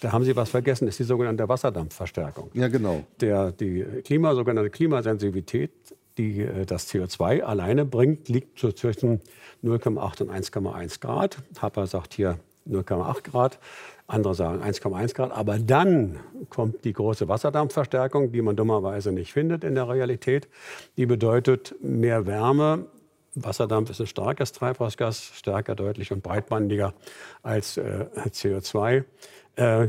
Da 0.00 0.12
haben 0.12 0.24
Sie 0.24 0.34
was 0.34 0.48
vergessen, 0.48 0.86
das 0.86 0.94
ist 0.94 1.00
die 1.00 1.04
sogenannte 1.04 1.48
Wasserdampfverstärkung. 1.48 2.50
Ja, 2.54 2.68
genau. 2.68 3.04
Der, 3.20 3.52
die 3.52 3.84
Klima, 4.02 4.34
sogenannte 4.34 4.70
Klimasensitivität, 4.70 5.70
die 6.16 6.40
äh, 6.40 6.64
das 6.64 6.88
CO2 6.88 7.42
alleine 7.42 7.84
bringt, 7.84 8.28
liegt 8.28 8.58
so 8.58 8.72
zwischen 8.72 9.20
0,8 9.62 10.22
und 10.22 10.30
1,1 10.30 11.00
Grad. 11.00 11.38
Happer 11.60 11.86
sagt 11.86 12.14
hier 12.14 12.38
0,8 12.68 13.30
Grad. 13.30 13.58
andere 14.06 14.34
sagen 14.34 14.62
1,1 14.62 15.14
Grad. 15.14 15.32
Aber 15.32 15.58
dann 15.58 16.18
kommt 16.48 16.84
die 16.84 16.92
große 16.92 17.28
Wasserdampfverstärkung, 17.28 18.32
die 18.32 18.42
man 18.42 18.56
dummerweise 18.56 19.12
nicht 19.12 19.32
findet 19.32 19.64
in 19.64 19.74
der 19.74 19.88
Realität. 19.88 20.48
Die 20.96 21.06
bedeutet 21.06 21.74
mehr 21.82 22.26
Wärme. 22.26 22.86
Wasserdampf 23.34 23.90
ist 23.90 24.00
ein 24.00 24.06
starkes 24.06 24.52
Treibhausgas, 24.52 25.30
stärker, 25.34 25.74
deutlich 25.74 26.12
und 26.12 26.22
breitbandiger 26.22 26.94
als 27.42 27.76
äh, 27.76 28.06
CO2. 28.26 29.04
Äh, 29.56 29.88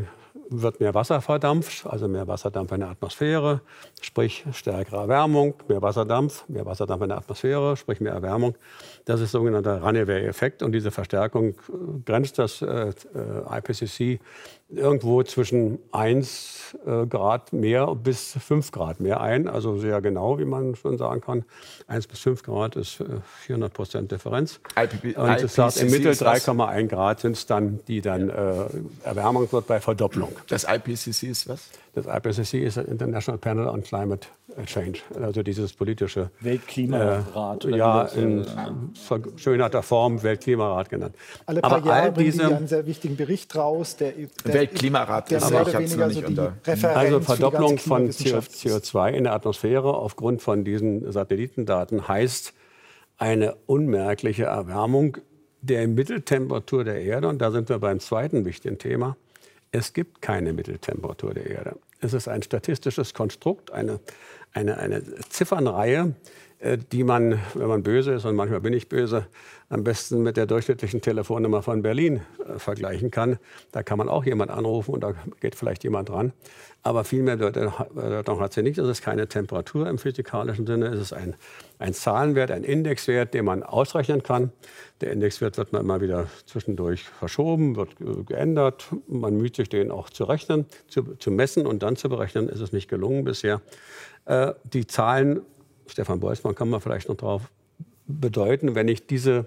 wird 0.49 0.79
mehr 0.79 0.93
Wasser 0.93 1.21
verdampft, 1.21 1.85
also 1.85 2.07
mehr 2.07 2.27
Wasserdampf 2.27 2.71
in 2.73 2.81
der 2.81 2.89
Atmosphäre, 2.89 3.61
sprich 4.01 4.45
stärkere 4.51 4.97
Erwärmung, 4.97 5.55
mehr 5.67 5.81
Wasserdampf, 5.81 6.47
mehr 6.49 6.65
Wasserdampf 6.65 7.03
in 7.03 7.09
der 7.09 7.17
Atmosphäre, 7.17 7.77
sprich 7.77 8.01
mehr 8.01 8.13
Erwärmung. 8.13 8.55
Das 9.05 9.21
ist 9.21 9.31
sogenannter 9.31 9.81
Runaway-Effekt 9.81 10.61
und 10.61 10.73
diese 10.73 10.91
Verstärkung 10.91 11.49
äh, 11.49 11.53
grenzt 12.05 12.37
das 12.37 12.61
äh, 12.61 12.89
äh 12.89 13.57
IPCC 13.57 14.19
irgendwo 14.75 15.23
zwischen 15.23 15.79
1 15.91 16.77
äh, 16.85 17.05
Grad 17.05 17.53
mehr 17.53 17.93
bis 17.95 18.33
5 18.39 18.71
Grad 18.71 18.99
mehr 18.99 19.21
ein. 19.21 19.47
Also 19.47 19.77
sehr 19.77 20.01
genau, 20.01 20.39
wie 20.39 20.45
man 20.45 20.75
schon 20.75 20.97
sagen 20.97 21.21
kann. 21.21 21.43
1 21.87 22.07
bis 22.07 22.19
5 22.19 22.43
Grad 22.43 22.75
ist 22.75 23.01
äh, 23.01 23.05
400 23.45 23.73
Prozent 23.73 24.11
Differenz. 24.11 24.59
IPP, 24.77 25.17
und 25.17 25.29
es 25.29 25.55
sagt, 25.55 25.77
im 25.77 25.91
Mittel 25.91 26.13
3,1 26.13 26.87
Grad 26.87 27.19
sind 27.19 27.33
es 27.33 27.45
dann, 27.45 27.79
die 27.87 28.01
dann 28.01 28.29
äh, 28.29 28.65
Erwärmung 29.03 29.51
wird 29.51 29.67
bei 29.67 29.79
Verdopplung. 29.79 30.33
Das 30.47 30.65
IPCC 30.65 31.23
ist 31.23 31.49
was? 31.49 31.69
Das 31.93 32.05
IPCC 32.05 32.63
ist 32.63 32.77
das 32.77 32.85
International 32.85 33.37
Panel 33.37 33.67
on 33.67 33.83
Climate 33.83 34.27
Change, 34.65 34.99
also 35.21 35.43
dieses 35.43 35.73
politische 35.73 36.31
Weltklimarat. 36.39 37.65
Äh, 37.65 37.75
ja, 37.75 38.03
in 38.03 38.45
verschönerter 38.93 39.83
Form 39.83 40.23
Weltklimarat 40.23 40.89
genannt. 40.89 41.15
Alle 41.45 41.59
paar 41.59 41.73
Aber 41.73 41.85
Jahre 41.85 42.01
all 42.03 42.13
diese, 42.13 42.45
einen 42.45 42.67
sehr 42.67 42.85
wichtigen 42.85 43.17
Bericht 43.17 43.53
raus. 43.57 43.97
Der, 43.97 44.13
der 44.13 44.53
Weltklimarat 44.53 45.31
der 45.31 45.39
ist 45.39 45.49
mehr 45.49 45.61
oder 45.61 45.79
weniger 45.79 46.09
so 46.09 46.21
die 46.21 46.85
Also 46.85 47.19
Verdopplung 47.19 47.77
von 47.77 48.09
CO2 48.09 49.11
in 49.11 49.25
der 49.25 49.33
Atmosphäre 49.33 49.93
aufgrund 49.93 50.41
von 50.41 50.63
diesen 50.63 51.11
Satellitendaten 51.11 52.07
heißt 52.07 52.53
eine 53.17 53.55
unmerkliche 53.65 54.45
Erwärmung 54.45 55.17
der 55.61 55.87
Mitteltemperatur 55.87 56.85
der 56.85 57.01
Erde. 57.01 57.27
Und 57.27 57.39
da 57.39 57.51
sind 57.51 57.69
wir 57.69 57.79
beim 57.79 57.99
zweiten 57.99 58.45
wichtigen 58.45 58.77
Thema. 58.77 59.17
Es 59.71 59.93
gibt 59.93 60.21
keine 60.21 60.51
Mitteltemperatur 60.53 61.33
der 61.33 61.47
Erde. 61.47 61.77
Es 62.01 62.13
ist 62.13 62.27
ein 62.27 62.41
statistisches 62.41 63.13
Konstrukt, 63.13 63.71
eine, 63.71 63.99
eine, 64.53 64.77
eine 64.77 65.01
Ziffernreihe, 65.29 66.15
äh, 66.59 66.77
die 66.77 67.03
man, 67.03 67.39
wenn 67.53 67.67
man 67.67 67.83
böse 67.83 68.13
ist, 68.13 68.25
und 68.25 68.35
manchmal 68.35 68.59
bin 68.59 68.73
ich 68.73 68.89
böse, 68.89 69.27
am 69.69 69.83
besten 69.85 70.23
mit 70.23 70.35
der 70.35 70.45
durchschnittlichen 70.45 71.01
Telefonnummer 71.01 71.61
von 71.61 71.81
Berlin 71.81 72.21
äh, 72.45 72.59
vergleichen 72.59 73.11
kann. 73.11 73.39
Da 73.71 73.81
kann 73.81 73.97
man 73.97 74.09
auch 74.09 74.25
jemand 74.25 74.51
anrufen 74.51 74.93
und 74.93 75.01
da 75.01 75.13
geht 75.39 75.55
vielleicht 75.55 75.83
jemand 75.85 76.09
dran. 76.09 76.33
Aber 76.83 77.03
viel 77.03 77.21
mehr 77.21 77.37
Bedeutung 77.37 78.39
hat 78.39 78.53
sie 78.53 78.63
nicht. 78.63 78.79
Es 78.79 78.87
ist 78.87 79.03
keine 79.03 79.27
Temperatur 79.27 79.87
im 79.87 79.99
physikalischen 79.99 80.65
Sinne. 80.65 80.87
Es 80.87 80.99
ist 80.99 81.13
ein, 81.13 81.35
ein 81.77 81.93
Zahlenwert, 81.93 82.49
ein 82.49 82.63
Indexwert, 82.63 83.35
den 83.35 83.45
man 83.45 83.61
ausrechnen 83.61 84.23
kann. 84.23 84.51
Der 84.99 85.11
Indexwert 85.11 85.57
wird 85.57 85.73
man 85.73 85.83
immer 85.83 86.01
wieder 86.01 86.27
zwischendurch 86.47 87.03
verschoben, 87.03 87.75
wird 87.75 87.95
geändert. 88.25 88.87
Man 89.07 89.37
müht 89.37 89.57
sich 89.57 89.69
den 89.69 89.91
auch 89.91 90.09
zu 90.09 90.23
rechnen, 90.23 90.65
zu, 90.87 91.03
zu 91.17 91.29
messen 91.29 91.67
und 91.67 91.83
dann 91.83 91.97
zu 91.97 92.09
berechnen. 92.09 92.49
Ist 92.49 92.61
es 92.61 92.71
nicht 92.71 92.89
gelungen 92.89 93.25
bisher. 93.25 93.61
Äh, 94.25 94.53
die 94.63 94.87
Zahlen, 94.87 95.41
Stefan 95.85 96.19
Beusmann 96.19 96.55
kann 96.55 96.69
man 96.69 96.81
vielleicht 96.81 97.09
noch 97.09 97.17
drauf 97.17 97.43
bedeuten, 98.07 98.73
wenn 98.73 98.87
ich 98.87 99.05
diese 99.05 99.45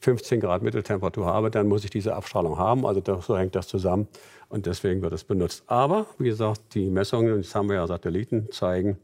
15 0.00 0.40
Grad 0.40 0.62
Mitteltemperatur 0.62 1.26
habe, 1.26 1.52
dann 1.52 1.68
muss 1.68 1.84
ich 1.84 1.90
diese 1.90 2.16
Abstrahlung 2.16 2.58
haben. 2.58 2.84
Also 2.84 3.00
so 3.20 3.38
hängt 3.38 3.54
das 3.54 3.68
zusammen 3.68 4.08
und 4.52 4.66
deswegen 4.66 5.00
wird 5.00 5.14
es 5.14 5.24
benutzt. 5.24 5.64
Aber 5.66 6.06
wie 6.18 6.28
gesagt, 6.28 6.74
die 6.74 6.90
Messungen, 6.90 7.38
das 7.38 7.54
haben 7.54 7.70
wir 7.70 7.76
ja 7.76 7.86
Satelliten, 7.86 8.52
zeigen, 8.52 8.98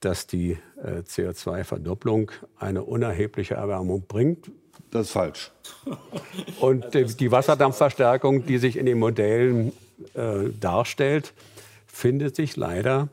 dass 0.00 0.26
die 0.26 0.56
äh, 0.82 1.00
CO2-Verdopplung 1.00 2.30
eine 2.58 2.82
unerhebliche 2.82 3.54
Erwärmung 3.54 4.04
bringt. 4.08 4.50
Das 4.90 5.08
ist 5.08 5.12
falsch. 5.12 5.52
Und 6.60 6.94
die, 6.94 7.04
die 7.04 7.30
Wasserdampfverstärkung, 7.30 8.46
die 8.46 8.56
sich 8.56 8.78
in 8.78 8.86
den 8.86 8.98
Modellen 8.98 9.72
äh, 10.14 10.48
darstellt, 10.58 11.34
findet 11.86 12.34
sich 12.34 12.56
leider 12.56 13.08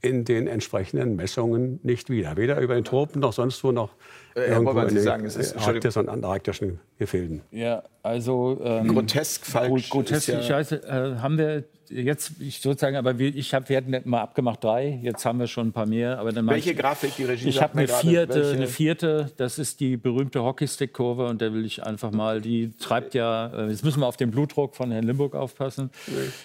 in 0.00 0.24
den 0.24 0.46
entsprechenden 0.46 1.16
Messungen 1.16 1.80
nicht 1.82 2.08
wieder. 2.08 2.36
Weder 2.36 2.60
über 2.60 2.76
den 2.76 2.84
Tropen 2.84 3.18
noch 3.18 3.32
sonst 3.32 3.64
wo 3.64 3.72
noch 3.72 3.90
äh, 4.36 4.50
irgendwo 4.50 4.78
in 4.78 4.94
den 4.94 5.02
sagen, 5.02 5.26
es 5.26 5.34
ist 5.34 5.56
Arktis 5.56 5.96
und 5.96 6.08
antarktischen 6.08 6.78
Gefilden. 6.98 7.42
Ja, 7.50 7.82
also 8.02 8.60
ähm, 8.62 8.88
grotesk 8.88 9.44
falsch. 9.46 9.90
Grotesk, 9.90 10.28
ja 10.28 10.40
ich 10.40 10.50
weiß, 10.50 10.72
äh, 10.72 11.16
haben 11.20 11.38
wir 11.38 11.64
jetzt 11.90 12.32
ich 12.40 12.60
sozusagen, 12.60 12.96
aber 12.96 13.18
wir, 13.18 13.34
ich 13.34 13.54
habe, 13.54 13.68
wir 13.68 13.76
hatten 13.76 13.94
mal 14.04 14.20
abgemacht 14.20 14.62
drei, 14.62 14.98
jetzt 15.02 15.24
haben 15.24 15.38
wir 15.38 15.46
schon 15.46 15.68
ein 15.68 15.72
paar 15.72 15.86
mehr. 15.86 16.18
Aber 16.18 16.32
dann 16.32 16.46
Welche 16.46 16.72
ich, 16.72 16.78
Grafik, 16.78 17.16
die 17.16 17.24
Regie 17.24 17.48
Ich 17.48 17.62
habe 17.62 17.78
eine 17.78 17.88
vierte, 17.88 18.52
eine 18.52 18.66
vierte, 18.66 19.32
das 19.36 19.58
ist 19.58 19.80
die 19.80 19.96
berühmte 19.96 20.42
Hockeystick-Kurve 20.42 21.26
und 21.26 21.42
da 21.42 21.52
will 21.52 21.64
ich 21.64 21.82
einfach 21.82 22.10
mal, 22.10 22.40
die 22.40 22.72
treibt 22.78 23.14
ja, 23.14 23.46
äh, 23.48 23.70
jetzt 23.70 23.84
müssen 23.84 24.00
wir 24.00 24.06
auf 24.06 24.16
den 24.16 24.30
Blutdruck 24.30 24.76
von 24.76 24.90
Herrn 24.90 25.04
Limburg 25.04 25.34
aufpassen. 25.34 25.90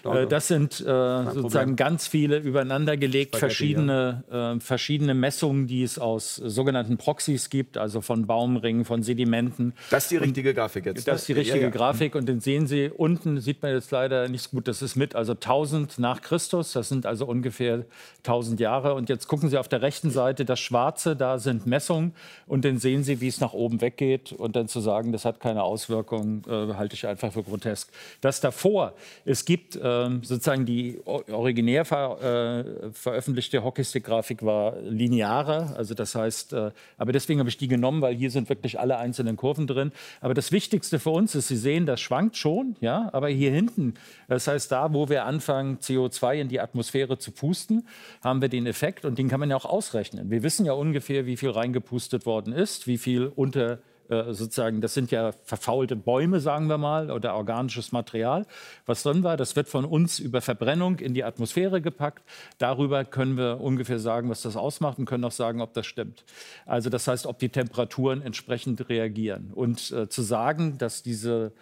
Nee, 0.03 0.25
das 0.27 0.47
sind 0.47 0.79
äh, 0.79 0.83
sozusagen 0.83 1.41
Problem. 1.41 1.75
ganz 1.75 2.07
viele 2.07 2.37
übereinandergelegt, 2.37 3.35
verschiedene, 3.35 4.23
äh, 4.31 4.59
verschiedene 4.59 5.13
Messungen, 5.13 5.67
die 5.67 5.83
es 5.83 5.99
aus 5.99 6.35
sogenannten 6.35 6.97
Proxys 6.97 7.49
gibt, 7.49 7.77
also 7.77 8.01
von 8.01 8.27
Baumringen, 8.27 8.85
von 8.85 9.03
Sedimenten. 9.03 9.73
Das 9.89 10.03
ist 10.03 10.11
die 10.11 10.17
richtige 10.17 10.40
Grafik 10.43 10.85
jetzt. 10.85 11.07
Das 11.07 11.21
ist 11.21 11.27
die 11.27 11.33
richtige 11.33 11.59
ja, 11.59 11.65
ja. 11.65 11.69
Grafik 11.69 12.15
und 12.15 12.27
den 12.27 12.41
sehen 12.41 12.67
Sie 12.67 12.89
unten, 12.95 13.39
sieht 13.39 13.61
man 13.61 13.73
jetzt 13.73 13.91
leider 13.91 14.27
nicht 14.27 14.43
so 14.43 14.49
gut, 14.51 14.67
das 14.67 14.81
ist 14.81 14.95
mit, 14.95 15.15
also 15.15 15.31
also 15.31 15.33
1000 15.33 15.99
nach 15.99 16.21
Christus, 16.21 16.73
das 16.73 16.89
sind 16.89 17.05
also 17.05 17.25
ungefähr 17.25 17.85
1000 18.19 18.59
Jahre. 18.59 18.93
Und 18.95 19.09
jetzt 19.09 19.27
gucken 19.27 19.49
Sie 19.49 19.57
auf 19.57 19.67
der 19.67 19.81
rechten 19.81 20.11
Seite, 20.11 20.45
das 20.45 20.59
Schwarze, 20.59 21.15
da 21.15 21.39
sind 21.39 21.65
Messungen 21.65 22.13
und 22.47 22.65
dann 22.65 22.77
sehen 22.77 23.03
Sie, 23.03 23.21
wie 23.21 23.27
es 23.27 23.39
nach 23.39 23.53
oben 23.53 23.81
weggeht. 23.81 24.33
Und 24.33 24.55
dann 24.55 24.67
zu 24.67 24.79
sagen, 24.79 25.11
das 25.11 25.25
hat 25.25 25.39
keine 25.39 25.63
Auswirkungen, 25.63 26.43
äh, 26.47 26.73
halte 26.73 26.95
ich 26.95 27.07
einfach 27.07 27.31
für 27.31 27.43
grotesk. 27.43 27.89
Das 28.21 28.41
davor, 28.41 28.93
es 29.25 29.45
gibt 29.45 29.75
äh, 29.75 30.09
sozusagen 30.21 30.65
die 30.65 30.99
originär 31.05 31.85
ver, 31.85 32.65
äh, 32.85 32.91
veröffentlichte 32.91 33.63
Hockeystick-Grafik 33.63 34.43
war 34.43 34.77
linearer, 34.81 35.75
also 35.77 35.93
das 35.93 36.15
heißt, 36.15 36.53
äh, 36.53 36.71
aber 36.97 37.11
deswegen 37.11 37.39
habe 37.39 37.49
ich 37.49 37.57
die 37.57 37.67
genommen, 37.67 38.01
weil 38.01 38.15
hier 38.15 38.31
sind 38.31 38.49
wirklich 38.49 38.79
alle 38.79 38.97
einzelnen 38.97 39.37
Kurven 39.37 39.67
drin. 39.67 39.91
Aber 40.19 40.30
das 40.33 40.51
Wichtigste 40.51 40.99
für 40.99 41.09
uns 41.09 41.35
ist, 41.35 41.47
Sie 41.47 41.57
sehen, 41.57 41.85
das 41.85 41.99
schwankt 41.99 42.37
schon, 42.37 42.75
ja, 42.79 43.09
aber 43.13 43.29
hier 43.29 43.51
hinten, 43.51 43.95
das 44.27 44.47
heißt 44.47 44.71
da, 44.71 44.93
wo 44.93 45.09
wir 45.09 45.25
anfangen, 45.25 45.77
CO2 45.79 46.35
in 46.35 46.47
die 46.47 46.59
Atmosphäre 46.59 47.17
zu 47.17 47.31
pusten, 47.31 47.87
haben 48.23 48.41
wir 48.41 48.49
den 48.49 48.65
Effekt 48.67 49.05
und 49.05 49.17
den 49.17 49.29
kann 49.29 49.39
man 49.39 49.49
ja 49.49 49.55
auch 49.55 49.65
ausrechnen. 49.65 50.29
Wir 50.29 50.43
wissen 50.43 50.65
ja 50.65 50.73
ungefähr, 50.73 51.25
wie 51.25 51.37
viel 51.37 51.49
reingepustet 51.49 52.25
worden 52.25 52.53
ist, 52.53 52.87
wie 52.87 52.97
viel 52.97 53.27
unter 53.27 53.79
sozusagen, 54.11 54.81
das 54.81 54.93
sind 54.93 55.11
ja 55.11 55.31
verfaulte 55.45 55.95
Bäume, 55.95 56.39
sagen 56.39 56.67
wir 56.67 56.77
mal, 56.77 57.11
oder 57.11 57.35
organisches 57.35 57.91
Material. 57.91 58.45
Was 58.85 59.03
drin 59.03 59.23
war, 59.23 59.37
das 59.37 59.55
wird 59.55 59.69
von 59.69 59.85
uns 59.85 60.19
über 60.19 60.41
Verbrennung 60.41 60.99
in 60.99 61.13
die 61.13 61.23
Atmosphäre 61.23 61.81
gepackt. 61.81 62.23
Darüber 62.57 63.05
können 63.05 63.37
wir 63.37 63.61
ungefähr 63.61 63.99
sagen, 63.99 64.29
was 64.29 64.41
das 64.41 64.55
ausmacht 64.55 64.99
und 64.99 65.05
können 65.05 65.23
auch 65.23 65.31
sagen, 65.31 65.61
ob 65.61 65.73
das 65.73 65.85
stimmt. 65.85 66.25
Also 66.65 66.89
das 66.89 67.07
heißt, 67.07 67.25
ob 67.25 67.39
die 67.39 67.49
Temperaturen 67.49 68.21
entsprechend 68.21 68.89
reagieren. 68.89 69.51
Und 69.53 69.91
äh, 69.91 70.09
zu 70.09 70.21
sagen, 70.21 70.77
dass 70.77 71.03
diese 71.03 71.53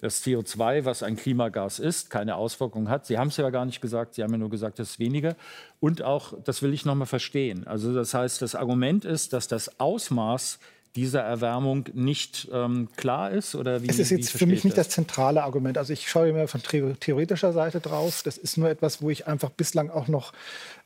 das 0.00 0.22
CO2, 0.22 0.84
was 0.84 1.02
ein 1.02 1.16
Klimagas 1.16 1.78
ist, 1.78 2.10
keine 2.10 2.36
Auswirkungen 2.36 2.90
hat. 2.90 3.06
Sie 3.06 3.16
haben 3.16 3.28
es 3.28 3.38
ja 3.38 3.48
gar 3.48 3.64
nicht 3.64 3.80
gesagt, 3.80 4.14
Sie 4.14 4.22
haben 4.22 4.32
ja 4.32 4.38
nur 4.38 4.50
gesagt, 4.50 4.78
es 4.78 4.90
ist 4.90 4.98
weniger. 4.98 5.36
Und 5.80 6.02
auch, 6.02 6.34
das 6.44 6.60
will 6.62 6.74
ich 6.74 6.84
noch 6.84 6.94
mal 6.94 7.06
verstehen. 7.06 7.66
Also 7.66 7.94
das 7.94 8.12
heißt, 8.12 8.42
das 8.42 8.54
Argument 8.54 9.06
ist, 9.06 9.32
dass 9.32 9.48
das 9.48 9.80
Ausmaß 9.80 10.58
dieser 10.96 11.20
Erwärmung 11.20 11.84
nicht 11.92 12.48
ähm, 12.52 12.88
klar 12.96 13.30
ist? 13.30 13.54
Oder 13.54 13.82
wie, 13.82 13.88
es 13.88 13.98
ist 13.98 14.10
jetzt 14.10 14.30
für 14.30 14.46
mich 14.46 14.64
nicht 14.64 14.76
das? 14.76 14.88
das 14.88 14.94
zentrale 14.94 15.44
Argument. 15.44 15.78
Also 15.78 15.92
ich 15.92 16.08
schaue 16.08 16.32
mir 16.32 16.48
von 16.48 16.62
theoretischer 16.62 17.52
Seite 17.52 17.80
drauf. 17.80 18.22
Das 18.24 18.38
ist 18.38 18.56
nur 18.56 18.68
etwas, 18.68 19.02
wo 19.02 19.10
ich 19.10 19.26
einfach 19.26 19.50
bislang 19.50 19.90
auch 19.90 20.08
noch 20.08 20.32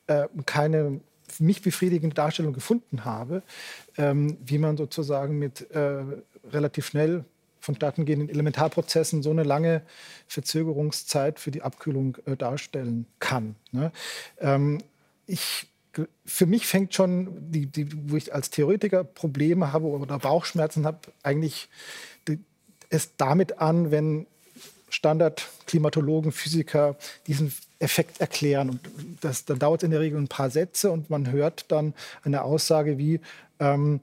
äh, 0.07 0.27
keine 0.45 0.99
für 1.27 1.43
mich 1.43 1.61
befriedigende 1.61 2.13
Darstellung 2.13 2.51
gefunden 2.51 3.05
habe, 3.05 3.41
ähm, 3.97 4.37
wie 4.45 4.57
man 4.57 4.75
sozusagen 4.75 5.39
mit 5.39 5.71
äh, 5.71 6.03
relativ 6.51 6.87
schnell 6.87 7.23
vonstatten 7.61 8.05
gehenden 8.05 8.29
Elementarprozessen 8.29 9.23
so 9.23 9.29
eine 9.29 9.43
lange 9.43 9.83
Verzögerungszeit 10.27 11.39
für 11.39 11.51
die 11.51 11.61
Abkühlung 11.61 12.17
äh, 12.25 12.35
darstellen 12.35 13.05
kann. 13.19 13.55
Ne? 13.71 13.91
Ähm, 14.39 14.79
ich, 15.27 15.67
für 16.25 16.45
mich 16.45 16.67
fängt 16.67 16.93
schon, 16.93 17.51
die, 17.51 17.65
die, 17.65 17.87
wo 18.09 18.15
ich 18.15 18.33
als 18.33 18.49
Theoretiker 18.49 19.03
Probleme 19.03 19.73
habe 19.73 19.87
oder 19.87 20.19
Bauchschmerzen 20.19 20.85
habe, 20.85 20.99
eigentlich 21.23 21.69
es 22.89 23.15
damit 23.17 23.59
an, 23.59 23.89
wenn 23.89 24.27
Standardklimatologen, 24.89 26.31
Physiker 26.31 26.97
diesen 27.25 27.53
Effekt 27.79 28.19
erklären. 28.19 28.69
Und 28.69 28.79
das, 29.21 29.45
dann 29.45 29.57
dauert 29.57 29.81
es 29.81 29.85
in 29.85 29.91
der 29.91 30.01
Regel 30.01 30.19
ein 30.19 30.27
paar 30.27 30.49
Sätze 30.49 30.91
und 30.91 31.09
man 31.09 31.31
hört 31.31 31.71
dann 31.71 31.93
eine 32.23 32.43
Aussage 32.43 32.97
wie, 32.97 33.21
ähm, 33.59 34.01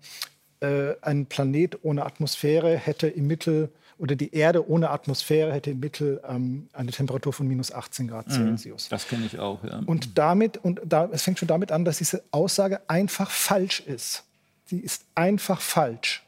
äh, 0.61 0.95
ein 1.03 1.27
Planet 1.27 1.79
ohne 1.83 2.05
Atmosphäre 2.05 2.77
hätte 2.77 3.07
im 3.07 3.27
Mittel 3.27 3.71
oder 3.99 4.15
die 4.15 4.33
Erde 4.33 4.69
ohne 4.69 4.91
Atmosphäre 4.91 5.53
hätte 5.53 5.73
im 5.73 5.81
Mittel 5.81 6.21
ähm, 6.27 6.69
eine 6.73 6.93
Temperatur 6.93 7.33
von 7.33 7.49
minus 7.49 7.73
18 7.73 8.09
Grad 8.09 8.31
Celsius. 8.31 8.89
Das 8.89 9.09
kenne 9.09 9.27
ich 9.27 9.39
auch, 9.39 9.63
ja. 9.65 9.81
Und 9.87 10.17
damit, 10.17 10.59
und 10.59 10.81
da, 10.85 11.09
es 11.13 11.23
fängt 11.23 11.39
schon 11.39 11.49
damit 11.49 11.73
an, 11.73 11.85
dass 11.85 11.99
diese 11.99 12.23
Aussage 12.31 12.81
einfach 12.89 13.31
falsch 13.31 13.81
ist. 13.81 14.25
Sie 14.67 14.79
ist 14.79 15.05
einfach 15.15 15.61
falsch. 15.61 16.23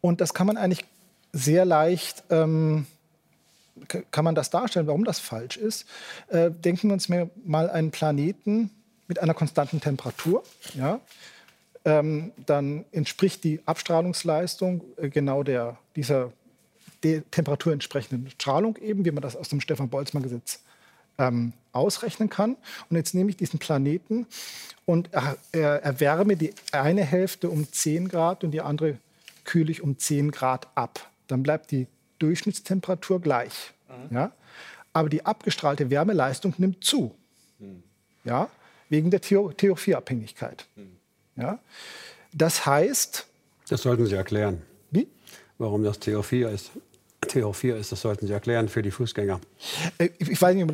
Und 0.00 0.20
das 0.20 0.34
kann 0.34 0.46
man 0.46 0.56
eigentlich 0.56 0.84
sehr 1.32 1.64
leicht, 1.64 2.24
ähm, 2.30 2.86
kann 4.10 4.24
man 4.24 4.34
das 4.34 4.50
darstellen, 4.50 4.86
warum 4.86 5.04
das 5.04 5.18
falsch 5.18 5.56
ist. 5.56 5.86
Äh, 6.28 6.50
denken 6.50 6.88
wir 6.88 6.94
uns 6.94 7.08
mal 7.08 7.70
einen 7.70 7.90
Planeten 7.90 8.70
mit 9.06 9.20
einer 9.20 9.34
konstanten 9.34 9.80
Temperatur. 9.80 10.42
Ja? 10.74 11.00
Ähm, 11.84 12.32
dann 12.46 12.84
entspricht 12.92 13.42
die 13.42 13.60
Abstrahlungsleistung 13.64 14.82
äh, 14.96 15.08
genau 15.08 15.42
der, 15.42 15.78
dieser 16.00 16.32
der 17.02 17.28
Temperatur 17.30 17.72
entsprechenden 17.72 18.30
Strahlung 18.30 18.76
eben, 18.78 19.04
wie 19.04 19.10
man 19.10 19.22
das 19.22 19.36
aus 19.36 19.48
dem 19.48 19.60
Stefan-Boltzmann-Gesetz 19.60 20.60
ähm, 21.18 21.52
ausrechnen 21.72 22.28
kann. 22.28 22.56
Und 22.88 22.96
jetzt 22.96 23.14
nehme 23.14 23.30
ich 23.30 23.36
diesen 23.36 23.58
Planeten 23.58 24.26
und 24.86 25.12
er, 25.12 25.36
er, 25.52 25.82
erwärme 25.82 26.36
die 26.36 26.54
eine 26.72 27.04
Hälfte 27.04 27.48
um 27.50 27.70
10 27.70 28.08
Grad 28.08 28.44
und 28.44 28.50
die 28.50 28.60
andere 28.60 28.98
kühle 29.44 29.70
ich 29.70 29.82
um 29.82 29.98
10 29.98 30.30
Grad 30.30 30.68
ab. 30.74 31.10
Dann 31.26 31.42
bleibt 31.42 31.70
die 31.70 31.86
Durchschnittstemperatur 32.18 33.20
gleich. 33.20 33.72
Mhm. 33.88 34.16
Ja? 34.16 34.32
Aber 34.92 35.08
die 35.08 35.24
abgestrahlte 35.24 35.90
Wärmeleistung 35.90 36.54
nimmt 36.58 36.84
zu. 36.84 37.14
Mhm. 37.58 37.82
Ja? 38.24 38.50
Wegen 38.88 39.10
der 39.10 39.20
Theophie-Abhängigkeit. 39.20 40.66
Mhm. 40.76 40.96
Ja? 41.36 41.58
Das 42.32 42.66
heißt. 42.66 43.26
Das 43.68 43.82
sollten 43.82 44.06
Sie 44.06 44.14
erklären. 44.14 44.62
Warum 45.60 45.84
das 45.84 45.98
Theophie 45.98 46.44
ist. 46.44 46.70
TH4 47.26 47.76
ist, 47.76 47.92
das 47.92 48.00
sollten 48.00 48.26
Sie 48.26 48.32
erklären 48.32 48.70
für 48.70 48.80
die 48.80 48.90
Fußgänger. 48.90 49.40
Äh, 49.98 50.08
ich 50.18 50.40
weiß 50.40 50.54
nicht, 50.54 50.66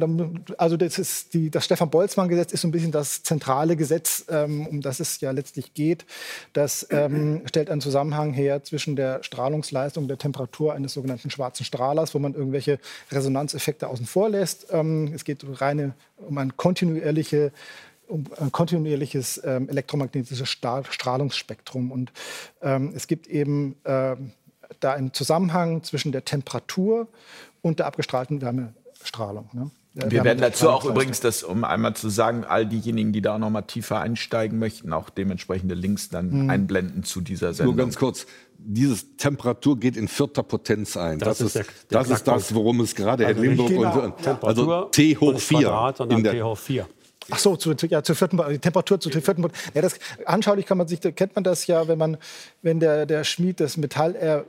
also 0.58 0.76
das, 0.76 0.96
ist 0.96 1.34
die, 1.34 1.50
das 1.50 1.64
Stefan-Boltzmann-Gesetz 1.64 2.52
ist 2.52 2.60
so 2.60 2.68
ein 2.68 2.70
bisschen 2.70 2.92
das 2.92 3.24
zentrale 3.24 3.74
Gesetz, 3.74 4.26
ähm, 4.28 4.64
um 4.64 4.80
das 4.80 5.00
es 5.00 5.20
ja 5.20 5.32
letztlich 5.32 5.74
geht. 5.74 6.06
Das 6.52 6.86
ähm, 6.90 7.42
stellt 7.46 7.68
einen 7.68 7.80
Zusammenhang 7.80 8.32
her 8.32 8.62
zwischen 8.62 8.94
der 8.94 9.24
Strahlungsleistung, 9.24 10.06
der 10.06 10.18
Temperatur 10.18 10.72
eines 10.72 10.94
sogenannten 10.94 11.30
schwarzen 11.30 11.64
Strahlers, 11.64 12.14
wo 12.14 12.20
man 12.20 12.34
irgendwelche 12.34 12.78
Resonanzeffekte 13.10 13.88
außen 13.88 14.06
vor 14.06 14.28
lässt. 14.28 14.68
Ähm, 14.70 15.10
es 15.12 15.24
geht 15.24 15.44
reine, 15.60 15.94
um 16.16 16.38
ein 16.38 16.56
kontinuierliche 16.56 17.50
um 18.06 18.24
ein 18.38 18.52
kontinuierliches 18.52 19.42
ähm, 19.44 19.68
elektromagnetisches 19.68 20.48
Strahlungsspektrum. 20.48 21.90
Und 21.90 22.12
ähm, 22.62 22.92
es 22.94 23.08
gibt 23.08 23.26
eben 23.26 23.74
ähm, 23.84 24.30
da 24.80 24.92
einen 24.92 25.12
Zusammenhang 25.12 25.82
zwischen 25.82 26.12
der 26.12 26.24
Temperatur 26.24 27.08
und 27.62 27.78
der 27.78 27.86
abgestrahlten 27.86 28.40
Wärmestrahlung. 28.40 29.48
Ne? 29.52 29.70
Wir 29.96 30.24
werden 30.24 30.40
dazu 30.40 30.68
auch 30.68 30.84
übrigens, 30.84 31.20
das, 31.20 31.42
um 31.42 31.64
einmal 31.64 31.94
zu 31.96 32.10
sagen, 32.10 32.44
all 32.44 32.66
diejenigen, 32.66 33.12
die 33.12 33.22
da 33.22 33.38
noch 33.38 33.48
mal 33.48 33.62
tiefer 33.62 33.98
einsteigen 33.98 34.58
möchten, 34.58 34.92
auch 34.92 35.08
dementsprechende 35.08 35.74
Links 35.74 36.10
dann 36.10 36.44
mhm. 36.44 36.50
einblenden 36.50 37.02
zu 37.02 37.22
dieser 37.22 37.54
Sendung. 37.54 37.76
Nur 37.76 37.84
ganz 37.84 37.96
kurz, 37.96 38.26
dieses 38.58 39.16
Temperatur 39.16 39.80
geht 39.80 39.96
in 39.96 40.06
vierter 40.06 40.42
Potenz 40.42 40.98
ein. 40.98 41.18
Das, 41.18 41.38
das 41.38 41.40
ist, 41.40 41.54
der, 41.54 41.64
der 41.90 41.98
das, 42.00 42.10
ist 42.10 42.28
das, 42.28 42.54
worum 42.54 42.80
es 42.80 42.94
gerade 42.94 43.26
also 43.26 43.40
Limburg 43.40 43.70
und 43.96 44.44
also 44.44 44.84
T 44.84 45.16
hoch 45.16 45.38
4 45.38 45.58
Quadrat, 45.60 46.00
in 46.12 46.22
der 46.22 46.32
T 46.32 46.42
hoch 46.42 46.58
4. 46.58 46.86
Ach 47.30 47.38
so, 47.38 47.56
zu, 47.56 47.74
ja, 47.88 48.02
zur 48.02 48.14
vierten, 48.14 48.40
die 48.50 48.58
Temperatur 48.58 49.00
zu 49.00 49.10
vierten. 49.10 49.44
Ja, 49.74 49.82
das, 49.82 49.98
anschaulich 50.24 50.66
kann 50.66 50.78
man 50.78 50.86
sich, 50.86 51.00
kennt 51.00 51.34
man 51.34 51.44
das 51.44 51.66
ja, 51.66 51.88
wenn 51.88 51.98
man, 51.98 52.18
wenn 52.62 52.78
der, 52.78 53.06
der 53.06 53.24
Schmied 53.24 53.60
das 53.60 53.76
Metall 53.76 54.14
er, 54.14 54.44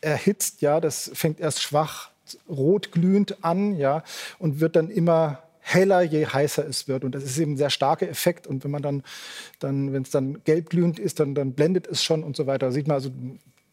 erhitzt, 0.00 0.62
ja, 0.62 0.80
das 0.80 1.10
fängt 1.14 1.40
erst 1.40 1.62
schwach 1.62 2.10
rotglühend 2.48 3.44
an, 3.44 3.76
ja, 3.76 4.02
und 4.38 4.60
wird 4.60 4.76
dann 4.76 4.88
immer 4.88 5.42
heller, 5.60 6.02
je 6.02 6.26
heißer 6.26 6.66
es 6.66 6.88
wird. 6.88 7.04
Und 7.04 7.14
das 7.14 7.24
ist 7.24 7.38
eben 7.38 7.52
ein 7.52 7.56
sehr 7.56 7.70
starker 7.70 8.08
Effekt. 8.08 8.46
Und 8.46 8.64
wenn 8.64 8.70
man 8.70 8.82
dann, 8.82 9.02
dann 9.58 9.92
wenn 9.92 10.02
es 10.02 10.10
dann 10.10 10.42
gelbglühend 10.44 10.98
ist, 10.98 11.20
dann, 11.20 11.34
dann 11.34 11.52
blendet 11.52 11.86
es 11.86 12.04
schon 12.04 12.22
und 12.22 12.36
so 12.36 12.46
weiter. 12.46 12.66
Da 12.66 12.72
sieht 12.72 12.86
man 12.86 12.96
also, 12.96 13.10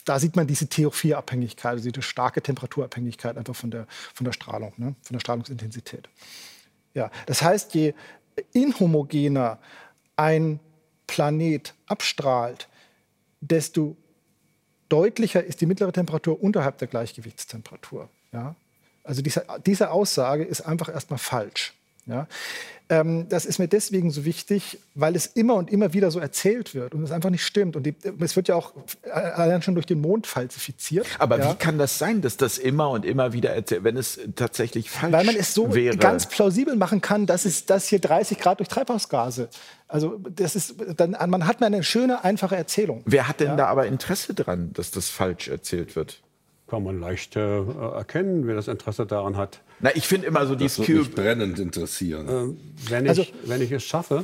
da 0.05 0.17
sieht 0.17 0.35
man 0.35 0.47
diese 0.47 0.65
TO4-Abhängigkeit, 0.65 1.73
also 1.73 1.89
diese 1.89 2.01
starke 2.01 2.41
Temperaturabhängigkeit 2.41 3.37
einfach 3.37 3.55
von 3.55 3.71
der, 3.71 3.87
von 4.13 4.25
der 4.25 4.31
Strahlung, 4.31 4.73
ne? 4.77 4.95
von 5.01 5.13
der 5.13 5.19
Strahlungsintensität. 5.19 6.09
Ja, 6.93 7.11
das 7.25 7.41
heißt, 7.41 7.73
je 7.73 7.93
inhomogener 8.53 9.59
ein 10.15 10.59
Planet 11.07 11.73
abstrahlt, 11.87 12.67
desto 13.41 13.95
deutlicher 14.89 15.43
ist 15.43 15.61
die 15.61 15.65
mittlere 15.65 15.91
Temperatur 15.91 16.41
unterhalb 16.41 16.77
der 16.77 16.87
Gleichgewichtstemperatur. 16.87 18.09
Ja? 18.31 18.55
Also 19.03 19.21
diese, 19.21 19.45
diese 19.65 19.91
Aussage 19.91 20.43
ist 20.43 20.61
einfach 20.61 20.89
erstmal 20.89 21.19
falsch. 21.19 21.73
Ja? 22.11 22.27
Ähm, 22.91 23.29
das 23.29 23.45
ist 23.45 23.57
mir 23.57 23.69
deswegen 23.69 24.11
so 24.11 24.25
wichtig, 24.25 24.77
weil 24.95 25.15
es 25.15 25.25
immer 25.25 25.55
und 25.55 25.71
immer 25.71 25.93
wieder 25.93 26.11
so 26.11 26.19
erzählt 26.19 26.75
wird 26.75 26.93
und 26.93 27.03
es 27.03 27.11
einfach 27.11 27.29
nicht 27.29 27.45
stimmt. 27.45 27.77
Und 27.77 27.83
die, 27.83 27.95
es 28.19 28.35
wird 28.35 28.49
ja 28.49 28.55
auch 28.55 28.73
äh, 29.03 29.11
allein 29.11 29.61
schon 29.61 29.75
durch 29.75 29.85
den 29.85 30.01
Mond 30.01 30.27
falsifiziert. 30.27 31.07
Aber 31.17 31.39
ja? 31.39 31.51
wie 31.51 31.55
kann 31.55 31.77
das 31.77 31.97
sein, 31.97 32.21
dass 32.21 32.35
das 32.35 32.57
immer 32.57 32.89
und 32.89 33.05
immer 33.05 33.31
wieder 33.31 33.51
erzählt, 33.51 33.85
wenn 33.85 33.95
es 33.95 34.19
tatsächlich 34.35 34.89
falsch 34.89 35.13
wäre? 35.13 35.19
Weil 35.19 35.25
man 35.25 35.35
es 35.37 35.53
so 35.53 35.73
wäre. 35.73 35.95
ganz 35.95 36.25
plausibel 36.25 36.75
machen 36.75 36.99
kann, 36.99 37.25
dass 37.25 37.45
es 37.45 37.65
das 37.65 37.87
hier 37.87 37.99
30 37.99 38.37
Grad 38.37 38.59
durch 38.59 38.67
Treibhausgase. 38.67 39.47
Also 39.87 40.19
das 40.29 40.57
ist, 40.57 40.75
dann, 40.97 41.15
man 41.27 41.47
hat 41.47 41.63
eine 41.63 41.83
schöne, 41.83 42.25
einfache 42.25 42.57
Erzählung. 42.57 43.03
Wer 43.05 43.29
hat 43.29 43.39
denn 43.39 43.51
ja? 43.51 43.55
da 43.55 43.65
aber 43.67 43.87
Interesse 43.87 44.33
dran, 44.33 44.71
dass 44.73 44.91
das 44.91 45.07
falsch 45.07 45.47
erzählt 45.47 45.95
wird? 45.95 46.21
Kann 46.71 46.83
man 46.83 47.01
leicht 47.01 47.35
äh, 47.35 47.63
erkennen, 47.63 48.47
wer 48.47 48.55
das 48.55 48.69
Interesse 48.69 49.05
daran 49.05 49.35
hat. 49.35 49.59
Na, 49.81 49.93
ich 49.93 50.07
finde 50.07 50.27
immer 50.27 50.45
so 50.45 50.55
das 50.55 50.77
die 50.77 50.93
mich 50.93 51.11
brennend 51.11 51.59
interessieren. 51.59 52.29
Äh, 52.29 52.89
wenn, 52.89 53.03
ich, 53.03 53.09
also, 53.09 53.25
wenn 53.43 53.61
ich 53.61 53.73
es 53.73 53.83
schaffe, 53.83 54.23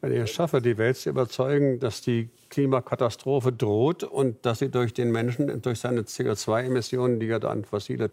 wenn 0.00 0.12
ich 0.12 0.20
es 0.20 0.30
schaffe, 0.30 0.62
die 0.62 0.78
Welt 0.78 0.96
zu 0.96 1.08
überzeugen, 1.08 1.80
dass 1.80 2.00
die 2.00 2.28
Klimakatastrophe 2.50 3.52
droht 3.52 4.04
und 4.04 4.46
dass 4.46 4.60
sie 4.60 4.68
durch 4.68 4.94
den 4.94 5.10
Menschen, 5.10 5.62
durch 5.62 5.80
seine 5.80 6.02
CO2-Emissionen, 6.02 7.18
die 7.18 7.26
ja 7.26 7.40
da 7.40 7.48
an 7.48 7.64
fossile 7.64 8.08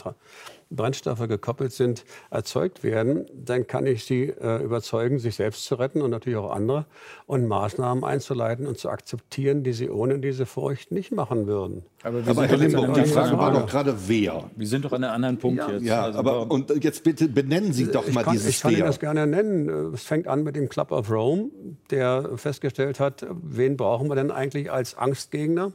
Brennstoffe 0.72 1.28
gekoppelt 1.28 1.74
sind, 1.74 2.05
erzeugt 2.30 2.84
werden, 2.84 3.26
dann 3.34 3.67
kann 3.67 3.86
ich 3.86 4.05
sie 4.05 4.24
äh, 4.24 4.63
überzeugen, 4.63 5.19
sich 5.19 5.36
selbst 5.36 5.65
zu 5.65 5.76
retten 5.76 6.01
und 6.01 6.09
natürlich 6.09 6.38
auch 6.38 6.51
andere 6.51 6.86
und 7.28 7.47
Maßnahmen 7.47 8.03
einzuleiten 8.03 8.65
und 8.65 8.78
zu 8.78 8.89
akzeptieren, 8.89 9.63
die 9.63 9.74
sie 9.74 9.89
ohne 9.89 10.19
diese 10.19 10.45
Furcht 10.45 10.91
nicht 10.91 11.11
machen 11.11 11.47
würden. 11.47 11.84
Aber, 12.03 12.19
aber 12.26 12.47
Herr 12.47 12.57
Limburg, 12.57 12.93
die 12.95 13.05
Frage 13.05 13.38
war 13.38 13.51
doch 13.51 13.67
gerade 13.67 13.95
wer. 14.07 14.49
Wir 14.55 14.67
sind 14.67 14.86
doch 14.86 14.93
an 14.93 15.03
einem 15.03 15.15
anderen 15.15 15.38
Punkt 15.38 15.59
ja, 15.59 15.72
jetzt. 15.72 15.84
Ja, 15.84 16.03
also 16.03 16.19
aber 16.19 16.49
und 16.49 16.84
jetzt 16.84 17.03
bitte 17.03 17.28
benennen 17.28 17.74
Sie 17.74 17.91
doch 17.91 18.07
ich 18.07 18.13
mal 18.13 18.24
kann, 18.24 18.34
dieses 18.34 18.49
Ich 18.49 18.61
kann 18.61 18.72
Ihnen 18.72 18.86
das 18.86 18.99
gerne 18.99 19.28
nennen. 19.28 19.93
Es 19.93 20.03
fängt 20.03 20.28
an 20.28 20.43
mit 20.43 20.55
dem 20.55 20.69
Club 20.69 20.91
of 20.91 21.11
Rome, 21.11 21.49
der 21.91 22.38
festgestellt 22.38 22.99
hat, 22.99 23.26
wen 23.30 23.78
brauchen 23.78 24.09
wir 24.09 24.15
denn 24.15 24.32
eigentlich 24.32 24.72
als 24.72 24.97
Angstgegner? 24.97 25.74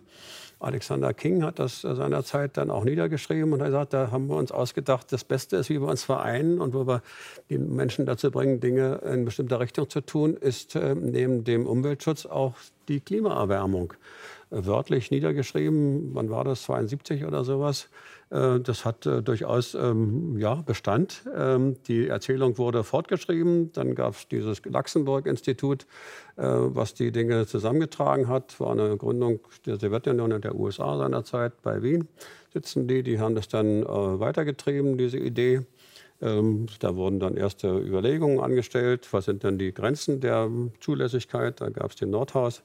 Alexander 0.58 1.12
King 1.12 1.42
hat 1.42 1.58
das 1.58 1.82
seinerzeit 1.82 2.56
dann 2.56 2.70
auch 2.70 2.84
niedergeschrieben 2.84 3.52
und 3.52 3.60
hat 3.60 3.68
gesagt, 3.68 3.92
da 3.92 4.10
haben 4.10 4.28
wir 4.28 4.36
uns 4.36 4.50
ausgedacht, 4.50 5.12
das 5.12 5.22
Beste 5.22 5.56
ist, 5.56 5.68
wie 5.68 5.80
wir 5.80 5.88
uns 5.88 6.04
vereinen 6.04 6.60
und 6.60 6.72
wo 6.72 6.86
wir 6.86 7.02
die 7.50 7.58
Menschen 7.58 8.06
dazu 8.06 8.30
bringen, 8.30 8.58
Dinge 8.60 9.00
in 9.04 9.26
bestimmter 9.26 9.60
Richtung 9.60 9.90
zu 9.90 10.00
tun, 10.00 10.34
ist 10.34 10.74
äh, 10.74 10.94
neben 10.94 11.44
dem 11.44 11.66
Umweltschutz 11.66 12.24
auch 12.24 12.54
die 12.88 13.00
Klimaerwärmung. 13.00 13.92
Wörtlich 14.50 15.10
niedergeschrieben, 15.10 16.14
wann 16.14 16.30
war 16.30 16.44
das, 16.44 16.62
72 16.62 17.26
oder 17.26 17.44
sowas. 17.44 17.88
Äh, 18.30 18.60
das 18.60 18.84
hat 18.84 19.06
äh, 19.06 19.22
durchaus 19.22 19.74
ähm, 19.74 20.36
ja, 20.38 20.56
Bestand. 20.56 21.24
Ähm, 21.34 21.76
die 21.86 22.08
Erzählung 22.08 22.58
wurde 22.58 22.84
fortgeschrieben. 22.84 23.72
Dann 23.72 23.94
gab 23.94 24.14
es 24.14 24.28
dieses 24.28 24.64
Luxemburg-Institut, 24.64 25.86
äh, 26.36 26.42
was 26.44 26.94
die 26.94 27.12
Dinge 27.12 27.46
zusammengetragen 27.46 28.28
hat. 28.28 28.58
War 28.60 28.72
eine 28.72 28.96
Gründung 28.96 29.40
der 29.64 29.78
Sowjetunion 29.78 30.32
und 30.32 30.44
der 30.44 30.56
USA 30.56 30.98
seinerzeit 30.98 31.62
bei 31.62 31.82
Wien. 31.82 32.08
Sitzen 32.52 32.88
die, 32.88 33.02
die 33.02 33.20
haben 33.20 33.34
das 33.34 33.48
dann 33.48 33.84
weitergetrieben, 33.84 34.96
diese 34.96 35.18
Idee. 35.18 35.66
Ähm, 36.22 36.66
da 36.80 36.96
wurden 36.96 37.20
dann 37.20 37.36
erste 37.36 37.78
Überlegungen 37.78 38.40
angestellt, 38.40 39.06
was 39.12 39.26
sind 39.26 39.42
denn 39.42 39.58
die 39.58 39.72
Grenzen 39.72 40.20
der 40.20 40.48
Zulässigkeit. 40.80 41.60
Da 41.60 41.68
gab 41.68 41.90
es 41.90 41.96
den 41.96 42.10
Nordhaus, 42.10 42.62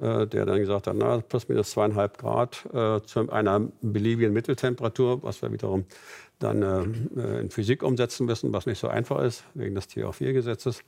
äh, 0.00 0.26
der 0.26 0.46
dann 0.46 0.58
gesagt 0.58 0.88
hat, 0.88 0.96
na, 0.96 1.18
plus 1.18 1.48
minus 1.48 1.70
zweieinhalb 1.70 2.18
Grad 2.18 2.66
äh, 2.72 3.00
zu 3.02 3.30
einer 3.30 3.60
beliebigen 3.82 4.32
Mitteltemperatur, 4.32 5.22
was 5.22 5.42
wir 5.42 5.52
wiederum 5.52 5.84
dann 6.38 6.62
äh, 7.16 7.40
in 7.40 7.50
Physik 7.50 7.82
umsetzen 7.82 8.26
müssen, 8.26 8.52
was 8.52 8.66
nicht 8.66 8.78
so 8.78 8.88
einfach 8.88 9.22
ist, 9.22 9.44
wegen 9.54 9.74
des 9.74 9.88
TH4-Gesetzes, 9.88 10.82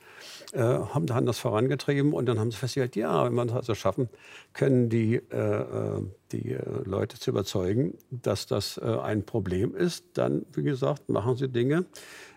äh, 0.53 0.59
haben 0.59 1.05
dann 1.05 1.25
das 1.25 1.39
vorangetrieben 1.39 2.13
und 2.13 2.25
dann 2.25 2.39
haben 2.39 2.51
sie 2.51 2.57
festgestellt, 2.57 2.95
ja, 2.95 3.25
wenn 3.25 3.33
wir 3.33 3.45
das 3.45 3.55
also 3.55 3.75
schaffen, 3.75 4.09
können 4.53 4.89
die, 4.89 5.15
äh, 5.15 5.37
äh 5.37 6.01
die 6.31 6.53
äh, 6.53 6.61
Leute 6.85 7.19
zu 7.19 7.31
überzeugen, 7.31 7.97
dass 8.09 8.47
das 8.47 8.77
äh, 8.77 8.85
ein 8.85 9.25
Problem 9.25 9.75
ist, 9.75 10.05
dann, 10.13 10.45
wie 10.53 10.63
gesagt, 10.63 11.09
machen 11.09 11.35
sie 11.35 11.49
Dinge, 11.49 11.85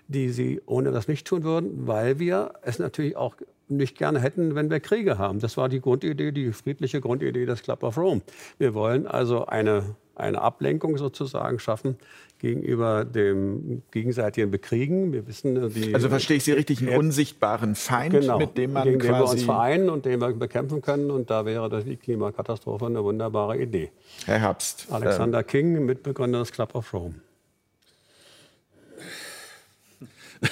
die 0.09 0.31
sie 0.31 0.61
ohne 0.67 0.91
das 0.91 1.07
nicht 1.07 1.27
tun 1.27 1.45
würden, 1.45 1.87
weil 1.87 2.19
wir 2.19 2.55
es 2.63 2.79
natürlich 2.79 3.17
auch 3.17 3.37
nicht 3.69 3.97
gerne 3.97 4.21
hätten, 4.21 4.55
wenn 4.55 4.71
wir 4.71 4.81
Kriege 4.81 5.19
haben. 5.19 5.41
Das 5.41 5.57
war 5.57 5.69
die 5.69 5.81
Grundidee, 5.81 6.33
die 6.33 6.53
friedliche 6.53 7.01
Grundidee 7.01 7.47
des 7.47 7.63
Club 7.63 7.83
of 7.83 7.97
Rome. 7.97 8.23
Wir 8.59 8.75
wollen 8.75 9.07
also 9.07 9.47
eine, 9.47 9.97
eine 10.15 10.41
Ablenkung 10.41 10.97
sozusagen 10.97 11.59
schaffen 11.59 11.97
gegenüber 12.39 13.05
dem 13.05 13.83
gegenseitigen 13.91 14.51
Bekriegen. 14.51 15.13
Wir 15.13 15.27
wissen, 15.27 15.73
die, 15.73 15.95
also 15.95 16.09
verstehe 16.09 16.37
ich 16.37 16.45
Sie 16.45 16.53
richtig, 16.53 16.81
einen 16.83 16.99
unsichtbaren 16.99 17.75
Feind, 17.75 18.13
genau, 18.13 18.39
mit 18.39 18.59
dem 18.59 18.75
man 18.75 18.85
gegen 18.85 18.99
quasi... 18.99 19.13
den 19.13 19.19
wir 19.19 19.31
uns 19.31 19.43
vereinen 19.45 19.89
und 19.89 20.05
den 20.05 20.21
wir 20.21 20.33
bekämpfen 20.33 20.83
können. 20.83 21.11
Und 21.11 21.31
da 21.31 21.47
wäre 21.47 21.83
die 21.83 21.97
Klimakatastrophe 21.97 22.87
eine 22.87 23.03
wunderbare 23.03 23.59
Idee. 23.59 23.91
Herr 24.27 24.41
Herbst. 24.41 24.89
Alexander 24.91 25.39
äh, 25.39 25.45
King, 25.45 25.85
Mitbegründer 25.87 26.41
des 26.41 26.53
Club 26.53 26.75
of 26.75 26.93
Rome. 26.93 27.15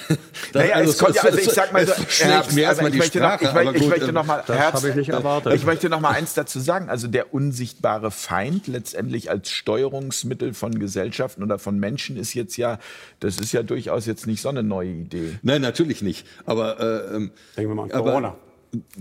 naja, 0.53 0.75
also, 0.75 0.91
es 0.91 0.97
kommt, 0.97 1.23
also 1.23 1.37
ich 1.37 1.49
sag 1.49 1.71
mal 1.73 1.85
so, 1.85 1.93
Herbst, 1.93 2.53
mir 2.53 2.69
also 2.69 2.87
ich, 2.87 2.95
möchte 2.95 3.19
noch, 3.19 3.41
ich, 3.41 3.47
ich, 3.47 3.81
ich 3.81 3.87
möchte 3.87 4.13
noch 4.13 4.25
mal, 4.25 4.43
Herbst, 4.45 4.85
ich, 4.85 4.95
nicht 4.95 5.09
erwartet. 5.09 5.53
ich 5.53 5.65
möchte 5.65 5.89
noch 5.89 5.99
mal 5.99 6.11
eins 6.11 6.33
dazu 6.33 6.59
sagen. 6.59 6.89
Also 6.89 7.07
der 7.07 7.33
unsichtbare 7.33 8.11
Feind 8.11 8.67
letztendlich 8.67 9.29
als 9.29 9.51
Steuerungsmittel 9.51 10.53
von 10.53 10.79
Gesellschaften 10.79 11.43
oder 11.43 11.59
von 11.59 11.79
Menschen 11.79 12.17
ist 12.17 12.33
jetzt 12.33 12.57
ja, 12.57 12.79
das 13.19 13.37
ist 13.37 13.51
ja 13.51 13.63
durchaus 13.63 14.05
jetzt 14.05 14.27
nicht 14.27 14.41
so 14.41 14.49
eine 14.49 14.63
neue 14.63 14.89
Idee. 14.89 15.39
Nein, 15.41 15.61
natürlich 15.61 16.01
nicht. 16.01 16.25
Aber 16.45 16.79
äh, 16.79 17.09
denken 17.13 17.31
wir 17.55 17.75
mal 17.75 17.83
an 17.83 17.89
Corona. 17.89 18.27
Aber, 18.29 18.37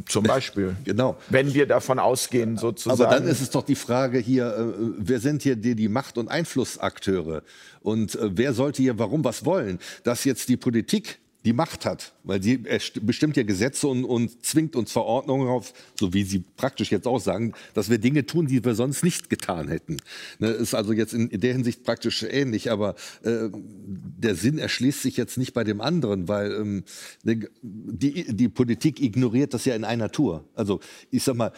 zum 0.07 0.25
Beispiel. 0.25 0.77
Genau. 0.85 1.17
Wenn 1.31 1.55
wir 1.55 1.67
davon 1.67 1.99
ausgehen, 1.99 2.57
sozusagen. 2.57 3.01
Aber 3.01 3.15
dann 3.15 3.27
ist 3.27 3.41
es 3.41 3.51
doch 3.51 3.65
die 3.65 3.75
Frage 3.75 4.19
hier, 4.19 4.47
äh, 4.47 4.93
wer 4.99 5.21
sind 5.21 5.43
hier 5.43 5.57
die, 5.57 5.75
die 5.75 5.89
Macht- 5.89 6.19
und 6.19 6.29
Einflussakteure? 6.29 7.43
Und 7.81 8.15
äh, 8.15 8.31
wer 8.33 8.53
sollte 8.53 8.83
hier 8.83 8.99
warum 8.99 9.25
was 9.25 9.45
wollen? 9.45 9.79
Dass 10.05 10.25
jetzt 10.25 10.49
die 10.49 10.57
Politik 10.57 11.19
die 11.45 11.53
Macht 11.53 11.87
hat, 11.87 12.13
weil 12.23 12.43
sie 12.43 12.65
bestimmt 13.03 13.37
ja 13.37 13.43
Gesetze 13.43 13.89
und, 13.89 14.05
und 14.05 14.45
zwingt 14.45 14.77
uns 14.77 14.93
Verordnungen 14.93 15.49
auf, 15.49 15.73
so 15.99 16.15
wie 16.15 16.23
Sie 16.23 16.45
praktisch 16.57 16.93
jetzt 16.93 17.07
auch 17.07 17.19
sagen, 17.19 17.53
dass 17.75 17.91
wir 17.91 17.99
Dinge 17.99 18.27
tun, 18.27 18.47
die 18.47 18.65
wir 18.65 18.75
sonst 18.75 19.03
nicht 19.03 19.29
getan 19.29 19.69
hätten. 19.69 19.97
Ne, 20.39 20.49
ist 20.49 20.75
also 20.75 20.93
jetzt 20.93 21.15
in, 21.15 21.29
in 21.29 21.41
der 21.41 21.53
Hinsicht 21.53 21.83
praktisch 21.83 22.23
ähnlich, 22.23 22.71
aber 22.71 22.95
äh, 23.25 23.49
der 23.53 24.37
Sinn 24.37 24.59
erschließt 24.59 25.03
sich 25.03 25.17
jetzt 25.17 25.37
nicht 25.37 25.53
bei 25.53 25.65
dem 25.65 25.81
anderen, 25.81 26.29
weil 26.29 26.53
ähm, 26.53 26.85
die, 27.25 28.35
die 28.35 28.49
Politik 28.49 29.01
ignoriert 29.01 29.53
das 29.53 29.65
ja 29.65 29.75
in 29.75 29.85
einer 29.85 30.13
Tour. 30.13 30.45
Also 30.55 30.81
ich 31.11 31.25
sag 31.25 31.37
mal, 31.37 31.53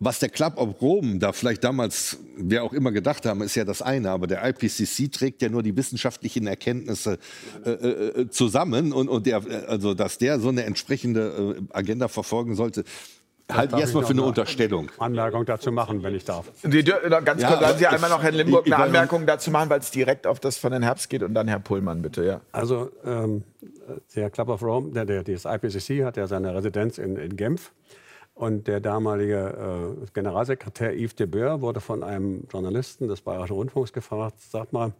was 0.00 0.18
der 0.18 0.28
Club 0.28 0.58
of 0.58 0.80
Rome 0.82 1.18
da 1.18 1.32
vielleicht 1.32 1.64
damals, 1.64 2.18
wer 2.36 2.64
auch 2.64 2.72
immer 2.72 2.92
gedacht 2.92 3.26
haben, 3.26 3.42
ist 3.42 3.54
ja 3.54 3.64
das 3.64 3.80
eine, 3.80 4.10
aber 4.10 4.26
der 4.26 4.46
IPCC 4.46 5.10
trägt 5.10 5.42
ja 5.42 5.48
nur 5.48 5.62
die 5.62 5.76
wissenschaftlichen 5.76 6.46
Erkenntnisse 6.46 7.18
äh, 7.64 7.70
äh, 7.70 8.30
zusammen 8.30 8.92
und, 8.92 9.08
und 9.08 9.26
der, 9.26 9.42
also 9.68 9.94
dass 9.94 10.18
der 10.18 10.40
so 10.40 10.48
eine 10.48 10.64
entsprechende 10.64 11.56
äh, 11.58 11.76
Agenda 11.76 12.08
verfolgen 12.08 12.54
sollte, 12.54 12.84
halte 13.50 13.76
ich 13.76 13.82
erstmal 13.82 14.04
für 14.04 14.12
eine 14.12 14.22
Unterstellung. 14.22 14.90
Anmerkung 14.98 15.44
dazu 15.44 15.70
machen, 15.70 16.02
wenn 16.02 16.14
ich 16.14 16.24
darf. 16.24 16.50
Die, 16.62 16.82
ganz 16.82 17.42
ja, 17.42 17.48
kurz, 17.48 17.60
lassen 17.60 17.78
Sie 17.78 17.86
einmal 17.86 18.10
noch 18.10 18.22
Herrn 18.22 18.34
Limburg 18.34 18.66
eine 18.66 18.76
Anmerkung 18.76 19.26
dazu 19.26 19.50
machen, 19.50 19.70
weil 19.70 19.80
es 19.80 19.90
direkt 19.90 20.26
auf 20.26 20.40
das 20.40 20.56
von 20.56 20.72
Herrn 20.72 20.82
Herbst 20.82 21.10
geht 21.10 21.22
und 21.22 21.34
dann 21.34 21.46
Herr 21.48 21.60
Pullmann, 21.60 22.02
bitte. 22.02 22.24
Ja. 22.24 22.40
Also 22.52 22.90
ähm, 23.04 23.44
der 24.16 24.30
Club 24.30 24.48
of 24.48 24.62
Rome, 24.62 24.92
der, 24.92 25.04
der, 25.04 25.22
das 25.22 25.44
IPCC 25.44 26.04
hat 26.04 26.16
ja 26.16 26.26
seine 26.26 26.54
Residenz 26.54 26.98
in, 26.98 27.16
in 27.16 27.36
Genf. 27.36 27.70
Und 28.34 28.66
der 28.66 28.80
damalige 28.80 29.96
äh, 30.02 30.06
Generalsekretär 30.12 30.92
Yves 30.92 31.14
de 31.14 31.26
Boer 31.26 31.60
wurde 31.60 31.80
von 31.80 32.02
einem 32.02 32.48
Journalisten 32.50 33.06
des 33.06 33.20
Bayerischen 33.20 33.54
Rundfunks 33.54 33.92
gefragt, 33.92 34.40
sag 34.40 34.72
mal, 34.72 34.92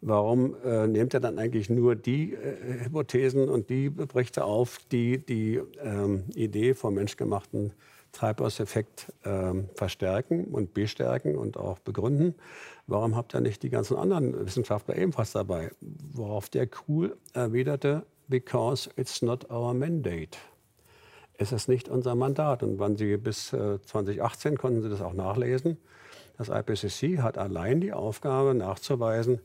warum 0.00 0.56
äh, 0.64 0.86
nehmt 0.86 1.12
ihr 1.12 1.20
dann 1.20 1.38
eigentlich 1.38 1.68
nur 1.68 1.96
die 1.96 2.32
äh, 2.32 2.84
Hypothesen 2.84 3.50
und 3.50 3.68
die 3.68 3.90
Berichte 3.90 4.44
auf, 4.44 4.78
die 4.90 5.18
die 5.18 5.60
ähm, 5.82 6.24
Idee 6.34 6.72
vom 6.72 6.94
menschgemachten 6.94 7.72
Treibhauseffekt 8.12 9.12
ähm, 9.26 9.68
verstärken 9.74 10.46
und 10.46 10.72
bestärken 10.72 11.36
und 11.36 11.58
auch 11.58 11.78
begründen? 11.80 12.36
Warum 12.86 13.16
habt 13.16 13.34
ihr 13.34 13.42
nicht 13.42 13.62
die 13.62 13.70
ganzen 13.70 13.98
anderen 13.98 14.46
Wissenschaftler 14.46 14.96
ebenfalls 14.96 15.32
dabei? 15.32 15.72
Worauf 16.14 16.48
der 16.48 16.66
cool 16.88 17.18
erwiderte, 17.34 18.06
because 18.28 18.88
it's 18.96 19.20
not 19.20 19.50
our 19.50 19.74
mandate 19.74 20.38
ist 21.38 21.52
es 21.52 21.68
nicht 21.68 21.88
unser 21.88 22.14
Mandat. 22.14 22.62
Und 22.62 22.78
wann 22.78 22.96
Sie 22.96 23.16
bis 23.16 23.48
2018 23.48 24.52
äh, 24.52 24.56
konnten 24.56 24.82
Sie 24.82 24.90
das 24.90 25.00
auch 25.00 25.14
nachlesen. 25.14 25.78
Das 26.36 26.48
IPCC 26.50 27.20
hat 27.20 27.36
allein 27.36 27.80
die 27.80 27.92
Aufgabe 27.92 28.54
nachzuweisen, 28.54 29.40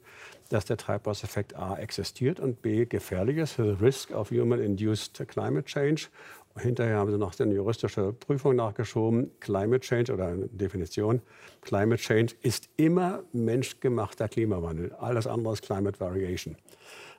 dass 0.50 0.66
der 0.66 0.78
Treibhauseffekt 0.78 1.56
A 1.56 1.76
existiert 1.78 2.39
und 2.39 2.62
B 2.62 2.86
gefährlich 2.86 3.38
ist, 3.38 3.58
risk 3.58 4.12
of 4.12 4.30
human-induced 4.30 5.28
climate 5.28 5.66
change. 5.66 6.10
Hinterher 6.56 6.98
haben 6.98 7.10
sie 7.10 7.18
noch 7.18 7.39
eine 7.39 7.56
juristische 7.56 8.14
Prüfung 8.14 8.56
nachgeschoben. 8.56 9.32
Climate 9.39 9.80
Change 9.80 10.14
oder 10.14 10.36
Definition. 10.36 11.22
Climate 11.62 12.00
Change 12.00 12.36
ist 12.44 12.70
immer 12.78 13.24
menschgemachter 13.34 14.30
Klimawandel. 14.30 14.94
Alles 14.94 15.26
andere 15.26 15.54
ist 15.54 15.64
Climate 15.64 16.00
Variation. 16.00 16.56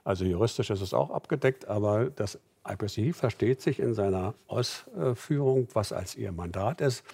Also 0.04 0.24
juristisch 0.24 0.70
ist 0.70 0.82
es 0.82 0.94
auch 0.94 1.10
abgedeckt, 1.10 1.66
aber 1.66 2.10
das 2.10 2.38
IPCC 2.66 3.14
versteht 3.14 3.60
sich 3.60 3.78
in 3.78 3.94
seiner 3.94 4.34
Ausführung, 4.46 5.68
was 5.72 5.92
als 5.92 6.16
ihr 6.16 6.32
Mandat 6.32 6.80
ist, 6.80 7.04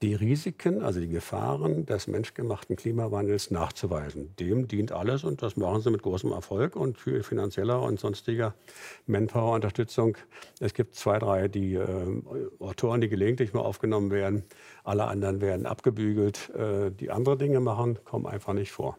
die 0.00 0.14
Risiken, 0.14 0.82
also 0.82 1.00
die 1.00 1.08
Gefahren 1.08 1.84
des 1.84 2.06
menschgemachten 2.06 2.76
Klimawandels 2.76 3.50
nachzuweisen. 3.50 4.34
Dem 4.36 4.68
dient 4.68 4.92
alles 4.92 5.24
und 5.24 5.42
das 5.42 5.56
machen 5.56 5.82
sie 5.82 5.90
mit 5.90 6.02
großem 6.02 6.30
Erfolg 6.30 6.76
und 6.76 6.98
viel 6.98 7.22
finanzieller 7.24 7.82
und 7.82 7.98
sonstiger 7.98 8.54
Manpower-Unterstützung. 9.06 10.16
Es 10.60 10.72
gibt 10.72 10.94
zwei, 10.94 11.18
drei 11.18 11.48
die, 11.48 11.74
äh, 11.74 12.22
Autoren, 12.60 13.00
die 13.00 13.08
gelegentlich 13.08 13.52
mal 13.52 13.60
aufgenommen 13.60 14.12
werden. 14.12 14.44
Alle 14.84 15.06
anderen 15.06 15.40
werden 15.40 15.66
abgebügelt. 15.66 16.50
Äh, 16.50 16.92
die 16.92 17.10
andere 17.10 17.36
Dinge 17.36 17.58
machen, 17.58 17.98
kommen 18.04 18.26
einfach 18.26 18.52
nicht 18.52 18.70
vor. 18.70 18.98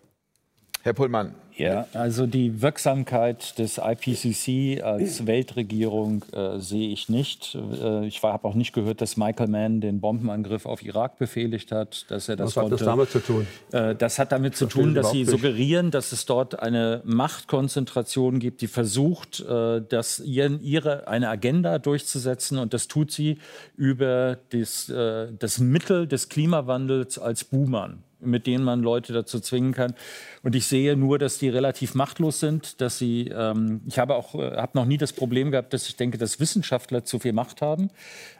Herr 0.83 0.93
Pullmann, 0.93 1.35
ja, 1.59 1.87
also 1.93 2.25
die 2.25 2.61
Wirksamkeit 2.61 3.59
des 3.59 3.79
IPCC 3.79 4.81
als 4.81 5.27
Weltregierung 5.27 6.23
äh, 6.31 6.57
sehe 6.59 6.89
ich 6.89 7.09
nicht. 7.09 7.55
Äh, 7.55 8.07
ich 8.07 8.23
habe 8.23 8.47
auch 8.47 8.53
nicht 8.53 8.71
gehört, 8.71 9.01
dass 9.01 9.17
Michael 9.17 9.49
Mann 9.49 9.81
den 9.81 9.99
Bombenangriff 9.99 10.65
auf 10.65 10.81
Irak 10.83 11.17
befehligt 11.17 11.73
hat, 11.73 12.05
dass 12.09 12.29
er 12.29 12.37
das 12.37 12.55
Was 12.55 12.63
hat 12.63 12.71
das 12.71 12.79
damit 12.79 13.09
zu 13.09 13.19
tun? 13.19 13.47
Äh, 13.73 13.93
das 13.93 14.19
hat 14.19 14.31
damit 14.31 14.55
zu 14.55 14.67
tun, 14.67 14.95
dass 14.95 15.11
sie 15.11 15.25
suggerieren, 15.25 15.91
dass 15.91 16.13
es 16.13 16.25
dort 16.25 16.59
eine 16.59 17.01
Machtkonzentration 17.03 18.39
gibt, 18.39 18.61
die 18.61 18.67
versucht, 18.67 19.41
äh, 19.41 19.81
dass 19.81 20.19
ihren, 20.21 20.63
ihre 20.63 21.09
eine 21.09 21.27
Agenda 21.27 21.77
durchzusetzen. 21.77 22.57
Und 22.57 22.73
das 22.73 22.87
tut 22.87 23.11
sie 23.11 23.37
über 23.75 24.37
das, 24.51 24.87
äh, 24.87 25.27
das 25.37 25.59
Mittel 25.59 26.07
des 26.07 26.29
Klimawandels 26.29 27.19
als 27.19 27.43
Boomern 27.43 28.03
mit 28.21 28.47
denen 28.47 28.63
man 28.63 28.81
Leute 28.81 29.13
dazu 29.13 29.39
zwingen 29.39 29.73
kann. 29.73 29.95
Und 30.43 30.55
ich 30.55 30.67
sehe 30.67 30.95
nur, 30.95 31.19
dass 31.19 31.37
die 31.37 31.49
relativ 31.49 31.95
machtlos 31.95 32.39
sind, 32.39 32.81
dass 32.81 32.97
sie, 32.97 33.29
ähm, 33.33 33.81
ich 33.87 33.99
habe 33.99 34.15
auch, 34.15 34.35
äh, 34.35 34.57
habe 34.57 34.77
noch 34.77 34.85
nie 34.85 34.97
das 34.97 35.13
Problem 35.13 35.51
gehabt, 35.51 35.73
dass 35.73 35.87
ich 35.87 35.95
denke, 35.95 36.17
dass 36.17 36.39
Wissenschaftler 36.39 37.03
zu 37.03 37.19
viel 37.19 37.33
Macht 37.33 37.61
haben. 37.61 37.89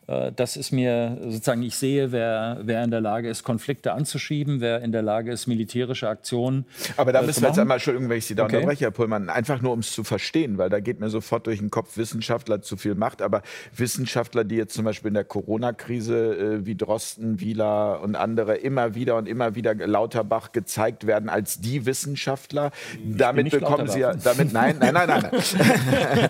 Äh, 0.09 0.31
das 0.35 0.57
ist 0.57 0.71
mir 0.71 1.17
sozusagen, 1.23 1.61
ich 1.61 1.75
sehe, 1.75 2.11
wer, 2.11 2.57
wer 2.63 2.83
in 2.83 2.91
der 2.91 3.01
Lage 3.01 3.29
ist, 3.29 3.43
Konflikte 3.43 3.93
anzuschieben, 3.93 4.59
wer 4.59 4.81
in 4.81 4.91
der 4.91 5.01
Lage 5.01 5.31
ist, 5.31 5.47
militärische 5.47 6.09
Aktionen 6.09 6.65
Aber 6.97 7.13
da 7.13 7.21
äh, 7.21 7.25
müssen 7.25 7.41
wir 7.41 7.49
jetzt 7.49 7.59
einmal, 7.59 7.77
Entschuldigung, 7.77 8.09
wenn 8.09 8.17
ich 8.17 8.25
Sie 8.25 8.35
da 8.35 8.45
okay. 8.45 8.57
unterbreche, 8.57 8.85
Herr 8.85 8.91
Pullmann, 8.91 9.29
einfach 9.29 9.61
nur, 9.61 9.73
um 9.73 9.79
es 9.79 9.91
zu 9.91 10.03
verstehen, 10.03 10.57
weil 10.57 10.69
da 10.69 10.79
geht 10.79 10.99
mir 10.99 11.09
sofort 11.09 11.45
durch 11.47 11.59
den 11.59 11.69
Kopf, 11.69 11.97
Wissenschaftler 11.97 12.61
zu 12.61 12.77
viel 12.77 12.95
Macht, 12.95 13.21
aber 13.21 13.43
Wissenschaftler, 13.75 14.43
die 14.43 14.55
jetzt 14.55 14.73
zum 14.73 14.85
Beispiel 14.85 15.09
in 15.09 15.13
der 15.13 15.23
Corona-Krise 15.23 16.59
äh, 16.61 16.65
wie 16.65 16.75
Drosten, 16.75 17.39
Wieler 17.39 18.01
und 18.01 18.15
andere 18.15 18.55
immer 18.55 18.95
wieder 18.95 19.17
und 19.17 19.27
immer 19.27 19.55
wieder 19.55 19.75
Lauterbach 19.75 20.51
gezeigt 20.51 21.05
werden 21.05 21.29
als 21.29 21.61
die 21.61 21.85
Wissenschaftler, 21.85 22.71
damit 23.03 23.51
bekommen 23.51 23.87
sie 23.87 23.99
ja, 23.99 24.13
damit, 24.13 24.53
nein, 24.53 24.77
nein, 24.79 24.93
nein, 24.93 25.07
nein, 25.07 25.29
nein. 25.31 25.41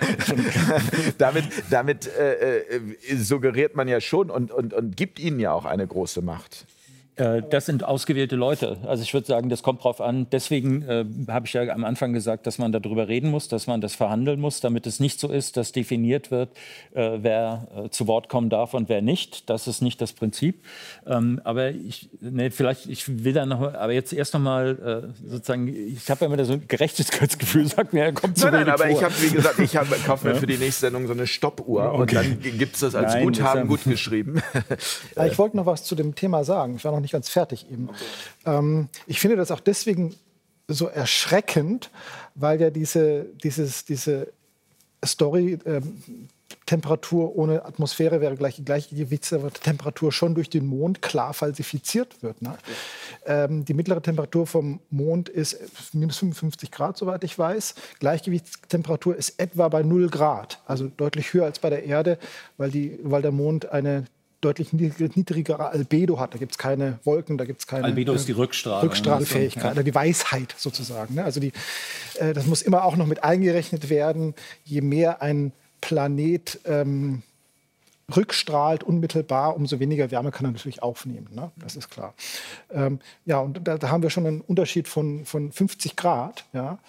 damit, 1.18 1.46
damit 1.70 2.08
äh, 2.08 2.60
äh, 2.60 2.82
suggeriert 3.70 3.76
man 3.76 3.88
ja 3.88 4.02
schon 4.02 4.30
und, 4.30 4.52
und, 4.52 4.74
und 4.74 4.98
gibt 4.98 5.20
ihnen 5.20 5.40
ja 5.40 5.54
auch 5.54 5.66
eine 5.66 5.86
große 5.86 6.22
Macht. 6.22 6.66
Äh, 7.20 7.44
das 7.50 7.66
sind 7.66 7.84
ausgewählte 7.84 8.36
Leute. 8.36 8.78
Also 8.86 9.04
ich 9.04 9.14
würde 9.14 9.28
sagen, 9.28 9.50
das 9.50 9.64
kommt 9.64 9.84
drauf 9.84 10.02
an. 10.02 10.28
Deswegen 10.32 10.82
äh, 10.84 11.06
habe 11.28 11.46
ich 11.46 11.54
ja 11.54 11.64
am 11.70 11.84
Anfang 11.84 12.14
gesagt, 12.14 12.48
dass 12.48 12.58
man 12.58 12.72
darüber 12.72 13.08
reden 13.08 13.30
muss, 13.32 13.48
dass 13.48 13.68
man 13.68 13.82
das 13.82 13.96
verhandeln 13.96 14.40
muss, 14.40 14.62
damit 14.62 14.88
es 14.88 15.00
nicht 15.00 15.20
so 15.20 15.30
ist, 15.30 15.58
dass 15.58 15.72
definiert 15.72 16.32
wird, 16.32 16.50
äh, 16.94 17.20
wer 17.22 17.68
äh, 17.86 17.90
zu 17.90 18.08
Wort 18.08 18.30
kommen 18.30 18.50
darf 18.50 18.74
und 18.74 18.90
wer 18.90 19.02
nicht. 19.02 19.50
Das 19.50 19.68
ist 19.68 19.82
nicht 19.82 20.02
das 20.02 20.14
Prinzip. 20.14 20.64
Ähm, 21.06 21.42
aber 21.44 21.72
ich, 21.72 22.10
nee, 22.22 22.50
vielleicht, 22.50 22.88
ich 22.88 23.24
will 23.24 23.34
da 23.34 23.46
noch, 23.46 23.74
aber 23.74 23.94
jetzt 23.94 24.14
erst 24.14 24.34
noch 24.34 24.42
mal 24.42 25.14
äh, 25.26 25.30
sozusagen, 25.30 25.68
ich 25.68 26.10
habe 26.10 26.26
ja 26.26 26.34
immer 26.34 26.44
so 26.46 26.54
ein 26.54 26.68
Gerechtigkeitsgefühl, 26.68 27.68
sagt 27.68 27.94
mir, 27.94 28.06
er 28.06 28.14
kommt 28.14 28.38
zu 28.38 28.46
Nein, 28.46 28.66
nein, 28.66 28.70
aber 28.70 28.86
vor. 28.86 28.98
ich 28.98 29.04
habe, 29.04 29.14
wie 29.22 29.30
gesagt, 29.30 29.60
ich 29.60 29.74
kaufe 30.06 30.28
mir 30.28 30.36
für 30.36 30.48
die 30.48 30.58
nächste 30.58 30.82
Sendung 30.82 31.08
so 31.08 31.14
eine 31.14 31.28
Stoppuhr 31.28 31.94
okay. 31.94 32.00
und 32.00 32.14
dann 32.14 32.58
gibt 32.58 32.76
es 32.76 32.82
das 32.82 32.96
als 32.96 33.14
nein, 33.14 33.26
Guthaben 33.26 33.68
gut 33.68 33.84
geschrieben. 33.84 34.42
Ja, 35.16 35.26
ich 35.26 35.38
wollte 35.38 35.58
noch 35.58 35.66
was 35.66 35.84
zu 35.84 35.96
dem 35.96 36.16
Thema 36.16 36.44
sagen. 36.44 36.76
Ich 36.76 36.86
war 36.86 36.92
noch 36.92 37.00
nicht 37.00 37.09
nicht 37.10 37.14
ganz 37.14 37.30
fertig 37.30 37.70
eben. 37.72 37.90
Okay. 37.90 37.98
Ähm, 38.46 38.90
ich 39.08 39.20
finde 39.20 39.36
das 39.36 39.52
auch 39.52 39.60
deswegen 39.60 40.16
so 40.68 40.88
erschreckend, 40.88 41.90
weil 42.36 42.62
ja 42.62 42.70
diese, 42.70 43.26
dieses, 43.44 43.86
diese 43.86 44.32
Story 45.04 45.58
ähm, 45.66 46.30
Temperatur 46.66 47.36
ohne 47.36 47.66
Atmosphäre 47.66 48.22
wäre 48.22 48.36
gleich 48.36 48.58
die 48.58 48.66
gleiche 48.66 48.96
Gewichtstemperatur 48.96 50.12
schon 50.12 50.36
durch 50.36 50.52
den 50.52 50.68
Mond 50.68 51.02
klar 51.02 51.34
falsifiziert 51.34 52.22
wird. 52.22 52.44
Ne? 52.44 52.58
Ähm, 53.26 53.66
die 53.66 53.74
mittlere 53.74 54.02
Temperatur 54.02 54.46
vom 54.46 54.80
Mond 54.92 55.30
ist 55.30 55.58
minus 55.94 56.18
55 56.18 56.70
Grad, 56.70 56.98
soweit 56.98 57.24
ich 57.24 57.38
weiß. 57.38 57.74
Gleichgewichtstemperatur 58.00 59.16
ist 59.16 59.40
etwa 59.40 59.68
bei 59.68 59.82
0 59.82 60.10
Grad, 60.10 60.62
also 60.68 60.88
deutlich 60.88 61.34
höher 61.34 61.46
als 61.46 61.58
bei 61.58 61.72
der 61.72 61.86
Erde, 61.86 62.20
weil, 62.58 62.70
die, 62.70 63.00
weil 63.02 63.24
der 63.24 63.32
Mond 63.32 63.70
eine 63.72 64.06
deutlich 64.42 64.72
niedrigere 64.74 65.70
Albedo 65.70 66.20
hat. 66.20 66.34
Da 66.34 66.38
gibt 66.38 66.54
es 66.54 66.58
keine 66.58 67.00
Wolken, 67.04 67.38
da 67.38 67.46
gibt 67.46 67.60
es 67.60 67.68
keine. 67.68 67.86
Albedo 67.86 68.14
ist 68.14 68.28
die 68.28 68.34
Rückstrahlung. 68.34 68.90
Rückstrahlfähigkeit, 68.90 69.76
ja. 69.76 69.84
die 69.84 69.96
Weisheit 69.96 70.56
sozusagen. 70.58 71.16
Ne? 71.16 71.24
Also 71.24 71.40
die, 71.40 71.52
äh, 72.16 72.34
das 72.34 72.46
muss 72.46 72.62
immer 72.62 72.84
auch 72.84 72.96
noch 72.96 73.06
mit 73.06 73.24
eingerechnet 73.24 73.90
werden. 73.90 74.34
Je 74.64 74.82
mehr 74.82 75.22
ein 75.22 75.52
Planet 75.82 76.60
ähm, 76.66 77.24
rückstrahlt 78.16 78.84
unmittelbar, 78.84 79.56
umso 79.56 79.80
weniger 79.80 80.12
Wärme 80.12 80.32
kann 80.32 80.46
er 80.46 80.52
natürlich 80.52 80.82
aufnehmen. 80.82 81.28
Ne? 81.34 81.52
Das 81.58 81.76
ist 81.76 81.90
klar. 81.90 82.14
Ähm, 82.72 83.00
ja, 83.26 83.40
und 83.40 83.68
da, 83.68 83.78
da, 83.78 83.90
haben 83.90 84.04
wir 84.04 84.10
schon 84.10 84.26
einen 84.26 84.42
Unterschied 84.42 84.88
von, 84.88 85.26
von 85.26 85.52
50 85.52 85.96
Grad. 85.96 86.46
Ja? 86.54 86.80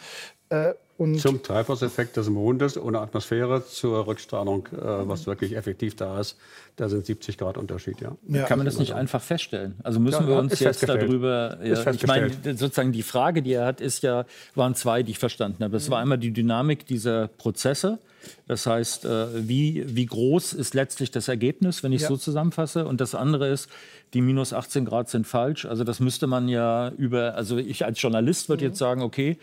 Äh, 0.48 0.74
und 1.00 1.18
Zum 1.18 1.42
Treibhauseffekt 1.42 2.18
des 2.18 2.28
Mondes 2.28 2.76
ohne 2.76 3.00
Atmosphäre 3.00 3.64
zur 3.66 4.06
Rückstrahlung, 4.06 4.66
äh, 4.66 4.82
was 4.82 5.26
wirklich 5.26 5.56
effektiv 5.56 5.96
da 5.96 6.20
ist, 6.20 6.36
da 6.76 6.90
sind 6.90 7.06
70 7.06 7.38
Grad 7.38 7.56
Unterschied. 7.56 8.02
Ja. 8.02 8.18
ja 8.28 8.42
Kann 8.44 8.58
man 8.58 8.66
das 8.66 8.78
nicht 8.78 8.92
einfach 8.92 9.22
feststellen? 9.22 9.76
Also 9.82 9.98
müssen 9.98 10.24
ja, 10.24 10.28
wir 10.28 10.36
uns 10.36 10.60
jetzt 10.60 10.86
darüber. 10.86 11.56
Ja, 11.64 11.90
ich 11.90 12.06
meine, 12.06 12.30
sozusagen 12.54 12.92
die 12.92 13.02
Frage, 13.02 13.40
die 13.40 13.54
er 13.54 13.64
hat, 13.64 13.80
ist 13.80 14.02
ja, 14.02 14.26
waren 14.54 14.74
zwei, 14.74 15.02
die 15.02 15.12
ich 15.12 15.18
verstanden 15.18 15.64
habe. 15.64 15.74
Es 15.78 15.90
war 15.90 16.00
einmal 16.00 16.18
die 16.18 16.34
Dynamik 16.34 16.84
dieser 16.84 17.28
Prozesse. 17.28 17.98
Das 18.46 18.66
heißt, 18.66 19.06
äh, 19.06 19.48
wie, 19.48 19.82
wie 19.86 20.04
groß 20.04 20.52
ist 20.52 20.74
letztlich 20.74 21.10
das 21.10 21.28
Ergebnis, 21.28 21.82
wenn 21.82 21.92
ich 21.92 22.02
es 22.02 22.02
ja. 22.02 22.08
so 22.08 22.18
zusammenfasse? 22.18 22.84
Und 22.84 23.00
das 23.00 23.14
andere 23.14 23.48
ist, 23.48 23.70
die 24.12 24.20
minus 24.20 24.52
18 24.52 24.84
Grad 24.84 25.08
sind 25.08 25.26
falsch. 25.26 25.64
Also 25.64 25.82
das 25.82 25.98
müsste 25.98 26.26
man 26.26 26.46
ja 26.46 26.90
über, 26.98 27.36
also 27.36 27.56
ich 27.56 27.86
als 27.86 28.02
Journalist 28.02 28.50
würde 28.50 28.64
mhm. 28.64 28.70
jetzt 28.70 28.78
sagen, 28.78 29.00
okay, 29.00 29.38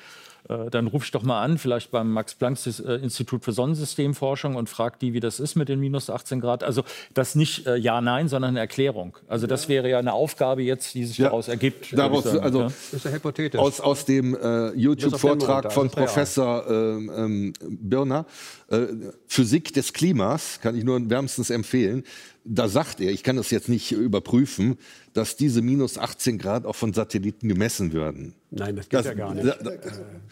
dann 0.48 0.88
ruf 0.88 1.06
ich 1.06 1.12
doch 1.12 1.24
mal 1.24 1.42
an, 1.42 1.58
vielleicht 1.58 1.92
beim 1.92 2.12
Max-Planck-Institut 2.12 3.44
für 3.44 3.52
Sonnensystemforschung 3.52 4.56
und 4.56 4.70
frag 4.70 5.00
die, 5.00 5.14
wie 5.14 5.20
das 5.20 5.40
ist 5.40 5.56
mit 5.56 5.70
den 5.70 5.80
minus 5.80 6.10
18 6.10 6.40
Grad. 6.40 6.64
Also 6.64 6.84
das 7.14 7.36
nicht 7.36 7.68
äh, 7.68 7.76
Ja, 7.76 8.02
Nein, 8.02 8.28
sondern 8.28 8.50
eine 8.50 8.60
Erklärung. 8.60 9.18
Also 9.28 9.48
das 9.48 9.68
wäre 9.68 9.90
ja 9.90 10.00
eine 10.00 10.14
Aufgabe 10.14 10.62
jetzt, 10.64 10.94
die 10.94 11.06
sich 11.06 11.18
ja, 11.18 11.26
daraus 11.26 11.48
ergibt. 11.48 11.98
Daraus, 11.98 12.26
also 12.26 12.62
ja? 12.62 12.68
ist 12.68 13.06
ja 13.06 13.12
hypothetisch. 13.12 13.60
Aus, 13.60 13.82
aus 13.82 14.06
dem 14.06 14.36
äh, 14.36 14.70
YouTube-Vortrag 14.72 15.74
von 15.74 15.90
Professor 15.90 16.66
ähm, 16.70 17.12
ähm, 17.16 17.54
Birner, 17.62 18.26
äh, 18.70 18.88
Physik 19.28 19.74
des 19.74 19.94
Klimas, 19.94 20.60
kann 20.62 20.78
ich 20.78 20.84
nur 20.84 21.10
wärmstens 21.10 21.50
empfehlen. 21.50 22.04
Da 22.46 22.70
sagt 22.70 23.02
er, 23.02 23.12
ich 23.12 23.24
kann 23.24 23.36
das 23.36 23.52
jetzt 23.52 23.68
nicht 23.68 23.92
überprüfen, 23.92 24.78
dass 25.18 25.36
diese 25.36 25.64
minus 25.64 25.98
18 25.98 26.38
Grad 26.38 26.66
auch 26.66 26.76
von 26.76 26.94
Satelliten 26.94 27.50
gemessen 27.50 27.92
werden. 27.92 28.36
Nein, 28.50 28.78
das 28.78 28.88
geht 28.88 29.00
das, 29.00 29.06
ja 29.08 29.14
gar 29.14 29.34
nicht. 29.34 29.46
Da, 29.46 29.56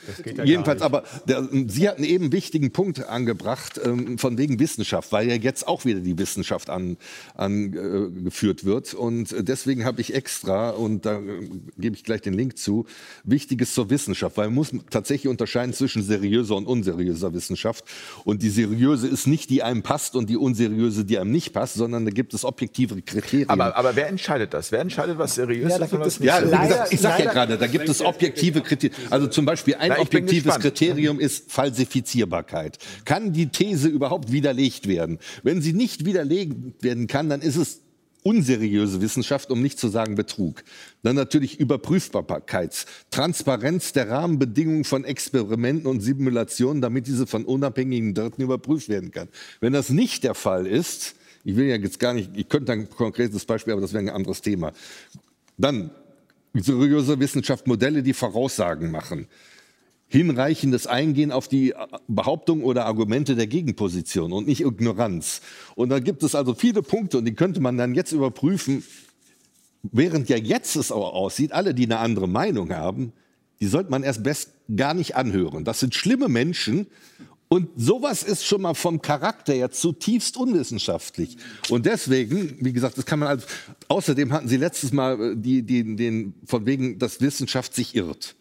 das 0.07 0.23
geht 0.23 0.38
ja 0.38 0.45
jedenfalls, 0.45 0.79
gar 0.79 0.89
nicht. 0.89 1.07
aber 1.07 1.23
der, 1.27 1.49
Sie 1.67 1.89
hatten 1.89 2.03
eben 2.03 2.25
einen 2.25 2.31
wichtigen 2.31 2.71
Punkt 2.71 3.03
angebracht, 3.03 3.81
ähm, 3.83 4.17
von 4.17 4.38
wegen 4.38 4.59
Wissenschaft, 4.59 5.11
weil 5.11 5.27
ja 5.27 5.36
jetzt 5.36 5.67
auch 5.67 5.83
wieder 5.83 5.99
die 5.99 6.17
Wissenschaft 6.17 6.69
angeführt 6.69 6.99
an, 7.36 7.73
äh, 7.73 8.65
wird. 8.65 8.93
Und 8.93 9.36
deswegen 9.38 9.83
habe 9.83 9.99
ich 9.99 10.13
extra, 10.13 10.69
und 10.69 11.05
da 11.05 11.19
äh, 11.19 11.49
gebe 11.77 11.95
ich 11.95 12.05
gleich 12.05 12.21
den 12.21 12.36
Link 12.36 12.57
zu, 12.57 12.86
Wichtiges 13.25 13.73
zur 13.73 13.89
Wissenschaft, 13.89 14.38
weil 14.38 14.47
man 14.47 14.55
muss 14.55 14.71
tatsächlich 14.89 15.29
unterscheiden 15.29 15.73
zwischen 15.73 16.01
seriöser 16.01 16.55
und 16.55 16.67
unseriöser 16.67 17.33
Wissenschaft. 17.33 17.83
Und 18.23 18.43
die 18.43 18.49
seriöse 18.49 19.07
ist 19.07 19.27
nicht, 19.27 19.49
die 19.49 19.61
einem 19.61 19.83
passt 19.83 20.15
und 20.15 20.29
die 20.29 20.38
unseriöse, 20.38 21.03
die 21.03 21.17
einem 21.17 21.31
nicht 21.31 21.51
passt, 21.51 21.73
sondern 21.73 22.05
da 22.05 22.11
gibt 22.11 22.33
es 22.33 22.45
objektive 22.45 23.01
Kriterien. 23.01 23.49
Aber, 23.49 23.75
aber 23.75 23.95
wer 23.97 24.07
entscheidet 24.07 24.53
das? 24.53 24.71
Wer 24.76 24.82
entscheidet, 24.82 25.17
was 25.17 25.36
seriös 25.36 25.69
ja, 25.69 25.86
ist 25.86 25.93
und 25.93 25.99
was 26.01 26.19
nicht? 26.19 26.28
Ja, 26.28 26.39
leider, 26.39 26.91
ich 26.91 26.99
sage 26.99 27.23
ja 27.23 27.32
gerade, 27.32 27.57
da 27.57 27.65
gibt 27.65 27.88
es 27.88 28.01
objektive 28.01 28.59
Kriterien. 28.59 29.09
Also 29.09 29.28
zum 29.28 29.45
Beispiel 29.45 29.76
ein 29.76 29.88
Na, 29.95 29.99
objektives 29.99 30.59
Kriterium 30.59 31.21
ist 31.21 31.49
Falsifizierbarkeit. 31.49 32.78
Kann 33.05 33.32
die 33.32 33.47
These 33.47 33.88
überhaupt 33.88 34.34
widerlegt 34.34 34.89
werden? 34.89 35.19
Wenn 35.43 35.61
sie 35.61 35.71
nicht 35.71 36.03
widerlegt 36.03 36.84
werden 36.84 37.07
kann, 37.07 37.30
dann 37.30 37.39
ist 37.39 37.55
es 37.55 37.84
unseriöse 38.21 38.99
Wissenschaft, 38.99 39.49
um 39.49 39.61
nicht 39.61 39.80
zu 39.80 39.88
sagen 39.88 40.15
Betrug. 40.15 40.65
Dann 41.03 41.15
natürlich 41.15 41.57
Überprüfbarkeit, 41.57 42.86
Transparenz 43.11 43.93
der 43.93 44.09
Rahmenbedingungen 44.09 44.84
von 44.84 45.05
Experimenten 45.05 45.88
und 45.88 46.01
Simulationen, 46.01 46.82
damit 46.82 47.07
diese 47.07 47.28
von 47.28 47.45
unabhängigen 47.45 48.13
Dritten 48.13 48.41
überprüft 48.41 48.89
werden 48.89 49.11
kann. 49.11 49.30
Wenn 49.61 49.71
das 49.71 49.89
nicht 49.89 50.26
der 50.26 50.36
Fall 50.36 50.67
ist, 50.67 51.15
ich 51.45 51.55
will 51.55 51.67
ja 51.67 51.75
jetzt 51.75 51.99
gar 51.99 52.13
nicht, 52.13 52.31
ich 52.35 52.49
könnte 52.49 52.71
ein 52.71 52.89
konkretes 52.89 53.45
Beispiel, 53.45 53.73
aber 53.73 53.81
das 53.81 53.93
wäre 53.93 54.03
ein 54.03 54.09
anderes 54.09 54.41
Thema. 54.41 54.73
Dann 55.57 55.91
seriöse 56.53 57.19
Wissenschaft, 57.19 57.67
Modelle, 57.67 58.01
die 58.01 58.13
Voraussagen 58.13 58.89
machen. 58.89 59.27
Hinreichendes 60.07 60.87
Eingehen 60.87 61.31
auf 61.31 61.47
die 61.47 61.73
Behauptungen 62.07 62.63
oder 62.63 62.85
Argumente 62.87 63.35
der 63.35 63.45
Gegenposition 63.45 64.33
und 64.33 64.47
nicht 64.47 64.61
Ignoranz. 64.61 65.41
Und 65.75 65.89
da 65.89 65.99
gibt 65.99 66.23
es 66.23 66.33
also 66.33 66.55
viele 66.55 66.81
Punkte 66.81 67.19
und 67.19 67.25
die 67.25 67.35
könnte 67.35 67.59
man 67.59 67.77
dann 67.77 67.93
jetzt 67.93 68.11
überprüfen, 68.11 68.83
während 69.83 70.29
ja 70.29 70.37
jetzt 70.37 70.75
es 70.75 70.91
auch 70.91 71.13
aussieht, 71.13 71.51
alle, 71.51 71.75
die 71.75 71.85
eine 71.85 71.99
andere 71.99 72.27
Meinung 72.27 72.73
haben, 72.73 73.13
die 73.59 73.67
sollte 73.67 73.91
man 73.91 74.01
erst 74.01 74.23
best 74.23 74.49
gar 74.75 74.95
nicht 74.95 75.15
anhören. 75.15 75.63
Das 75.63 75.79
sind 75.79 75.93
schlimme 75.93 76.27
Menschen 76.27 76.87
und 77.47 77.69
sowas 77.75 78.23
ist 78.23 78.43
schon 78.45 78.61
mal 78.61 78.73
vom 78.73 79.01
Charakter 79.01 79.53
her 79.53 79.69
zutiefst 79.69 80.35
unwissenschaftlich. 80.35 81.37
Und 81.69 81.85
deswegen, 81.85 82.57
wie 82.59 82.73
gesagt, 82.73 82.97
das 82.97 83.05
kann 83.05 83.19
man 83.19 83.29
als, 83.29 83.45
außerdem 83.87 84.33
hatten 84.33 84.47
Sie 84.47 84.57
letztes 84.57 84.91
Mal 84.91 85.21
äh, 85.21 85.35
die, 85.35 85.61
die, 85.61 85.95
den, 85.95 86.33
von 86.45 86.65
wegen, 86.65 86.97
dass 86.97 87.21
Wissenschaft 87.21 87.75
sich 87.75 87.95
irrt. 87.95 88.35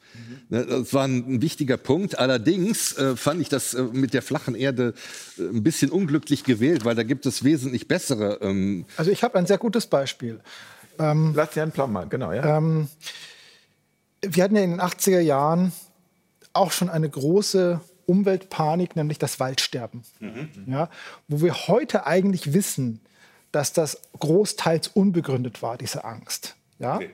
Mhm. 0.48 0.68
Das 0.68 0.94
war 0.94 1.04
ein, 1.04 1.42
wichtiger 1.42 1.76
Punkt. 1.76 2.18
Allerdings 2.18 2.96
äh, 2.96 3.14
fand 3.16 3.42
ich 3.42 3.50
das 3.50 3.74
äh, 3.74 3.82
mit 3.82 4.14
der 4.14 4.22
flachen 4.22 4.54
Erde 4.54 4.94
äh, 5.38 5.42
ein 5.42 5.62
bisschen 5.62 5.90
unglücklich 5.90 6.44
gewählt, 6.44 6.86
weil 6.86 6.94
da 6.94 7.02
gibt 7.02 7.26
es 7.26 7.44
wesentlich 7.44 7.88
bessere. 7.88 8.38
Ähm 8.40 8.86
also 8.96 9.10
ich 9.10 9.22
habe 9.22 9.38
ein 9.38 9.46
sehr 9.46 9.58
gutes 9.58 9.86
Beispiel. 9.86 10.40
Ähm, 10.98 11.32
Lass 11.34 11.50
dir 11.50 11.62
einen 11.62 11.72
Plan 11.72 11.92
mal, 11.92 12.08
genau. 12.08 12.32
Ja. 12.32 12.56
Ähm, 12.56 12.88
wir 14.22 14.44
hatten 14.44 14.56
ja 14.56 14.62
in 14.62 14.70
den 14.70 14.80
80er 14.80 15.20
Jahren 15.20 15.72
auch 16.54 16.72
schon 16.72 16.88
eine 16.88 17.10
große 17.10 17.80
Umweltpanik, 18.06 18.96
nämlich 18.96 19.18
das 19.18 19.40
Waldsterben. 19.40 20.02
Mhm. 20.20 20.48
Ja, 20.66 20.88
wo 21.28 21.40
wir 21.40 21.54
heute 21.68 22.06
eigentlich 22.06 22.52
wissen, 22.52 23.00
dass 23.52 23.72
das 23.72 24.00
großteils 24.18 24.88
unbegründet 24.88 25.62
war, 25.62 25.76
diese 25.76 26.04
Angst. 26.04 26.56
Ja? 26.78 26.96
Okay. 26.96 27.10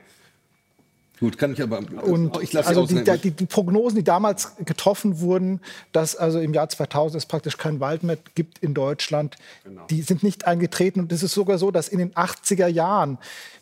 Gut, 1.21 1.37
kann 1.37 1.53
ich 1.53 1.61
aber. 1.61 1.77
Und 2.01 2.41
ich 2.41 2.57
also 2.57 2.87
die, 2.87 3.03
die, 3.03 3.29
die, 3.29 3.45
Prognosen, 3.45 3.95
die 3.95 4.03
damals 4.03 4.55
getroffen 4.65 5.19
wurden, 5.19 5.61
dass 5.91 6.15
also 6.15 6.39
im 6.39 6.51
Jahr 6.51 6.67
2000 6.67 7.21
es 7.21 7.27
praktisch 7.27 7.57
keinen 7.57 7.79
Wald 7.79 8.01
mehr 8.01 8.17
gibt 8.33 8.57
in 8.57 8.73
Deutschland, 8.73 9.37
genau. 9.63 9.85
die 9.91 10.01
sind 10.01 10.23
nicht 10.23 10.47
eingetreten. 10.47 10.99
Und 10.99 11.11
es 11.11 11.21
ist 11.21 11.33
sogar 11.33 11.59
so, 11.59 11.69
dass 11.69 11.89
in 11.89 11.99
den 11.99 12.11
80er 12.15 12.65
Jahren 12.65 13.19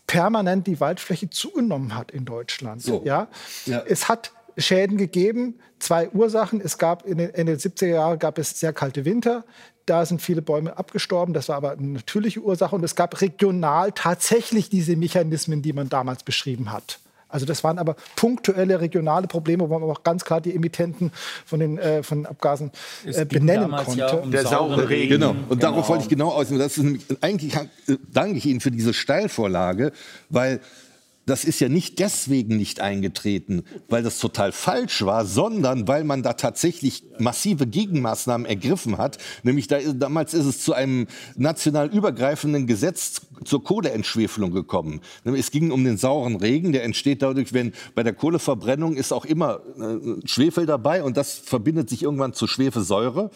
permanent 0.08 0.68
die 0.68 0.80
Waldfläche 0.80 1.30
zugenommen 1.30 1.96
hat 1.96 2.12
in 2.12 2.24
Deutschland. 2.24 2.82
So. 2.82 3.02
Ja? 3.04 3.28
ja? 3.66 3.84
Es 3.86 4.08
hat 4.08 4.32
Schäden 4.60 4.98
gegeben. 4.98 5.60
Zwei 5.80 6.10
Ursachen. 6.10 6.62
Es 6.62 6.78
gab 6.78 7.06
in 7.06 7.18
den, 7.18 7.30
in 7.30 7.48
den 7.48 7.58
70er 7.58 7.88
Jahren 7.88 8.20
gab 8.20 8.38
es 8.38 8.60
sehr 8.60 8.74
kalte 8.74 9.06
Winter. 9.06 9.44
Da 9.86 10.06
sind 10.06 10.22
viele 10.22 10.42
Bäume 10.42 10.78
abgestorben. 10.78 11.34
Das 11.34 11.50
war 11.50 11.56
aber 11.56 11.72
eine 11.72 11.88
natürliche 11.88 12.42
Ursache. 12.42 12.76
Und 12.76 12.84
es 12.84 12.96
gab 12.96 13.22
regional 13.22 13.92
tatsächlich 13.94 14.70
diese 14.70 14.96
Mechanismen, 14.96 15.62
die 15.62 15.74
man 15.74 15.90
damals 15.90 16.24
beschrieben 16.24 16.72
hat. 16.72 17.00
Also 17.30 17.46
das 17.46 17.64
waren 17.64 17.78
aber 17.78 17.96
punktuelle 18.16 18.82
regionale 18.82 19.28
Probleme, 19.28 19.70
wo 19.70 19.80
man 19.80 19.90
auch 19.90 20.04
ganz 20.04 20.26
klar 20.26 20.42
die 20.42 20.56
Emittenten 20.56 21.12
von 21.46 21.60
den 21.60 21.78
äh, 21.78 22.02
von 22.02 22.26
Abgasen 22.26 22.72
äh, 23.06 23.24
benennen 23.24 23.72
konnte. 23.72 24.00
Ja 24.00 24.14
um 24.14 24.32
der 24.32 24.48
saure 24.48 24.90
Regen. 24.90 25.10
Genau. 25.10 25.30
Und 25.30 25.50
genau. 25.50 25.62
darauf 25.62 25.90
wollte 25.90 26.04
ich 26.04 26.10
genau 26.10 26.30
aus. 26.30 26.50
Das 26.50 26.80
ist, 26.80 27.24
eigentlich 27.24 27.56
danke 28.12 28.38
ich 28.38 28.46
Ihnen 28.48 28.62
für 28.62 28.72
diese 28.72 28.94
Steilvorlage, 28.94 29.92
weil 30.30 30.60
das 31.30 31.44
ist 31.44 31.60
ja 31.60 31.70
nicht 31.70 32.00
deswegen 32.00 32.58
nicht 32.58 32.82
eingetreten, 32.82 33.64
weil 33.88 34.04
das 34.04 34.20
total 34.20 34.52
falsch 34.52 35.04
war, 35.06 35.26
sondern 35.26 35.88
weil 35.88 36.04
man 36.04 36.24
da 36.24 36.34
tatsächlich 36.34 37.04
massive 37.20 37.68
Gegenmaßnahmen 37.68 38.46
ergriffen 38.46 38.98
hat. 38.98 39.18
Nämlich 39.44 39.68
da, 39.68 39.80
damals 39.94 40.34
ist 40.34 40.46
es 40.46 40.64
zu 40.64 40.74
einem 40.74 41.08
national 41.36 41.88
übergreifenden 41.94 42.68
Gesetz 42.68 43.22
zur 43.46 43.64
Kohleentschwefelung 43.64 44.52
gekommen. 44.52 45.02
Es 45.24 45.52
ging 45.52 45.72
um 45.72 45.84
den 45.84 45.98
sauren 45.98 46.36
Regen, 46.36 46.72
der 46.72 46.84
entsteht 46.84 47.22
dadurch, 47.22 47.54
wenn 47.54 47.74
bei 47.96 48.04
der 48.04 48.14
Kohleverbrennung 48.14 48.96
ist 48.96 49.14
auch 49.14 49.26
immer 49.26 49.62
äh, 49.80 50.28
Schwefel 50.28 50.66
dabei 50.66 51.04
und 51.04 51.18
das 51.18 51.34
verbindet 51.34 51.90
sich 51.90 52.04
irgendwann 52.04 52.34
zu 52.34 52.48
Schwefelsäure 52.48 53.30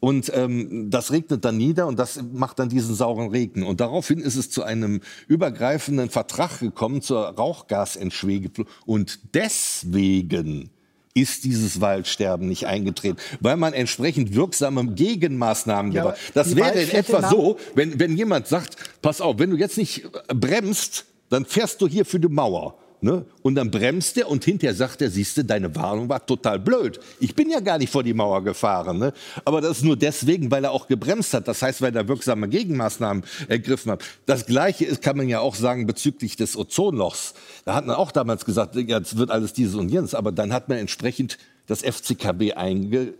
und 0.00 0.30
ähm, 0.34 0.90
das 0.90 1.12
regnet 1.12 1.44
dann 1.44 1.56
nieder 1.56 1.86
und 1.86 1.98
das 1.98 2.22
macht 2.32 2.58
dann 2.58 2.68
diesen 2.68 2.94
sauren 2.94 3.30
Regen. 3.30 3.64
Und 3.64 3.80
daraufhin 3.80 4.20
ist 4.20 4.36
es 4.36 4.50
zu 4.50 4.62
einem 4.62 5.00
übergreifenden 5.28 6.10
Vertrag 6.10 6.60
gekommen 6.60 7.02
zur 7.02 7.34
Rauchgasentschwefelung 7.40 8.68
und 8.86 9.18
deswegen 9.34 10.70
ist 11.14 11.44
dieses 11.44 11.80
Waldsterben 11.80 12.48
nicht 12.48 12.66
eingetreten, 12.66 13.18
weil 13.40 13.56
man 13.56 13.72
entsprechend 13.72 14.34
wirksame 14.34 14.86
Gegenmaßnahmen 14.86 15.92
Ja, 15.92 16.02
aber 16.02 16.16
Das 16.34 16.54
wäre 16.54 16.80
in 16.80 16.90
etwa 16.90 17.28
so, 17.28 17.58
wenn, 17.74 17.98
wenn 17.98 18.16
jemand 18.16 18.46
sagt, 18.46 18.76
pass 19.02 19.20
auf, 19.20 19.38
wenn 19.38 19.50
du 19.50 19.56
jetzt 19.56 19.76
nicht 19.76 20.08
bremst, 20.28 21.06
dann 21.28 21.44
fährst 21.44 21.80
du 21.80 21.88
hier 21.88 22.04
für 22.04 22.20
die 22.20 22.28
Mauer. 22.28 22.76
Ne? 23.02 23.24
Und 23.42 23.54
dann 23.54 23.70
bremst 23.70 24.18
er 24.18 24.28
und 24.28 24.44
hinterher 24.44 24.74
sagt 24.74 25.00
er, 25.00 25.10
siehst 25.10 25.36
du, 25.36 25.44
deine 25.44 25.74
Warnung 25.74 26.08
war 26.08 26.24
total 26.24 26.58
blöd. 26.58 27.00
Ich 27.18 27.34
bin 27.34 27.48
ja 27.48 27.60
gar 27.60 27.78
nicht 27.78 27.90
vor 27.90 28.02
die 28.02 28.12
Mauer 28.12 28.44
gefahren. 28.44 28.98
Ne? 28.98 29.14
Aber 29.44 29.62
das 29.62 29.78
ist 29.78 29.84
nur 29.84 29.96
deswegen, 29.96 30.50
weil 30.50 30.64
er 30.64 30.72
auch 30.72 30.86
gebremst 30.86 31.32
hat. 31.32 31.48
Das 31.48 31.62
heißt, 31.62 31.80
weil 31.80 31.96
er 31.96 32.08
wirksame 32.08 32.48
Gegenmaßnahmen 32.48 33.24
ergriffen 33.48 33.92
hat. 33.92 34.04
Das 34.26 34.44
Gleiche 34.44 34.84
ist, 34.84 35.00
kann 35.00 35.16
man 35.16 35.28
ja 35.28 35.40
auch 35.40 35.54
sagen 35.54 35.86
bezüglich 35.86 36.36
des 36.36 36.56
Ozonlochs. 36.56 37.32
Da 37.64 37.74
hat 37.74 37.86
man 37.86 37.96
auch 37.96 38.12
damals 38.12 38.44
gesagt, 38.44 38.76
jetzt 38.76 39.16
wird 39.16 39.30
alles 39.30 39.54
dieses 39.54 39.76
und 39.76 39.88
jenes. 39.88 40.14
Aber 40.14 40.30
dann 40.30 40.52
hat 40.52 40.68
man 40.68 40.76
entsprechend 40.76 41.38
das 41.66 41.82
FCKB 41.82 42.56
einge, 42.56 43.14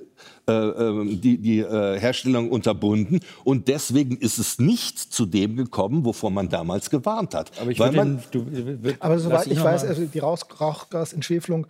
äh, 0.47 0.53
ähm, 0.53 1.21
die, 1.21 1.39
die 1.39 1.59
äh, 1.61 1.99
Herstellung 1.99 2.51
unterbunden. 2.51 3.21
Und 3.45 3.69
deswegen 3.69 4.17
ist 4.17 4.39
es 4.39 4.59
nicht 4.59 4.99
zu 4.99 5.27
dem 5.27 5.57
gekommen, 5.57 6.05
wovor 6.05 6.31
man 6.31 6.49
damals 6.49 6.91
gewarnt 6.91 7.35
hat. 7.35 7.51
Aber 7.61 7.71
ich 7.71 7.79
Weil 7.79 7.93
man, 7.93 8.23
den, 8.33 8.83
du, 8.83 8.93
Aber 9.01 9.19
soweit 9.19 9.47
ich 9.47 9.59
noch 9.59 9.65
weiß, 9.65 9.85
also 9.85 10.05
die 10.05 10.19
Rauch 10.19 10.41
Rauchgasentschwefelung 10.61 11.67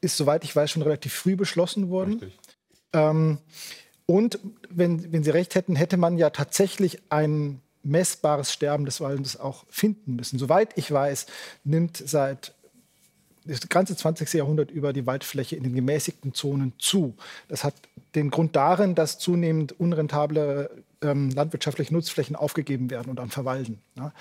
ist, 0.00 0.16
soweit 0.16 0.44
ich 0.44 0.54
weiß, 0.54 0.70
schon 0.70 0.82
relativ 0.82 1.12
früh 1.12 1.36
beschlossen 1.36 1.90
worden. 1.90 2.20
Ähm, 2.92 3.38
und 4.06 4.38
wenn, 4.68 5.12
wenn 5.12 5.22
Sie 5.22 5.30
recht 5.30 5.54
hätten, 5.54 5.76
hätte 5.76 5.96
man 5.96 6.18
ja 6.18 6.30
tatsächlich 6.30 7.00
ein 7.10 7.60
messbares 7.82 8.52
Sterben 8.52 8.84
des 8.84 9.00
Waldes 9.00 9.38
auch 9.38 9.64
finden 9.68 10.16
müssen. 10.16 10.38
Soweit 10.38 10.76
ich 10.76 10.90
weiß, 10.90 11.26
nimmt 11.64 11.96
seit 11.96 12.54
das 13.44 13.68
ganze 13.68 13.96
20. 13.96 14.32
Jahrhundert 14.34 14.70
über 14.70 14.92
die 14.92 15.06
Waldfläche 15.06 15.56
in 15.56 15.62
den 15.62 15.74
gemäßigten 15.74 16.34
Zonen 16.34 16.72
zu. 16.78 17.14
Das 17.48 17.64
hat 17.64 17.74
den 18.14 18.30
Grund 18.30 18.56
darin, 18.56 18.94
dass 18.94 19.18
zunehmend 19.18 19.78
unrentable 19.78 20.70
ähm, 21.02 21.30
landwirtschaftliche 21.30 21.94
Nutzflächen 21.94 22.36
aufgegeben 22.36 22.90
werden 22.90 23.10
und 23.10 23.16
dann 23.16 23.30
verwalden. 23.30 23.80
Ja. 23.96 24.12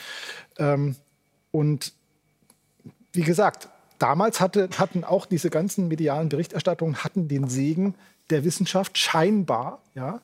Ähm, 0.58 0.96
und 1.52 1.94
wie 3.12 3.22
gesagt, 3.22 3.70
damals 3.98 4.40
hatte, 4.40 4.70
hatten 4.78 5.04
auch 5.04 5.26
diese 5.26 5.50
ganzen 5.50 5.88
medialen 5.88 6.30
Berichterstattungen 6.30 7.04
hatten 7.04 7.28
den 7.28 7.50
Segen 7.50 7.96
der 8.30 8.44
Wissenschaft 8.44 8.98
scheinbar. 8.98 9.82
Ja, 9.96 10.22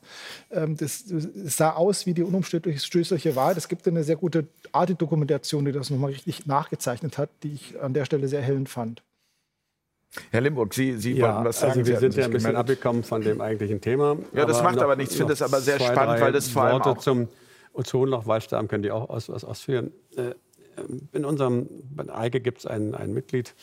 ähm, 0.50 0.76
das, 0.76 1.04
das 1.06 1.56
sah 1.56 1.72
aus 1.72 2.06
wie 2.06 2.14
die 2.14 2.22
unumstößliche 2.22 3.36
Wahrheit. 3.36 3.56
Es 3.56 3.68
gibt 3.68 3.86
eine 3.88 4.04
sehr 4.04 4.16
gute 4.16 4.46
Arte-Dokumentation, 4.72 5.64
die 5.64 5.72
das 5.72 5.90
nochmal 5.90 6.10
richtig 6.12 6.46
nachgezeichnet 6.46 7.18
hat, 7.18 7.30
die 7.42 7.52
ich 7.54 7.80
an 7.80 7.94
der 7.94 8.04
Stelle 8.04 8.28
sehr 8.28 8.42
hellend 8.42 8.68
fand. 8.68 9.02
Herr 10.30 10.40
Limburg, 10.40 10.72
Sie, 10.72 10.96
Sie 10.96 11.12
Ja, 11.12 11.34
wollten 11.34 11.44
was 11.48 11.60
sagen. 11.60 11.72
also 11.72 11.84
Sie 11.84 11.88
wir 11.90 11.96
hatten 11.96 12.10
sind 12.12 12.20
ja 12.20 12.24
ein 12.26 12.30
bisschen 12.30 12.50
gemeldet. 12.52 12.70
abgekommen 12.76 13.02
von 13.04 13.20
dem 13.22 13.40
eigentlichen 13.40 13.80
Thema. 13.80 14.16
Ja, 14.32 14.46
das 14.46 14.62
macht 14.62 14.76
noch- 14.76 14.82
aber 14.84 14.96
nichts. 14.96 15.12
Ich 15.12 15.18
finde 15.18 15.32
das 15.32 15.42
aber 15.42 15.60
sehr 15.60 15.78
zwei, 15.78 15.86
spannend, 15.92 16.20
weil 16.20 16.32
das 16.32 16.48
vor 16.48 16.62
allem 16.62 16.74
Worte 16.74 16.90
auch- 16.90 16.98
zum 16.98 17.28
Ozonloch, 17.74 18.26
Waldsterben 18.26 18.68
können 18.68 18.82
die 18.82 18.90
auch 18.90 19.10
aus, 19.10 19.28
was 19.28 19.44
ausführen. 19.44 19.92
Äh, 20.16 20.34
In 21.12 21.24
unserem, 21.24 21.68
bei 21.94 22.04
Eike 22.14 22.40
gibt 22.42 22.58
es 22.58 22.66
ein, 22.66 22.94
ein 22.94 23.14
Mitglied, 23.14 23.54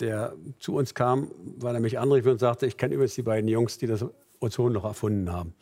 der 0.00 0.34
zu 0.58 0.74
uns 0.74 0.94
kam, 0.94 1.30
weil 1.58 1.74
er 1.74 1.80
mich 1.80 1.98
anrief 1.98 2.26
und 2.26 2.38
sagte, 2.38 2.66
ich 2.66 2.76
kenne 2.76 2.94
übrigens 2.94 3.14
die 3.14 3.22
beiden 3.22 3.48
Jungs, 3.48 3.78
die 3.78 3.86
das 3.86 4.04
Ozonloch 4.40 4.84
erfunden 4.84 5.30
haben. 5.32 5.54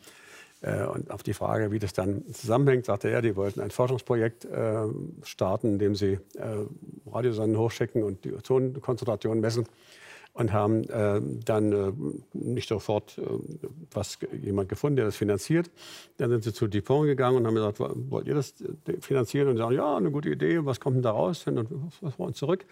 Äh, 0.61 0.85
Und 0.85 1.11
auf 1.11 1.23
die 1.23 1.33
Frage, 1.33 1.71
wie 1.71 1.79
das 1.79 1.93
dann 1.93 2.23
zusammenhängt, 2.33 2.85
sagte 2.85 3.09
er, 3.09 3.21
die 3.21 3.35
wollten 3.35 3.59
ein 3.61 3.71
Forschungsprojekt 3.71 4.45
äh, 4.45 4.83
starten, 5.23 5.73
in 5.73 5.79
dem 5.79 5.95
sie 5.95 6.13
äh, 6.35 6.65
Radiosonnen 7.11 7.57
hochschicken 7.57 8.03
und 8.03 8.23
die 8.25 8.33
Ozonkonzentration 8.33 9.39
messen 9.39 9.65
und 10.33 10.53
haben 10.53 10.85
äh, 10.89 11.19
dann 11.43 11.71
äh, 11.73 11.91
nicht 12.33 12.69
sofort 12.69 13.17
äh, 13.17 13.23
was 13.91 14.17
jemand 14.41 14.69
gefunden, 14.69 14.95
der 14.95 15.05
das 15.05 15.17
finanziert. 15.17 15.69
Dann 16.17 16.29
sind 16.29 16.43
sie 16.45 16.53
zu 16.53 16.67
Dupont 16.67 17.05
gegangen 17.07 17.37
und 17.37 17.47
haben 17.47 17.55
gesagt, 17.55 17.79
"Wo- 17.81 17.91
wollt 18.09 18.27
ihr 18.27 18.35
das 18.35 18.53
äh, 18.61 18.93
finanzieren? 19.01 19.49
Und 19.49 19.57
sagen, 19.57 19.75
ja, 19.75 19.97
eine 19.97 20.09
gute 20.09 20.29
Idee, 20.29 20.63
was 20.63 20.79
kommt 20.79 20.95
denn 20.95 21.03
da 21.03 21.11
raus? 21.11 21.45
Und 21.47 21.67
was 22.01 22.17
wollen 22.17 22.33
zurück? 22.33 22.65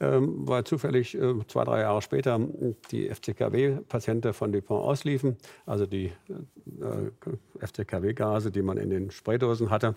Ähm, 0.00 0.48
weil 0.48 0.64
zufällig 0.64 1.14
äh, 1.16 1.34
zwei, 1.48 1.64
drei 1.64 1.80
Jahre 1.80 2.02
später 2.02 2.40
die 2.90 3.08
FCKW-Patienten 3.08 4.32
von 4.32 4.52
Dupont 4.52 4.84
ausliefen, 4.84 5.36
also 5.66 5.86
die 5.86 6.12
äh, 6.80 7.66
FCKW-Gase, 7.66 8.50
die 8.50 8.62
man 8.62 8.76
in 8.76 8.90
den 8.90 9.10
Spraydosen 9.10 9.70
hatte, 9.70 9.94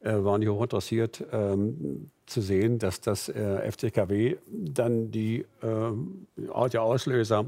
äh, 0.00 0.12
waren 0.12 0.40
die 0.40 0.48
hochinteressiert 0.48 1.24
ähm, 1.32 2.10
zu 2.26 2.40
sehen, 2.42 2.78
dass 2.78 3.00
das 3.00 3.28
äh, 3.28 3.70
FCKW 3.70 4.36
dann 4.46 5.10
die 5.10 5.46
äh, 5.62 6.50
Art 6.52 6.74
der 6.74 6.82
Auslöser 6.82 7.46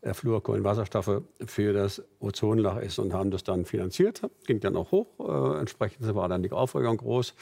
äh, 0.00 0.14
Fluorkohlenwasserstoffe 0.14 1.22
für 1.46 1.72
das 1.72 2.02
Ozonloch 2.20 2.78
ist 2.78 2.98
und 2.98 3.12
haben 3.12 3.30
das 3.30 3.44
dann 3.44 3.64
finanziert. 3.64 4.22
Ging 4.46 4.60
dann 4.60 4.76
auch 4.76 4.90
hoch. 4.92 5.06
Äh, 5.18 5.60
entsprechend 5.60 6.14
war 6.14 6.28
dann 6.28 6.42
die 6.42 6.52
Aufregung 6.52 6.96
groß 6.96 7.32
ähm, 7.32 7.34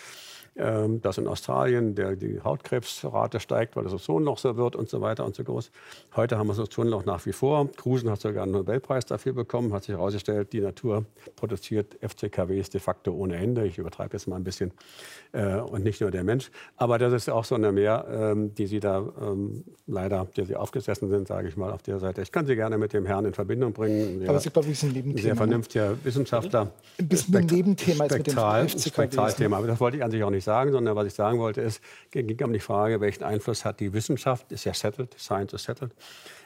dass 0.54 1.16
in 1.18 1.26
Australien 1.28 1.94
der, 1.94 2.14
die 2.14 2.40
Hautkrebsrate 2.42 3.40
steigt, 3.40 3.74
weil 3.74 3.84
das 3.84 3.94
Ozonloch 3.94 4.36
so 4.38 4.56
wird 4.56 4.76
und 4.76 4.88
so 4.88 5.00
weiter 5.00 5.24
und 5.24 5.34
so 5.34 5.44
groß. 5.44 5.70
Heute 6.14 6.36
haben 6.36 6.46
wir 6.48 6.52
das 6.54 6.60
Ozonloch 6.60 7.04
nach 7.06 7.24
wie 7.24 7.32
vor. 7.32 7.70
Krusen 7.76 8.10
hat 8.10 8.20
sogar 8.20 8.42
einen 8.42 8.52
Nobelpreis 8.52 9.06
dafür 9.06 9.32
bekommen, 9.32 9.72
hat 9.72 9.84
sich 9.84 9.94
herausgestellt, 9.94 10.52
die 10.52 10.60
Natur 10.60 11.04
produziert 11.36 11.96
FCKWs 12.02 12.68
de 12.70 12.80
facto 12.80 13.12
ohne 13.12 13.36
Ende. 13.36 13.64
Ich 13.66 13.78
übertreibe 13.78 14.12
jetzt 14.12 14.26
mal 14.28 14.36
ein 14.36 14.44
bisschen. 14.44 14.72
Äh, 15.32 15.56
und 15.56 15.84
nicht 15.84 16.00
nur 16.02 16.10
der 16.10 16.22
Mensch. 16.24 16.50
Aber 16.76 16.98
das 16.98 17.12
ist 17.14 17.30
auch 17.30 17.44
so 17.44 17.54
eine 17.54 17.72
Mehr, 17.72 18.06
ähm, 18.10 18.54
die 18.54 18.66
Sie 18.66 18.80
da 18.80 18.98
ähm, 19.22 19.64
leider, 19.86 20.26
die 20.36 20.44
Sie 20.44 20.56
aufgesessen 20.56 21.08
sind, 21.08 21.28
sage 21.28 21.48
ich 21.48 21.56
mal, 21.56 21.72
auf 21.72 21.82
der 21.82 21.98
Seite. 21.98 22.20
Ich 22.20 22.30
kann 22.30 22.46
Sie 22.46 22.54
gerne 22.56 22.76
mit 22.76 22.92
dem 22.92 23.06
Herrn 23.06 23.24
in 23.24 23.32
Verbindung 23.32 23.72
bringen. 23.72 24.22
Aber 24.24 24.32
Ja, 24.32 24.38
ist, 24.38 24.52
glaube 24.52 24.68
ich, 24.68 24.82
ein 24.82 24.90
Nebenthema. 24.92 25.22
sehr 25.22 25.36
vernünftiger 25.36 26.04
Wissenschaftler. 26.04 26.70
Ein 26.98 27.08
bisschen 27.08 27.34
ein 27.36 27.46
Nebenthema 27.46 28.04
jetzt 28.04 28.18
mit 28.18 28.26
dem 28.26 28.32
Spektral, 28.32 28.68
FCKWs, 28.68 28.84
ne? 28.86 28.92
Spektralthema. 28.92 29.56
Aber 29.56 29.66
das 29.66 29.80
wollte 29.80 29.96
ich 29.96 30.04
an 30.04 30.10
sich 30.10 30.22
auch 30.22 30.30
nicht 30.30 30.41
sagen, 30.44 30.72
sondern 30.72 30.96
was 30.96 31.06
ich 31.06 31.14
sagen 31.14 31.38
wollte, 31.38 31.60
ist, 31.60 31.82
ging 32.10 32.36
um 32.44 32.52
die 32.52 32.60
Frage, 32.60 33.00
welchen 33.00 33.24
Einfluss 33.24 33.64
hat 33.64 33.80
die 33.80 33.92
Wissenschaft, 33.92 34.52
ist 34.52 34.64
ja 34.64 34.74
settled, 34.74 35.14
Science 35.18 35.52
is 35.52 35.64
settled. 35.64 35.92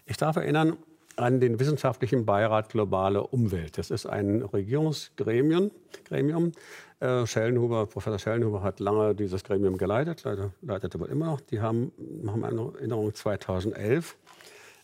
Ich 0.07 0.17
darf 0.17 0.37
erinnern 0.37 0.77
an 1.17 1.41
den 1.41 1.59
Wissenschaftlichen 1.59 2.27
Beirat 2.27 2.69
Globale 2.69 3.23
Umwelt. 3.23 3.79
Das 3.79 3.91
ist 3.91 4.07
ein 4.07 4.43
Regierungsgremium. 4.43 5.71
Gremium. 6.05 6.53
Äh, 7.01 7.27
Schellenhuber, 7.27 7.87
Professor 7.87 8.19
Schellenhuber 8.19 8.63
hat 8.63 8.81
lange 8.81 9.15
dieses 9.15 9.43
Gremium 9.43 9.77
geleitet, 9.79 10.23
leider, 10.25 10.53
leitet 10.63 10.95
aber 10.95 11.09
immer 11.09 11.27
noch. 11.27 11.41
Die 11.41 11.61
haben, 11.61 11.93
haben 12.27 12.45
eine 12.45 12.73
Erinnerung 12.75 13.15
2011. 13.15 14.17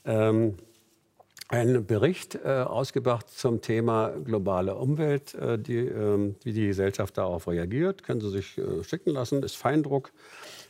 Ähm, 0.04 0.56
einen 1.53 1.84
Bericht 1.84 2.34
äh, 2.34 2.48
ausgebracht 2.48 3.28
zum 3.28 3.61
Thema 3.61 4.09
globale 4.24 4.74
Umwelt, 4.74 5.34
äh, 5.34 5.59
die, 5.59 5.76
ähm, 5.76 6.34
wie 6.44 6.55
die 6.55 6.68
Gesellschaft 6.68 7.18
darauf 7.18 7.46
reagiert. 7.46 8.03
Können 8.03 8.22
Sie 8.22 8.30
sich 8.30 8.57
äh, 8.57 8.82
schicken 8.82 9.11
lassen, 9.11 9.42
ist 9.42 9.57
Feindruck, 9.57 10.12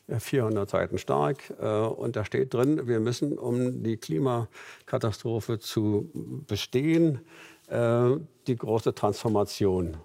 äh, 0.08 0.18
400 0.18 0.68
Seiten 0.68 0.98
stark. 0.98 1.54
Äh, 1.60 1.66
und 1.68 2.16
da 2.16 2.24
steht 2.24 2.52
drin, 2.52 2.88
wir 2.88 2.98
müssen, 2.98 3.38
um 3.38 3.84
die 3.84 3.96
Klimakatastrophe 3.96 5.60
zu 5.60 6.10
bestehen, 6.48 7.20
äh, 7.68 8.16
die 8.48 8.56
große 8.56 8.92
Transformation 8.92 9.98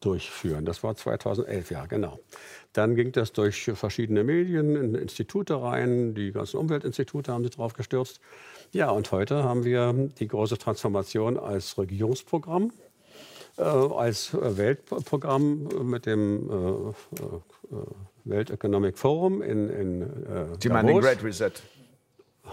durchführen. 0.00 0.64
Das 0.64 0.82
war 0.82 0.96
2011, 0.96 1.70
ja, 1.70 1.86
genau. 1.86 2.18
Dann 2.72 2.96
ging 2.96 3.12
das 3.12 3.32
durch 3.32 3.70
verschiedene 3.74 4.24
Medien, 4.24 4.74
in 4.74 4.96
Institute 4.96 5.54
rein. 5.62 6.16
Die 6.16 6.32
ganzen 6.32 6.56
Umweltinstitute 6.56 7.32
haben 7.32 7.44
sich 7.44 7.54
drauf 7.54 7.74
gestürzt. 7.74 8.20
Ja, 8.72 8.90
und 8.90 9.10
heute 9.12 9.44
haben 9.44 9.64
wir 9.64 9.92
die 9.92 10.28
große 10.28 10.58
Transformation 10.58 11.38
als 11.38 11.78
Regierungsprogramm, 11.78 12.72
äh, 13.56 13.62
als 13.62 14.34
äh, 14.34 14.58
Weltprogramm 14.58 15.68
mit 15.84 16.04
dem 16.04 16.50
äh, 16.50 16.54
äh, 16.54 17.80
Welt 18.24 18.50
Economic 18.50 18.98
Forum 18.98 19.40
in, 19.40 19.70
in 19.70 20.02
äh, 20.02 20.58
den 20.58 20.72
Davos 20.72 21.02
Great 21.02 21.24
Reset. 21.24 21.52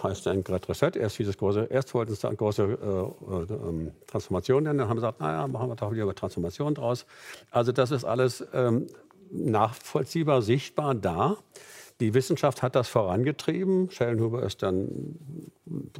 heißt 0.04 0.28
ein 0.28 0.46
Great 0.46 0.70
Reset. 0.70 0.92
Erst, 0.96 1.20
dieses 1.20 1.38
große, 1.38 1.68
erst 1.70 1.94
wollten 1.94 2.16
sie 2.16 2.28
eine 2.28 2.38
große 2.38 2.64
äh, 2.64 3.54
äh, 3.54 3.54
ähm, 3.54 3.92
Transformation 4.08 4.64
nennen, 4.64 4.80
dann 4.80 4.88
haben 4.88 4.98
sie 4.98 5.02
gesagt, 5.02 5.20
naja, 5.20 5.48
machen 5.48 5.70
wir 5.70 5.76
doch 5.76 5.92
lieber 5.92 6.16
Transformation 6.16 6.76
draus. 6.76 7.06
Also 7.52 7.74
das 7.74 7.92
ist 7.92 8.06
alles 8.06 8.46
ähm, 8.54 8.88
nachvollziehbar, 9.32 10.42
sichtbar 10.42 10.96
da. 10.96 11.36
Die 12.02 12.14
Wissenschaft 12.14 12.62
hat 12.62 12.76
das 12.76 12.90
vorangetrieben. 12.90 13.90
Schellenhuber 13.90 14.44
ist 14.44 14.62
dann 14.62 15.16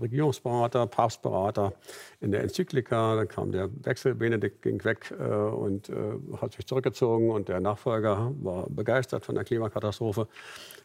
Regierungsberater, 0.02 0.88
Papstberater 0.88 1.72
in 2.20 2.32
der 2.32 2.44
Enzyklika. 2.44 3.16
Dann 3.16 3.30
kam 3.30 3.54
der 3.54 3.70
Wechsel, 3.84 4.14
Benedikt 4.14 4.62
ging 4.62 4.84
weg 4.84 5.14
äh, 5.18 5.24
und 5.24 5.88
äh, 5.88 5.94
hat 6.42 6.54
sich 6.54 6.66
zurückgezogen. 6.68 7.32
Und 7.32 7.48
der 7.48 7.62
Nachfolger 7.62 8.34
war 8.42 8.70
begeistert 8.70 9.26
von 9.26 9.36
der 9.36 9.46
Klimakatastrophe. 9.46 10.28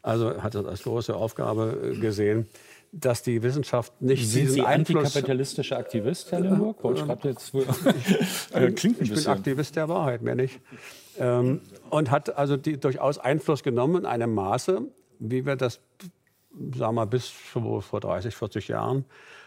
Also 0.03 0.41
hat 0.41 0.55
das 0.55 0.65
als 0.65 0.85
große 0.85 1.15
Aufgabe 1.17 1.93
äh, 1.93 1.99
gesehen, 1.99 2.47
dass 2.93 3.25
die 3.25 3.43
Wissenschaft 3.43 4.01
nicht 4.01 4.29
Sind 4.29 4.43
diesen 4.43 4.55
Sie 4.55 4.63
Einfluss... 4.63 5.05
antikapitalistischer 5.07 5.77
Aktivist, 5.77 6.31
Herr 6.31 6.41
Limburg? 6.41 6.77
Ich 6.95 7.05
grad 7.05 7.25
jetzt 7.25 7.53
wohl- 7.53 7.67
Äh, 8.53 8.71
Klingt 8.73 8.99
ein 8.99 9.03
Ich 9.03 9.09
bin 9.09 9.09
bisschen. 9.17 9.33
Aktivist 9.33 9.75
der 9.75 9.89
Wahrheit, 9.89 10.23
mehr 10.23 10.37
nicht. 10.37 10.61
Ähm, 11.19 11.61
und 11.91 12.13
hat 12.13 12.37
also 12.37 12.57
die, 12.57 12.79
durchaus 12.79 13.19
Einfluss 13.19 13.65
genommen 13.65 13.97
in 14.03 14.07
einem 14.07 14.35
Maße, 14.35 14.83
wie 15.21 15.47
wir 15.47 15.55
das, 15.57 15.81
sagen 16.53 16.81
wir 16.81 16.93
mal, 16.93 17.05
bis 17.07 17.29
vor 17.29 17.83
vor 17.83 18.01
30, 18.01 18.35
40 18.35 18.69
Jahren 18.69 19.05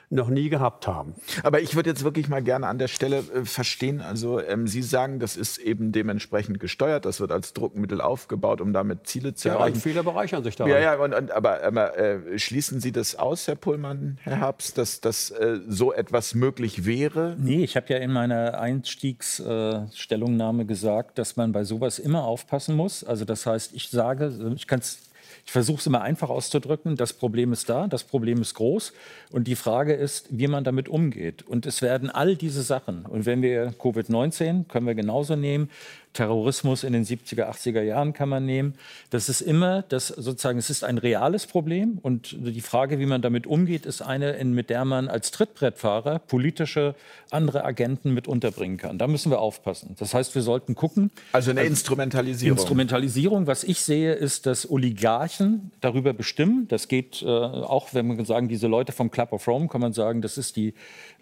noch 0.10 0.30
nie 0.30 0.50
gehabt 0.50 0.86
haben. 0.86 1.16
Aber 1.42 1.60
ich 1.62 1.76
würde 1.76 1.90
jetzt 1.90 2.04
wirklich 2.04 2.30
mal 2.30 2.44
gerne 2.44 2.68
an 2.68 2.78
der 2.78 2.88
Stelle 2.88 3.24
äh, 3.34 3.46
verstehen, 3.46 4.00
also 4.00 4.40
ähm, 4.40 4.68
Sie 4.68 4.84
sagen, 4.84 5.18
das 5.20 5.36
ist 5.36 5.58
eben 5.58 5.92
dementsprechend 5.92 6.60
gesteuert, 6.60 7.06
das 7.06 7.20
wird 7.20 7.32
als 7.32 7.54
Druckmittel 7.54 8.00
aufgebaut, 8.00 8.62
um 8.62 8.74
damit 8.74 9.08
Ziele 9.08 9.34
zu 9.34 9.48
Ja, 9.48 9.56
erreichen. 9.56 9.80
viele 9.80 10.04
bereichern 10.04 10.44
sich 10.44 10.56
daran. 10.56 10.72
Ja, 10.72 10.80
ja, 10.80 10.96
und, 11.04 11.16
und, 11.16 11.32
aber, 11.32 11.64
aber 11.64 11.98
äh, 11.98 12.38
schließen 12.38 12.80
Sie 12.80 12.92
das 12.92 13.16
aus, 13.16 13.48
Herr 13.48 13.56
Pullmann, 13.56 14.20
Herr 14.22 14.38
Herbst, 14.38 14.78
dass, 14.78 15.02
dass 15.02 15.32
äh, 15.32 15.62
so 15.68 15.92
etwas 15.92 16.36
möglich 16.36 16.86
wäre? 16.86 17.36
Nee, 17.40 17.64
ich 17.64 17.76
habe 17.76 17.88
ja 17.90 17.98
in 17.98 18.14
meiner 18.14 18.60
Einstiegsstellungnahme 18.60 20.68
gesagt, 20.68 21.18
dass 21.18 21.38
man 21.38 21.54
bei 21.54 21.64
sowas 21.64 21.98
immer 21.98 22.24
aufpassen 22.26 22.76
muss. 22.76 23.04
Also 23.04 23.26
das 23.26 23.48
heißt, 23.48 23.74
ich 23.74 23.90
sage, 23.90 24.52
ich 24.56 24.68
kann 24.68 24.78
es 24.80 25.10
ich 25.46 25.52
versuche 25.52 25.80
es 25.80 25.88
immer 25.88 26.02
einfach 26.02 26.30
auszudrücken. 26.30 26.96
Das 26.96 27.14
Problem 27.14 27.52
ist 27.52 27.70
da, 27.70 27.88
das 27.88 28.04
Problem 28.04 28.42
ist 28.42 28.54
groß. 28.54 28.94
Und 29.32 29.48
die 29.48 29.56
Frage 29.56 29.94
ist, 29.94 30.28
wie 30.32 30.48
man 30.48 30.64
damit 30.64 30.88
umgeht. 30.88 31.44
Und 31.44 31.66
es 31.66 31.82
werden 31.82 32.10
all 32.10 32.36
diese 32.36 32.64
Sachen, 32.64 33.06
und 33.06 33.26
wenn 33.26 33.42
wir 33.42 33.74
Covid-19, 33.74 34.68
können 34.68 34.88
wir 34.88 34.96
genauso 34.96 35.36
nehmen, 35.36 35.70
Terrorismus 36.14 36.84
in 36.84 36.94
den 36.94 37.06
70er, 37.06 37.50
80er 37.50 37.82
Jahren 37.82 38.14
kann 38.14 38.30
man 38.30 38.46
nehmen. 38.46 38.76
Das 39.10 39.30
ist 39.30 39.42
immer, 39.42 39.82
das 39.84 40.08
sozusagen, 40.08 40.60
es 40.60 40.70
ist 40.70 40.84
ein 40.84 40.98
reales 40.98 41.48
Problem. 41.48 42.00
Und 42.02 42.36
die 42.40 42.62
Frage, 42.62 43.00
wie 43.00 43.06
man 43.06 43.22
damit 43.22 43.48
umgeht, 43.48 43.86
ist 43.86 44.02
eine, 44.02 44.32
in, 44.34 44.54
mit 44.54 44.70
der 44.70 44.86
man 44.86 45.08
als 45.08 45.32
Trittbrettfahrer 45.32 46.20
politische 46.20 46.96
andere 47.32 47.66
Agenten 47.66 48.14
mit 48.14 48.28
unterbringen 48.28 48.78
kann. 48.78 48.98
Da 48.98 49.08
müssen 49.08 49.32
wir 49.32 49.40
aufpassen. 49.40 49.96
Das 49.98 50.14
heißt, 50.14 50.36
wir 50.36 50.44
sollten 50.44 50.76
gucken, 50.76 51.12
Also 51.32 51.52
eine 51.52 51.64
Instrumentalisierung. 51.64 52.58
Instrumentalisierung, 52.58 53.48
was 53.48 53.64
ich 53.64 53.82
sehe, 53.82 54.14
ist, 54.14 54.46
dass 54.46 54.70
Oligarchen 54.70 55.72
darüber 55.82 56.14
bestimmen. 56.14 56.68
Das 56.68 56.88
geht 56.88 57.22
äh, 57.22 57.28
auch, 57.28 57.94
wenn 57.94 58.08
man 58.08 58.24
sagen, 58.26 58.48
diese 58.48 58.68
Leute 58.68 58.92
vom 58.92 59.10
Club 59.10 59.34
of 59.34 59.48
Rome, 59.48 59.68
kann 59.68 59.82
man 59.82 59.94
sagen, 59.94 60.22
das 60.22 60.38
ist 60.38 60.56
die 60.56 60.74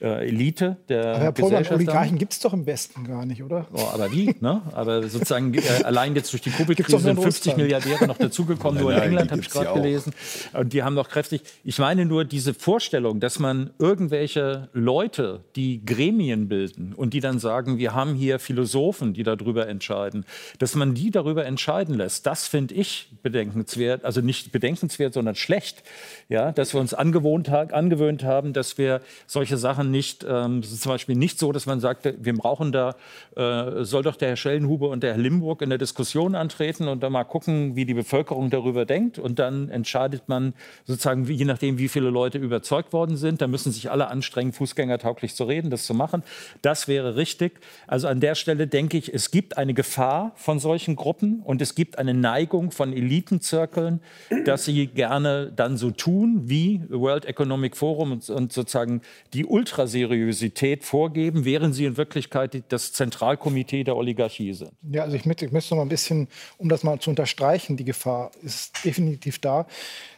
äh, 0.02 0.28
Elite 0.28 0.78
der 0.90 1.08
Aber 1.08 1.20
Herr 1.20 1.32
Gesellschaft. 1.32 1.72
Oligarchen 1.72 2.18
gibt 2.18 2.34
es 2.34 2.40
doch 2.40 2.54
im 2.54 2.66
Westen 2.66 3.06
gar 3.06 3.26
nicht, 3.26 3.42
oder? 3.44 3.68
Oh, 3.74 3.88
aber 3.94 4.12
wie? 4.12 4.36
Ne? 4.42 4.62
Aber 4.82 5.08
sozusagen 5.08 5.54
äh, 5.54 5.62
allein 5.84 6.16
jetzt 6.16 6.34
durch 6.34 6.42
die 6.42 6.50
Covid-Krise 6.50 6.98
sind 7.00 7.18
in 7.18 7.22
50 7.22 7.28
Russland. 7.28 7.58
Milliardäre 7.58 8.08
noch 8.08 8.18
dazugekommen, 8.18 8.82
nur 8.82 8.92
in 8.94 9.00
England 9.00 9.32
habe 9.32 9.42
ich 9.42 9.50
gerade 9.50 9.74
gelesen. 9.74 10.14
Und 10.54 10.74
die 10.74 10.82
haben 10.82 10.96
noch 10.96 11.10
kräftig. 11.10 11.42
Ich 11.64 11.78
meine 11.78 12.06
nur 12.06 12.26
diese 12.26 12.54
Vorstellung, 12.56 13.20
dass 13.20 13.38
man 13.38 13.70
irgendwelche 13.78 14.70
Leute, 14.74 15.42
die 15.56 15.86
Gremien 15.86 16.48
bilden 16.48 16.94
und 16.96 17.14
die 17.14 17.20
dann 17.20 17.38
sagen, 17.38 17.78
wir 17.78 17.94
haben 17.94 18.16
hier 18.16 18.40
Philosophen, 18.40 19.14
die 19.14 19.24
darüber 19.24 19.68
entscheiden, 19.68 20.26
dass 20.58 20.74
man 20.74 20.96
die 20.96 21.12
darüber 21.12 21.46
entscheiden 21.46 21.96
lässt, 21.96 22.26
das 22.26 22.48
finde 22.48 22.74
ich 22.74 23.10
bedenkenswert, 23.22 24.04
also 24.04 24.22
nicht 24.22 24.52
bedenkenswert, 24.52 25.14
sondern 25.14 25.36
schlecht. 25.36 25.84
Ja, 26.28 26.52
dass 26.52 26.74
wir 26.74 26.82
uns 26.82 26.94
angewohnt, 26.94 27.50
angewöhnt 27.50 28.24
haben, 28.24 28.54
dass 28.54 28.78
wir 28.78 29.02
solche 29.28 29.58
Sachen 29.58 29.92
nicht, 29.92 30.26
ähm, 30.28 30.64
zum 30.64 30.92
Beispiel 30.92 31.16
nicht 31.16 31.38
so, 31.38 31.52
dass 31.52 31.66
man 31.66 31.80
sagt, 31.80 32.12
wir 32.20 32.34
brauchen 32.34 32.72
da, 32.72 32.96
äh, 33.36 33.84
soll 33.84 34.04
doch 34.04 34.16
der 34.16 34.30
Herr 34.30 34.38
Schellenhuber 34.72 34.90
und 34.90 35.04
der 35.04 35.14
Herr 35.14 35.20
Limburg 35.20 35.62
in 35.62 35.70
der 35.70 35.78
Diskussion 35.78 36.36
antreten 36.36 36.88
und 36.88 37.02
dann 37.04 37.12
mal 37.12 37.24
gucken, 37.24 37.76
wie 37.76 37.86
die 37.86 37.94
Bevölkerung 37.94 38.50
darüber 38.50 38.86
denkt. 38.86 39.20
Und 39.20 39.40
dann 39.40 39.70
entscheidet 39.70 40.28
man 40.28 40.54
sozusagen, 40.86 41.26
je 41.26 41.46
nachdem, 41.46 41.78
wie 41.78 41.88
viele 41.88 42.10
Leute 42.10 42.38
überzeugt 42.38 42.94
worden 42.94 43.18
sind. 43.18 43.42
Da 43.42 43.48
müssen 43.48 43.72
sich 43.72 43.92
alle 43.92 44.08
anstrengen, 44.08 44.54
fußgängertauglich 44.54 45.36
zu 45.36 45.44
reden, 45.44 45.70
das 45.70 45.86
zu 45.86 45.94
machen. 45.94 46.24
Das 46.62 46.88
wäre 46.88 47.16
richtig. 47.16 47.60
Also 47.88 48.08
an 48.08 48.20
der 48.20 48.36
Stelle 48.36 48.68
denke 48.68 48.98
ich, 48.98 49.14
es 49.14 49.32
gibt 49.32 49.58
eine 49.58 49.74
Gefahr 49.74 50.32
von 50.36 50.60
solchen 50.60 50.96
Gruppen 50.96 51.42
und 51.44 51.62
es 51.62 51.76
gibt 51.76 51.98
eine 51.98 52.14
Neigung 52.14 52.72
von 52.72 52.94
Elitenzirkeln, 52.94 54.00
dass 54.46 54.66
sie 54.66 54.88
gerne 54.88 55.52
dann 55.56 55.78
so 55.78 55.92
tun, 55.92 56.44
wie 56.46 56.82
World 56.90 57.26
Economic 57.26 57.76
Forum 57.76 58.14
und, 58.14 58.30
und 58.30 58.54
sozusagen 58.54 59.02
die 59.34 59.46
Ultraseriosität 59.46 60.84
vorgeben, 60.84 61.46
während 61.46 61.76
sie 61.76 61.86
in 61.86 61.98
Wirklichkeit 61.98 62.64
das 62.70 62.94
Zentralkomitee 62.94 63.84
der 63.84 63.96
Oligarchie 63.96 64.54
sind. 64.54 64.61
Ja, 64.92 65.04
also 65.04 65.16
ich 65.16 65.26
ich 65.26 65.52
möchte 65.52 65.74
noch 65.74 65.78
mal 65.78 65.86
ein 65.86 65.90
bisschen, 65.90 66.28
um 66.58 66.70
das 66.70 66.84
mal 66.84 67.00
zu 67.00 67.10
unterstreichen, 67.10 67.78
die 67.78 67.86
Gefahr 67.86 68.32
ist 68.42 68.84
definitiv 68.86 69.40
da. 69.40 69.68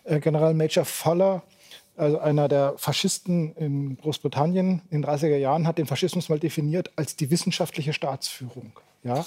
Äh, 0.04 0.20
General 0.20 0.54
Major 0.54 0.86
Fuller, 0.86 1.44
also 1.96 2.20
einer 2.20 2.48
der 2.48 2.74
Faschisten 2.78 3.56
in 3.56 3.98
Großbritannien 3.98 4.82
in 4.90 5.02
den 5.02 5.10
30er 5.10 5.38
Jahren, 5.38 5.68
hat 5.68 5.78
den 5.78 5.86
Faschismus 5.86 6.30
mal 6.30 6.40
definiert 6.40 6.92
als 6.96 7.16
die 7.16 7.30
wissenschaftliche 7.30 7.94
Staatsführung. 7.94 8.80
Ja? 9.04 9.26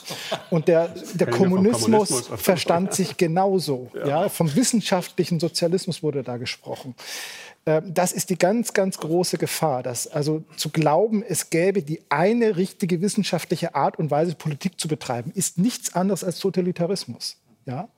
Und 0.51 0.69
der, 0.69 0.89
der 1.15 1.29
Kommunismus 1.29 2.09
Kommunismus. 2.09 2.43
verstand 2.43 2.95
sich 2.95 3.17
genauso. 3.17 3.91
Ja. 4.07 4.29
Vom 4.29 4.55
wissenschaftlichen 4.55 5.39
Sozialismus 5.39 6.03
wurde 6.03 6.23
da 6.23 6.39
gesprochen. 6.39 6.95
Ähm, 7.67 7.93
Das 7.93 8.13
ist 8.13 8.31
die 8.31 8.39
ganz, 8.39 8.73
ganz 8.73 8.99
große 8.99 9.39
Gefahr, 9.39 9.83
dass 9.83 10.07
also 10.07 10.45
zu 10.57 10.71
glauben, 10.71 11.23
es 11.23 11.51
gäbe 11.51 11.83
die 11.83 12.01
eine 12.09 12.57
richtige 12.57 13.01
wissenschaftliche 13.03 13.75
Art 13.75 13.99
und 13.99 14.11
Weise, 14.11 14.35
Politik 14.35 14.81
zu 14.81 14.89
betreiben, 14.89 15.31
ist 15.35 15.59
nichts 15.59 15.95
anderes 15.95 16.25
als 16.25 16.39
Totalitarismus. 16.39 17.37
Ja? 17.67 17.89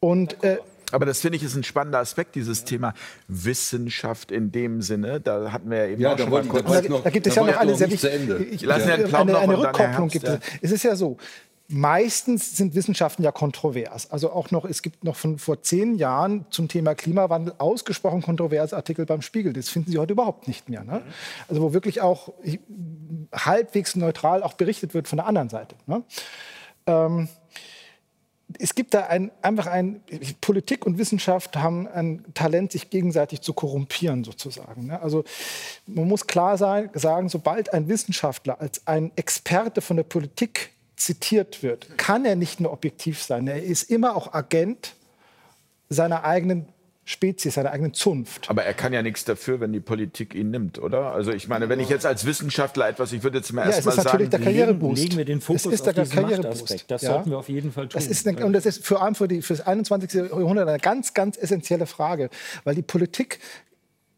Und 0.00 0.42
äh, 0.42 0.58
Aber 0.92 1.06
das 1.06 1.20
finde 1.20 1.36
ich 1.36 1.42
ist 1.42 1.54
ein 1.54 1.64
spannender 1.64 1.98
Aspekt, 1.98 2.34
dieses 2.34 2.64
Thema 2.64 2.94
Wissenschaft 3.26 4.32
in 4.32 4.52
dem 4.52 4.82
Sinne. 4.82 5.20
Da 5.20 5.52
hatten 5.52 5.70
wir 5.70 5.78
ja 5.78 5.86
eben 5.86 6.00
Ja, 6.00 6.14
auch 6.14 6.18
schon 6.18 6.30
mal 6.30 6.44
kurz. 6.44 6.64
da, 6.66 6.80
noch- 6.88 7.02
da 7.02 7.10
gibt 7.10 7.26
es 7.26 7.34
ja 7.34 7.44
noch 7.44 7.56
eine 7.56 7.74
sehr 7.74 7.90
wichtige 7.90 8.08
Plaum 9.08 9.28
eine, 9.28 9.32
noch 9.32 9.40
eine 9.40 9.58
Rückkopplung 9.58 10.08
gibt 10.08 10.26
ja. 10.26 10.34
es. 10.34 10.40
Es 10.62 10.72
ist 10.72 10.82
ja 10.84 10.96
so, 10.96 11.18
meistens 11.68 12.56
sind 12.56 12.74
Wissenschaften 12.74 13.22
ja 13.22 13.30
kontrovers. 13.30 14.10
Also 14.10 14.32
auch 14.32 14.50
noch, 14.50 14.64
es 14.64 14.82
gibt 14.82 15.04
noch 15.04 15.16
von 15.16 15.38
vor 15.38 15.62
zehn 15.62 15.94
Jahren 15.96 16.46
zum 16.50 16.68
Thema 16.68 16.94
Klimawandel 16.94 17.54
ausgesprochen 17.58 18.22
kontroverse 18.22 18.74
Artikel 18.74 19.04
beim 19.04 19.20
Spiegel. 19.20 19.52
Das 19.52 19.68
finden 19.68 19.90
Sie 19.90 19.98
heute 19.98 20.14
überhaupt 20.14 20.48
nicht 20.48 20.68
mehr. 20.68 20.82
Ne? 20.84 21.02
Also 21.48 21.60
wo 21.62 21.74
wirklich 21.74 22.00
auch 22.00 22.32
halbwegs 23.32 23.94
neutral 23.96 24.42
auch 24.42 24.54
berichtet 24.54 24.94
wird 24.94 25.08
von 25.08 25.18
der 25.18 25.26
anderen 25.26 25.50
Seite. 25.50 25.74
Ne? 25.86 26.02
Ähm, 26.86 27.28
es 28.58 28.74
gibt 28.74 28.94
da 28.94 29.06
ein, 29.06 29.30
einfach 29.42 29.66
ein, 29.66 30.00
Politik 30.40 30.86
und 30.86 30.98
Wissenschaft 30.98 31.56
haben 31.56 31.86
ein 31.86 32.24
Talent, 32.34 32.72
sich 32.72 32.88
gegenseitig 32.88 33.42
zu 33.42 33.52
korrumpieren 33.52 34.24
sozusagen. 34.24 34.86
ne? 34.86 35.00
Also 35.02 35.24
man 35.86 36.08
muss 36.08 36.26
klar 36.26 36.56
sein, 36.56 36.88
sagen, 36.94 37.28
sobald 37.28 37.72
ein 37.74 37.88
Wissenschaftler 37.88 38.60
als 38.60 38.86
ein 38.86 39.12
Experte 39.16 39.80
von 39.80 39.96
der 39.96 40.04
Politik 40.04 40.70
zitiert 40.96 41.62
wird, 41.62 41.98
kann 41.98 42.24
er 42.24 42.36
nicht 42.36 42.60
mehr 42.60 42.72
objektiv 42.72 43.22
sein. 43.22 43.46
Er 43.46 43.62
ist 43.62 43.84
immer 43.84 44.16
auch 44.16 44.32
Agent 44.32 44.94
seiner 45.90 46.24
eigenen 46.24 46.66
Spezies, 47.08 47.54
seiner 47.54 47.70
eigenen 47.70 47.94
Zunft. 47.94 48.50
Aber 48.50 48.64
er 48.64 48.74
kann 48.74 48.92
ja 48.92 49.02
nichts 49.02 49.24
dafür, 49.24 49.60
wenn 49.60 49.72
die 49.72 49.80
Politik 49.80 50.34
ihn 50.34 50.50
nimmt, 50.50 50.78
oder? 50.78 51.12
Also 51.12 51.32
ich 51.32 51.48
meine, 51.48 51.70
wenn 51.70 51.80
ich 51.80 51.88
jetzt 51.88 52.04
als 52.04 52.26
Wissenschaftler 52.26 52.86
etwas, 52.86 53.12
ich 53.14 53.22
würde 53.22 53.38
jetzt 53.38 53.50
mal 53.54 53.62
Ja, 53.62 53.70
es 53.70 53.76
erst 53.76 53.86
mal 53.86 53.92
ist 53.92 54.04
natürlich 54.04 54.30
sagen, 54.30 54.44
der 54.44 54.52
Karriereboost. 54.52 55.02
Legen 55.02 55.16
wir 55.16 55.24
den 55.24 55.40
Fokus 55.40 55.64
Es 55.64 55.72
ist 55.72 55.88
auf 55.88 55.94
der 55.94 56.04
diesen 56.04 56.20
Karriereboost. 56.20 56.84
Das 56.88 57.00
Ja. 57.00 57.12
sollten 57.14 57.30
wir 57.30 57.38
auf 57.38 57.48
jeden 57.48 57.72
Fall 57.72 57.84
tun. 57.88 57.92
Das 57.98 58.06
ist 58.06 58.28
eine, 58.28 58.44
und 58.44 58.52
das 58.52 58.66
ist 58.66 58.86
vor 58.86 59.02
allem 59.02 59.14
für, 59.14 59.26
die, 59.26 59.40
für 59.40 59.54
das 59.54 59.66
21. 59.66 60.12
Jahrhundert 60.30 60.68
eine 60.68 60.78
ganz, 60.78 61.14
ganz 61.14 61.38
essentielle 61.38 61.86
Frage, 61.86 62.28
weil 62.64 62.74
die 62.74 62.82
Politik 62.82 63.38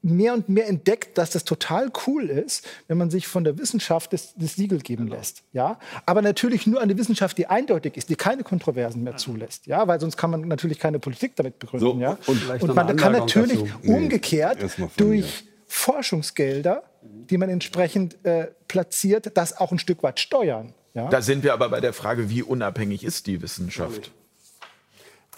mehr 0.02 0.32
und 0.32 0.48
mehr 0.48 0.66
entdeckt, 0.68 1.18
dass 1.18 1.30
das 1.30 1.44
total 1.44 1.90
cool 2.06 2.30
ist, 2.30 2.66
wenn 2.88 2.96
man 2.98 3.10
sich 3.10 3.26
von 3.26 3.44
der 3.44 3.58
Wissenschaft 3.58 4.12
das, 4.12 4.34
das 4.36 4.54
Siegel 4.54 4.78
geben 4.80 5.06
Genau. 5.06 5.16
lässt. 5.16 5.42
Ja? 5.52 5.78
Aber 6.06 6.22
natürlich 6.22 6.66
nur 6.66 6.80
eine 6.80 6.96
Wissenschaft, 6.96 7.36
die 7.38 7.46
eindeutig 7.46 7.96
ist, 7.96 8.08
die 8.08 8.16
keine 8.16 8.42
Kontroversen 8.42 9.02
mehr 9.02 9.16
zulässt. 9.16 9.66
Ja? 9.66 9.86
Weil 9.86 10.00
sonst 10.00 10.16
kann 10.16 10.30
man 10.30 10.48
natürlich 10.48 10.78
keine 10.78 10.98
Politik 10.98 11.36
damit 11.36 11.58
begründen. 11.58 11.86
So, 11.86 11.98
ja? 12.00 12.16
und 12.26 12.62
und 12.62 12.74
man 12.74 12.96
kann 12.96 13.12
natürlich 13.12 13.58
dazu. 13.58 13.92
umgekehrt 13.92 14.62
von 14.72 14.90
durch 14.96 15.42
mir. 15.44 15.50
Forschungsgelder, 15.66 16.82
die 17.02 17.38
man 17.38 17.48
entsprechend 17.48 18.24
äh, 18.24 18.48
platziert, 18.68 19.36
das 19.36 19.56
auch 19.56 19.72
ein 19.72 19.78
Stück 19.78 20.02
weit 20.02 20.18
steuern. 20.20 20.74
Ja? 20.94 21.08
da 21.08 21.22
sind 21.22 21.44
wir 21.44 21.52
aber 21.52 21.68
bei 21.68 21.80
der 21.80 21.92
Frage, 21.92 22.30
wie 22.30 22.42
unabhängig 22.42 23.04
ist 23.04 23.26
die 23.28 23.40
Wissenschaft? 23.42 24.10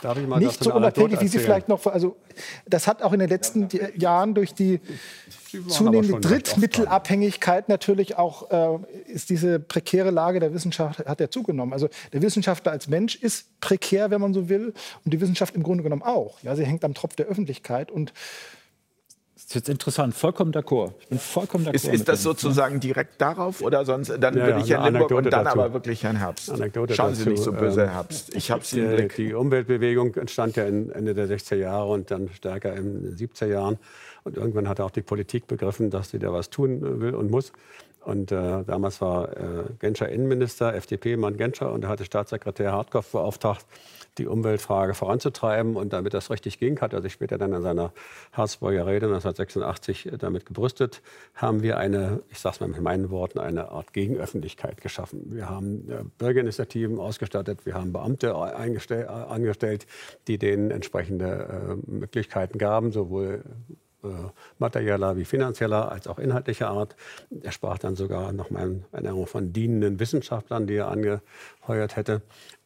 Darf 0.03 0.19
ich 0.19 0.27
mal 0.27 0.41
nicht 0.41 0.63
so 0.63 0.75
unabhängig, 0.75 1.21
wie 1.21 1.29
sie 1.29 1.39
vielleicht 1.39 1.69
noch. 1.69 1.87
Also, 1.87 2.17
das 2.67 2.89
hat 2.89 3.03
auch 3.03 3.13
in 3.13 3.21
den 3.21 3.29
letzten 3.29 3.69
die- 3.69 3.81
Jahren 3.97 4.35
durch 4.35 4.53
die 4.53 4.81
zunehmende 5.69 6.19
Drittmittelabhängigkeit 6.21 7.69
natürlich 7.69 8.19
auch 8.19 8.51
äh, 8.51 8.79
ist 9.07 9.31
diese 9.31 9.61
prekäre 9.61 10.11
Lage 10.11 10.41
der 10.41 10.53
Wissenschaft 10.53 11.07
hat 11.07 11.21
ja 11.21 11.31
zugenommen. 11.31 11.73
Also 11.73 11.89
der 12.13 12.21
Wissenschaftler 12.21 12.73
als 12.73 12.89
Mensch 12.89 13.15
ist 13.15 13.61
prekär, 13.61 14.11
wenn 14.11 14.21
man 14.21 14.35
so 14.35 14.49
will, 14.49 14.75
und 15.05 15.15
die 15.15 15.21
Wissenschaft 15.21 15.55
im 15.55 15.63
Grunde 15.63 15.85
genommen 15.85 16.03
auch. 16.03 16.43
Ja, 16.43 16.57
sie 16.57 16.65
hängt 16.65 16.85
am 16.85 16.95
Tropf 16.95 17.15
der 17.15 17.27
Öffentlichkeit 17.27 17.91
und 17.93 18.13
Das 19.43 19.51
ist 19.51 19.55
jetzt 19.57 19.69
interessant, 19.69 20.15
vollkommen 20.15 20.53
d'accord. 20.53 20.93
Ich 21.01 21.09
bin 21.09 21.19
vollkommen 21.19 21.67
d'accord. 21.67 21.75
Ist, 21.75 21.89
ist 21.89 22.09
das 22.09 22.21
dem. 22.21 22.25
sozusagen 22.25 22.81
direkt 22.81 23.21
darauf 23.21 23.61
oder 23.61 23.85
sonst? 23.85 24.09
Dann 24.09 24.35
Ja, 24.37 24.47
würde 24.47 24.51
ja, 24.51 24.59
ich 24.65 24.71
Herrn 24.71 24.83
eine 24.83 24.99
Limburg 25.01 25.19
und 25.19 25.31
dann 25.33 25.45
dazu. 25.45 25.61
aber 25.61 25.73
wirklich 25.75 26.05
Herrn 26.05 26.17
Herbst. 26.17 26.51
Anekdote 26.51 26.95
Schauen 26.95 27.15
Sie 27.15 27.25
dazu, 27.25 27.31
nicht 27.31 27.43
so 27.43 27.53
böse, 27.53 27.83
ähm, 27.83 27.89
Herbst. 27.91 28.35
Ich 28.35 28.51
habe 28.51 28.65
Sie 28.65 28.81
im 28.81 28.89
Die, 28.91 28.97
Blick. 28.97 29.17
die 29.17 29.35
Umweltbewegung 29.35 30.15
entstand 30.15 30.57
ja 30.57 30.65
in 30.65 30.91
Ende 30.91 31.15
der 31.15 31.27
60er 31.29 31.57
Jahre 31.57 31.91
und 31.91 32.11
dann 32.11 32.31
stärker 32.35 32.75
in 32.75 33.03
den 33.03 33.17
70er 33.17 33.47
Jahren. 33.47 33.79
Und 34.25 34.37
irgendwann 34.37 34.69
hat 34.69 34.81
auch 34.81 34.91
die 34.93 35.03
Politik 35.03 35.49
begriffen, 35.49 35.91
dass 35.91 36.11
sie 36.11 36.19
da 36.21 36.33
was 36.33 36.49
tun 36.49 37.01
will 37.01 37.15
und 37.15 37.31
muss. 37.31 37.53
Und 38.05 38.33
äh, 38.33 38.65
damals 38.65 39.01
war 39.01 39.37
äh, 39.37 39.65
Genscher 39.79 40.09
Innenminister, 40.09 40.75
FDP-Mann 40.75 41.37
Genscher, 41.37 41.73
und 41.73 41.85
er 41.85 41.91
hatte 41.91 42.05
Staatssekretär 42.05 42.73
Hartkopf 42.73 43.13
beauftragt, 43.13 43.65
die 44.19 44.27
Umweltfrage 44.27 44.95
voranzutreiben. 44.95 45.77
Und 45.77 45.93
damit 45.93 46.15
das 46.15 46.31
richtig 46.31 46.59
ging, 46.59 46.81
hat 46.81 46.93
er 46.93 47.03
sich 47.03 47.13
später 47.13 47.39
dann 47.39 47.53
in 47.53 47.63
seiner 47.63 47.93
Harzburger 48.33 48.87
Rede 48.87 49.07
1986 49.07 50.11
damit 50.19 50.47
gebrüstet, 50.47 51.03
haben 51.35 51.63
wir 51.63 51.79
eine, 51.79 52.23
ich 52.29 52.39
sage 52.39 52.55
es 52.55 52.61
mal 52.61 52.69
mit 52.69 52.81
meinen 52.81 53.11
Worten, 53.11 53.39
eine 53.39 53.71
Art 53.71 53.93
Gegenöffentlichkeit 53.93 54.81
geschaffen. 54.81 55.27
Wir 55.31 55.49
haben 55.49 55.89
äh, 55.89 56.05
Bürgerinitiativen 56.19 56.99
ausgestattet, 56.99 57.65
wir 57.65 57.75
haben 57.75 57.93
Beamte 57.93 58.35
angestellt, 58.35 59.87
die 60.29 60.39
denen 60.39 60.71
entsprechende 60.71 61.79
äh, 61.87 61.91
Möglichkeiten 61.91 62.59
gaben, 62.59 62.93
sowohl 62.93 63.43
äh, 63.45 63.75
materieller 64.59 65.17
wie 65.17 65.25
finanzieller 65.25 65.91
als 65.91 66.07
auch 66.07 66.19
inhaltlicher 66.19 66.69
Art. 66.69 66.97
Er 67.43 67.53
sprach 67.53 67.79
dann 67.79 67.97
sogar 67.97 68.33
noch 68.33 68.51
mal 68.51 68.81
von 69.27 69.53
dienenden 69.53 70.01
Wissenschaftlern, 70.01 70.67
die 70.67 70.75
er 70.75 70.89
angeheuert 71.63 71.97
hätte 71.97 72.23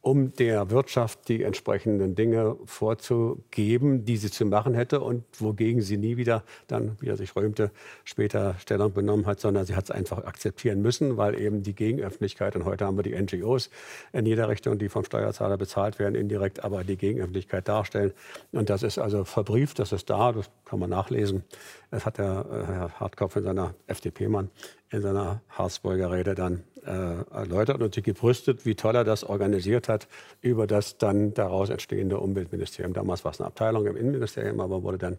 um 0.07 0.33
der 0.35 0.71
Wirtschaft 0.71 1.29
die 1.29 1.43
entsprechenden 1.43 2.15
Dinge 2.15 2.57
vorzugeben, 2.65 4.05
die 4.05 4.17
sie 4.19 4.31
zu 4.31 4.47
machen 4.47 4.73
hätte 4.73 5.01
und 5.01 5.25
wogegen 5.41 5.81
sie 5.81 5.97
nie 5.97 6.17
wieder 6.17 6.45
dann, 6.69 6.97
wie 7.01 7.09
er 7.09 7.17
sich 7.17 7.35
rühmte, 7.35 7.73
später 8.05 8.55
Stellung 8.61 8.93
benommen 8.93 9.27
hat, 9.27 9.41
sondern 9.41 9.67
sie 9.67 9.75
hat 9.75 9.87
es 9.87 9.91
einfach 9.91 10.19
akzeptieren 10.25 10.81
müssen, 10.81 11.17
weil 11.17 11.37
eben 11.41 11.65
die 11.65 11.75
Gegenöffentlichkeit, 11.75 12.55
und 12.55 12.67
heute 12.67 12.87
haben 12.87 12.97
wir 12.97 13.03
die 13.03 13.21
NGOs 13.21 13.69
in 14.13 14.27
jeder 14.27 14.49
Richtung, 14.49 14.79
die 14.79 14.89
vom 14.89 15.05
Steuerzahler 15.05 15.57
bezahlt 15.57 15.99
werden, 15.99 16.15
indirekt 16.15 16.63
aber 16.63 16.85
die 16.85 16.97
Gegenöffentlichkeit 16.97 17.67
darstellen. 17.67 18.13
Und 18.53 18.71
das 18.71 18.85
ist 18.85 18.99
also 18.99 19.25
verbrieft, 19.25 19.81
das 19.81 19.91
ist 19.91 20.09
da, 20.09 20.31
das 20.31 20.49
kann 20.67 20.79
man 20.79 20.91
nachlesen. 20.91 21.43
Das 21.91 22.07
hat 22.07 22.19
der 22.19 22.47
äh, 22.49 22.73
Herr 22.73 23.01
Hartkopf 23.01 23.35
in 23.35 23.43
seiner 23.43 23.75
FDP-Mann 23.89 24.51
in 24.91 25.03
seiner 25.03 25.43
Harzburger 25.49 26.13
Rede 26.13 26.37
dann 26.37 26.63
erläutert 26.91 27.83
und 27.83 27.95
sich 27.95 28.05
gebrüstet, 28.05 28.65
wie 28.65 28.75
toll 28.75 28.95
er 28.95 29.05
das 29.05 29.25
organisiert 29.25 29.89
hat 29.89 30.09
über 30.41 30.67
das 30.67 30.99
dann 30.99 31.35
daraus 31.35 31.71
entstehende 31.71 32.19
Umweltministerium. 32.19 32.93
Damals 32.93 33.25
war 33.25 33.33
es 33.33 33.41
eine 33.41 33.49
Abteilung 33.49 33.87
im 33.87 33.97
Innenministerium, 33.97 34.61
aber 34.61 34.83
wurde 34.83 34.99
dann 34.99 35.19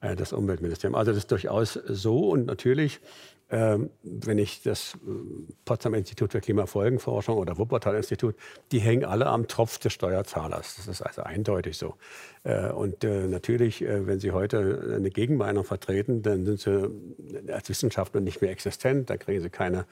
äh, 0.00 0.16
das 0.16 0.32
Umweltministerium. 0.32 0.94
Also 0.94 1.12
das 1.12 1.18
ist 1.18 1.30
durchaus 1.30 1.72
so 1.72 2.30
und 2.30 2.46
natürlich 2.46 3.00
ähm, 3.50 3.88
wenn 4.02 4.36
ich 4.36 4.62
das 4.62 4.94
äh, 4.94 5.52
Potsdam 5.64 5.94
Institut 5.94 6.32
für 6.32 6.40
Klimafolgenforschung 6.40 7.38
oder 7.38 7.56
Wuppertal 7.56 7.96
Institut, 7.96 8.34
die 8.72 8.78
hängen 8.78 9.06
alle 9.06 9.26
am 9.26 9.48
Tropf 9.48 9.78
des 9.78 9.94
Steuerzahlers. 9.94 10.76
Das 10.76 10.86
ist 10.86 11.00
also 11.00 11.22
eindeutig 11.22 11.78
so. 11.78 11.94
Äh, 12.48 12.70
und 12.70 13.04
äh, 13.04 13.26
natürlich, 13.26 13.82
wenn 13.82 14.18
Sie 14.20 14.32
heute 14.32 14.94
eine 14.96 15.10
Gegenmeinung 15.10 15.64
vertreten, 15.64 16.22
dann 16.22 16.46
sind 16.46 16.60
Sie 16.60 16.90
als 17.52 17.68
Wissenschaftler 17.68 18.20
nicht 18.20 18.40
mehr 18.40 18.50
existent. 18.50 19.10
Dann 19.10 19.18
kriegen 19.18 19.42
Sie 19.42 19.50
keine, 19.50 19.84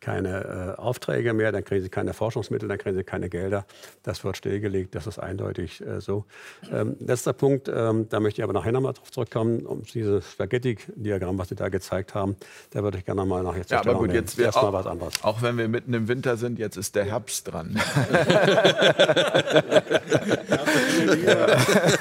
keine 0.00 0.78
Aufträge 0.78 1.32
mehr, 1.32 1.52
dann 1.52 1.64
kriegen 1.64 1.82
Sie 1.82 1.88
keine 1.88 2.12
Forschungsmittel, 2.12 2.68
dann 2.68 2.78
kriegen 2.78 2.96
Sie 2.96 3.04
keine 3.04 3.28
Gelder. 3.28 3.64
Das 4.02 4.24
wird 4.24 4.36
stillgelegt, 4.36 4.94
das 4.94 5.06
ist 5.06 5.18
eindeutig 5.18 5.82
so. 5.98 6.24
Ähm, 6.72 6.96
letzter 6.98 7.32
Punkt, 7.32 7.70
ähm, 7.72 8.08
da 8.08 8.18
möchte 8.18 8.40
ich 8.40 8.44
aber 8.44 8.54
nachher 8.54 8.72
nochmal 8.72 8.94
drauf 8.94 9.12
zurückkommen, 9.12 9.66
um 9.66 9.82
dieses 9.82 10.32
Spaghetti-Diagramm, 10.32 11.38
was 11.38 11.50
Sie 11.50 11.54
da 11.54 11.68
gezeigt 11.68 12.14
haben. 12.14 12.36
Da 12.70 12.82
würde 12.82 12.98
ich 12.98 13.04
gerne 13.04 13.24
mal 13.24 13.42
nach 13.42 13.56
jetzt 13.56 13.70
ja, 13.70 13.80
aber 13.80 13.94
gut, 13.94 14.12
jetzt 14.12 14.40
auch, 14.56 14.72
was 14.72 14.86
anderes. 14.86 15.14
Auch 15.22 15.42
wenn 15.42 15.56
wir 15.58 15.68
mitten 15.68 15.94
im 15.94 16.08
Winter 16.08 16.36
sind, 16.36 16.58
jetzt 16.58 16.76
ist 16.76 16.96
der 16.96 17.04
Herbst 17.04 17.52
dran. 17.52 17.78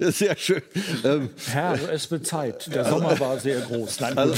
sehr 0.00 0.36
schön. 0.36 0.62
Ähm, 1.04 1.30
Herr, 1.46 1.78
es 1.92 2.10
wird 2.10 2.26
Zeit. 2.26 2.74
Der 2.74 2.84
Sommer 2.84 3.18
war 3.20 3.38
sehr 3.38 3.60
groß. 3.60 4.00
Nein, 4.00 4.18
also, 4.18 4.34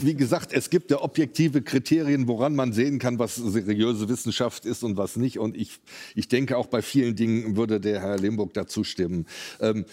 wie 0.00 0.14
gesagt, 0.14 0.52
es 0.52 0.70
gibt 0.70 0.90
ja 0.90 1.00
objektive 1.00 1.62
Kriterien, 1.62 2.28
woran 2.28 2.54
man 2.54 2.72
sehen 2.72 2.98
kann, 2.98 3.18
was 3.18 3.36
seriöse 3.36 4.08
Wissenschaft 4.08 4.64
ist 4.66 4.82
und 4.82 4.96
was 4.96 5.16
nicht. 5.16 5.38
Und 5.38 5.56
ich, 5.56 5.80
ich 6.14 6.28
denke, 6.28 6.56
auch 6.56 6.66
bei 6.66 6.82
vielen 6.82 7.16
Dingen 7.16 7.56
würde 7.56 7.80
der 7.80 8.00
Herr 8.00 8.18
Limburg 8.18 8.54
dazu 8.54 8.84
stimmen. 8.84 9.26
Ähm, 9.60 9.84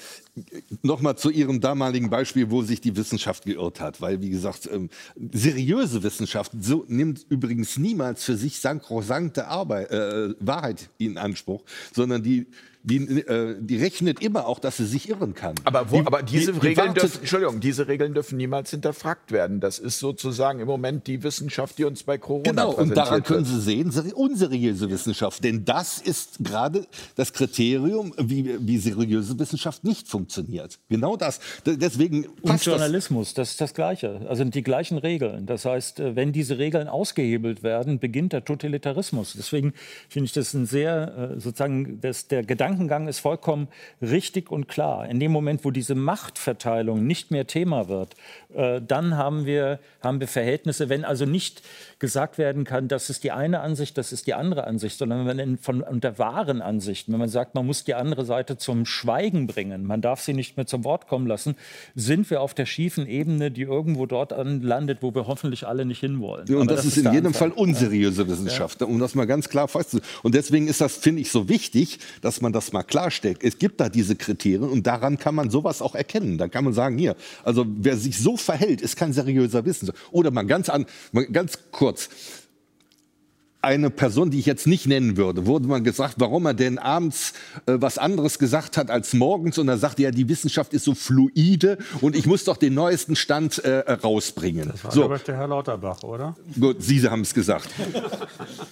Nochmal 0.82 1.18
zu 1.18 1.30
Ihrem 1.30 1.60
damaligen 1.60 2.10
Beispiel, 2.10 2.50
wo 2.52 2.62
sich 2.62 2.80
die 2.80 2.96
Wissenschaft 2.96 3.46
geirrt 3.46 3.82
hat. 3.82 4.00
Weil, 4.00 4.22
wie 4.22 4.30
gesagt, 4.30 4.70
ähm, 4.72 4.90
seriöse 5.34 6.04
Wissenschaft 6.04 6.54
so, 6.60 6.86
nimmt 6.88 7.26
übrigens 7.30 7.78
niemals 7.78 8.24
für 8.24 8.38
sich 8.38 8.60
sankrosankte 8.60 9.48
Arbeit, 9.48 9.92
äh, 9.92 10.34
Wahrheit 10.40 10.90
in 10.98 11.18
Anspruch, 11.18 11.64
sondern 11.94 12.24
die 12.24 12.48
die, 12.84 12.98
äh, 13.22 13.56
die 13.60 13.78
rechnet 13.78 14.22
immer 14.22 14.48
auch, 14.48 14.60
dass 14.60 14.78
sie 14.78 14.86
sich 14.86 15.10
irren 15.10 15.34
kann. 15.34 15.56
Aber, 15.64 15.92
wo, 15.92 16.02
die, 16.02 16.08
aber 16.08 16.24
diese, 16.24 16.54
die, 16.54 16.60
Regeln 16.60 16.94
dürfen, 16.94 17.20
Entschuldigung, 17.20 17.60
diese 17.60 17.88
Regeln 17.88 18.14
dürfen 18.14 18.38
niemals 18.38 18.72
hinterfragt 18.72 19.32
werden. 19.32 19.60
Das 19.60 19.80
ist 19.80 20.00
sozusagen 20.00 20.60
im 20.60 20.68
Moment 20.68 21.08
die 21.08 21.24
Wissenschaft, 21.24 21.78
die 21.78 21.86
uns 21.86 22.04
bei 22.04 22.18
Corona 22.18 22.44
Genau, 22.50 22.72
und 22.72 22.96
daran 22.96 23.24
können 23.24 23.46
Sie 23.46 23.60
sehen, 23.60 23.92
unseriöse 24.14 24.90
Wissenschaft. 24.90 25.44
Denn 25.44 25.66
das 25.66 26.00
ist 26.00 26.38
gerade 26.40 26.88
das 27.16 27.34
Kriterium, 27.34 28.14
wie, 28.18 28.58
wie 28.60 28.78
seriöse 28.78 29.38
Wissenschaft 29.38 29.84
nicht 29.84 30.08
funktioniert. 30.08 30.80
Genau 30.90 31.18
das. 31.18 31.40
Deswegen 31.66 32.28
und 32.42 32.64
Journalismus, 32.64 33.30
das. 33.30 33.36
das 33.36 33.52
ist 33.52 33.62
das 33.62 33.74
Gleiche. 33.74 34.22
Also 34.28 34.44
die 34.44 34.64
gleichen 34.64 34.98
Regeln. 34.98 35.46
Das 35.46 35.66
heißt, 35.66 36.00
äh, 36.00 36.16
wenn 36.16 36.32
diese 36.32 36.58
Regeln 36.58 36.88
ausgehebelt 36.88 37.64
werden, 37.64 38.00
beginnt 38.00 38.34
der 38.34 38.44
Totalitarismus. 38.44 39.34
Deswegen 39.38 39.74
finde 40.10 40.26
ich 40.26 40.34
das 40.34 40.54
ein 40.54 40.66
sehr, 40.66 41.34
äh, 41.36 41.40
sozusagen, 41.40 42.00
das, 42.02 42.28
der 42.28 42.44
Gedanke, 42.44 42.71
Gedankengang 42.72 43.08
ist 43.08 43.20
vollkommen 43.20 43.68
richtig 44.02 44.50
und 44.50 44.68
klar. 44.68 45.08
In 45.08 45.20
dem 45.20 45.32
Moment, 45.32 45.66
wo 45.66 45.72
diese 45.72 45.94
Machtverteilung 45.94 47.06
nicht 47.06 47.30
mehr 47.30 47.46
Thema 47.46 47.90
wird, 47.90 48.16
äh, 48.56 48.82
dann 48.82 49.18
haben 49.18 49.46
wir, 49.46 49.80
haben 50.02 50.20
wir 50.20 50.28
Verhältnisse, 50.28 50.88
wenn 50.88 51.04
also 51.04 51.26
nicht 51.26 51.62
gesagt 52.02 52.38
werden 52.38 52.64
kann, 52.64 52.88
das 52.88 53.10
ist 53.10 53.24
die 53.24 53.32
eine 53.32 53.60
Ansicht, 53.60 53.98
das 53.98 54.12
ist 54.12 54.28
die 54.28 54.34
andere 54.34 54.66
Ansicht, 54.66 54.98
sondern 54.98 55.28
wenn 55.28 55.38
man 55.38 55.58
von 55.58 55.82
unter 55.82 56.18
wahren 56.18 56.62
Ansichten, 56.62 57.12
wenn 57.12 57.20
man 57.20 57.30
sagt, 57.30 57.54
man 57.54 57.66
muss 57.66 57.84
die 57.84 57.94
andere 57.94 58.26
Seite 58.26 58.58
zum 58.58 58.86
Schweigen 58.86 59.48
bringen, 59.48 59.86
man 59.86 60.02
darf 60.02 60.22
sie 60.22 60.34
nicht 60.34 60.58
mehr 60.58 60.66
zum 60.66 60.84
Wort 60.86 61.08
kommen 61.08 61.28
lassen, 61.28 61.56
sind 61.94 62.30
wir 62.30 62.42
auf 62.42 62.54
der 62.54 62.66
schiefen 62.66 63.06
Ebene, 63.08 63.52
die 63.52 63.64
irgendwo 63.64 64.06
dort 64.06 64.32
landet, 64.32 65.00
wo 65.02 65.14
wir 65.14 65.28
hoffentlich 65.28 65.68
alle 65.68 65.86
nicht 65.86 66.00
hinwollen. 66.00 66.48
Ja, 66.48 66.58
und 66.58 66.72
das, 66.72 66.78
das, 66.78 66.98
ist, 66.98 66.98
in 66.98 67.12
jedem 67.12 67.28
Anfang. 67.28 67.52
Fall 67.52 67.58
unseriöse 67.58 68.28
Wissenschaft, 68.28 68.82
ja. 68.82 68.88
um 68.88 69.00
das 69.00 69.14
mal 69.14 69.26
ganz 69.26 69.50
klar 69.50 69.68
festzustellen. 69.68 70.10
Und 70.24 70.36
deswegen 70.36 70.68
ist 70.68 70.80
das, 70.82 70.96
finde 70.96 71.22
ich, 71.22 71.32
so 71.32 71.50
wichtig, 71.50 72.00
dass 72.22 72.40
man 72.40 72.54
das 72.54 72.62
das 72.62 72.72
mal 72.74 72.84
klarstellt. 72.84 73.40
Es 73.44 73.58
gibt 73.58 73.82
da 73.82 73.90
diese 73.90 74.16
Kriterien 74.16 74.70
und 74.70 74.86
daran 74.86 75.18
kann 75.18 75.34
man 75.34 75.50
sowas 75.50 75.82
auch 75.82 75.96
erkennen. 75.96 76.38
Da 76.38 76.48
kann 76.48 76.64
man 76.64 76.74
sagen, 76.74 76.98
hier, 76.98 77.16
also 77.44 77.66
wer 77.68 77.98
sich 77.98 78.20
so 78.20 78.38
verhält, 78.38 78.82
ist 78.82 78.96
kein 78.96 79.14
seriöser 79.14 79.66
Wissenschaftler. 79.66 80.02
Oder 80.12 80.32
mal 80.32 80.44
ganz, 80.44 80.70
an, 80.70 80.86
mal 81.12 81.26
ganz 81.26 81.58
kurz, 81.72 81.91
eine 83.62 83.92
Person, 83.92 84.32
die 84.32 84.40
ich 84.40 84.46
jetzt 84.46 84.66
nicht 84.66 84.88
nennen 84.88 85.18
würde, 85.18 85.46
wurde 85.46 85.68
man 85.68 85.84
gesagt, 85.84 86.16
warum 86.18 86.46
er 86.46 86.54
denn 86.54 86.80
abends 86.80 87.34
äh, 87.68 87.74
was 87.76 87.98
anderes 87.98 88.40
gesagt 88.40 88.76
hat 88.76 88.90
als 88.90 89.14
morgens. 89.14 89.58
Und 89.58 89.68
er 89.68 89.78
sagte, 89.78 90.02
ja, 90.04 90.12
die 90.12 90.28
Wissenschaft 90.28 90.74
ist 90.74 90.86
so 90.86 90.96
fluide 90.96 91.78
und 92.02 92.16
ich 92.16 92.26
muss 92.26 92.44
doch 92.44 92.58
den 92.58 92.74
neuesten 92.74 93.16
Stand 93.16 93.60
äh, 93.60 93.92
rausbringen. 93.92 94.70
Das 94.72 94.84
war 94.84 94.92
so. 94.92 95.04
aber 95.04 95.20
der 95.20 95.38
Herr 95.38 95.48
Lauterbach, 95.48 96.04
oder? 96.04 96.36
Gut, 96.60 96.78
Sie 96.80 97.08
haben 97.08 97.22
es 97.22 97.34
gesagt. 97.34 97.70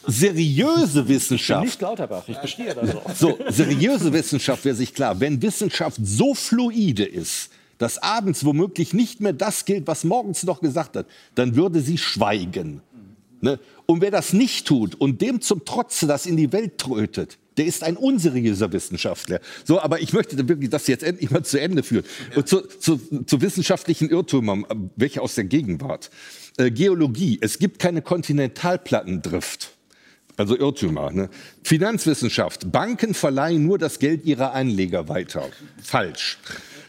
seriöse 0.07 1.07
Wissenschaft. 1.07 1.65
nicht 1.65 1.81
Lauterbach, 1.81 2.23
ich 2.27 2.37
bestehe 2.37 2.73
das 2.73 2.95
auch. 2.95 3.15
So, 3.15 3.37
seriöse 3.49 4.11
Wissenschaft 4.11 4.65
wäre 4.65 4.75
sich 4.75 4.93
klar, 4.93 5.19
wenn 5.19 5.41
Wissenschaft 5.41 5.99
so 6.01 6.33
fluide 6.33 7.05
ist, 7.05 7.51
dass 7.77 7.97
abends 7.97 8.43
womöglich 8.43 8.93
nicht 8.93 9.21
mehr 9.21 9.33
das 9.33 9.65
gilt, 9.65 9.87
was 9.87 10.03
morgens 10.03 10.43
noch 10.43 10.61
gesagt 10.61 10.97
hat, 10.97 11.05
dann 11.35 11.55
würde 11.55 11.79
sie 11.79 11.97
schweigen. 11.97 12.81
Ne? 13.41 13.59
Und 13.85 14.01
wer 14.01 14.11
das 14.11 14.33
nicht 14.33 14.67
tut 14.67 14.95
und 14.95 15.21
dem 15.21 15.41
zum 15.41 15.65
Trotze 15.65 16.07
das 16.07 16.25
in 16.25 16.37
die 16.37 16.51
Welt 16.51 16.77
trötet, 16.77 17.37
der 17.57 17.65
ist 17.65 17.83
ein 17.83 17.97
unseriöser 17.97 18.71
Wissenschaftler. 18.71 19.41
So, 19.65 19.81
aber 19.81 19.99
ich 19.99 20.13
möchte 20.13 20.47
wirklich 20.47 20.69
das 20.69 20.87
jetzt 20.87 21.03
endlich 21.03 21.29
mal 21.29 21.43
zu 21.43 21.59
Ende 21.59 21.83
führen. 21.83 22.05
Und 22.35 22.47
zu, 22.47 22.61
zu, 22.61 22.99
zu 23.25 23.41
wissenschaftlichen 23.41 24.09
Irrtümern, 24.09 24.65
welche 24.95 25.21
aus 25.21 25.35
der 25.35 25.43
Gegenwart. 25.43 26.09
Äh, 26.57 26.71
Geologie. 26.71 27.37
Es 27.41 27.59
gibt 27.59 27.79
keine 27.79 28.01
Kontinentalplattendrift. 28.01 29.71
Also 30.37 30.57
Irrtümer. 30.57 31.11
Ne? 31.11 31.29
Finanzwissenschaft. 31.63 32.71
Banken 32.71 33.13
verleihen 33.13 33.65
nur 33.65 33.77
das 33.77 33.99
Geld 33.99 34.23
ihrer 34.23 34.53
Anleger 34.53 35.09
weiter. 35.09 35.49
Falsch. 35.83 36.37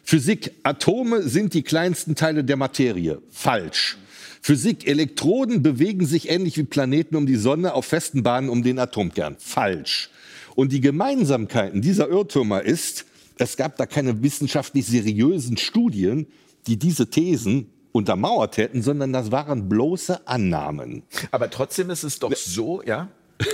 Physik. 0.05 0.53
Atome 0.63 1.23
sind 1.23 1.53
die 1.55 1.63
kleinsten 1.63 2.15
Teile 2.15 2.45
der 2.45 2.57
Materie. 2.57 3.21
Falsch. 3.31 3.99
Physik, 4.43 4.87
Elektroden 4.87 5.63
bewegen 5.63 6.07
sich 6.07 6.31
ähnlich 6.31 6.57
wie 6.57 6.65
Planeten 6.65 7.17
um 7.17 7.27
die 7.27 7.37
Sonne 7.37 7.75
auf 7.75 7.85
festen 7.85 8.23
Bahnen 8.23 8.49
um 8.49 8.63
den 8.63 8.79
Atomkern. 8.79 9.37
Falsch. 9.39 10.11
Und 10.55 10.73
die 10.73 10.81
Gemeinsamkeiten 10.81 11.83
dieser 11.83 12.09
Irrtümer 12.09 12.63
ist, 12.63 13.05
es 13.39 13.57
gab 13.57 13.77
da 13.77 13.87
keine 13.87 14.23
wissenschaftlich 14.23 14.87
seriösen 14.87 15.57
Studien, 15.57 16.27
die 16.67 16.79
diese 16.79 17.09
Thesen 17.09 17.71
untermauert 17.93 18.57
hätten, 18.57 18.83
sondern 18.83 19.13
das 19.13 19.31
waren 19.31 19.69
bloße 19.69 20.27
Annahmen. 20.27 21.03
Aber 21.31 21.51
trotzdem 21.51 21.91
ist 21.91 22.03
es 22.03 22.19
doch 22.19 22.35
so, 22.35 22.83
ja? 22.83 23.09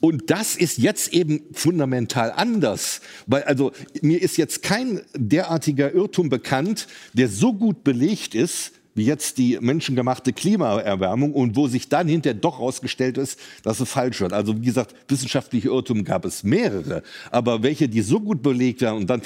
Und 0.00 0.30
das 0.30 0.56
ist 0.56 0.78
jetzt 0.78 1.12
eben 1.12 1.42
fundamental 1.52 2.30
anders, 2.30 3.00
weil 3.26 3.42
also 3.44 3.72
mir 4.02 4.20
ist 4.20 4.36
jetzt 4.36 4.62
kein 4.62 5.00
derartiger 5.14 5.92
Irrtum 5.94 6.28
bekannt, 6.28 6.86
der 7.14 7.28
so 7.28 7.54
gut 7.54 7.82
belegt 7.82 8.34
ist, 8.34 8.72
wie 8.94 9.04
jetzt 9.04 9.38
die 9.38 9.58
menschengemachte 9.60 10.32
Klimaerwärmung 10.32 11.32
und 11.32 11.56
wo 11.56 11.68
sich 11.68 11.88
dann 11.88 12.08
hinterher 12.08 12.38
doch 12.38 12.58
herausgestellt 12.58 13.18
ist, 13.18 13.38
dass 13.62 13.80
es 13.80 13.90
falsch 13.90 14.20
wird. 14.20 14.32
Also 14.32 14.56
wie 14.56 14.66
gesagt, 14.66 14.94
wissenschaftliche 15.08 15.68
Irrtümer 15.68 16.02
gab 16.02 16.24
es 16.24 16.42
mehrere, 16.42 17.02
aber 17.30 17.62
welche, 17.62 17.88
die 17.88 18.02
so 18.02 18.20
gut 18.20 18.42
belegt 18.42 18.80
werden 18.80 18.98
und 18.98 19.10
dann 19.10 19.22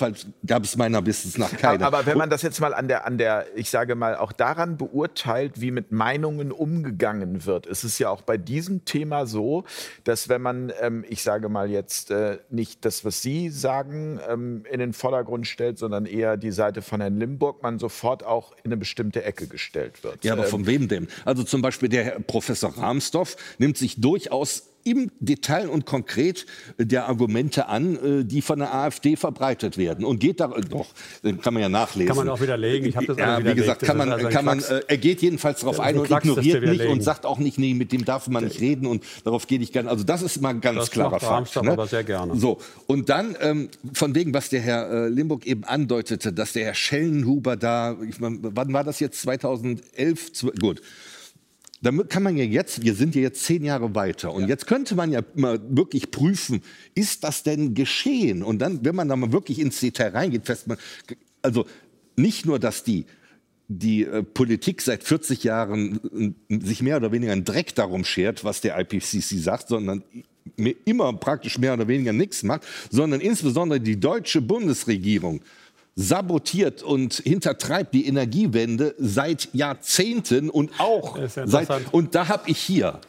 gab 0.46 0.64
es 0.64 0.76
meiner 0.76 1.04
Wissens 1.04 1.38
nach 1.38 1.56
keine. 1.56 1.86
Aber, 1.86 1.98
aber 1.98 2.06
wenn 2.06 2.18
man 2.18 2.30
das 2.30 2.42
jetzt 2.42 2.60
mal 2.60 2.74
an 2.74 2.88
der, 2.88 3.06
an 3.06 3.18
der, 3.18 3.46
ich 3.54 3.70
sage 3.70 3.94
mal, 3.94 4.16
auch 4.16 4.32
daran 4.32 4.76
beurteilt, 4.76 5.60
wie 5.60 5.70
mit 5.70 5.92
Meinungen 5.92 6.52
umgegangen 6.52 7.46
wird, 7.46 7.66
ist 7.66 7.84
es 7.84 7.98
ja 7.98 8.10
auch 8.10 8.22
bei 8.22 8.36
diesem 8.36 8.84
Thema 8.84 9.26
so, 9.26 9.64
dass 10.04 10.28
wenn 10.28 10.42
man, 10.42 10.72
ähm, 10.80 11.04
ich 11.08 11.22
sage 11.22 11.48
mal 11.48 11.70
jetzt 11.70 12.10
äh, 12.10 12.38
nicht 12.50 12.84
das, 12.84 13.04
was 13.04 13.22
Sie 13.22 13.50
sagen, 13.50 14.20
ähm, 14.28 14.64
in 14.70 14.80
den 14.80 14.92
Vordergrund 14.92 15.46
stellt, 15.46 15.78
sondern 15.78 16.06
eher 16.06 16.36
die 16.36 16.50
Seite 16.50 16.82
von 16.82 17.00
Herrn 17.00 17.18
Limburg, 17.18 17.62
man 17.62 17.78
sofort 17.78 18.24
auch 18.24 18.52
in 18.62 18.72
eine 18.72 18.76
bestimmte 18.76 19.24
Ecke 19.24 19.48
gestellt 19.54 20.02
wird. 20.02 20.24
Ja, 20.24 20.32
aber 20.32 20.44
von 20.44 20.62
ähm, 20.62 20.66
wem 20.66 20.88
denn? 20.88 21.08
Also 21.24 21.44
zum 21.44 21.62
Beispiel 21.62 21.88
der 21.88 22.04
Herr 22.04 22.20
Professor 22.20 22.76
Rahmsdorf 22.76 23.36
nimmt 23.58 23.78
sich 23.78 24.00
durchaus 24.00 24.73
im 24.84 25.10
Detail 25.18 25.68
und 25.68 25.86
konkret 25.86 26.46
der 26.78 27.08
Argumente 27.08 27.68
an, 27.68 27.96
äh, 27.96 28.24
die 28.24 28.42
von 28.42 28.58
der 28.58 28.74
AfD 28.74 29.16
verbreitet 29.16 29.78
werden. 29.78 30.04
Und 30.04 30.20
geht 30.20 30.40
da 30.40 30.48
doch, 30.48 30.86
kann 31.42 31.54
man 31.54 31.62
ja 31.62 31.68
nachlesen. 31.68 32.08
Kann 32.08 32.16
man 32.16 32.28
auch 32.28 32.40
widerlegen. 32.40 32.88
Ich 32.88 32.96
habe 32.96 33.06
das 33.06 33.16
ja, 33.16 33.44
wie 33.44 33.54
gesagt, 33.54 33.82
kann 33.82 33.96
man, 33.96 34.12
also 34.12 34.28
kann 34.28 34.44
man, 34.44 34.60
äh, 34.60 34.82
er 34.86 34.98
geht 34.98 35.22
jedenfalls 35.22 35.60
darauf 35.60 35.80
ein 35.80 35.98
und 35.98 36.10
ignoriert 36.10 36.64
nicht 36.64 36.84
und 36.84 37.02
sagt 37.02 37.24
auch 37.26 37.38
nicht, 37.38 37.58
nee, 37.58 37.74
mit 37.74 37.92
dem 37.92 38.04
darf 38.04 38.28
man 38.28 38.44
nicht 38.44 38.60
reden 38.60 38.86
und 38.86 39.02
darauf 39.24 39.46
gehe 39.46 39.58
ich 39.58 39.72
gerne. 39.72 39.88
Also 39.88 40.04
das 40.04 40.22
ist 40.22 40.40
mal 40.40 40.50
ein 40.50 40.60
ganz 40.60 40.78
das 40.78 40.90
klarer 40.90 41.20
Fakt. 41.20 41.62
Ne? 41.62 41.72
aber 41.72 41.86
sehr 41.86 42.04
gerne. 42.04 42.36
So 42.36 42.60
und 42.86 43.08
dann 43.08 43.36
ähm, 43.40 43.70
von 43.92 44.14
wegen, 44.14 44.34
was 44.34 44.50
der 44.50 44.60
Herr 44.60 44.90
äh, 44.90 45.08
Limburg 45.08 45.46
eben 45.46 45.64
andeutete, 45.64 46.32
dass 46.32 46.52
der 46.52 46.66
Herr 46.66 46.74
Schellenhuber 46.74 47.56
da, 47.56 47.96
ich 48.08 48.20
mein, 48.20 48.38
wann 48.42 48.72
war 48.72 48.84
das 48.84 49.00
jetzt? 49.00 49.22
2011? 49.22 50.32
Gut 50.60 50.82
da 51.82 51.90
kann 52.08 52.22
man 52.22 52.36
ja 52.36 52.44
jetzt, 52.44 52.82
wir 52.82 52.94
sind 52.94 53.14
ja 53.14 53.22
jetzt 53.22 53.44
zehn 53.44 53.64
Jahre 53.64 53.94
weiter 53.94 54.32
und 54.32 54.42
ja. 54.42 54.48
jetzt 54.48 54.66
könnte 54.66 54.94
man 54.94 55.12
ja 55.12 55.22
mal 55.34 55.60
wirklich 55.68 56.10
prüfen, 56.10 56.62
ist 56.94 57.24
das 57.24 57.42
denn 57.42 57.74
geschehen? 57.74 58.42
Und 58.42 58.60
dann, 58.60 58.84
wenn 58.84 58.94
man 58.94 59.08
da 59.08 59.16
mal 59.16 59.32
wirklich 59.32 59.58
ins 59.58 59.80
Detail 59.80 60.10
reingeht, 60.10 60.46
fest 60.46 60.66
man, 60.66 60.78
also 61.42 61.66
nicht 62.16 62.46
nur, 62.46 62.58
dass 62.58 62.84
die 62.84 63.06
die 63.68 64.04
äh, 64.04 64.22
Politik 64.22 64.82
seit 64.82 65.04
40 65.04 65.44
Jahren 65.44 66.34
äh, 66.48 66.60
sich 66.60 66.82
mehr 66.82 66.98
oder 66.98 67.12
weniger 67.12 67.32
einen 67.32 67.44
Dreck 67.44 67.74
darum 67.74 68.04
schert, 68.04 68.44
was 68.44 68.60
der 68.60 68.78
IPCC 68.78 69.22
sagt, 69.38 69.68
sondern 69.68 70.04
immer 70.84 71.12
praktisch 71.14 71.58
mehr 71.58 71.72
oder 71.72 71.88
weniger 71.88 72.12
nichts 72.12 72.42
macht, 72.42 72.62
sondern 72.90 73.20
insbesondere 73.20 73.80
die 73.80 73.98
deutsche 73.98 74.42
Bundesregierung 74.42 75.40
sabotiert 75.96 76.82
und 76.82 77.14
hintertreibt 77.14 77.94
die 77.94 78.06
Energiewende 78.06 78.94
seit 78.98 79.48
Jahrzehnten 79.52 80.50
und 80.50 80.72
auch 80.78 81.18
seit 81.28 81.92
und 81.92 82.14
da 82.14 82.28
habe 82.28 82.50
ich 82.50 82.58
hier 82.58 83.00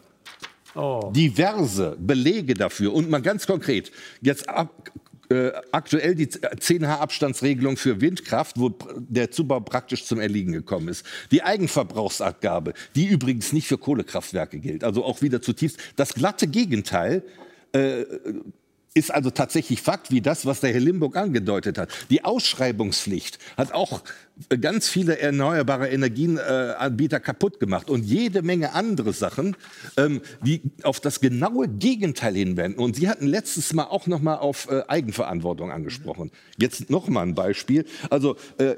oh. 0.75 1.11
diverse 1.15 1.97
Belege 1.99 2.53
dafür 2.53 2.93
und 2.93 3.09
mal 3.09 3.21
ganz 3.21 3.47
konkret 3.47 3.91
jetzt 4.21 4.47
ab, 4.47 4.91
äh, 5.29 5.51
aktuell 5.71 6.13
die 6.13 6.27
10H 6.27 6.99
Abstandsregelung 6.99 7.77
für 7.77 7.99
Windkraft, 8.01 8.59
wo 8.59 8.69
der 8.97 9.31
Zubau 9.31 9.59
praktisch 9.59 10.05
zum 10.05 10.19
Erliegen 10.19 10.51
gekommen 10.51 10.87
ist. 10.87 11.03
Die 11.31 11.41
Eigenverbrauchsabgabe, 11.41 12.73
die 12.95 13.07
übrigens 13.07 13.51
nicht 13.51 13.67
für 13.67 13.79
Kohlekraftwerke 13.79 14.59
gilt, 14.59 14.83
also 14.83 15.03
auch 15.03 15.23
wieder 15.23 15.41
zutiefst 15.41 15.79
das 15.95 16.13
glatte 16.13 16.47
Gegenteil. 16.47 17.23
Äh, 17.71 18.05
ist 18.95 19.13
also 19.13 19.29
tatsächlich 19.29 19.81
Fakt, 19.81 20.09
wie 20.09 20.21
das, 20.21 20.45
was 20.45 20.61
der 20.61 20.71
Herr 20.71 20.79
Limburg 20.79 21.17
angedeutet 21.17 21.77
hat. 21.77 21.89
Die 22.09 22.23
Ausschreibungspflicht 22.23 23.37
hat 23.57 23.73
auch 23.73 24.01
ganz 24.61 24.89
viele 24.89 25.17
erneuerbare 25.19 25.89
Energienanbieter 25.89 27.19
kaputt 27.19 27.59
gemacht 27.59 27.89
und 27.89 28.03
jede 28.03 28.41
Menge 28.41 28.73
andere 28.73 29.13
Sachen, 29.13 29.55
ähm, 29.97 30.21
die 30.43 30.61
auf 30.83 30.99
das 30.99 31.21
genaue 31.21 31.67
Gegenteil 31.67 32.35
hinwenden. 32.35 32.83
Und 32.83 32.97
Sie 32.97 33.07
hatten 33.07 33.27
letztes 33.27 33.73
Mal 33.73 33.85
auch 33.85 34.07
noch 34.07 34.21
mal 34.21 34.35
auf 34.35 34.69
äh, 34.69 34.83
Eigenverantwortung 34.87 35.71
angesprochen. 35.71 36.31
Jetzt 36.57 36.89
noch 36.89 37.07
mal 37.07 37.21
ein 37.21 37.35
Beispiel. 37.35 37.85
Also 38.09 38.35
äh, 38.57 38.75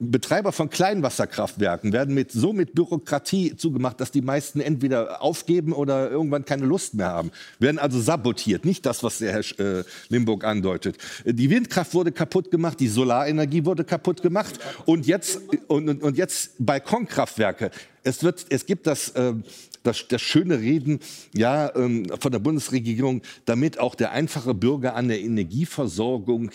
Betreiber 0.00 0.52
von 0.52 0.70
Kleinwasserkraftwerken 0.70 1.92
werden 1.92 2.14
mit, 2.14 2.32
so 2.32 2.52
mit 2.52 2.74
Bürokratie 2.74 3.56
zugemacht, 3.56 4.00
dass 4.00 4.10
die 4.10 4.22
meisten 4.22 4.60
entweder 4.60 5.22
aufgeben 5.22 5.72
oder 5.72 6.10
irgendwann 6.10 6.44
keine 6.44 6.66
Lust 6.66 6.94
mehr 6.94 7.08
haben. 7.08 7.30
Werden 7.60 7.78
also 7.78 8.00
sabotiert. 8.00 8.64
Nicht 8.64 8.84
das, 8.86 9.02
was 9.04 9.18
der 9.18 9.32
Herr 9.32 9.60
äh, 9.60 9.84
Limburg 10.08 10.44
andeutet. 10.44 10.98
Die 11.24 11.48
Windkraft 11.48 11.94
wurde 11.94 12.10
kaputt 12.10 12.50
gemacht, 12.50 12.80
die 12.80 12.88
Solarenergie 12.88 13.64
wurde 13.64 13.84
kaputt 13.84 14.22
gemacht. 14.22 14.58
Und 14.84 14.95
und 14.96 15.06
jetzt, 15.06 15.40
und, 15.68 16.02
und 16.02 16.16
jetzt 16.16 16.52
Balkonkraftwerke. 16.58 17.70
Es, 18.02 18.22
wird, 18.22 18.46
es 18.48 18.64
gibt 18.64 18.86
das, 18.86 19.10
äh, 19.10 19.34
das, 19.82 20.08
das 20.08 20.22
schöne 20.22 20.58
Reden 20.58 21.00
ja, 21.34 21.74
ähm, 21.76 22.06
von 22.18 22.32
der 22.32 22.38
Bundesregierung, 22.38 23.20
damit 23.44 23.78
auch 23.78 23.94
der 23.94 24.12
einfache 24.12 24.54
Bürger 24.54 24.96
an 24.96 25.08
der 25.08 25.20
Energieversorgung 25.20 26.50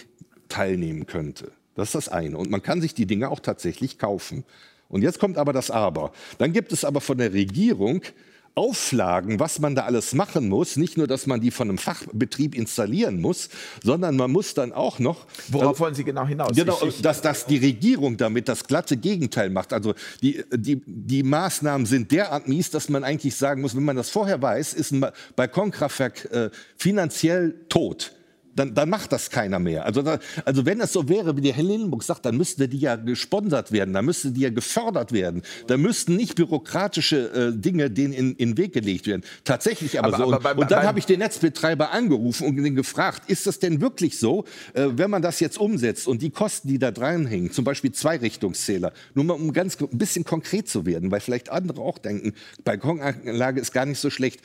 teilnehmen 0.50 1.06
könnte. 1.06 1.52
Das 1.76 1.90
ist 1.90 1.96
das 1.96 2.10
eine. 2.10 2.36
Und 2.36 2.50
man 2.50 2.64
kann 2.64 2.82
sich 2.82 2.96
die 2.96 3.06
Dinge 3.06 3.30
auch 3.30 3.40
tatsächlich 3.40 4.00
kaufen. 4.00 4.44
Und 4.90 5.04
jetzt 5.04 5.20
kommt 5.20 5.38
aber 5.38 5.54
das 5.54 5.70
Aber. 5.70 6.12
Dann 6.40 6.52
gibt 6.52 6.72
es 6.72 6.84
aber 6.84 7.00
von 7.00 7.20
der 7.20 7.34
Regierung 7.34 8.02
Auflagen, 8.56 9.40
was 9.40 9.60
man 9.60 9.76
da 9.76 9.84
alles 9.84 10.14
machen 10.14 10.50
muss. 10.50 10.76
Nicht 10.76 10.98
nur, 10.98 11.08
dass 11.08 11.26
man 11.28 11.40
die 11.40 11.52
von 11.52 11.70
einem 11.70 11.78
Fachbetrieb 11.78 12.56
installieren 12.56 13.22
muss, 13.22 13.50
sondern 13.84 14.18
man 14.18 14.32
muss 14.32 14.54
dann 14.54 14.74
auch 14.74 15.00
noch. 15.00 15.26
Worauf 15.50 15.80
wollen 15.80 15.96
Sie 15.96 16.04
genau 16.04 16.26
hinaus? 16.26 16.56
Genau, 16.56 16.78
dass, 17.02 17.22
dass 17.22 17.46
die 17.46 17.58
Regierung 17.58 18.18
damit 18.18 18.50
das 18.50 18.66
glatte 18.66 18.98
Gegenteil 18.98 19.50
macht. 19.50 19.74
Also 19.74 19.94
die, 20.22 20.44
die, 20.54 20.82
die 20.86 21.24
Maßnahmen 21.24 21.86
sind 21.86 22.12
derart 22.12 22.48
mies, 22.48 22.70
dass 22.70 22.90
man 22.90 23.04
eigentlich 23.04 23.36
sagen 23.36 23.62
muss, 23.62 23.76
wenn 23.76 23.86
man 23.86 23.96
das 23.96 24.10
vorher 24.10 24.42
weiß, 24.42 24.74
ist 24.74 24.92
ein 24.92 25.06
Balkonkraftwerk 25.36 26.26
äh, 26.32 26.50
finanziell 26.76 27.56
tot 27.70 28.14
dann, 28.56 28.74
dann 28.74 28.90
macht 28.90 29.12
das 29.12 29.30
keiner 29.30 29.60
mehr. 29.60 29.86
Also, 29.86 30.02
da, 30.02 30.20
also 30.46 30.66
wenn 30.66 30.80
es 30.82 30.94
so 30.94 31.08
wäre, 31.08 31.38
wie 31.38 31.42
der 31.42 31.54
Herr 31.54 31.64
Lindenburg 31.64 32.04
sagt, 32.04 32.26
dann 32.26 32.38
müsste 32.38 32.68
die 32.68 32.80
ja 32.80 32.96
gesponsert 32.96 33.72
werden, 33.72 33.94
dann 33.94 34.06
müsste 34.06 34.32
die 34.32 34.42
ja 34.42 34.50
gefördert 34.50 35.12
werden. 35.12 35.42
Da 35.68 35.78
müssten 35.78 36.16
nicht 36.16 36.36
bürokratische 36.36 37.52
äh, 37.54 37.58
Dinge 37.58 37.90
denen 37.90 38.14
in, 38.14 38.36
in 38.36 38.50
den 38.50 38.58
Weg 38.58 38.74
gelegt 38.74 39.08
werden. 39.08 39.24
Tatsächlich 39.44 40.00
aber, 40.00 40.10
aber 40.10 40.18
so. 40.18 40.34
Aber, 40.34 40.52
und, 40.52 40.60
und, 40.60 40.72
dann 40.72 40.86
habe 40.86 41.00
ich 41.00 41.06
den 41.06 41.20
Netzbetreiber 41.20 41.92
angerufen 41.92 42.48
und 42.48 42.58
ihn 42.58 42.76
gefragt, 42.76 43.30
ist 43.30 43.48
das 43.48 43.60
denn 43.60 43.82
wirklich 43.82 44.20
so, 44.20 44.46
äh, 44.74 44.88
wenn 44.92 45.10
man 45.10 45.22
das 45.22 45.40
jetzt 45.40 45.58
umsetzt 45.58 46.08
und 46.08 46.22
die 46.22 46.30
Kosten, 46.30 46.68
die 46.68 46.80
da 46.80 46.92
dranhängen, 46.92 47.52
zum 47.52 47.64
Beispiel 47.66 47.92
Zweirichtungszähler, 47.92 48.94
nur 49.14 49.26
mal 49.26 49.34
um 49.34 49.54
ganz 49.54 49.78
ein 49.80 49.98
bisschen 49.98 50.24
konkret 50.24 50.68
zu 50.68 50.86
werden, 50.86 51.12
weil 51.12 51.20
vielleicht 51.20 51.50
andere 51.50 51.82
auch 51.82 51.98
denken, 51.98 52.34
Balkonanlage 52.64 53.62
ist 53.62 53.72
gar 53.72 53.86
nicht 53.86 54.00
so 54.00 54.10
schlecht. 54.10 54.42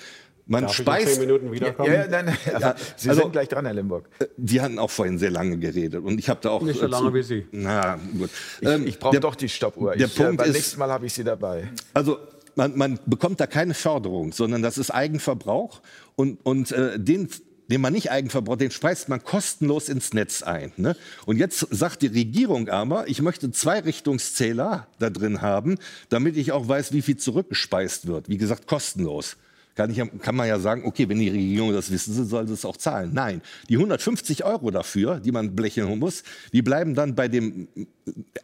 Man 0.48 0.62
Darf 0.62 0.74
speist. 0.74 1.08
Ich 1.08 1.14
zehn 1.14 1.26
Minuten 1.26 1.50
wiederkommen? 1.50 1.92
Ja, 1.92 2.02
ja, 2.02 2.08
nein, 2.08 2.36
also, 2.54 2.68
Sie 2.96 3.08
also, 3.08 3.22
sind 3.22 3.32
gleich 3.32 3.48
dran, 3.48 3.64
Herr 3.64 3.74
Limburg. 3.74 4.08
Die 4.36 4.58
äh, 4.58 4.60
hatten 4.60 4.78
auch 4.78 4.90
vorhin 4.90 5.18
sehr 5.18 5.30
lange 5.30 5.58
geredet 5.58 6.04
und 6.04 6.18
ich 6.20 6.28
habe 6.28 6.38
da 6.40 6.50
auch 6.50 6.62
nicht 6.62 6.78
so 6.78 6.86
lange 6.86 7.08
zu, 7.08 7.14
wie 7.14 7.22
Sie. 7.22 7.46
Na 7.50 7.98
gut. 8.16 8.30
Ich, 8.60 8.68
ähm, 8.68 8.86
ich 8.86 8.98
brauche 8.98 9.18
doch 9.18 9.34
die 9.34 9.48
Stoppuhr. 9.48 9.96
Der 9.96 10.06
ich, 10.06 10.18
äh, 10.18 10.22
Punkt 10.22 10.34
äh, 10.34 10.36
beim 10.36 10.50
ist, 10.50 10.54
nächsten 10.54 10.78
Mal 10.78 10.90
habe 10.90 11.06
ich 11.06 11.12
Sie 11.14 11.24
dabei. 11.24 11.68
Also 11.94 12.18
man, 12.54 12.76
man, 12.78 13.00
bekommt 13.06 13.40
da 13.40 13.48
keine 13.48 13.74
Förderung, 13.74 14.32
sondern 14.32 14.62
das 14.62 14.78
ist 14.78 14.90
Eigenverbrauch 14.90 15.80
und, 16.14 16.38
und 16.44 16.70
äh, 16.70 16.98
den 16.98 17.28
den 17.68 17.80
man 17.80 17.92
nicht 17.92 18.12
eigenverbraucht, 18.12 18.60
den 18.60 18.70
speist 18.70 19.08
man 19.08 19.24
kostenlos 19.24 19.88
ins 19.88 20.12
Netz 20.12 20.44
ein. 20.44 20.70
Ne? 20.76 20.94
Und 21.24 21.36
jetzt 21.38 21.66
sagt 21.70 22.02
die 22.02 22.06
Regierung 22.06 22.68
aber, 22.68 23.08
ich 23.08 23.20
möchte 23.22 23.50
zwei 23.50 23.80
Richtungszähler 23.80 24.86
da 25.00 25.10
drin 25.10 25.42
haben, 25.42 25.76
damit 26.08 26.36
ich 26.36 26.52
auch 26.52 26.68
weiß, 26.68 26.92
wie 26.92 27.02
viel 27.02 27.16
zurückgespeist 27.16 28.06
wird. 28.06 28.28
Wie 28.28 28.36
gesagt, 28.36 28.68
kostenlos 28.68 29.36
kann, 29.76 29.90
ich, 29.90 30.02
kann 30.22 30.34
man 30.34 30.48
ja 30.48 30.58
sagen, 30.58 30.82
okay, 30.84 31.08
wenn 31.08 31.18
die 31.18 31.28
Regierung 31.28 31.72
das 31.72 31.90
wissen 31.90 32.14
sie, 32.14 32.24
soll 32.24 32.48
sie 32.48 32.54
es 32.54 32.64
auch 32.64 32.78
zahlen. 32.78 33.10
Nein, 33.12 33.42
die 33.68 33.76
150 33.76 34.44
Euro 34.44 34.70
dafür, 34.70 35.20
die 35.20 35.32
man 35.32 35.54
blechen 35.54 35.98
muss, 35.98 36.24
die 36.52 36.62
bleiben 36.62 36.94
dann 36.94 37.14
bei 37.14 37.28
dem, 37.28 37.68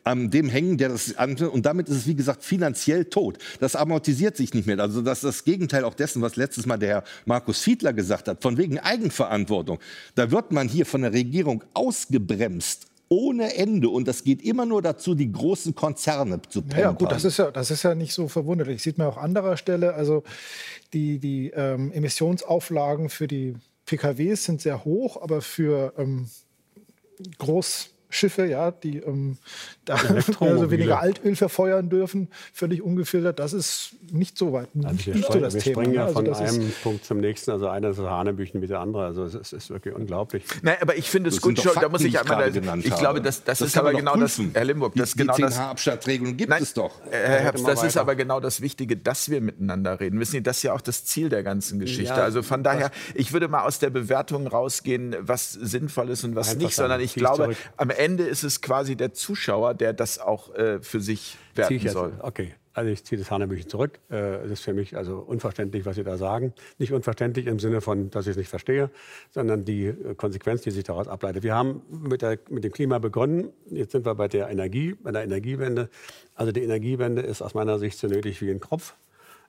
an 0.05 0.31
dem 0.31 0.49
hängen, 0.49 0.77
der 0.77 0.91
das 0.91 1.15
und 1.53 1.67
damit 1.67 1.89
ist 1.89 1.97
es, 1.97 2.07
wie 2.07 2.15
gesagt, 2.15 2.45
finanziell 2.45 3.07
tot. 3.07 3.39
Das 3.61 3.75
amortisiert 3.75 4.37
sich 4.37 4.53
nicht 4.53 4.67
mehr. 4.67 4.79
Also 4.79 5.01
das 5.01 5.19
ist 5.19 5.25
das 5.25 5.45
Gegenteil 5.45 5.85
auch 5.85 5.95
dessen, 5.95 6.21
was 6.21 6.37
letztes 6.37 6.67
Mal 6.67 6.77
der 6.77 6.89
Herr 6.89 7.05
Markus 7.25 7.61
Fiedler 7.61 7.93
gesagt 7.93 8.29
hat, 8.29 8.43
von 8.43 8.59
wegen 8.59 8.79
Eigenverantwortung. 8.79 9.79
Da 10.15 10.31
wird 10.31 10.53
man 10.53 10.69
hier 10.69 10.85
von 10.85 11.03
der 11.03 11.13
Regierung 11.13 11.65
ausgebremst 11.73 12.92
ohne 13.13 13.55
Ende. 13.57 13.91
Und 13.91 14.09
das 14.09 14.25
geht 14.25 14.43
immer 14.43 14.65
nur 14.65 14.81
dazu, 14.81 15.15
die 15.15 15.31
großen 15.31 15.75
Konzerne 15.75 16.41
zu 16.49 16.63
pampern. 16.63 16.81
Ja, 16.81 16.91
gut, 16.93 17.13
das 17.13 17.25
ist 17.25 17.37
ja, 17.37 17.51
das 17.51 17.71
ist 17.71 17.83
ja 17.83 17.95
nicht 17.95 18.15
so 18.15 18.27
verwunderlich. 18.27 18.83
Sieht 18.83 18.97
man 18.97 19.09
auch 19.09 19.19
an 19.19 19.33
anderer 19.37 19.59
Stelle. 19.59 19.95
Also 19.95 20.25
die, 20.93 21.19
die 21.19 21.51
ähm, 21.51 21.93
Emissionsauflagen 21.93 23.11
für 23.11 23.29
die 23.29 23.55
PKWs 23.85 24.45
sind 24.45 24.63
sehr 24.63 24.85
hoch, 24.85 25.21
aber 25.21 25.43
für 25.43 25.93
ähm, 25.99 26.29
Groß 27.39 27.92
Schiffe, 28.15 28.47
ja, 28.47 28.71
die 28.71 28.99
ähm, 28.99 29.39
da 29.85 29.95
also 30.41 30.71
weniger 30.71 31.01
Altöl 31.01 31.35
verfeuern 31.35 31.89
dürfen, 31.89 32.29
völlig 32.53 32.83
ungefiltert. 32.83 33.39
Das 33.39 33.53
ist 33.53 33.97
nicht 34.11 34.37
so 34.37 34.53
weit. 34.53 34.69
Also 34.77 34.89
nicht, 34.91 35.07
wir, 35.07 35.15
nicht 35.15 35.25
springen, 35.25 35.41
so 35.41 35.45
das 35.47 35.55
wir 35.55 35.61
Thema. 35.63 35.75
springen 35.75 35.95
ja 35.95 36.07
von 36.09 36.29
also 36.29 36.43
das 36.43 36.55
einem 36.55 36.73
Punkt 36.83 37.05
zum 37.05 37.19
nächsten. 37.19 37.51
Also 37.51 37.69
einer 37.69 37.91
ist 37.91 37.99
Hanebüchen 37.99 38.61
wie 38.61 38.67
der 38.67 38.81
andere. 38.81 39.07
Also 39.07 39.25
es 39.25 39.35
ist, 39.35 39.53
ist 39.53 39.71
wirklich 39.71 39.95
unglaublich. 39.95 40.45
Nein, 40.63 40.77
aber 40.81 40.97
ich 40.97 41.09
finde 41.09 41.31
es 41.31 41.37
Das 41.37 41.43
gut, 41.43 41.59
schon, 41.59 41.73
da 41.75 41.89
muss 41.89 42.03
ich 42.03 42.13
Fakten, 42.17 42.53
die 42.53 42.59
einmal, 42.61 42.79
ich 42.81 42.87
ich 42.87 42.97
glaube, 42.97 43.23
das, 43.23 43.45
das, 43.45 43.61
Das 43.61 43.69
ist 43.69 43.79
aber 43.79 43.93
genau 43.95 44.17
das, 44.17 44.37
prüfen. 44.37 44.51
Herr 44.53 44.65
Limburg, 44.65 44.93
Die, 44.93 45.01
das 45.01 45.13
die 45.13 45.19
genau 45.19 45.37
das, 45.39 45.59
10H-Abstandregelung 45.59 46.37
gibt 46.37 46.51
Nein, 46.51 46.63
es 46.63 46.75
doch. 46.75 47.01
Äh, 47.07 47.17
Herr 47.17 47.41
Herbst, 47.41 47.67
das 47.67 47.83
ist 47.83 47.97
aber 47.97 48.15
genau 48.15 48.41
das 48.41 48.61
Wichtige, 48.61 48.97
dass 48.97 49.31
wir 49.31 49.41
miteinander 49.41 49.99
reden. 50.01 50.21
Wissen 50.21 50.33
Sie, 50.33 50.43
das 50.43 50.59
ist 50.59 50.65
ja 50.65 50.75
auch 50.75 50.83
das 50.83 51.05
Ziel 51.07 51.31
der 51.31 51.43
ganzen 51.43 51.79
Geschichte. 51.81 52.15
Ja, 52.15 52.25
also 52.25 52.43
von 52.43 52.63
daher, 52.63 52.91
ich 53.15 53.33
würde 53.33 53.49
mal 53.49 53.63
aus 53.63 53.79
der 53.79 53.91
Bewertung 53.91 54.47
rausgehen, 54.47 55.17
was 55.21 55.53
sinnvoll 55.53 56.11
ist 56.11 56.25
und 56.25 56.35
was 56.35 56.57
nicht, 56.57 56.75
sondern 56.75 57.01
ich 57.01 57.15
glaube, 57.15 57.57
am 57.77 57.89
Ende 57.91 58.02
ist 58.11 58.45
es 58.45 58.61
quasi 58.61 58.97
der 58.97 59.13
Zuschauer, 59.13 59.75
der 59.75 59.93
das 59.93 60.19
auch 60.19 60.55
äh, 60.55 60.81
für 60.81 61.01
sich 61.01 61.37
werten 61.55 61.75
ich 61.75 61.85
jetzt, 61.85 61.93
soll. 61.93 62.13
okay, 62.21 62.55
also 62.75 62.91
ich 62.91 63.05
ziehe 63.05 63.19
das 63.19 63.31
Hanebüchen 63.31 63.69
zurück. 63.69 63.99
Äh, 64.11 64.45
Es 64.45 64.51
ist 64.51 64.61
für 64.63 64.73
mich 64.73 64.97
also 64.97 65.19
unverständlich, 65.19 65.85
was 65.85 65.97
Sie 65.97 66.05
da 66.05 66.17
sagen. 66.17 66.55
Nicht 66.79 66.93
unverständlich 66.93 67.47
im 67.47 67.59
Sinne 67.59 67.81
von, 67.81 68.11
dass 68.11 68.27
ich 68.27 68.33
es 68.33 68.37
nicht 68.37 68.49
verstehe, 68.49 68.91
sondern 69.31 69.65
die 69.65 69.87
äh, 69.87 70.15
Konsequenz, 70.15 70.63
die 70.63 70.71
sich 70.71 70.85
daraus 70.85 71.09
ableitet. 71.09 71.43
Wir 71.43 71.55
haben 71.55 71.83
mit, 71.91 72.23
der, 72.23 72.39
mit 72.49 72.65
dem 72.65 72.73
Klima 72.73 72.99
begonnen. 72.99 73.51
Jetzt 73.71 73.93
sind 73.93 74.07
wir 74.07 74.15
bei 74.15 74.29
der 74.29 74.49
Energie, 74.49 74.95
bei 75.03 75.13
der 75.13 75.25
Energiewende. 75.25 75.91
Also 76.35 76.53
die 76.53 76.63
Energiewende 76.63 77.23
ist 77.23 77.43
aus 77.43 77.55
meiner 77.55 77.79
Sicht 77.79 77.99
so 77.99 78.07
nötig 78.07 78.41
wie 78.41 78.51
ein 78.51 78.61
Kropf. 78.61 78.95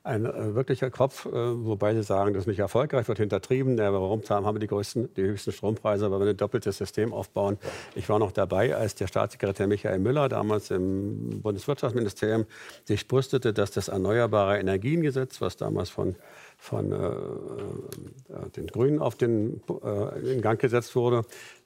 Ein 0.06 0.26
äh, 0.26 0.54
wirklicher 0.54 0.90
Kopf, 0.92 1.26
äh, 1.26 1.32
wobei 1.32 1.96
Sie 1.96 2.04
sagen, 2.04 2.34
das 2.34 2.44
ist 2.44 2.48
nicht 2.48 2.60
erfolgreich, 2.60 3.08
wird 3.08 3.20
hintertrieben. 3.20 3.78
Ja, 3.78 3.94
warum 3.94 4.22
haben 4.30 4.54
wir 4.54 4.60
die, 4.60 4.68
größten, 4.68 5.14
die 5.14 5.22
höchsten 5.22 5.54
Strompreise, 5.54 6.12
weil 6.12 6.20
wir 6.20 6.28
ein 6.28 6.36
doppeltes 6.36 6.78
System 6.78 7.14
aufbauen? 7.14 7.58
Ich 7.96 8.10
war 8.10 8.20
noch 8.20 8.34
dabei, 8.34 8.76
als 8.76 8.96
der 8.96 9.08
Staatssekretär 9.08 9.66
Michael 9.66 10.00
Müller 10.00 10.28
damals 10.28 10.72
im 10.72 11.42
Bundeswirtschaftsministerium 11.42 12.46
sich 12.84 13.08
brüstete, 13.08 13.54
dass 13.54 13.72
das 13.72 13.88
Erneuerbare 13.88 14.60
Energiengesetz, 14.60 15.40
was 15.40 15.56
damals 15.56 15.90
von, 15.90 16.18
von 16.58 16.92
äh, 16.92 16.96
äh, 16.96 18.50
den 18.58 18.68
Grünen 18.68 19.00
auf 19.00 19.16
den, 19.16 19.62
äh, 19.86 20.34
in 20.34 20.42
Gang 20.42 20.60
gesetzt 20.60 20.98
wurde, 20.98 21.24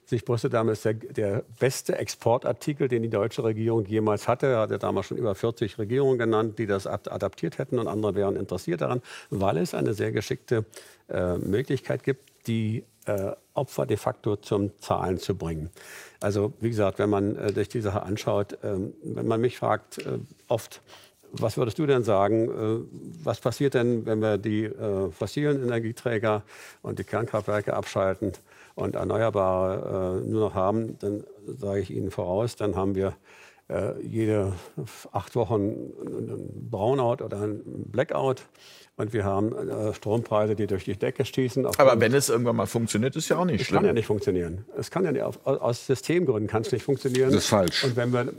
sich 0.08 0.24
brüstete 0.24 0.52
damals 0.52 0.82
der, 0.82 0.94
der 0.94 1.44
beste 1.58 1.98
Exportartikel, 1.98 2.88
den 2.88 3.02
die 3.02 3.10
deutsche 3.10 3.44
Regierung 3.44 3.84
jemals 3.84 4.26
hatte. 4.26 4.46
Er 4.46 4.60
hatte 4.60 4.78
damals 4.78 5.06
schon 5.06 5.18
über 5.18 5.34
40 5.34 5.78
Regierungen 5.78 6.18
genannt, 6.18 6.58
die 6.58 6.66
das 6.66 6.86
ad- 6.86 7.10
adaptiert 7.10 7.58
hätten 7.58 7.78
und 7.78 7.88
andere 7.88 8.14
wären 8.14 8.36
interessiert 8.36 8.80
daran, 8.80 9.02
weil 9.28 9.58
es 9.58 9.74
eine 9.74 9.92
sehr 9.92 10.10
geschickte 10.10 10.64
äh, 11.10 11.36
Möglichkeit 11.36 12.04
gibt, 12.04 12.30
die 12.46 12.84
äh, 13.04 13.32
Opfer 13.52 13.84
de 13.84 13.98
facto 13.98 14.36
zum 14.36 14.70
Zahlen 14.80 15.18
zu 15.18 15.34
bringen. 15.34 15.68
Also 16.20 16.54
wie 16.60 16.70
gesagt, 16.70 16.98
wenn 16.98 17.10
man 17.10 17.36
äh, 17.36 17.52
sich 17.52 17.68
die 17.68 17.82
Sache 17.82 18.02
anschaut, 18.02 18.56
ähm, 18.62 18.94
wenn 19.02 19.26
man 19.26 19.42
mich 19.42 19.58
fragt, 19.58 19.98
äh, 19.98 20.18
oft, 20.48 20.80
was 21.32 21.58
würdest 21.58 21.78
du 21.78 21.84
denn 21.84 22.02
sagen, 22.02 22.48
äh, 22.48 22.86
was 23.22 23.40
passiert 23.40 23.74
denn, 23.74 24.06
wenn 24.06 24.20
wir 24.20 24.38
die 24.38 24.64
äh, 24.64 25.10
fossilen 25.10 25.62
Energieträger 25.62 26.44
und 26.80 26.98
die 26.98 27.04
Kernkraftwerke 27.04 27.74
abschalten 27.74 28.32
und 28.78 28.94
Erneuerbare 28.94 30.22
äh, 30.24 30.28
nur 30.28 30.40
noch 30.40 30.54
haben, 30.54 30.98
dann 31.00 31.24
sage 31.46 31.80
ich 31.80 31.90
Ihnen 31.90 32.10
voraus, 32.10 32.54
dann 32.54 32.76
haben 32.76 32.94
wir 32.94 33.14
äh, 33.68 34.00
jede 34.02 34.52
acht 35.12 35.34
Wochen 35.34 35.92
einen 36.06 36.68
Brownout 36.70 37.24
oder 37.24 37.42
einen 37.42 37.90
Blackout 37.90 38.42
und 38.96 39.12
wir 39.12 39.24
haben 39.24 39.52
äh, 39.52 39.92
Strompreise, 39.92 40.54
die 40.54 40.68
durch 40.68 40.84
die 40.84 40.96
Decke 40.96 41.24
schießen. 41.24 41.66
Aber 41.66 42.00
wenn 42.00 42.14
es 42.14 42.28
irgendwann 42.28 42.56
mal 42.56 42.66
funktioniert, 42.66 43.16
ist 43.16 43.28
ja 43.28 43.38
auch 43.38 43.44
nicht 43.44 43.62
es 43.62 43.66
kann 43.66 43.76
ja 43.76 43.80
schlimm. 43.80 43.94
nicht 43.96 44.06
funktionieren. 44.06 44.64
Es 44.76 44.90
kann 44.90 45.04
ja 45.04 45.12
nicht, 45.12 45.24
aus 45.24 45.86
Systemgründen 45.86 46.48
kann 46.48 46.62
es 46.62 46.70
nicht 46.70 46.84
funktionieren. 46.84 47.30
Das 47.32 47.44
ist 47.44 47.48
falsch. 47.48 47.82
Und 47.82 47.96
wenn 47.96 48.12
wir, 48.12 48.32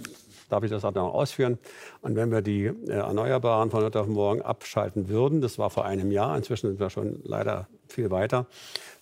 darf 0.49 0.63
ich 0.63 0.71
das 0.71 0.85
auch 0.85 0.93
noch 0.93 1.13
ausführen, 1.13 1.59
und 2.01 2.15
wenn 2.15 2.31
wir 2.31 2.41
die 2.41 2.65
äh, 2.65 2.91
Erneuerbaren 2.91 3.71
von 3.71 3.83
heute 3.83 3.99
auf 3.99 4.07
morgen 4.07 4.41
abschalten 4.41 5.09
würden, 5.09 5.41
das 5.41 5.59
war 5.59 5.69
vor 5.69 5.85
einem 5.85 6.11
Jahr, 6.11 6.35
inzwischen 6.37 6.67
sind 6.69 6.79
wir 6.79 6.89
schon 6.89 7.19
leider 7.23 7.67
viel 7.91 8.11
weiter, 8.11 8.45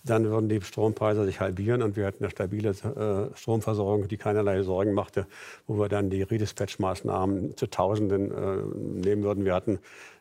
dann 0.03 0.25
würden 0.25 0.49
die 0.49 0.61
Strompreise 0.61 1.25
sich 1.25 1.39
halbieren 1.39 1.81
und 1.81 1.95
wir 1.95 2.05
hätten 2.05 2.23
eine 2.23 2.31
stabile 2.31 2.69
äh, 2.69 3.35
Stromversorgung, 3.35 4.07
die 4.07 4.17
keinerlei 4.17 4.63
Sorgen 4.63 4.93
machte, 4.93 5.27
wo 5.67 5.77
wir 5.79 5.89
dann 5.89 6.09
die 6.09 6.21
Redispatch-Maßnahmen 6.23 7.57
zu 7.57 7.67
Tausenden 7.67 8.31
äh, 8.31 9.05
nehmen 9.05 9.23
würden. 9.23 9.45
Wir 9.45 9.53
hatten 9.53 9.79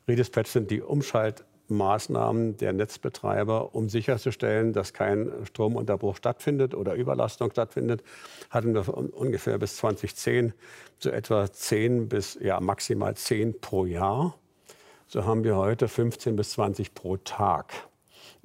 Redispatch 0.09 0.51
sind 0.51 0.71
die 0.71 0.81
Umschaltmaßnahmen 0.83 2.57
der 2.59 2.73
Netzbetreiber, 2.73 3.75
um 3.75 3.89
sicherzustellen, 3.89 4.73
dass 4.73 4.93
kein 4.93 5.31
Stromunterbruch 5.45 6.17
stattfindet 6.17 6.75
oder 6.75 6.95
Überlastung 6.95 7.51
stattfindet, 7.51 8.03
hatten 8.51 8.75
wir 8.75 8.89
un- 8.97 9.11
ungefähr 9.11 9.59
bis 9.59 9.77
2010 9.77 10.53
so 10.99 11.11
etwa 11.11 11.51
10 11.51 12.09
bis 12.09 12.39
ja, 12.41 12.61
maximal 12.61 13.15
10 13.17 13.61
pro 13.61 13.85
Jahr. 13.85 14.39
So 15.09 15.25
haben 15.25 15.45
wir 15.45 15.57
heute 15.57 15.87
15 15.89 16.35
bis 16.37 16.51
20 16.53 16.95
pro 16.95 17.17
Tag. 17.19 17.73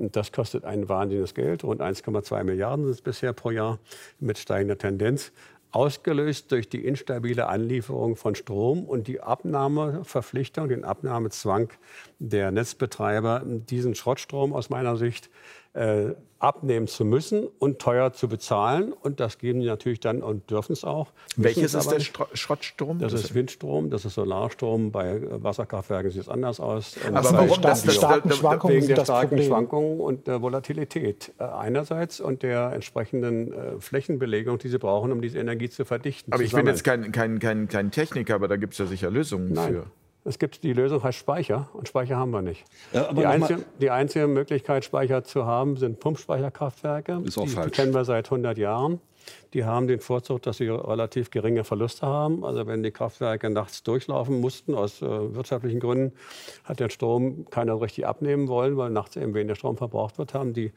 Und 0.02 0.16
das 0.16 0.32
kostet 0.32 0.66
ein 0.66 0.90
wahnsinniges 0.90 1.36
Geld. 1.36 1.64
Rund 1.64 1.80
1,2 1.80 2.44
Milliarden 2.44 2.86
sind 2.86 2.94
es 2.96 3.02
bisher 3.02 3.34
pro 3.34 3.52
Jahr 3.52 3.78
mit 4.20 4.40
steigender 4.40 4.76
Tendenz. 4.76 5.32
Ausgelöst 5.70 6.52
durch 6.52 6.68
die 6.68 6.84
instabile 6.84 7.48
Anlieferung 7.48 8.16
von 8.16 8.34
Strom 8.34 8.84
und 8.86 9.08
die 9.08 9.22
Abnahmeverpflichtung, 9.22 10.70
den 10.70 10.84
Abnahmezwang 10.86 11.70
der 12.18 12.52
Netzbetreiber, 12.52 13.44
diesen 13.46 13.94
Schrottstrom 13.94 14.54
aus 14.54 14.72
meiner 14.72 14.98
Sicht 14.98 15.30
äh, 15.74 16.14
abnehmen 16.40 16.88
zu 16.88 17.06
müssen 17.06 17.48
und 17.60 17.78
teuer 17.80 18.14
zu 18.14 18.28
bezahlen. 18.28 18.94
Und 18.94 19.20
das 19.20 19.38
geben 19.38 19.60
die 19.62 19.68
natürlich 19.68 20.00
dann 20.00 20.24
und 20.24 20.50
dürfen 20.50 20.74
es 20.74 20.84
auch. 20.84 21.12
Welches 21.38 21.76
es 21.76 21.86
ist 21.86 21.92
der 21.92 21.98
nicht. 22.00 22.08
Stro 22.08 22.26
Schrottstrom? 22.34 22.98
Das 22.98 23.14
ist 23.14 23.36
Windstrom, 23.36 23.92
das 23.92 24.06
ist 24.06 24.16
Solarstrom. 24.16 24.92
Bei 24.92 25.18
äh, 25.18 25.44
Wasserkraftwerken 25.44 26.10
sieht 26.12 26.24
es 26.24 26.30
anders 26.30 26.60
aus. 26.60 26.96
Aber 27.14 27.22
bei 27.22 27.34
warum 27.34 27.48
starken, 27.50 27.62
das- 27.62 27.84
das- 27.84 27.96
starken 27.96 28.30
das- 28.30 28.38
Schwankungen 28.40 28.76
wegen 28.76 28.88
der 28.88 28.96
das 28.98 29.06
starken 29.06 29.30
Problem. 29.30 29.48
Schwankungen 29.48 30.00
und 30.00 30.26
der 30.28 30.42
Volatilität 30.42 31.32
äh, 31.38 31.44
einerseits 31.44 32.20
und 32.20 32.42
der 32.42 32.72
entsprechenden 32.74 33.54
äh, 33.54 33.80
Flächenbelegung, 33.80 34.58
die 34.58 34.70
sie 34.70 34.80
brauchen, 34.80 35.12
um 35.12 35.22
diese 35.22 35.38
Energie 35.38 35.70
zu 35.70 35.86
verdichten. 35.86 36.34
aber 36.34 36.40
zu 36.42 36.46
ich 36.48 36.54
bin 36.54 36.66
jetzt 36.66 36.84
kein, 36.84 37.12
kein, 37.12 37.38
kein, 37.40 37.68
kein 37.68 37.92
Techniker, 37.92 38.34
aber 38.36 38.48
da 38.48 38.56
gibt 38.58 38.74
es 38.74 38.80
ja 38.80 38.88
sicher 38.88 39.12
Lösungen 39.12 39.54
Nein. 39.54 39.74
für. 39.74 39.84
Es 40.24 40.38
gibt 40.38 40.64
die 40.64 40.74
Lösung 40.74 41.02
heißt 41.02 41.18
Speicher 41.18 41.70
und 41.74 41.88
Speicher 41.88 42.16
haben 42.16 42.32
wir 42.32 42.42
nicht. 42.42 42.64
Ja, 42.94 43.12
die, 43.12 43.26
einzige, 43.26 43.66
die 43.80 43.90
einzige 43.90 44.28
Möglichkeit, 44.28 44.86
Speicher 44.86 45.24
zu 45.24 45.46
haben, 45.46 45.78
sind 45.78 46.00
Pumpspeicherkraftwerke. 46.00 47.22
Ist 47.24 47.38
auch 47.38 47.44
die, 47.44 47.50
die 47.50 47.56
falsch. 47.56 47.72
kennen 47.72 47.94
wir 47.94 48.06
seit 48.06 48.26
100 48.26 48.58
Jahren. 48.58 49.00
Die 49.54 49.66
haben 49.66 49.88
den 49.88 50.00
Vorzug, 50.00 50.42
dass 50.44 50.58
sie 50.58 50.68
relativ 50.68 51.32
geringe 51.32 51.64
Verluste 51.64 52.06
haben. 52.06 52.44
Also 52.44 52.68
wenn 52.68 52.84
die 52.84 52.92
Kraftwerke 52.92 53.50
nachts 53.50 53.84
durchlaufen 53.84 54.40
mussten 54.40 54.76
aus 54.76 55.02
äh, 55.02 55.36
wirtschaftlichen 55.36 55.80
Gründen, 55.80 56.16
hat 56.64 56.80
der 56.80 56.90
Strom 56.90 57.46
keiner 57.50 57.80
richtig 57.82 58.06
abnehmen 58.06 58.48
wollen, 58.48 58.78
weil 58.78 58.90
nachts 58.90 59.16
eben 59.16 59.34
weniger 59.34 59.56
Strom 59.56 59.78
verbraucht 59.78 60.18
wird, 60.18 60.34
haben 60.34 60.54
die 60.54 60.72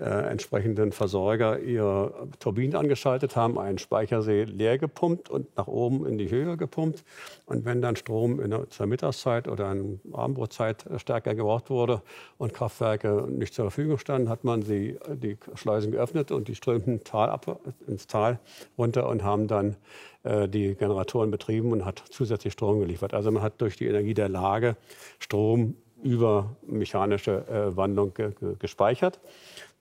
äh, 0.00 0.30
entsprechenden 0.30 0.92
Versorger 0.92 1.60
ihre 1.60 2.28
Turbinen 2.38 2.74
angeschaltet, 2.74 3.36
haben 3.36 3.58
einen 3.58 3.78
Speichersee 3.78 4.44
leer 4.44 4.78
gepumpt 4.78 5.28
und 5.28 5.54
nach 5.56 5.66
oben 5.66 6.06
in 6.06 6.16
die 6.16 6.30
Höhe 6.30 6.56
gepumpt. 6.56 7.04
Und 7.46 7.64
wenn 7.64 7.82
dann 7.82 7.96
Strom 7.96 8.40
in 8.40 8.50
der, 8.50 8.68
zur 8.70 8.86
Mittagszeit 8.86 9.46
oder 9.46 9.70
in 9.72 10.00
Abendbrotzeit 10.12 10.86
stärker 10.96 11.34
gebraucht 11.34 11.70
wurde 11.70 12.02
und 12.38 12.54
Kraftwerke 12.54 13.26
nicht 13.28 13.54
zur 13.54 13.70
Verfügung 13.70 13.98
standen, 13.98 14.28
hat 14.28 14.42
man 14.42 14.62
sie, 14.62 14.98
die 15.08 15.36
Schleusen 15.54 15.92
geöffnet 15.92 16.30
und 16.30 16.48
die 16.48 16.54
strömten 16.54 17.04
Tal 17.04 17.28
ab, 17.28 17.60
ins 17.86 18.06
Tal 18.06 18.38
runter 18.78 19.08
und 19.08 19.22
haben 19.22 19.48
dann 19.48 19.76
äh, 20.22 20.48
die 20.48 20.74
Generatoren 20.74 21.30
betrieben 21.30 21.72
und 21.72 21.84
hat 21.84 22.02
zusätzlich 22.10 22.52
Strom 22.52 22.80
geliefert. 22.80 23.14
Also 23.14 23.30
man 23.30 23.42
hat 23.42 23.60
durch 23.60 23.76
die 23.76 23.86
Energie 23.86 24.14
der 24.14 24.28
Lage 24.28 24.76
Strom 25.18 25.74
über 26.02 26.56
mechanische 26.66 27.46
äh, 27.48 27.76
Wandlung 27.76 28.14
ge 28.14 28.32
ge 28.38 28.54
gespeichert. 28.58 29.20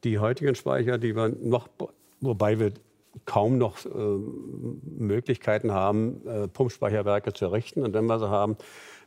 Die 0.03 0.19
heutigen 0.19 0.55
Speicher, 0.55 0.97
die 0.97 1.15
wir 1.15 1.29
noch, 1.29 1.67
wobei 2.21 2.59
wir 2.59 2.71
kaum 3.25 3.57
noch 3.57 3.85
äh, 3.85 3.89
Möglichkeiten 3.89 5.71
haben, 5.71 6.25
äh, 6.27 6.47
Pumpspeicherwerke 6.47 7.33
zu 7.33 7.45
errichten. 7.45 7.83
Und 7.83 7.93
wenn 7.93 8.05
wir 8.05 8.19
sie 8.19 8.29
haben, 8.29 8.57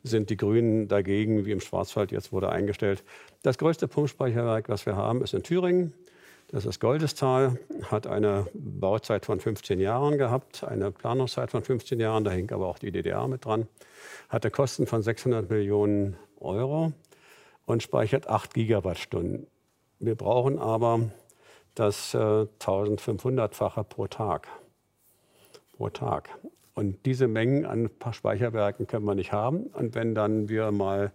sind 0.02 0.30
die 0.30 0.36
Grünen 0.36 0.88
dagegen, 0.88 1.46
wie 1.46 1.52
im 1.52 1.60
Schwarzwald 1.60 2.12
jetzt 2.12 2.32
wurde 2.32 2.50
eingestellt. 2.50 3.04
Das 3.42 3.58
größte 3.58 3.88
Pumpspeicherwerk, 3.88 4.68
was 4.68 4.86
wir 4.86 4.96
haben, 4.96 5.22
ist 5.22 5.34
in 5.34 5.42
Thüringen. 5.42 5.94
Das 6.48 6.66
ist 6.66 6.80
Goldestal, 6.80 7.58
hat 7.90 8.06
eine 8.06 8.46
Bauzeit 8.52 9.24
von 9.24 9.40
15 9.40 9.80
Jahren 9.80 10.18
gehabt, 10.18 10.64
eine 10.64 10.90
Planungszeit 10.90 11.50
von 11.50 11.62
15 11.62 11.98
Jahren, 11.98 12.24
da 12.24 12.30
hängt 12.30 12.52
aber 12.52 12.66
auch 12.66 12.78
die 12.78 12.92
DDR 12.92 13.26
mit 13.26 13.46
dran, 13.46 13.68
hatte 14.28 14.50
Kosten 14.50 14.86
von 14.86 15.02
600 15.02 15.48
Millionen 15.48 16.16
Euro 16.40 16.92
und 17.64 17.82
speichert 17.82 18.28
8 18.28 18.52
Gigawattstunden. 18.52 19.46
Wir 20.02 20.16
brauchen 20.16 20.58
aber 20.58 21.10
das 21.76 22.12
äh, 22.12 22.18
1500-fache 22.18 23.84
pro 23.84 24.08
Tag. 24.08 24.48
Pro 25.76 25.90
Tag. 25.90 26.28
Und 26.74 27.06
diese 27.06 27.28
Mengen 27.28 27.64
an 27.64 27.88
Speicherwerken 28.10 28.88
können 28.88 29.04
wir 29.04 29.14
nicht 29.14 29.30
haben. 29.30 29.68
Und 29.68 29.94
wenn 29.94 30.16
dann 30.16 30.48
wir 30.48 30.72
mal 30.72 31.12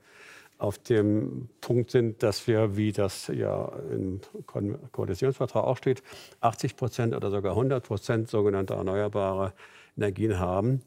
auf 0.57 0.77
dem 0.77 1.49
Punkt 1.59 1.91
sind, 1.91 2.23
dass 2.23 2.47
wir, 2.47 2.77
wie 2.77 2.93
das 2.93 3.27
ja 3.27 3.73
im 3.91 4.21
Ko 4.45 4.61
Koalitionsvertrag 4.93 5.65
auch 5.65 5.77
steht, 5.77 6.01
80 6.39 6.77
Prozent 6.77 7.13
oder 7.13 7.29
sogar 7.29 7.51
100 7.51 7.83
Prozent 7.83 8.29
sogenannte 8.29 8.75
erneuerbare 8.75 9.51
Energien 9.97 10.39
haben, 10.39 10.81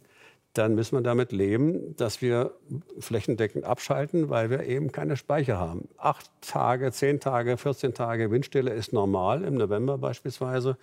dann 0.54 0.74
müssen 0.74 0.96
wir 0.96 1.02
damit 1.02 1.30
leben, 1.30 1.94
dass 1.96 2.22
wir 2.22 2.52
flächendeckend 2.98 3.64
abschalten, 3.64 4.30
weil 4.30 4.50
wir 4.50 4.64
eben 4.64 4.90
keine 4.90 5.16
Speicher 5.16 5.58
haben. 5.58 5.88
Acht 5.96 6.28
Tage, 6.40 6.90
zehn 6.90 7.20
Tage, 7.20 7.56
14 7.56 7.94
Tage 7.94 8.30
Windstille 8.32 8.72
ist 8.72 8.92
normal, 8.92 9.44
im 9.44 9.54
November 9.54 9.96
beispielsweise, 9.98 10.76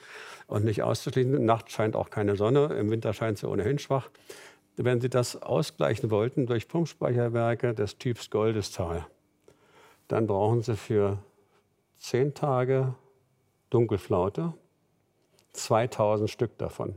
und 0.48 0.64
nicht 0.64 0.84
auszuschließen. 0.84 1.44
Nacht 1.44 1.69
scheint 1.69 1.98
auch 1.98 2.10
keine 2.10 2.38
Sonne, 2.38 2.76
im 2.80 2.89
Winter 2.89 3.14
scheint 3.14 3.39
sie 3.39 3.49
ohnehin 3.49 3.77
schwach. 3.77 4.10
Wenn 4.77 5.02
Sie 5.02 5.10
das 5.10 5.41
ausgleichen 5.41 6.11
wollten 6.11 6.45
durch 6.45 6.68
Pumpspeicherwerke 6.68 7.73
des 7.73 7.98
Typs 7.98 8.30
Goldestal, 8.30 9.07
dann 10.07 10.27
brauchen 10.27 10.61
Sie 10.61 10.77
für 10.77 11.18
zehn 11.98 12.34
Tage 12.35 12.94
Dunkelflaute 13.69 14.53
2000 15.53 16.30
Stück 16.30 16.57
davon. 16.57 16.95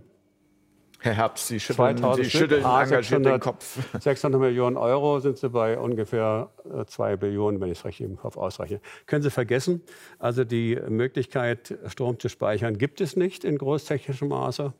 Herr 1.02 1.14
Herbst, 1.14 1.46
Sie 1.48 1.58
schütteln, 1.60 1.96
Sie 2.16 2.24
schütteln 2.30 2.64
ah, 2.64 2.82
engagiert 2.82 3.04
600, 3.24 3.32
den 3.34 3.40
Kopf. 3.40 3.78
600 4.00 4.40
Millionen 4.40 4.76
Euro 4.76 5.18
sind 5.20 5.38
Sie 5.38 5.48
bei 5.48 5.78
ungefähr 5.78 6.50
2 6.86 7.16
Billionen, 7.16 7.60
wenn 7.60 7.70
ich 7.72 7.78
es 7.78 7.84
richtig 7.84 8.06
im 8.06 8.16
Kopf 8.18 8.36
ausrechne. 8.36 8.80
Können 9.06 9.22
Sie 9.22 9.30
vergessen. 9.30 9.82
Also 10.18 10.44
die 10.44 10.78
Möglichkeit, 10.88 11.76
Strom 11.86 12.18
zu 12.18 12.28
speichern, 12.28 12.76
gibt 12.78 13.00
es 13.00 13.16
nicht 13.16 13.44
in 13.44 13.56
großtechnischem 13.58 14.28
Maße. 14.28 14.72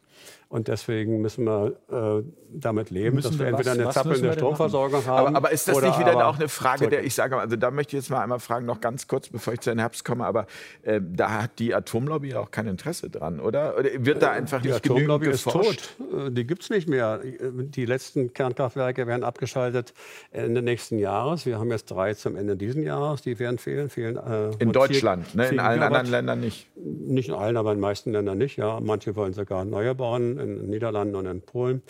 Und 0.51 0.69
deswegen 0.69 1.23
müssen 1.23 1.45
wir 1.47 1.77
äh, 1.91 2.23
damit 2.53 2.91
leben, 2.91 3.15
Müssen 3.17 3.29
dass 3.31 3.39
wir 3.39 3.47
wir 3.47 3.53
entweder 3.53 3.71
was- 3.71 3.79
eine 3.79 3.91
zappelnde 3.91 4.33
Stromversorgung 4.35 5.07
haben. 5.07 5.29
Aber, 5.29 5.37
aber 5.37 5.51
ist 5.53 5.67
das 5.69 5.77
oder 5.77 5.87
nicht 5.89 5.99
wieder 6.01 6.11
aber 6.13 6.27
auch 6.27 6.37
eine 6.39 6.49
Frage 6.49 6.89
der, 6.89 7.05
ich 7.05 7.15
sage 7.15 7.37
mal, 7.37 7.41
also 7.43 7.57
da 7.57 7.71
möchte 7.71 7.97
ich 7.97 8.03
jetzt 8.03 8.11
mal 8.11 8.21
einmal 8.21 8.41
fragen, 8.41 8.67
noch 8.67 8.81
ganz 8.81 9.07
kurz, 9.09 9.29
bevor 9.29 9.55
ich 9.55 9.61
zu 9.61 9.71
Herrn 9.71 9.79
Herbst 9.79 10.05
komme, 10.05 10.27
aber 10.27 10.47
äh, 10.83 11.01
da 11.03 11.43
hat 11.43 11.59
die 11.59 11.75
Atomlobby 11.75 12.35
auch 12.35 12.51
kein 12.51 12.67
Interesse 12.67 13.09
dran, 13.09 13.41
oder? 13.41 13.79
Oder 13.79 13.89
wird 14.05 14.21
da 14.23 14.33
einfach 14.33 14.59
Äh, 14.59 14.63
Die 14.63 14.69
nicht 14.71 14.83
genügend 14.83 15.11
Atomlobby 15.11 15.31
ist 15.31 15.45
geforscht? 15.45 15.95
tot. 15.97 16.09
Äh, 16.11 16.31
Die 16.31 16.47
gibt 16.47 16.63
es 16.63 16.71
nicht 16.71 16.89
mehr. 16.89 17.21
Die 17.23 17.85
letzten 17.87 18.33
Kernkraftwerke 18.33 19.07
werden 19.07 19.25
abgeschaltet 19.25 19.95
Ende 20.31 20.63
nächsten 20.63 20.99
Jahres. 20.99 21.47
Wir 21.47 21.59
haben 21.59 21.71
jetzt 21.71 21.91
drei 21.91 22.15
zum 22.15 22.37
Ende 22.37 22.57
dieses 22.57 22.83
Jahres. 22.85 23.23
Die 23.23 23.39
werden 23.39 23.59
fehlen. 23.59 23.89
fehlen 23.89 24.17
äh, 24.17 24.51
In 24.59 24.73
Deutschland, 24.73 25.35
ne? 25.35 25.49
in 25.49 25.59
allen 25.59 25.75
Gigawatt. 25.81 25.99
anderen 25.99 26.11
Ländern 26.11 26.41
nicht. 26.41 26.69
Nicht 26.77 27.29
in 27.29 27.35
allen, 27.35 27.57
aber 27.57 27.73
in 27.73 27.79
den 27.79 27.83
meisten 27.83 28.13
Ländern 28.13 28.39
nicht. 28.39 28.57
Ja, 28.57 28.81
manche 28.81 29.15
wollen 29.17 29.33
sogar 29.35 29.65
neue 29.65 29.95
bauen, 29.95 30.39
in 30.39 30.57
den 30.57 30.71
Niederlanden 30.71 31.15
und 31.17 31.27
in 31.27 31.41
Polen. 31.43 31.83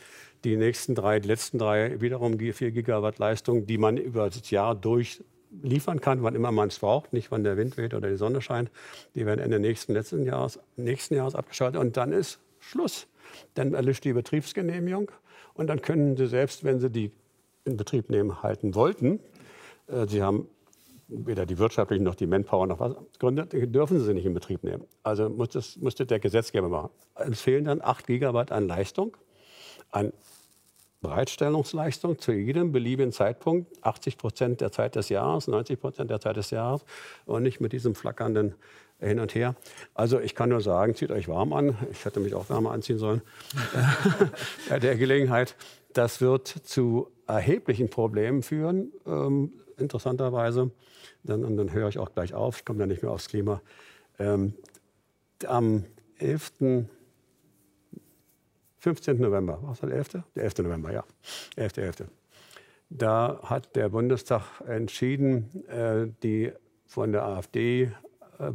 Die 0.44 0.56
nächsten 0.56 0.94
drei, 0.94 1.20
die 1.20 1.28
letzten 1.28 1.58
drei 1.58 2.00
wiederum 2.00 2.38
4 2.38 2.70
Gigawatt 2.70 3.18
Leistung, 3.18 3.66
die 3.66 3.76
man 3.76 3.98
über 3.98 4.30
das 4.30 4.50
Jahr 4.50 4.74
durch 4.74 5.22
liefern 5.62 6.00
kann, 6.00 6.22
wann 6.22 6.34
immer 6.34 6.52
man 6.52 6.68
es 6.68 6.78
braucht, 6.78 7.12
nicht 7.12 7.30
wann 7.30 7.44
der 7.44 7.56
Wind 7.56 7.76
weht 7.76 7.92
oder 7.92 8.08
die 8.08 8.16
Sonne 8.16 8.40
scheint. 8.40 8.70
Die 9.14 9.26
werden 9.26 9.40
Ende 9.40 9.58
nächsten, 9.58 9.92
letzten 9.92 10.24
Jahres, 10.24 10.60
nächsten 10.76 11.14
Jahres 11.14 11.34
abgeschaltet 11.34 11.80
und 11.80 11.96
dann 11.96 12.12
ist 12.12 12.38
Schluss. 12.60 13.06
Dann 13.54 13.74
erlischt 13.74 14.04
die 14.04 14.12
Betriebsgenehmigung 14.12 15.10
und 15.54 15.66
dann 15.66 15.82
können 15.82 16.16
Sie 16.16 16.26
selbst, 16.26 16.64
wenn 16.64 16.80
Sie 16.80 16.90
die 16.90 17.12
in 17.64 17.76
Betrieb 17.76 18.10
nehmen 18.10 18.42
halten 18.42 18.74
wollten, 18.74 19.20
äh, 19.88 20.06
Sie 20.06 20.22
haben 20.22 20.48
weder 21.10 21.44
die 21.44 21.58
wirtschaftlichen 21.58 22.04
noch 22.04 22.14
die 22.14 22.26
Manpower 22.26 22.66
noch 22.66 22.80
was 22.80 22.94
Gründe, 23.18 23.46
dürfen 23.46 24.00
sie 24.00 24.14
nicht 24.14 24.26
in 24.26 24.34
Betrieb 24.34 24.62
nehmen. 24.62 24.84
Also 25.02 25.28
muss 25.28 25.50
das, 25.50 25.76
musste 25.76 26.06
der 26.06 26.20
Gesetzgeber 26.20 26.68
machen. 26.68 26.90
Es 27.14 27.40
fehlen 27.40 27.64
dann 27.64 27.80
8 27.82 28.06
Gigawatt 28.06 28.52
an 28.52 28.68
Leistung, 28.68 29.16
an 29.90 30.12
Bereitstellungsleistung 31.00 32.18
zu 32.18 32.32
jedem 32.32 32.72
beliebigen 32.72 33.12
Zeitpunkt, 33.12 33.72
80 33.82 34.18
Prozent 34.18 34.60
der 34.60 34.70
Zeit 34.70 34.96
des 34.96 35.08
Jahres, 35.08 35.48
90 35.48 35.80
Prozent 35.80 36.10
der 36.10 36.20
Zeit 36.20 36.36
des 36.36 36.50
Jahres 36.50 36.84
und 37.26 37.42
nicht 37.42 37.60
mit 37.60 37.72
diesem 37.72 37.94
flackernden 37.94 38.54
hin 39.00 39.18
und 39.18 39.34
her. 39.34 39.54
Also 39.94 40.20
ich 40.20 40.34
kann 40.34 40.50
nur 40.50 40.60
sagen, 40.60 40.94
zieht 40.94 41.10
euch 41.10 41.28
warm 41.28 41.52
an. 41.52 41.76
Ich 41.90 42.04
hätte 42.04 42.20
mich 42.20 42.34
auch 42.34 42.48
wärmer 42.50 42.72
anziehen 42.72 42.98
sollen 42.98 43.22
bei 44.68 44.78
der 44.78 44.96
Gelegenheit. 44.96 45.56
Das 45.92 46.20
wird 46.20 46.46
zu 46.48 47.10
erheblichen 47.26 47.90
Problemen 47.90 48.42
führen, 48.42 48.92
ähm, 49.06 49.52
interessanterweise. 49.76 50.70
Dann, 51.22 51.44
und 51.44 51.56
dann 51.56 51.72
höre 51.72 51.88
ich 51.88 51.98
auch 51.98 52.12
gleich 52.12 52.34
auf, 52.34 52.58
ich 52.58 52.64
komme 52.64 52.78
dann 52.78 52.88
nicht 52.88 53.02
mehr 53.02 53.10
aufs 53.10 53.28
Klima. 53.28 53.60
Ähm, 54.18 54.54
am 55.46 55.84
11. 56.18 56.86
15. 58.78 59.20
November, 59.20 59.58
was 59.62 59.82
war 59.82 59.88
der 59.88 59.98
11.? 59.98 60.24
Der 60.34 60.44
11. 60.44 60.58
November, 60.58 60.92
ja. 60.92 61.04
11. 61.56 61.76
11. 61.78 62.04
Da 62.88 63.40
hat 63.44 63.76
der 63.76 63.88
Bundestag 63.88 64.42
entschieden, 64.66 65.64
äh, 65.68 66.08
die 66.22 66.52
von 66.86 67.12
der 67.12 67.24
AfD 67.24 67.82
äh, 67.82 67.90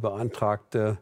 beantragte 0.00 0.98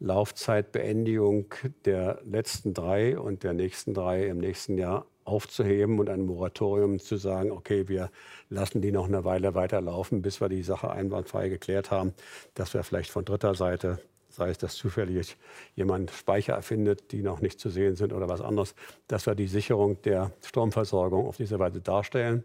Laufzeitbeendigung 0.00 1.54
der 1.84 2.20
letzten 2.24 2.74
drei 2.74 3.18
und 3.18 3.42
der 3.42 3.52
nächsten 3.52 3.94
drei 3.94 4.26
im 4.26 4.38
nächsten 4.38 4.76
Jahr 4.76 5.06
aufzuheben 5.24 5.98
und 5.98 6.10
ein 6.10 6.26
Moratorium 6.26 6.98
zu 6.98 7.16
sagen, 7.16 7.50
okay, 7.50 7.88
wir 7.88 8.10
lassen 8.50 8.82
die 8.82 8.92
noch 8.92 9.08
eine 9.08 9.24
Weile 9.24 9.54
weiterlaufen, 9.54 10.20
bis 10.20 10.40
wir 10.40 10.48
die 10.48 10.62
Sache 10.62 10.90
einwandfrei 10.90 11.48
geklärt 11.48 11.90
haben, 11.90 12.12
dass 12.54 12.74
wir 12.74 12.82
vielleicht 12.82 13.10
von 13.10 13.24
dritter 13.24 13.54
Seite 13.54 13.98
sei 14.34 14.50
es, 14.50 14.58
dass 14.58 14.74
zufällig 14.74 15.36
jemand 15.76 16.10
Speicher 16.10 16.54
erfindet, 16.54 17.12
die 17.12 17.22
noch 17.22 17.40
nicht 17.40 17.60
zu 17.60 17.70
sehen 17.70 17.94
sind 17.94 18.12
oder 18.12 18.28
was 18.28 18.40
anderes, 18.40 18.74
dass 19.06 19.26
wir 19.26 19.34
die 19.34 19.46
Sicherung 19.46 20.02
der 20.02 20.32
Stromversorgung 20.44 21.26
auf 21.26 21.36
diese 21.36 21.58
Weise 21.58 21.80
darstellen. 21.80 22.42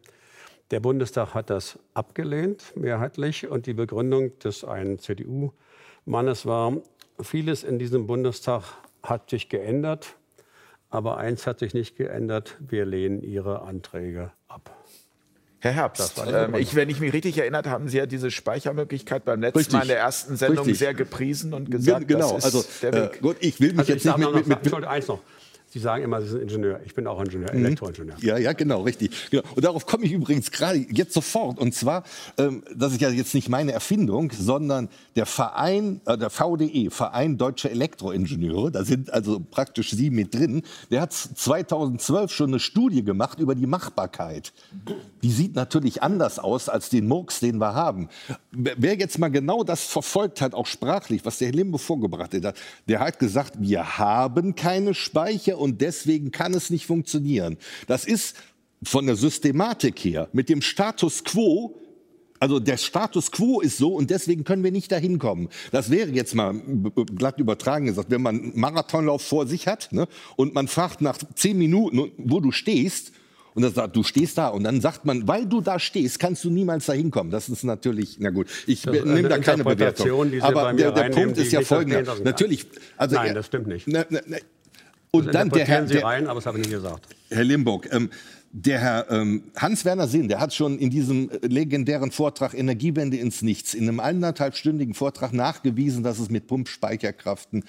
Der 0.71 0.79
Bundestag 0.79 1.33
hat 1.33 1.49
das 1.49 1.79
abgelehnt, 1.95 2.73
mehrheitlich, 2.75 3.47
und 3.47 3.65
die 3.65 3.73
Begründung 3.73 4.37
des 4.39 4.63
einen 4.63 4.99
CDU-Mannes 6.10 6.45
war, 6.48 6.73
vieles 7.22 7.64
in 7.64 7.77
diesem 7.80 8.07
Bundestag 8.07 8.64
hat 9.03 9.30
sich 9.30 9.48
geändert, 9.48 10.15
aber 10.90 11.18
eins 11.18 11.45
hat 11.45 11.60
sich 11.60 11.73
nicht 11.76 11.95
geändert, 11.98 12.57
wir 12.60 12.86
lehnen 12.86 13.22
Ihre 13.22 13.61
Anträge 13.61 14.31
ab. 14.48 14.76
Herr 15.61 15.72
Herbst, 15.73 15.99
Das 16.02 16.18
war 16.18 16.26
die 16.26 16.31
ähm, 16.34 16.56
ich, 16.56 16.73
wenn 16.73 16.90
ich 16.90 16.99
mich 16.99 17.14
richtig 17.14 17.38
erinnert, 17.38 17.68
haben 17.68 17.90
Sie 17.90 17.98
ja 17.98 18.06
diese 18.06 18.31
Speichermöglichkeit 18.31 19.23
beim 19.26 19.41
letzten 19.41 19.57
Richtig. 19.60 19.73
Mal 19.76 19.81
in 19.84 19.88
der 19.90 19.99
ersten 19.99 20.36
Sendung 20.38 20.60
Richtig. 20.60 20.80
sehr 20.80 20.94
gepriesen 20.94 21.53
und 21.53 21.69
gesagt, 21.69 22.07
Gen- 22.07 22.18
genau, 22.18 22.36
das 22.36 22.45
ist 22.45 22.56
also 22.56 22.65
der 22.81 22.94
äh, 22.94 23.03
Weg. 23.14 23.22
gut, 23.22 23.38
ich 23.41 23.60
will 23.60 23.72
mich 23.73 23.80
Also 23.80 23.94
ich 23.94 24.03
jetzt 24.03 24.06
nicht 24.06 24.18
mit, 24.18 24.26
noch, 24.27 24.34
mit, 24.34 24.48
mit, 24.48 24.57
Entschuldigung, 24.60 24.91
eins 24.94 25.07
noch. 25.10 25.19
Sie 25.71 25.79
sagen 25.79 26.03
immer, 26.03 26.19
Sie 26.21 26.29
sind 26.29 26.41
Ingenieur. 26.41 26.79
Ich 26.83 26.95
bin 26.95 27.05
auch 27.05 27.21
Ingenieur, 27.21 27.53
Elektroingenieur. 27.53 28.15
Ja, 28.21 28.39
ja, 28.39 28.53
genau, 28.53 28.81
richtig. 28.81 29.11
Genau. 29.29 29.43
Und 29.55 29.63
darauf 29.63 29.85
komme 29.85 30.05
ich 30.05 30.11
übrigens 30.11 30.49
gerade 30.49 30.83
jetzt 30.91 31.13
sofort. 31.13 31.59
Und 31.59 31.75
zwar, 31.75 32.03
ähm, 32.39 32.63
das 32.75 32.93
ist 32.93 33.01
ja 33.01 33.09
jetzt 33.09 33.35
nicht 33.35 33.49
meine 33.49 33.71
Erfindung, 33.71 34.31
sondern 34.31 34.89
der 35.15 35.27
Verein, 35.27 36.01
äh, 36.07 36.17
der 36.17 36.31
VDE, 36.31 36.89
Verein 36.89 37.37
Deutsche 37.37 37.69
Elektroingenieure, 37.69 38.71
da 38.71 38.83
sind 38.83 39.13
also 39.13 39.39
praktisch 39.39 39.91
Sie 39.91 40.09
mit 40.09 40.33
drin, 40.33 40.63
der 40.89 41.01
hat 41.01 41.13
2012 41.13 42.31
schon 42.31 42.49
eine 42.49 42.59
Studie 42.59 43.03
gemacht 43.03 43.39
über 43.39 43.53
die 43.53 43.67
Machbarkeit. 43.67 44.53
Die 45.21 45.31
sieht 45.31 45.55
natürlich 45.55 46.01
anders 46.01 46.39
aus 46.39 46.67
als 46.67 46.89
den 46.89 47.07
Murks, 47.07 47.41
den 47.41 47.59
wir 47.59 47.75
haben. 47.75 48.09
Wer 48.51 48.97
jetzt 48.97 49.19
mal 49.19 49.29
genau 49.29 49.63
das 49.63 49.83
verfolgt 49.83 50.41
hat, 50.41 50.55
auch 50.55 50.65
sprachlich, 50.65 51.25
was 51.25 51.37
der 51.37 51.49
Herr 51.49 51.55
Limbe 51.55 51.77
vorgebracht 51.77 52.33
hat, 52.33 52.55
der 52.87 52.99
hat 52.99 53.19
gesagt, 53.19 53.53
wir 53.59 53.99
haben 53.99 54.55
keine 54.55 54.95
Speicher 54.95 55.59
und 55.60 55.81
deswegen 55.81 56.31
kann 56.31 56.53
es 56.53 56.69
nicht 56.69 56.86
funktionieren. 56.86 57.57
Das 57.88 58.06
ist 58.06 58.36
von 58.84 59.06
der 59.06 59.15
Systematik 59.15 59.99
her 59.99 60.30
mit 60.31 60.49
dem 60.49 60.61
Status 60.61 61.23
quo 61.23 61.76
also 62.40 62.60
der 62.60 62.77
Status 62.77 63.31
quo 63.31 63.60
ist 63.60 63.77
so 63.77 63.94
und 63.94 64.10
deswegen 64.10 64.44
können 64.44 64.64
wir 64.64 64.72
nicht 64.72 64.91
dahin 64.91 65.19
kommen. 65.19 65.49
Das 65.72 65.91
wäre 65.91 66.10
jetzt 66.10 66.34
mal 66.36 66.53
glatt 67.15 67.38
übertragen 67.38 67.86
gesagt, 67.86 68.10
wenn 68.11 68.22
man 68.22 68.40
einen 68.40 68.60
Marathonlauf 68.60 69.22
vor 69.22 69.45
sich 69.45 69.68
hat 69.68 69.90
ne, 69.91 70.07
und 70.38 70.53
man 70.53 70.68
fragt 70.68 71.02
nach 71.02 71.18
zehn 71.36 71.57
Minuten, 71.57 72.11
wo 72.18 72.40
du 72.40 72.52
stehst, 72.52 73.11
und 73.56 73.64
dann 73.64 73.73
sagt, 73.73 73.95
du 73.95 74.03
stehst 74.03 74.38
da 74.38 74.49
und 74.49 74.64
dann 74.64 74.80
sagt 74.80 75.06
man, 75.06 75.27
weil 75.27 75.45
du 75.45 75.60
da 75.60 75.80
stehst, 75.80 76.19
kannst 76.19 76.44
du 76.44 76.49
niemals 76.49 76.86
dahin 76.86 77.11
kommen. 77.11 77.31
Das 77.31 77.49
ist 77.49 77.64
natürlich, 77.64 78.18
na 78.19 78.30
gut, 78.30 78.48
ich 78.68 78.86
nehme 78.86 79.27
da 79.27 79.40
keine 79.40 79.64
Bewertung. 79.64 80.31
Aber 80.41 80.72
der, 80.72 80.91
der 80.91 81.10
Punkt 81.10 81.38
ist 81.38 81.52
ja 81.52 81.61
folgender. 81.61 82.15
Natürlich, 82.23 82.68
also 82.95 83.15
Nein, 83.15 83.34
das 83.34 83.48
stimmt 83.48 83.68
nicht. 83.68 83.88
Ne, 83.88 84.06
ne, 84.10 84.22
Und 85.11 85.34
dann 85.34 85.49
der 85.49 85.65
Herr, 85.65 85.88
Sie 85.88 85.95
der, 85.95 86.03
rein, 86.03 86.27
aber 86.27 86.36
das 86.36 86.45
habe 86.45 86.60
ich 86.60 86.65
nicht 86.65 86.76
gesagt. 86.76 87.07
Herr 87.30 87.44
Limburg, 87.44 87.88
ähm, 87.91 88.10
der 88.52 88.80
Herr 88.80 89.11
ähm, 89.11 89.44
Hans-Werner 89.56 90.07
Sinn, 90.07 90.27
der 90.27 90.40
hat 90.40 90.53
schon 90.53 90.77
in 90.80 90.90
diesem 90.90 91.30
äh, 91.30 91.48
legendären 91.48 92.11
Vortrag 92.11 92.53
Energiewende 92.53 93.18
ins 93.18 93.41
Nichts, 93.41 93.73
in 93.73 93.88
einem 93.88 93.99
anderthalbstündigen 93.99 94.94
Vortrag 94.94 95.34
nachgewiesen, 95.34 96.03
dass 96.03 96.19
es 96.19 96.30
mit 96.30 96.48
Pumpspeicherkraften 96.48 97.64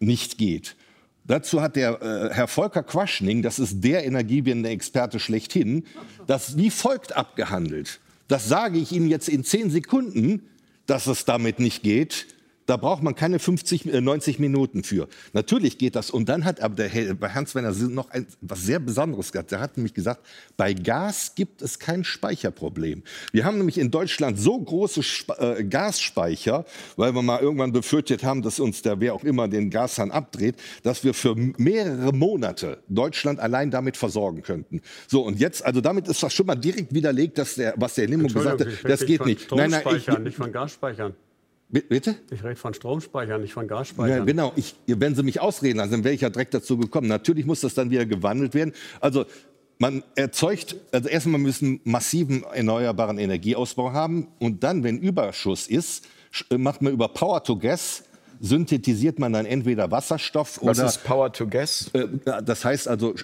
nicht 0.00 0.38
geht. 0.38 0.76
Dazu 1.24 1.62
hat 1.62 1.76
der 1.76 2.02
äh, 2.02 2.34
Herr 2.34 2.48
Volker 2.48 2.82
Quaschning, 2.82 3.42
das 3.42 3.58
ist 3.58 3.82
der 3.84 4.04
Energiewende-Experte 4.04 5.20
schlechthin, 5.20 5.84
das 6.26 6.56
wie 6.56 6.70
folgt 6.70 7.16
abgehandelt. 7.16 8.00
Das 8.28 8.48
sage 8.48 8.78
ich 8.78 8.92
Ihnen 8.92 9.08
jetzt 9.08 9.28
in 9.28 9.44
zehn 9.44 9.70
Sekunden, 9.70 10.48
dass 10.86 11.06
es 11.06 11.24
damit 11.24 11.60
nicht 11.60 11.82
geht. 11.82 12.26
Da 12.72 12.78
braucht 12.78 13.02
man 13.02 13.14
keine 13.14 13.38
50, 13.38 13.92
äh, 13.92 14.00
90 14.00 14.38
Minuten 14.38 14.82
für. 14.82 15.06
Natürlich 15.34 15.76
geht 15.76 15.94
das. 15.94 16.10
Und 16.10 16.30
dann 16.30 16.46
hat 16.46 16.62
aber 16.62 16.74
der 16.74 16.88
Herr, 16.88 17.12
bei 17.12 17.28
Hans 17.28 17.54
Werner 17.54 17.70
noch 17.90 18.08
ein, 18.08 18.26
was 18.40 18.62
sehr 18.62 18.78
Besonderes 18.78 19.30
gehabt. 19.30 19.50
Der 19.52 19.60
hat 19.60 19.76
nämlich 19.76 19.92
gesagt, 19.92 20.24
bei 20.56 20.72
Gas 20.72 21.34
gibt 21.34 21.60
es 21.60 21.78
kein 21.78 22.02
Speicherproblem. 22.02 23.02
Wir 23.30 23.44
haben 23.44 23.58
nämlich 23.58 23.76
in 23.76 23.90
Deutschland 23.90 24.40
so 24.40 24.58
große 24.58 25.00
Sp 25.04 25.36
äh, 25.36 25.64
Gasspeicher, 25.64 26.64
weil 26.96 27.14
wir 27.14 27.20
mal 27.20 27.42
irgendwann 27.42 27.72
befürchtet 27.72 28.24
haben, 28.24 28.40
dass 28.40 28.58
uns 28.58 28.80
der 28.80 29.00
wer 29.00 29.12
auch 29.12 29.24
immer 29.24 29.48
den 29.48 29.68
Gashahn 29.68 30.10
abdreht, 30.10 30.54
dass 30.82 31.04
wir 31.04 31.12
für 31.12 31.36
mehrere 31.36 32.14
Monate 32.14 32.82
Deutschland 32.88 33.38
allein 33.38 33.70
damit 33.70 33.98
versorgen 33.98 34.40
könnten. 34.40 34.80
So 35.08 35.20
und 35.26 35.38
jetzt, 35.38 35.62
also 35.62 35.82
damit 35.82 36.08
ist 36.08 36.22
das 36.22 36.32
schon 36.32 36.46
mal 36.46 36.54
direkt 36.54 36.94
widerlegt, 36.94 37.36
dass 37.36 37.56
der, 37.56 37.74
was 37.76 37.96
der 37.96 38.06
Limo 38.06 38.28
gesagt 38.28 38.62
hat, 38.62 38.68
das 38.84 39.04
geht 39.04 39.26
nicht. 39.26 39.52
Nein, 39.52 39.72
nein, 39.72 39.82
ich, 39.94 40.08
nicht 40.20 40.38
von 40.38 40.50
Gasspeichern. 40.50 41.14
Bitte? 41.72 42.16
Ich 42.30 42.44
rede 42.44 42.56
von 42.56 42.74
Stromspeichern, 42.74 43.40
nicht 43.40 43.54
von 43.54 43.66
Gasspeichern. 43.66 44.18
Ja, 44.18 44.24
genau. 44.24 44.52
Ich, 44.56 44.74
wenn 44.86 45.14
Sie 45.14 45.22
mich 45.22 45.40
ausreden 45.40 45.78
lassen, 45.78 45.92
dann 45.92 46.04
wäre 46.04 46.14
ich 46.14 46.20
ja 46.20 46.28
direkt 46.28 46.52
dazu 46.52 46.76
gekommen. 46.76 47.08
Natürlich 47.08 47.46
muss 47.46 47.62
das 47.62 47.72
dann 47.72 47.90
wieder 47.90 48.04
gewandelt 48.04 48.52
werden. 48.52 48.74
Also 49.00 49.24
man 49.78 50.04
erzeugt, 50.14 50.76
also 50.92 51.08
erstmal 51.08 51.40
müssen 51.40 51.80
massiven 51.84 52.44
erneuerbaren 52.44 53.18
Energieausbau 53.18 53.92
haben 53.92 54.28
und 54.38 54.62
dann, 54.62 54.84
wenn 54.84 54.98
Überschuss 54.98 55.66
ist, 55.66 56.06
macht 56.56 56.82
man 56.82 56.92
über 56.92 57.08
Power 57.08 57.42
to 57.42 57.56
Gas 57.56 58.04
synthetisiert 58.42 59.20
man 59.20 59.32
dann 59.32 59.46
entweder 59.46 59.90
Wasserstoff 59.90 60.58
Was 60.62 60.78
oder 60.78 60.88
ist 60.88 61.04
Power 61.04 61.32
to 61.32 61.46
Gas? 61.46 61.90
äh, 61.92 62.06
das 62.44 62.64
heißt 62.64 62.88
also 62.88 63.14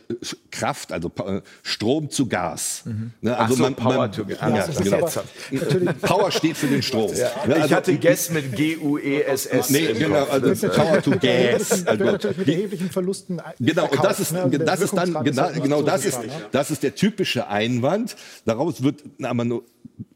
Kraft, 0.53 0.93
also 0.93 1.11
äh, 1.27 1.41
Strom 1.63 2.09
zu 2.09 2.27
Gas. 2.27 2.85
Ne, 3.21 3.37
Ach 3.37 3.49
also 3.49 3.65
so, 3.65 3.71
Power 3.75 4.11
to 4.13 4.25
Gas. 4.25 4.39
Ja, 4.41 4.49
Ja, 4.49 4.57
ja, 4.57 4.67
genau. 4.81 5.11
natürlich 5.51 5.99
Power 6.01 6.31
steht 6.31 6.57
für 6.57 6.69
den 6.69 6.83
Strom. 6.83 7.11
Ne, 7.11 7.29
ich 7.49 7.55
also- 7.63 7.75
hatte 7.75 7.97
Gas 7.99 8.31
mit 8.31 8.55
G-U-E-S-S. 8.55 9.71
Nee, 9.71 9.93
genau, 9.95 10.25
also 10.25 10.69
Power 10.69 11.03
to 11.03 11.11
Gas. 11.19 11.85
Also, 11.85 12.05
natürlich 12.05 12.37
mit 12.39 12.49
erheblichen 12.49 12.91
Verlusten 12.91 13.43
Genau, 13.59 13.85
und 13.89 14.05
das 14.05 14.19
verkauft, 14.19 14.21
ist, 14.21 14.33
ne? 14.33 14.59
Das 14.65 14.81
ist 14.81 14.97
dann, 14.97 15.25
genau, 15.25 15.43
halt 15.43 15.63
genau 15.63 15.79
so 15.81 15.87
das, 15.87 16.05
ist, 16.05 16.23
ne? 16.23 16.31
das 16.53 16.71
ist 16.71 16.83
der 16.85 16.95
typische 16.95 17.49
Einwand. 17.49 18.15
Daraus 18.45 18.83
wird 18.85 19.03
aber 19.23 19.45
nur 19.45 19.65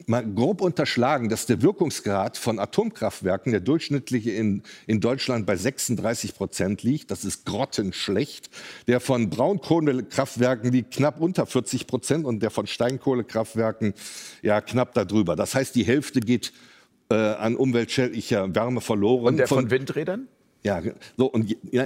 mal 0.07 0.25
grob 0.25 0.61
unterschlagen, 0.61 1.29
dass 1.29 1.45
der 1.45 1.61
Wirkungsgrad 1.61 2.37
von 2.37 2.59
Atomkraftwerken, 2.59 3.51
der 3.51 3.61
durchschnittliche 3.61 4.31
in, 4.31 4.63
in 4.87 5.01
Deutschland 5.01 5.45
bei 5.45 5.55
36 5.55 6.35
Prozent 6.35 6.83
liegt. 6.83 7.11
Das 7.11 7.25
ist 7.25 7.45
grottenschlecht. 7.45 8.49
Der 8.87 8.99
von 8.99 9.29
Braunkohlekraftwerken 9.29 10.71
liegt 10.71 10.93
knapp 10.93 11.19
unter 11.19 11.45
40 11.45 11.87
Prozent 11.87 12.25
und 12.25 12.41
der 12.41 12.49
von 12.49 12.67
Steinkohlekraftwerken 12.67 13.93
ja 14.41 14.61
knapp 14.61 14.93
darüber. 14.93 15.35
Das 15.35 15.55
heißt, 15.55 15.75
die 15.75 15.83
Hälfte 15.83 16.19
geht 16.19 16.53
äh, 17.09 17.15
an 17.15 17.55
umweltschädlicher 17.55 18.53
Wärme 18.55 18.81
verloren. 18.81 19.25
Und 19.25 19.37
der 19.37 19.47
von 19.47 19.69
Windrädern? 19.69 20.27
Ja, 20.65 20.81
so 21.17 21.25
und 21.25 21.57
ja, 21.71 21.85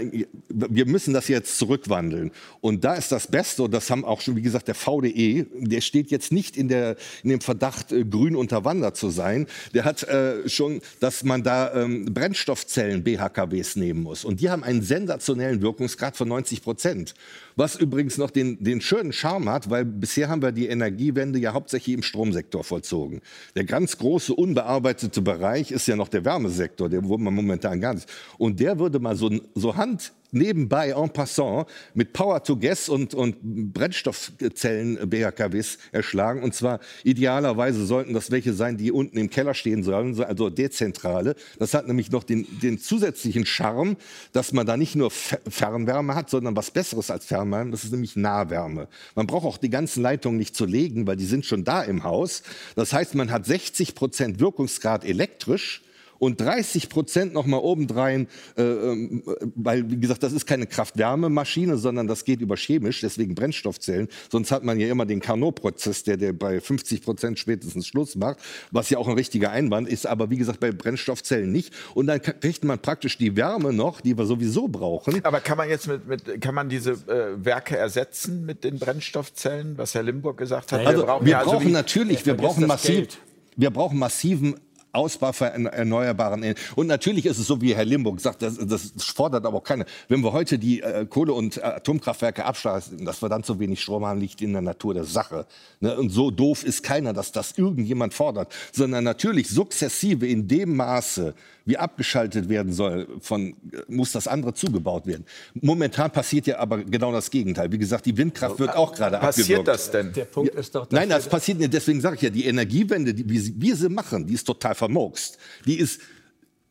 wir 0.50 0.86
müssen 0.86 1.12
das 1.12 1.28
jetzt 1.30 1.58
zurückwandeln. 1.58 2.32
Und 2.62 2.84
da 2.84 2.94
ist 2.94 3.12
das 3.12 3.26
Beste, 3.26 3.64
und 3.64 3.74
das 3.74 3.90
haben 3.90 4.06
auch 4.06 4.22
schon, 4.22 4.36
wie 4.36 4.44
gesagt, 4.44 4.68
der 4.68 4.76
VDE, 4.76 5.48
der 5.56 5.82
steht 5.82 6.12
jetzt 6.12 6.32
nicht 6.32 6.56
in, 6.56 6.68
der, 6.68 6.96
in 7.24 7.32
dem 7.32 7.42
Verdacht, 7.42 7.92
äh, 7.92 8.06
grün 8.06 8.36
unterwandert 8.36 8.96
zu 8.96 9.10
sein. 9.10 9.48
Der 9.74 9.84
hat 9.84 10.04
äh, 10.04 10.48
schon, 10.48 10.82
dass 11.00 11.24
man 11.24 11.42
da 11.42 11.74
ähm, 11.74 12.06
Brennstoffzellen 12.14 13.04
BHKWs 13.04 13.78
nehmen 13.78 14.04
muss. 14.04 14.24
Und 14.24 14.42
die 14.42 14.52
haben 14.52 14.64
einen 14.64 14.84
sensationellen 14.84 15.64
Wirkungsgrad 15.64 16.16
von 16.16 16.28
90 16.28 16.62
Prozent. 16.62 17.16
Was 17.56 17.76
übrigens 17.76 18.20
noch 18.20 18.30
den, 18.30 18.64
den 18.64 18.82
schönen 18.82 19.12
Charme 19.12 19.50
hat, 19.50 19.72
weil 19.72 19.86
bisher 19.86 20.30
haben 20.30 20.44
wir 20.44 20.52
die 20.52 20.68
Energiewende 20.68 21.40
ja 21.40 21.54
hauptsächlich 21.54 21.96
im 21.96 22.04
Stromsektor 22.04 22.64
vollzogen. 22.64 23.22
Der 23.56 23.64
ganz 23.64 23.98
große 23.98 24.36
unbearbeitete 24.36 25.24
Bereich 25.24 25.72
ist 25.72 25.88
ja 25.88 25.96
noch 25.96 26.10
der 26.10 26.24
Wärmesektor, 26.24 26.90
der 26.90 27.04
wo 27.04 27.18
man 27.18 27.34
momentan 27.34 27.82
gar 27.82 27.96
nicht. 27.96 28.08
Und 28.38 28.60
der 28.60 28.67
würde 28.76 29.00
mal 29.00 29.16
so, 29.16 29.32
so 29.56 29.76
Hand 29.76 30.14
nebenbei 30.32 30.90
en 30.90 31.10
passant 31.10 31.68
mit 31.94 32.14
Power 32.14 32.44
to 32.44 32.58
Gas 32.58 32.90
und, 32.90 33.14
und 33.14 33.38
Brennstoffzellen 33.74 35.10
BHKWs 35.10 35.78
erschlagen. 35.92 36.44
Und 36.44 36.54
zwar 36.54 36.80
idealerweise 37.04 37.86
sollten 37.86 38.14
das 38.14 38.32
welche 38.32 38.54
sein, 38.54 38.78
die 38.78 38.92
unten 38.92 39.18
im 39.18 39.30
Keller 39.30 39.54
stehen 39.54 39.84
sollen, 39.84 40.20
also 40.22 40.50
dezentrale. 40.50 41.36
Das 41.60 41.74
hat 41.74 41.88
nämlich 41.88 42.12
noch 42.12 42.24
den, 42.24 42.46
den 42.60 42.80
zusätzlichen 42.80 43.46
Charme, 43.46 43.98
dass 44.34 44.52
man 44.54 44.66
da 44.66 44.78
nicht 44.78 44.96
nur 44.96 45.12
Fe- 45.12 45.40
Fernwärme 45.48 46.16
hat, 46.16 46.30
sondern 46.30 46.56
was 46.56 46.72
Besseres 46.72 47.12
als 47.12 47.26
Fernwärme, 47.26 47.72
das 47.72 47.84
ist 47.84 47.92
nämlich 47.92 48.16
Nahwärme. 48.16 48.88
Man 49.16 49.28
braucht 49.28 49.46
auch 49.46 49.58
die 49.58 49.70
ganzen 49.70 50.02
Leitungen 50.02 50.38
nicht 50.38 50.56
zu 50.56 50.66
legen, 50.66 51.08
weil 51.08 51.16
die 51.16 51.26
sind 51.26 51.46
schon 51.46 51.64
da 51.64 51.82
im 51.84 52.04
Haus. 52.04 52.44
Das 52.76 52.94
heißt, 52.94 53.16
man 53.16 53.32
hat 53.32 53.46
60 53.46 53.96
Prozent 53.96 54.40
Wirkungsgrad 54.40 55.06
elektrisch 55.06 55.84
und 56.20 56.40
30 56.42 56.90
Prozent 56.90 57.34
noch 57.34 57.46
mal 57.46 57.58
obendrein, 57.58 58.28
äh, 58.58 58.62
ähm, 58.64 59.24
weil 59.56 59.90
wie 59.90 59.98
gesagt, 59.98 60.24
das 60.24 60.34
ist 60.34 60.46
keine 60.46 60.66
Kraft-Wärme-Maschine, 60.68 61.78
sondern 61.78 62.08
das 62.08 62.26
geht 62.26 62.42
über 62.42 62.56
chemisch, 62.56 63.02
deswegen 63.02 63.36
Brennstoffzellen. 63.36 64.08
Sonst 64.32 64.52
hat 64.52 64.64
man 64.64 64.80
ja 64.80 64.88
immer 64.88 65.06
den 65.06 65.20
Carnot-Prozess, 65.20 66.04
der, 66.04 66.18
der 66.18 66.34
bei 66.34 66.60
50 66.60 67.02
Prozent 67.02 67.40
spätestens 67.40 67.88
Schluss 67.88 68.16
macht, 68.16 68.40
was 68.72 68.90
ja 68.90 68.98
auch 68.98 69.08
ein 69.08 69.16
richtiger 69.16 69.52
Einwand 69.52 69.88
ist, 69.88 70.06
aber 70.06 70.30
wie 70.30 70.38
gesagt 70.38 70.60
bei 70.60 70.72
Brennstoffzellen 70.72 71.52
nicht. 71.52 71.74
Und 71.94 72.08
dann 72.08 72.22
kriegt 72.22 72.64
man 72.64 72.80
praktisch 72.80 73.18
die 73.18 73.36
Wärme 73.36 73.74
noch, 73.74 74.02
die 74.02 74.18
wir 74.18 74.26
sowieso 74.26 74.68
brauchen. 74.68 75.24
Aber 75.26 75.40
kann 75.40 75.58
man 75.58 75.70
jetzt 75.70 75.88
mit, 75.88 76.08
mit 76.08 76.42
kann 76.42 76.56
man 76.56 76.70
diese 76.70 76.92
äh, 76.92 77.44
Werke 77.46 77.78
ersetzen 77.78 78.46
mit 78.46 78.64
den 78.64 78.80
Brennstoffzellen, 78.80 79.78
was 79.78 79.94
Herr 79.96 80.04
Limburg 80.04 80.38
gesagt 80.38 80.72
hat? 80.72 80.86
Also 80.86 81.02
wir 81.02 81.06
brauchen, 81.06 81.28
ja, 81.28 81.40
also 81.40 81.62
wie- 81.62 81.72
natürlich, 81.72 82.26
wir 82.26 82.34
brauchen 82.36 82.66
massiv, 82.68 82.96
Geld. 82.96 83.18
wir 83.56 83.70
brauchen 83.72 84.00
massiven 84.00 84.56
Ausbau 84.98 85.32
für 85.32 85.46
ern- 85.46 85.68
erneuerbaren 85.68 86.42
Energien. 86.44 86.66
Und 86.76 86.88
natürlich 86.88 87.26
ist 87.26 87.38
es 87.38 87.48
so, 87.48 87.62
wie 87.62 87.76
Herr 87.76 87.86
Limburg 87.86 88.20
sagt, 88.20 88.42
das, 88.42 88.58
das 88.58 88.92
fordert 89.14 89.46
aber 89.46 89.58
auch 89.58 89.64
keiner. 89.64 89.86
Wenn 90.10 90.22
wir 90.24 90.34
heute 90.34 90.58
die 90.58 90.82
äh, 90.82 91.06
Kohle- 91.06 91.34
und 91.34 91.58
äh, 91.58 91.62
Atomkraftwerke 91.62 92.44
abschalten, 92.46 93.06
dass 93.06 93.22
wir 93.22 93.30
dann 93.30 93.44
zu 93.44 93.60
wenig 93.60 93.82
Strom 93.82 94.06
haben, 94.06 94.20
liegt 94.20 94.42
in 94.42 94.54
der 94.54 94.62
Natur 94.62 94.94
der 94.96 95.04
Sache. 95.06 95.46
Ne? 95.80 95.96
Und 95.98 96.10
so 96.10 96.32
doof 96.32 96.64
ist 96.64 96.82
keiner, 96.84 97.14
dass 97.14 97.32
das 97.32 97.58
irgendjemand 97.58 98.14
fordert, 98.14 98.52
sondern 98.74 99.04
natürlich 99.04 99.48
sukzessive 99.50 100.26
in 100.28 100.48
dem 100.48 100.76
Maße, 100.76 101.34
wie 101.66 101.78
abgeschaltet 101.78 102.48
werden 102.50 102.72
soll, 102.72 103.08
von, 103.22 103.50
äh, 103.50 103.54
muss 103.90 104.12
das 104.14 104.28
andere 104.28 104.54
zugebaut 104.54 105.06
werden. 105.06 105.26
Momentan 105.62 106.10
passiert 106.12 106.48
ja 106.48 106.60
aber 106.60 106.78
genau 106.84 107.12
das 107.12 107.30
Gegenteil. 107.30 107.72
Wie 107.72 107.78
gesagt, 107.78 108.06
die 108.06 108.16
Windkraft 108.18 108.58
wird 108.60 108.76
auch 108.76 108.94
gerade 108.94 109.18
passiert 109.18 109.60
abgewürgt. 109.60 109.68
das 109.68 109.92
denn? 109.92 110.14
Der 110.14 110.26
Punkt 110.26 110.56
ist 110.56 110.74
doch, 110.74 110.88
Nein, 110.92 111.10
das 111.10 111.28
passiert 111.28 111.60
nicht. 111.60 111.74
Deswegen 111.74 112.00
sage 112.02 112.16
ich 112.16 112.22
ja, 112.22 112.30
die 112.30 112.46
Energiewende, 112.46 113.14
die 113.14 113.28
wie 113.30 113.38
sie- 113.40 113.54
wir 113.58 113.76
sie 113.76 113.90
machen, 113.90 114.26
die 114.26 114.34
ist 114.34 114.46
total 114.46 114.76
vermurkst. 114.88 115.38
Die 115.66 115.78
ist 115.78 116.02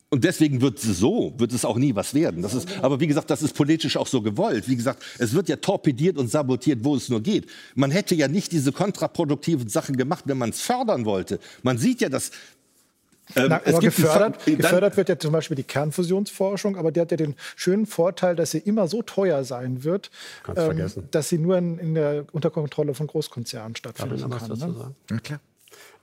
und 0.09 0.23
deswegen 0.23 0.61
wird 0.61 0.79
sie 0.79 0.93
so, 0.93 1.33
wird 1.37 1.51
es 1.51 1.65
auch 1.65 1.75
nie 1.77 1.93
was 1.93 2.13
werden. 2.13 2.41
Das 2.41 2.53
ist, 2.53 2.69
aber 2.81 3.01
wie 3.01 3.07
gesagt, 3.07 3.29
das 3.29 3.41
ist 3.41 3.53
politisch 3.53 3.97
auch 3.97 4.07
so 4.07 4.21
gewollt. 4.21 4.69
Wie 4.69 4.77
gesagt, 4.77 5.03
es 5.19 5.33
wird 5.33 5.49
ja 5.49 5.57
torpediert 5.57 6.17
und 6.17 6.29
sabotiert, 6.31 6.85
wo 6.85 6.95
es 6.95 7.09
nur 7.09 7.21
geht. 7.21 7.47
Man 7.75 7.91
hätte 7.91 8.15
ja 8.15 8.29
nicht 8.29 8.53
diese 8.53 8.71
kontraproduktiven 8.71 9.67
Sachen 9.67 9.97
gemacht, 9.97 10.23
wenn 10.27 10.37
man 10.37 10.51
es 10.51 10.61
fördern 10.61 11.03
wollte. 11.03 11.39
Man 11.61 11.77
sieht 11.77 11.99
ja, 11.99 12.07
dass 12.07 12.31
ähm, 13.35 13.47
Na, 13.49 13.61
es 13.65 13.73
aber 13.73 13.81
gibt 13.81 13.97
gefördert, 13.97 14.37
dann- 14.45 14.57
gefördert 14.57 14.95
wird 14.95 15.09
ja 15.09 15.19
zum 15.19 15.33
Beispiel 15.33 15.55
die 15.57 15.63
Kernfusionsforschung, 15.63 16.77
aber 16.77 16.93
die 16.93 17.01
hat 17.01 17.11
ja 17.11 17.17
den 17.17 17.35
schönen 17.57 17.85
Vorteil, 17.85 18.37
dass 18.37 18.51
sie 18.51 18.59
immer 18.59 18.87
so 18.87 19.01
teuer 19.01 19.43
sein 19.43 19.83
wird, 19.83 20.09
ähm, 20.55 20.89
dass 21.11 21.27
sie 21.27 21.37
nur 21.37 21.57
in, 21.57 21.77
in 21.79 21.95
der 21.95 22.25
Unterkontrolle 22.31 22.93
von 22.93 23.07
Großkonzernen 23.07 23.75
stattfinden 23.75 24.29
kann. 24.29 24.57
Ne? 24.57 24.95
Ja, 25.11 25.17
klar. 25.19 25.39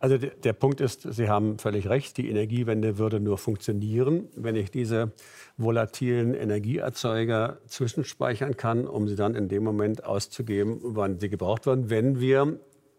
Also 0.01 0.19
der, 0.19 0.53
Punkt 0.53 0.81
ist, 0.81 1.03
Sie 1.03 1.29
haben 1.29 1.59
völlig 1.59 1.89
recht, 1.89 2.17
die 2.17 2.29
Energiewende 2.29 2.99
würde 2.99 3.21
nur 3.21 3.39
funktionieren, 3.39 4.29
wenn 4.37 4.57
ich 4.57 4.71
diese 4.71 5.13
volatilen 5.57 6.35
Energieerzeuger 6.35 7.59
zwischenspeichern 7.67 8.57
kann, 8.57 8.87
um 8.87 9.09
sie 9.09 9.17
dann 9.17 9.35
in 9.35 9.49
dem 9.49 9.65
Moment 9.65 10.05
auszugeben, 10.05 10.81
wann 10.83 11.19
sie 11.21 11.29
gebraucht 11.29 11.67
werden, 11.67 11.91
wenn 11.91 12.21
wir, 12.21 12.59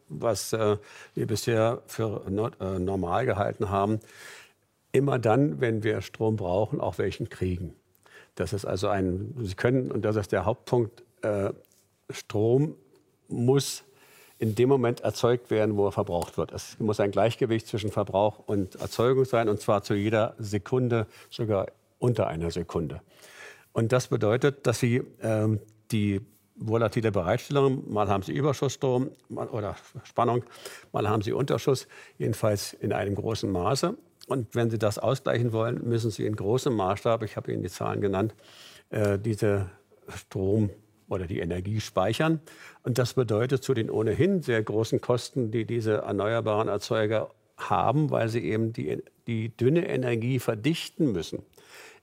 was 0.10 0.54
äh, 0.54 0.78
wir 1.14 1.28
bisher 1.28 1.82
für 1.86 2.24
äh, 2.28 2.80
normal 2.80 3.26
gehalten 3.26 3.70
haben, 3.70 4.00
immer 4.92 5.20
dann, 5.20 5.60
wenn 5.62 5.84
wir 5.84 6.02
Strom 6.02 6.38
brauchen, 6.38 6.80
auch 6.80 6.98
welchen 6.98 7.30
kriegen. 7.30 7.76
Das 8.36 8.54
ist 8.54 8.66
also 8.66 8.88
ein, 8.88 9.36
Sie 9.42 9.56
können, 9.56 9.92
und 9.92 10.04
das 10.04 10.16
ist 10.16 10.32
der 10.32 10.46
Hauptpunkt, 10.46 11.04
äh, 11.22 11.52
Strom 12.10 12.76
muss 13.28 13.84
in 14.38 14.56
dem 14.56 14.70
Moment 14.70 15.02
erzeugt 15.02 15.50
werden, 15.50 15.78
wo 15.78 15.88
er 15.88 15.92
verbraucht 15.92 16.38
wird. 16.38 16.52
Es 16.52 16.78
muss 16.80 17.00
ein 17.00 17.12
Gleichgewicht 17.12 17.68
zwischen 17.68 17.92
Verbrauch 17.92 18.40
und 18.40 18.76
Erzeugung 18.76 19.26
sein, 19.26 19.48
und 19.50 19.62
zwar 19.62 19.84
zu 19.84 19.94
jeder 19.94 20.36
Sekunde, 20.38 21.08
sogar 21.30 21.68
unter 22.00 22.28
einer 22.28 22.52
Sekunde. 22.52 23.02
Und 23.72 23.92
das 23.92 24.08
bedeutet, 24.08 24.68
dass 24.68 24.80
Sie 24.80 25.04
ähm, 25.22 25.60
die 25.92 26.22
volatile 26.56 27.12
Bereitstellung, 27.12 27.92
mal 27.92 28.08
haben 28.08 28.24
Sie 28.24 28.34
Überschussstrom 28.34 29.12
mal, 29.30 29.48
oder 29.48 29.76
Spannung, 30.04 30.44
mal 30.92 31.08
haben 31.10 31.22
Sie 31.22 31.34
Unterschuss, 31.34 31.88
jedenfalls 32.18 32.74
in 32.74 32.94
einem 32.94 33.16
großen 33.16 33.52
Maße. 33.52 33.98
Und 34.28 34.56
wenn 34.56 34.70
Sie 34.70 34.80
das 34.80 34.98
ausgleichen 34.98 35.52
wollen, 35.54 35.88
müssen 35.88 36.12
Sie 36.12 36.26
in 36.26 36.36
großem 36.36 36.74
Maßstab, 36.74 37.24
ich 37.24 37.38
habe 37.38 37.52
Ihnen 37.52 37.64
die 37.64 37.70
Zahlen 37.70 38.02
genannt, 38.02 38.34
äh, 38.90 39.20
diese 39.20 39.70
Strom 40.08 40.70
oder 41.08 41.28
die 41.28 41.40
Energie 41.40 41.80
speichern. 41.80 42.40
Und 42.84 42.98
das 42.98 43.14
bedeutet 43.14 43.64
zu 43.64 43.74
den 43.74 43.90
ohnehin 43.90 44.42
sehr 44.42 44.62
großen 44.64 45.02
Kosten, 45.02 45.52
die 45.52 45.66
diese 45.66 45.98
erneuerbaren 45.98 46.68
Erzeuger 46.68 47.30
haben, 47.58 48.12
weil 48.12 48.30
sie 48.30 48.44
eben 48.44 48.74
die, 48.74 49.04
die 49.28 49.56
dünne 49.56 49.88
Energie 49.88 50.40
verdichten 50.40 51.12
müssen. 51.12 51.44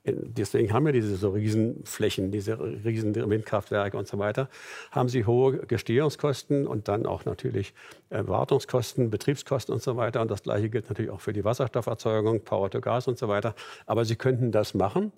Deswegen 0.05 0.73
haben 0.73 0.85
wir 0.85 0.91
diese 0.91 1.15
so 1.15 1.29
Riesenflächen, 1.29 2.29
diese 2.29 2.59
riesen 2.59 3.15
Windkraftwerke 3.15 3.97
und 3.97 4.05
so 4.05 4.19
weiter. 4.19 4.49
Haben 4.91 5.07
sie 5.07 5.25
hohe 5.25 5.59
Gestehungskosten 5.59 6.67
und 6.67 6.89
dann 6.89 7.05
auch 7.05 7.23
natürlich 7.23 7.73
äh, 8.09 8.27
Wartungskosten, 8.27 9.09
Betriebskosten 9.09 9.73
und 9.73 9.81
so 9.81 9.95
weiter. 9.95 10.21
Und 10.21 10.29
das 10.29 10.43
Gleiche 10.43 10.69
gilt 10.69 10.89
natürlich 10.89 11.09
auch 11.09 11.21
für 11.21 11.31
die 11.31 11.45
Wasserstofferzeugung, 11.45 12.41
Power 12.41 12.69
to 12.69 12.81
Gas 12.81 13.07
und 13.07 13.17
so 13.17 13.29
weiter. 13.29 13.55
Aber 13.85 14.03
sie 14.03 14.17
könnten 14.17 14.51
das 14.51 14.73
machen 14.73 15.13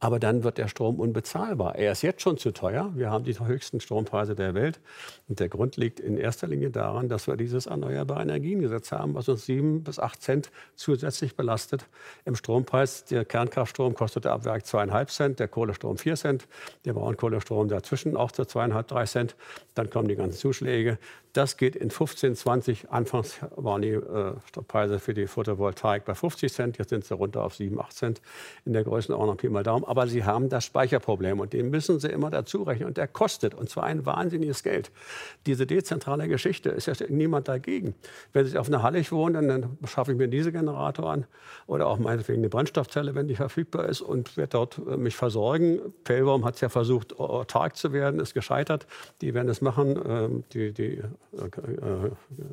aber 0.00 0.18
dann 0.18 0.42
wird 0.42 0.56
der 0.56 0.66
Strom 0.66 0.98
unbezahlbar. 0.98 1.76
Er 1.76 1.92
ist 1.92 2.00
jetzt 2.00 2.22
schon 2.22 2.38
zu 2.38 2.52
teuer. 2.52 2.90
Wir 2.94 3.10
haben 3.10 3.24
die 3.24 3.38
höchsten 3.38 3.80
Strompreise 3.80 4.34
der 4.34 4.54
Welt. 4.54 4.80
Und 5.28 5.40
der 5.40 5.50
Grund 5.50 5.76
liegt 5.76 6.00
in 6.00 6.16
erster 6.16 6.46
Linie 6.46 6.70
daran, 6.70 7.10
dass 7.10 7.26
wir 7.26 7.36
dieses 7.36 7.66
Erneuerbare 7.66 8.22
Energiengesetz 8.22 8.92
haben, 8.92 9.14
was 9.14 9.28
uns 9.28 9.44
sieben 9.44 9.84
bis 9.84 9.98
acht 9.98 10.22
Cent 10.22 10.50
zusätzlich 10.74 11.36
belastet 11.36 11.84
im 12.24 12.34
Strompreis. 12.34 13.04
Der 13.04 13.26
Kernkraftstrom 13.26 13.94
kostet 13.94 14.24
ab 14.24 14.46
Werk 14.46 14.64
zweieinhalb 14.64 15.10
Cent, 15.10 15.38
der 15.38 15.48
Kohlestrom 15.48 15.98
vier 15.98 16.16
Cent, 16.16 16.48
der 16.86 16.94
Braunkohlestrom 16.94 17.68
dazwischen 17.68 18.16
auch 18.16 18.32
zu 18.32 18.46
zweieinhalb, 18.46 18.88
drei 18.88 19.04
Cent. 19.04 19.36
Dann 19.74 19.90
kommen 19.90 20.08
die 20.08 20.16
ganzen 20.16 20.38
Zuschläge. 20.38 20.98
Das 21.32 21.56
geht 21.56 21.76
in 21.76 21.90
15, 21.90 22.34
20. 22.34 22.90
Anfangs 22.90 23.38
waren 23.54 23.82
die 23.82 23.90
äh, 23.90 24.34
Preise 24.66 24.98
für 24.98 25.14
die 25.14 25.28
Photovoltaik 25.28 26.04
bei 26.04 26.14
50 26.14 26.52
Cent. 26.52 26.78
Jetzt 26.78 26.88
sind 26.88 27.04
sie 27.04 27.14
runter 27.14 27.44
auf 27.44 27.54
7, 27.54 27.80
8 27.80 27.92
Cent 27.92 28.22
in 28.64 28.72
der 28.72 28.82
Größenordnung 28.82 29.36
Pi 29.36 29.48
mal 29.48 29.62
Daumen. 29.62 29.84
Aber 29.84 30.08
sie 30.08 30.24
haben 30.24 30.48
das 30.48 30.64
Speicherproblem 30.64 31.38
und 31.38 31.52
den 31.52 31.70
müssen 31.70 32.00
sie 32.00 32.08
immer 32.08 32.30
dazu 32.30 32.64
rechnen. 32.64 32.88
Und 32.88 32.96
der 32.96 33.06
kostet 33.06 33.54
und 33.54 33.70
zwar 33.70 33.84
ein 33.84 34.04
wahnsinniges 34.06 34.64
Geld. 34.64 34.90
Diese 35.46 35.66
dezentrale 35.66 36.26
Geschichte 36.26 36.70
ist 36.70 36.86
ja 36.86 36.94
niemand 37.08 37.46
dagegen. 37.46 37.94
Wenn 38.32 38.46
ich 38.46 38.58
auf 38.58 38.66
einer 38.66 38.82
Hallig 38.82 39.12
wohne, 39.12 39.40
dann 39.46 39.78
schaffe 39.86 40.12
ich 40.12 40.18
mir 40.18 40.28
diese 40.28 40.50
Generatoren 40.50 41.26
oder 41.68 41.86
auch 41.86 41.98
meinetwegen 41.98 42.40
eine 42.40 42.48
Brennstoffzelle, 42.48 43.14
wenn 43.14 43.28
die 43.28 43.36
verfügbar 43.36 43.88
ist 43.88 44.00
und 44.00 44.36
werde 44.36 44.50
dort 44.50 44.78
äh, 44.78 44.96
mich 44.96 45.14
versorgen. 45.14 45.80
Pellbaum 46.02 46.44
hat 46.44 46.56
es 46.56 46.60
ja 46.60 46.68
versucht, 46.68 47.20
autark 47.20 47.76
zu 47.76 47.92
werden, 47.92 48.18
ist 48.18 48.34
gescheitert. 48.34 48.88
Die 49.20 49.32
werden 49.32 49.48
es 49.48 49.60
machen. 49.60 49.96
Ähm, 50.04 50.44
die, 50.52 50.72
die 50.72 51.02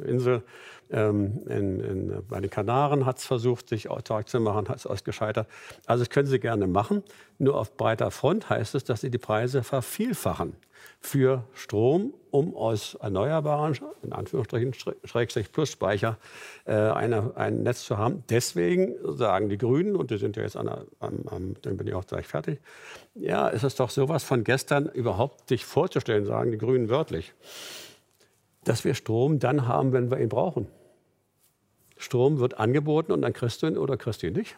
Insel 0.05 0.43
ähm, 0.91 1.41
in, 1.47 1.79
in, 1.79 2.23
bei 2.29 2.39
den 2.39 2.49
Kanaren 2.49 3.05
hat 3.05 3.17
es 3.17 3.25
versucht, 3.25 3.69
sich 3.69 3.89
autark 3.89 4.29
zu 4.29 4.39
machen, 4.39 4.69
hat 4.69 4.85
es 4.85 5.03
gescheitert. 5.03 5.47
Also 5.85 6.03
das 6.03 6.09
können 6.09 6.27
Sie 6.27 6.39
gerne 6.39 6.67
machen. 6.67 7.03
Nur 7.39 7.57
auf 7.57 7.75
breiter 7.75 8.11
Front 8.11 8.49
heißt 8.49 8.75
es, 8.75 8.83
dass 8.83 9.01
Sie 9.01 9.09
die 9.09 9.17
Preise 9.17 9.63
vervielfachen 9.63 10.55
für 10.99 11.43
Strom, 11.53 12.13
um 12.31 12.55
aus 12.55 12.95
erneuerbaren, 12.95 13.77
in 14.03 14.13
Anführungsstrichen, 14.13 14.73
Schrägstrich 15.03 15.51
plus 15.51 15.71
Speicher, 15.71 16.17
äh, 16.65 16.73
eine, 16.73 17.35
ein 17.35 17.63
Netz 17.63 17.83
zu 17.83 17.97
haben. 17.97 18.23
Deswegen 18.29 18.95
sagen 19.17 19.49
die 19.49 19.57
Grünen, 19.57 19.95
und 19.95 20.11
die 20.11 20.17
sind 20.17 20.37
ja 20.37 20.43
jetzt 20.43 20.55
an, 20.55 20.69
am, 20.99 21.23
am, 21.27 21.55
dann 21.61 21.77
bin 21.77 21.87
ich 21.87 21.93
auch 21.93 22.05
gleich 22.05 22.27
fertig, 22.27 22.59
ja, 23.15 23.49
es 23.49 23.63
ist 23.63 23.79
doch 23.79 23.89
sowas 23.89 24.23
von 24.23 24.43
gestern 24.43 24.87
überhaupt 24.87 25.49
sich 25.49 25.65
vorzustellen, 25.65 26.25
sagen 26.25 26.51
die 26.51 26.57
Grünen 26.57 26.89
wörtlich 26.89 27.33
dass 28.67 28.83
wir 28.83 28.93
Strom 28.93 29.39
dann 29.39 29.67
haben, 29.67 29.93
wenn 29.93 30.11
wir 30.11 30.19
ihn 30.19 30.29
brauchen. 30.29 30.67
Strom 31.97 32.39
wird 32.39 32.59
angeboten 32.59 33.11
und 33.11 33.21
dann 33.21 33.33
kriegst 33.33 33.63
du 33.63 33.67
ihn 33.67 33.77
oder 33.77 33.97
kriegst 33.97 34.21
du 34.21 34.27
ihn 34.27 34.33
nicht. 34.33 34.57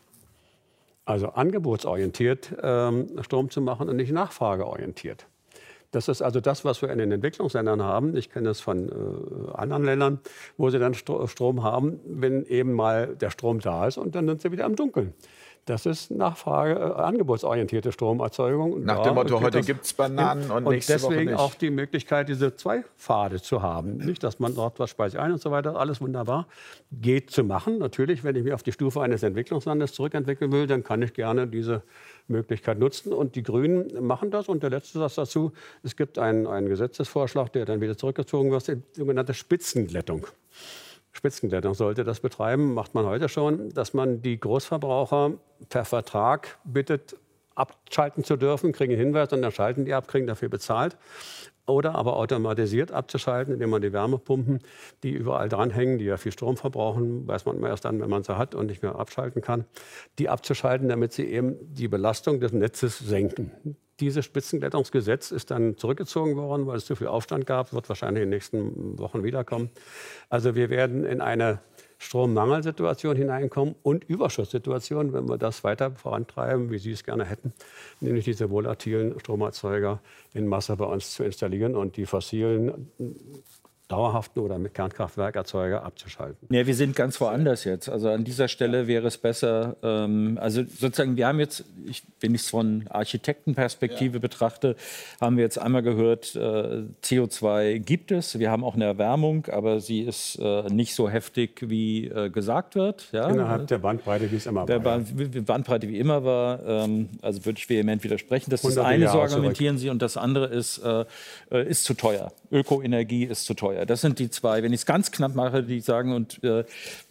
Also 1.06 1.30
angebotsorientiert 1.30 2.56
ähm, 2.62 3.08
Strom 3.22 3.50
zu 3.50 3.62
machen 3.62 3.90
und 3.90 3.96
nicht 3.96 4.12
nachfrageorientiert. 4.12 5.26
Das 5.92 6.08
ist 6.08 6.22
also 6.22 6.40
das, 6.40 6.66
was 6.66 6.84
wir 6.84 6.90
in 6.90 7.00
den 7.00 7.12
Entwicklungsländern 7.12 7.82
haben. 7.82 8.16
Ich 8.16 8.30
kenne 8.30 8.50
das 8.50 8.60
von 8.60 8.90
äh, 8.90 9.52
anderen 9.54 9.86
Ländern, 9.86 10.20
wo 10.58 10.70
sie 10.70 10.78
dann 10.78 10.94
Strom 10.94 11.64
haben, 11.64 12.00
wenn 12.06 12.46
eben 12.46 12.74
mal 12.74 13.16
der 13.16 13.32
Strom 13.32 13.60
da 13.60 13.88
ist 13.88 13.98
und 13.98 14.14
dann 14.14 14.28
sind 14.28 14.42
sie 14.42 14.52
wieder 14.52 14.66
am 14.66 14.76
Dunkeln. 14.76 15.14
Das 15.66 15.86
ist 15.86 16.10
Nachfrage, 16.12 16.74
äh, 16.74 17.02
angebotsorientierte 17.02 17.92
Stromerzeugung. 17.92 18.84
Nach 18.84 19.04
dem 19.04 19.16
Motto, 19.16 19.40
heute 19.40 19.62
gibt 19.62 19.86
es 19.86 19.94
Bananen 19.94 20.50
und, 20.50 20.66
und 20.66 20.74
nächste 20.74 20.94
deswegen 20.94 21.36
auch 21.36 21.54
die 21.54 21.70
Möglichkeit, 21.70 22.30
diese 22.30 22.56
zwei 22.56 22.84
Pfade 22.98 23.42
zu 23.42 23.62
haben. 23.62 23.98
Nicht, 23.98 24.24
dass 24.24 24.40
man 24.40 24.56
dort 24.56 24.80
was 24.80 24.90
speist 24.90 25.16
ein 25.16 25.32
und 25.32 25.42
so 25.42 25.52
weiter, 25.52 25.76
alles 25.76 26.02
wunderbar. 26.02 26.48
Geht 26.92 27.32
zu 27.32 27.44
machen. 27.44 27.78
Natürlich, 27.78 28.24
wenn 28.24 28.36
ich 28.36 28.44
mich 28.44 28.54
auf 28.54 28.64
die 28.64 28.72
Stufe 28.72 29.02
eines 29.02 29.22
Entwicklungslandes 29.24 29.94
zurückentwickeln 29.94 30.52
will, 30.52 30.66
dann 30.66 30.84
kann 30.84 31.02
ich 31.02 31.14
gerne 31.14 31.48
diese 31.48 31.84
Möglichkeit 32.28 32.80
nutzen. 32.80 33.14
Und 33.14 33.36
die 33.36 33.44
Grünen 33.44 34.06
machen 34.06 34.32
das. 34.32 34.50
Und 34.50 34.64
der 34.64 34.70
letzte 34.70 35.00
Satz 35.00 35.16
dazu, 35.16 35.52
es 35.84 35.96
gibt 35.96 36.18
einen, 36.18 36.48
einen 36.48 36.70
Gesetzesvorschlag, 36.70 37.52
der 37.54 37.66
dann 37.66 37.82
wieder 37.82 37.98
zurückgezogen 37.98 38.52
wird, 38.52 38.68
die 38.68 38.82
sogenannte 38.94 39.34
Spitzenglättung. 39.34 40.28
Spitzenkletterung 41.12 41.76
sollte 41.76 42.04
das 42.04 42.20
betreiben, 42.20 42.74
macht 42.74 42.94
man 42.94 43.06
heute 43.06 43.30
schon, 43.30 43.70
dass 43.70 43.94
man 43.94 44.22
die 44.22 44.40
Großverbraucher 44.40 45.34
per 45.70 45.86
Vertrag 45.86 46.60
bittet, 46.64 47.18
abschalten 47.56 48.24
zu 48.24 48.38
dürfen, 48.38 48.72
kriegen 48.72 48.94
einen 48.94 49.02
Hinweis 49.02 49.32
und 49.34 49.42
dann 49.42 49.52
schalten 49.52 49.86
die 49.86 49.94
ab, 49.94 50.08
kriegen 50.08 50.28
dafür 50.28 50.50
bezahlt. 50.50 50.98
Oder 51.66 51.94
aber 51.94 52.18
automatisiert 52.18 52.92
abzuschalten, 52.92 53.54
indem 53.54 53.70
man 53.70 53.82
die 53.82 53.94
Wärmepumpen, 53.94 54.60
die 55.04 55.12
überall 55.12 55.50
dranhängen, 55.50 56.00
die 56.00 56.06
ja 56.06 56.18
viel 56.18 56.32
Strom 56.32 56.58
verbrauchen, 56.58 57.28
weiß 57.28 57.46
man 57.46 57.58
immer 57.58 57.70
erst 57.70 57.86
dann, 57.86 58.02
wenn 58.02 58.10
man 58.10 58.24
sie 58.24 58.38
hat 58.38 58.56
und 58.56 58.66
nicht 58.66 58.82
mehr 58.82 58.96
abschalten 58.96 59.44
kann, 59.44 59.66
die 60.18 60.30
abzuschalten, 60.30 60.90
damit 60.90 61.14
sie 61.14 61.26
eben 61.26 61.58
die 61.74 61.88
Belastung 61.88 62.40
des 62.40 62.54
Netzes 62.54 62.98
senken. 62.98 63.52
Dieses 64.00 64.26
Spitzenkletterungsgesetz 64.26 65.32
ist 65.32 65.52
dann 65.52 65.78
zurückgezogen 65.78 66.38
worden, 66.38 66.66
weil 66.66 66.78
es 66.78 66.86
zu 66.86 66.96
viel 66.96 67.08
Aufstand 67.08 67.46
gab, 67.46 67.74
wird 67.74 67.88
wahrscheinlich 67.90 68.24
in 68.24 68.30
den 68.30 68.36
nächsten 68.36 68.98
Wochen 68.98 69.24
wiederkommen. 69.24 69.70
Also 70.30 70.56
wir 70.56 70.70
werden 70.70 71.06
in 71.06 71.22
eine 71.22 71.60
Strommangelsituation 72.00 73.16
hineinkommen 73.18 73.76
und 73.84 74.06
Überschusssituation, 74.06 75.14
wenn 75.14 75.28
wir 75.28 75.38
das 75.38 75.64
weiter 75.64 75.92
vorantreiben, 75.92 76.72
wie 76.72 76.80
Sie 76.80 76.92
es 76.92 77.04
gerne 77.04 77.26
hätten, 77.26 77.54
nämlich 78.00 78.26
diese 78.26 78.50
volatilen 78.50 79.20
Stromerzeuger 79.20 80.00
in 80.34 80.48
Masse 80.48 80.76
bei 80.78 80.86
uns 80.86 81.14
zu 81.14 81.24
installieren 81.24 81.76
und 81.76 81.98
die 81.98 82.06
fossilen 82.06 82.90
dauerhaften 83.90 84.40
oder 84.40 84.60
mit 84.60 84.76
Kernkraftwerkerzeuger 84.76 85.84
abzuschalten. 85.84 86.48
Ja, 86.56 86.66
wir 86.66 86.76
sind 86.76 86.96
ganz 86.96 87.20
woanders 87.20 87.64
jetzt. 87.64 87.90
Also 87.90 88.10
an 88.10 88.24
dieser 88.24 88.48
Stelle 88.48 88.88
wäre 88.88 89.08
es 89.08 89.18
besser, 89.18 89.76
ähm, 89.82 90.38
also 90.40 90.64
sozusagen, 90.64 91.18
wir 91.18 91.28
haben 91.28 91.40
jetzt, 91.40 91.66
ich, 91.86 92.04
wenn 92.20 92.36
ich 92.36 92.42
es 92.42 92.50
von 92.50 92.86
Architektenperspektive 92.88 94.18
ja. 94.18 94.20
betrachte, 94.20 94.76
haben 95.20 95.38
wir 95.38 95.44
jetzt 95.44 95.58
einmal 95.58 95.82
gehört, 95.82 96.36
äh, 96.36 96.84
CO2 97.04 97.80
gibt 97.80 98.12
es, 98.12 98.38
wir 98.38 98.52
haben 98.52 98.64
auch 98.64 98.76
eine 98.76 98.86
Erwärmung, 98.86 99.48
aber 99.48 99.80
sie 99.80 100.02
ist 100.02 100.38
äh, 100.40 100.70
nicht 100.70 100.94
so 100.94 101.10
heftig, 101.10 101.68
wie 101.68 102.06
äh, 102.08 102.30
gesagt 102.30 102.76
wird. 102.76 103.10
Ja? 103.12 103.28
Innerhalb 103.28 103.68
der 103.68 103.80
Bandbreite, 103.80 104.32
wie 104.32 104.36
es 104.36 104.46
immer 104.46 104.68
der 104.68 104.86
war. 104.86 105.00
Der 105.00 105.42
Bandbreite, 105.42 105.90
wie 105.90 105.98
immer 105.98 106.24
war, 106.24 106.64
ähm, 106.64 107.10
also 107.24 107.44
würde 107.44 107.58
ich 107.58 107.68
vehement 107.68 108.04
widersprechen. 108.04 108.52
Das 108.52 108.64
ist 108.64 108.78
das 108.78 108.86
eine, 108.86 109.10
so 109.10 109.20
argumentieren 109.20 109.78
zurück. 109.78 109.82
Sie, 109.82 109.90
und 109.90 110.02
das 110.04 110.16
andere 110.16 110.46
ist, 110.46 110.78
äh, 110.78 111.06
äh, 111.52 111.68
ist 111.68 111.86
zu 111.86 111.96
teuer. 111.96 112.32
Ökoenergie 112.52 113.26
ist 113.26 113.46
zu 113.46 113.56
teuer. 113.56 113.79
Das 113.86 114.02
sind 114.02 114.20
die 114.20 114.30
zwei, 114.30 114.64
wenn 114.64 114.74
ich 114.74 114.82
es 114.82 114.86
ganz 114.86 115.12
knapp 115.12 115.36
mache, 115.36 115.64
die 115.64 115.80
sagen, 115.80 116.14
und 116.14 116.44
äh, 116.44 116.64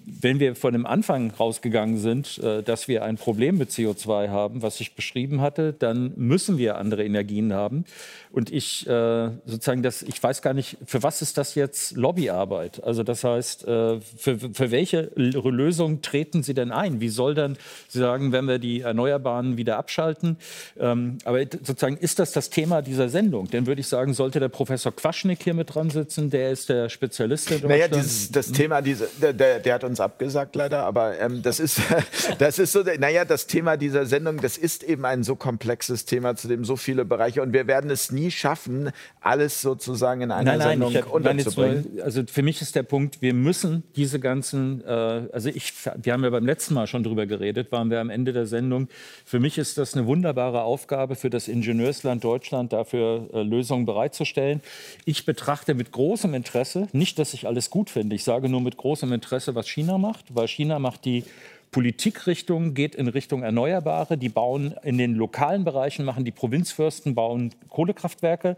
wenn 0.05 0.41
wir 0.41 0.57
von 0.57 0.73
dem 0.73 0.87
Anfang 0.87 1.31
rausgegangen 1.31 1.99
sind, 1.99 2.39
äh, 2.39 2.63
dass 2.63 2.89
wir 2.89 3.05
ein 3.05 3.17
Problem 3.17 3.59
mit 3.59 3.71
CO2 3.71 4.29
haben, 4.29 4.63
was 4.63 4.81
ich 4.81 4.95
beschrieben 4.95 5.41
hatte, 5.41 5.73
dann 5.73 6.13
müssen 6.17 6.59
wir 6.59 6.79
andere 6.79 7.05
Energien 7.05 7.53
haben. 7.53 7.85
Und 8.31 8.53
ich 8.53 8.87
äh, 8.87 9.31
sozusagen 9.47 9.83
das, 9.83 10.03
ich 10.03 10.23
weiß 10.23 10.43
gar 10.43 10.55
nicht, 10.55 10.77
für 10.85 11.03
was 11.03 11.23
ist 11.23 11.39
das 11.39 11.55
jetzt 11.55 11.97
Lobbyarbeit? 11.97 12.83
Also 12.85 13.03
das 13.03 13.25
heißt, 13.25 13.67
äh, 13.67 14.01
für, 14.01 14.39
für 14.39 14.71
welche 14.71 15.11
Lösung 15.15 16.03
treten 16.03 16.43
Sie 16.43 16.55
denn 16.55 16.71
ein? 16.71 17.01
Wie 17.01 17.09
soll 17.09 17.35
dann 17.35 17.57
Sie 17.89 17.99
sagen, 17.99 18.33
wenn 18.33 18.47
wir 18.47 18.59
die 18.59 18.81
Erneuerbaren 18.81 19.57
wieder 19.57 19.79
abschalten? 19.79 20.37
Ähm, 20.79 21.19
aber 21.25 21.41
sozusagen 21.41 21.97
ist 21.97 22.19
das 22.19 22.33
das 22.33 22.51
Thema 22.51 22.83
dieser 22.83 23.09
Sendung? 23.09 23.49
Dann 23.51 23.67
würde 23.67 23.81
ich 23.81 23.89
sagen, 23.89 24.15
sollte 24.15 24.41
der 24.41 24.49
Professor 24.49 24.95
Quaschnik 24.95 25.43
hier 25.43 25.55
mit 25.55 25.75
dran 25.75 25.91
sitzen, 25.91 26.31
der 26.31 26.51
ist 26.51 26.58
der 26.67 26.89
Spezialist 26.89 27.51
in 27.51 27.67
Naja, 27.67 27.89
dieses, 27.89 28.31
das 28.31 28.53
Thema, 28.53 28.81
diese, 28.83 29.09
der, 29.21 29.33
der, 29.33 29.61
der, 29.61 29.75
hat 29.75 29.85
uns 29.85 30.01
abgesagt 30.01 30.57
leider, 30.57 30.85
aber 30.85 31.19
ähm, 31.19 31.43
das, 31.43 31.61
ist, 31.61 31.81
das 32.39 32.59
ist 32.59 32.73
so, 32.73 32.83
naja, 32.99 33.25
das 33.25 33.47
Thema 33.47 33.77
dieser 33.77 34.07
Sendung, 34.07 34.41
das 34.41 34.57
ist 34.57 34.83
eben 34.83 35.05
ein 35.05 35.23
so 35.23 35.37
komplexes 35.37 36.05
Thema, 36.05 36.37
zu 36.37 36.49
dem 36.49 36.65
so 36.65 36.77
viele 36.77 37.05
Bereiche 37.05 37.43
und 37.43 37.53
wir 37.53 37.67
werden 37.67 37.91
es 37.91 38.11
nie 38.13 38.31
schaffen, 38.31 38.91
alles 39.21 39.61
sozusagen 39.61 40.23
in 40.23 40.31
einer 40.31 40.57
nein, 40.57 40.59
nein, 40.59 40.69
Sendung 40.71 40.95
hab, 40.95 41.13
unterzubringen. 41.13 41.87
Nur, 41.95 42.05
also 42.05 42.23
für 42.27 42.43
mich 42.43 42.63
ist 42.63 42.75
der 42.75 42.83
Punkt, 42.83 43.21
wir 43.21 43.35
müssen 43.35 43.83
diese 43.97 44.21
ganzen, 44.21 44.85
äh, 44.85 44.89
also 45.33 45.49
ich, 45.49 45.73
wir 45.97 46.13
haben 46.13 46.25
ja 46.25 46.31
beim 46.31 46.47
letzten 46.47 46.75
Mal 46.75 46.87
schon 46.87 47.03
drüber 47.03 47.27
geredet, 47.27 47.73
waren 47.73 47.91
wir 47.91 48.01
am 48.01 48.11
Ende 48.11 48.33
der 48.33 48.47
Sendung. 48.47 48.89
Für 49.25 49.41
mich 49.41 49.59
ist 49.59 49.79
das 49.79 49.95
eine 49.95 50.07
wunderbare 50.07 50.63
Aufgabe 50.63 51.15
für 51.15 51.31
das 51.31 51.49
Ingenieursland 51.49 52.25
Deutschland, 52.25 52.73
dafür 52.73 53.29
äh, 53.33 53.43
Lösungen 53.43 53.87
bereitzustellen. 53.87 54.61
Ich 55.05 55.27
betrachte 55.27 55.75
mit 55.75 55.93
großem 55.93 56.35
Interesse, 56.35 56.48
nicht, 56.93 57.19
dass 57.19 57.35
ich 57.35 57.47
alles 57.47 57.71
gut 57.71 57.91
finde, 57.91 58.17
ich 58.17 58.25
sage 58.25 58.49
nur 58.49 58.61
mit 58.61 58.77
großem 58.77 59.13
Interesse, 59.13 59.55
was 59.55 59.69
China 59.69 59.99
macht, 59.99 60.35
weil 60.35 60.49
China 60.49 60.79
macht 60.79 61.05
die 61.05 61.25
Politikrichtung 61.71 62.75
geht 62.75 62.95
in 62.95 63.09
Richtung 63.09 63.43
Erneuerbare. 63.43 64.17
Die 64.17 64.29
bauen 64.29 64.75
in 64.83 64.99
den 64.99 65.15
lokalen 65.15 65.65
Bereichen, 65.65 66.05
machen 66.05 66.25
die 66.25 66.31
Provinzfürsten, 66.31 67.15
bauen 67.15 67.55
Kohlekraftwerke. 67.69 68.57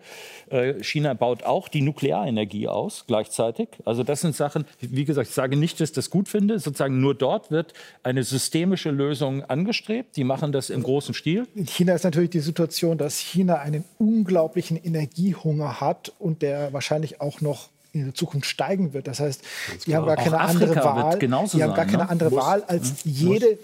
Äh, 0.49 0.83
China 0.83 1.15
baut 1.15 1.43
auch 1.43 1.69
die 1.69 1.83
Nuklearenergie 1.83 2.69
aus 2.69 3.05
gleichzeitig. 3.07 3.69
Also 3.85 4.03
das 4.03 4.21
sind 4.21 4.37
Sachen, 4.37 4.65
wie 4.81 5.05
gesagt, 5.05 5.29
ich 5.29 5.35
sage 5.35 5.57
nicht, 5.57 5.81
dass 5.81 5.91
ich 5.91 5.95
das 5.95 6.11
gut 6.11 6.29
finde. 6.29 6.59
Sozusagen 6.59 7.01
nur 7.01 7.15
dort 7.15 7.51
wird 7.51 7.73
eine 8.03 8.23
systemische 8.23 8.91
Lösung 8.91 9.45
angestrebt. 9.45 10.17
Die 10.17 10.25
machen 10.25 10.53
das 10.53 10.71
im 10.71 10.83
großen 10.83 11.15
Stil. 11.15 11.47
In 11.55 11.67
China 11.67 11.95
ist 11.95 12.05
natürlich 12.05 12.31
die 12.31 12.41
Situation, 12.41 12.99
dass 12.99 13.19
China 13.19 13.57
einen 13.57 13.85
unglaublichen 13.99 14.77
Energiehunger 14.77 15.81
hat 15.81 16.13
und 16.19 16.43
der 16.43 16.73
wahrscheinlich 16.73 17.21
auch 17.21 17.41
noch 17.41 17.71
in 17.93 18.05
der 18.05 18.15
Zukunft 18.15 18.49
steigen 18.49 18.93
wird. 18.93 19.07
Das 19.07 19.21
heißt, 19.21 19.43
die 19.87 19.97
haben 19.97 20.07
gar 20.07 20.19
Auch 20.19 20.23
keine 20.25 20.41
Afrika 20.41 20.65
andere 20.65 20.75
wird 20.75 20.85
Wahl. 20.85 21.19
genauso 21.19 21.59
Die 21.59 21.63
haben 21.65 21.75
gar 21.75 21.85
sein, 21.85 21.93
keine 21.93 22.05
ne? 22.05 22.11
andere 22.11 22.31
Muss. 22.31 22.45
Wahl, 22.45 22.63
als 22.65 22.95
jede 23.05 23.59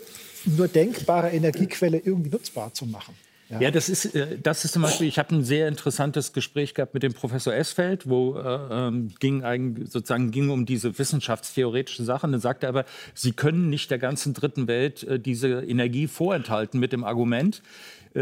nur 0.45 0.69
denkbare 0.69 1.31
Energiequelle 1.31 1.99
irgendwie 1.99 2.31
nutzbar 2.31 2.73
zu 2.73 2.87
machen. 2.87 3.15
Ja, 3.61 3.71
das 3.71 3.89
ist, 3.89 4.07
äh, 4.17 4.39
das 4.43 4.65
ist 4.65 4.73
zum 4.73 4.83
Beispiel, 4.83 5.07
ich 5.07 5.21
habe 5.21 5.35
ein 5.35 5.45
sehr 5.45 5.69
interessantes 5.69 6.33
Gespräch 6.33 6.75
gehabt 6.75 6.95
mit 6.95 7.05
dem 7.05 7.15
Professor 7.15 7.55
Esfeld, 7.55 8.09
wo 8.09 8.37
äh, 8.37 8.59
ähm, 8.89 9.13
ging 9.21 9.45
eigentlich, 9.45 9.91
sozusagen 9.91 10.33
ging 10.33 10.51
um 10.51 10.67
diese 10.67 10.99
wissenschaftstheoretischen 10.99 12.05
Sachen. 12.05 12.33
Dann 12.33 12.41
sagte 12.41 12.67
er 12.67 12.71
aber, 12.71 12.85
Sie 13.15 13.33
können 13.33 13.71
nicht 13.71 13.93
der 13.93 13.99
ganzen 13.99 14.35
dritten 14.35 14.67
Welt 14.67 15.05
äh, 15.05 15.21
diese 15.21 15.61
Energie 15.61 16.09
vorenthalten 16.09 16.81
mit 16.81 16.93
dem 16.93 17.05
Argument, 17.05 17.63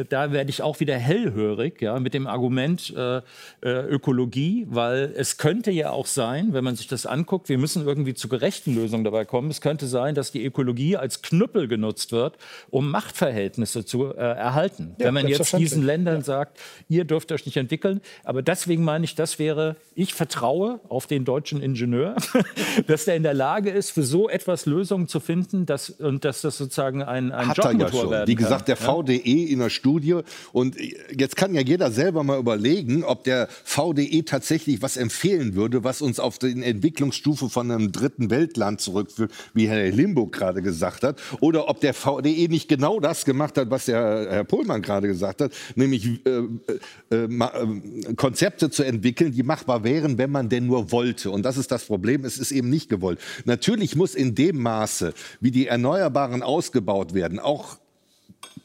da 0.03 0.33
werde 0.33 0.51
ich 0.51 0.63
auch 0.63 0.81
wieder 0.81 0.97
hellhörig, 0.97 1.81
ja, 1.81 1.99
mit 2.01 2.15
dem 2.15 2.27
Argument 2.27 2.93
äh, 2.97 3.19
äh, 3.19 3.23
Ökologie, 3.63 4.67
weil 4.69 5.13
es 5.17 5.37
könnte 5.37 5.71
ja 5.71 5.91
auch 5.91 6.07
sein, 6.07 6.53
wenn 6.53 6.65
man 6.65 6.75
sich 6.75 6.89
das 6.89 7.07
anguckt, 7.07 7.49
wir 7.49 7.59
müssen 7.59 7.87
irgendwie 7.87 8.15
zu 8.15 8.29
gerechten 8.29 8.75
Lösungen 8.75 9.05
dabei 9.05 9.25
kommen. 9.25 9.51
Es 9.51 9.61
könnte 9.61 9.87
sein, 9.87 10.15
dass 10.15 10.33
die 10.33 10.45
Ökologie 10.45 10.97
als 10.97 11.23
Knüppel 11.23 11.69
genutzt 11.69 12.13
wird, 12.13 12.37
um 12.71 12.91
Machtverhältnisse 12.91 13.85
zu 13.85 14.07
äh, 14.07 14.17
erhalten. 14.19 14.97
Ja, 14.99 15.07
wenn 15.07 15.15
man 15.15 15.29
jetzt 15.29 15.57
diesen 15.57 15.85
Ländern 15.85 16.23
sagt, 16.23 16.59
ihr 16.89 17.05
dürft 17.05 17.31
euch 17.31 17.47
nicht 17.47 17.57
entwickeln. 17.57 18.01
Aber 18.25 18.43
deswegen 18.43 18.85
meine 18.85 19.05
ich, 19.05 19.15
das 19.15 19.39
wäre, 19.39 19.77
ich 19.95 20.15
vertraue 20.15 20.81
auf 20.89 21.07
den 21.07 21.25
deutschen 21.25 21.63
Ingenieur, 21.63 22.17
dass 22.87 23.05
der 23.05 23.17
in 23.17 23.23
der 23.23 23.35
Lage 23.35 23.71
ist, 23.71 23.91
für 23.91 24.03
so 24.03 24.29
etwas 24.29 24.67
Lösungen 24.67 25.09
zu 25.09 25.21
finden, 25.21 25.67
dass, 25.67 25.91
und 25.91 26.25
dass 26.25 26.41
das 26.41 26.59
sozusagen 26.59 27.03
ein, 27.03 27.33
ein 27.33 27.49
Hat 27.49 27.59
ja 27.59 28.11
werden 28.11 28.27
Wie 28.27 28.35
gesagt, 28.35 28.69
der 28.69 28.77
VDE 28.77 29.45
in 29.45 29.59
der 29.59 29.71
Studie. 29.85 30.21
Und 30.53 30.77
jetzt 31.15 31.37
kann 31.37 31.55
ja 31.55 31.61
jeder 31.61 31.91
selber 31.91 32.23
mal 32.25 32.39
überlegen, 32.39 33.05
ob 33.05 33.25
der 33.25 33.49
VDE 33.65 34.23
tatsächlich 34.23 34.81
was 34.81 34.97
empfehlen 34.97 35.55
würde, 35.57 35.85
was 35.85 36.01
uns 36.01 36.19
auf 36.19 36.39
die 36.39 36.63
Entwicklungsstufe 36.63 37.51
von 37.51 37.71
einem 37.71 37.93
dritten 37.93 38.31
Weltland 38.31 38.81
zurückführt, 38.81 39.31
wie 39.53 39.69
Herr 39.69 39.91
Limburg 39.91 40.33
gerade 40.33 40.63
gesagt 40.63 41.03
hat. 41.05 41.21
Oder 41.41 41.69
ob 41.69 41.81
der 41.81 41.93
VDE 41.93 42.49
nicht 42.49 42.67
genau 42.67 42.99
das 42.99 43.27
gemacht 43.27 43.59
hat, 43.59 43.71
was 43.71 43.85
der 43.85 44.27
Herr 44.31 44.45
Pohlmann 44.45 44.81
gerade 44.81 45.07
gesagt 45.07 45.43
hat, 45.43 45.53
nämlich 45.75 46.25
äh, 46.25 47.15
äh, 47.15 47.29
ma- 47.29 47.53
äh, 47.53 48.15
Konzepte 48.15 48.71
zu 48.71 48.85
entwickeln, 48.85 49.33
die 49.33 49.43
machbar 49.43 49.85
wären, 49.85 50.17
wenn 50.17 50.31
man 50.31 50.49
denn 50.49 50.67
nur 50.67 50.93
wollte. 50.93 51.31
Und 51.31 51.43
das 51.43 51.59
ist 51.59 51.71
das 51.71 51.85
Problem, 51.85 52.25
es 52.25 52.39
ist 52.39 52.53
eben 52.53 52.71
nicht 52.71 52.89
gewollt. 52.89 53.19
Natürlich 53.45 53.97
muss 53.97 54.15
in 54.15 54.35
dem 54.35 54.63
Maße, 54.63 55.13
wie 55.41 55.51
die 55.51 55.67
Erneuerbaren 55.67 56.43
ausgebaut 56.43 57.13
werden, 57.13 57.39
auch 57.39 57.77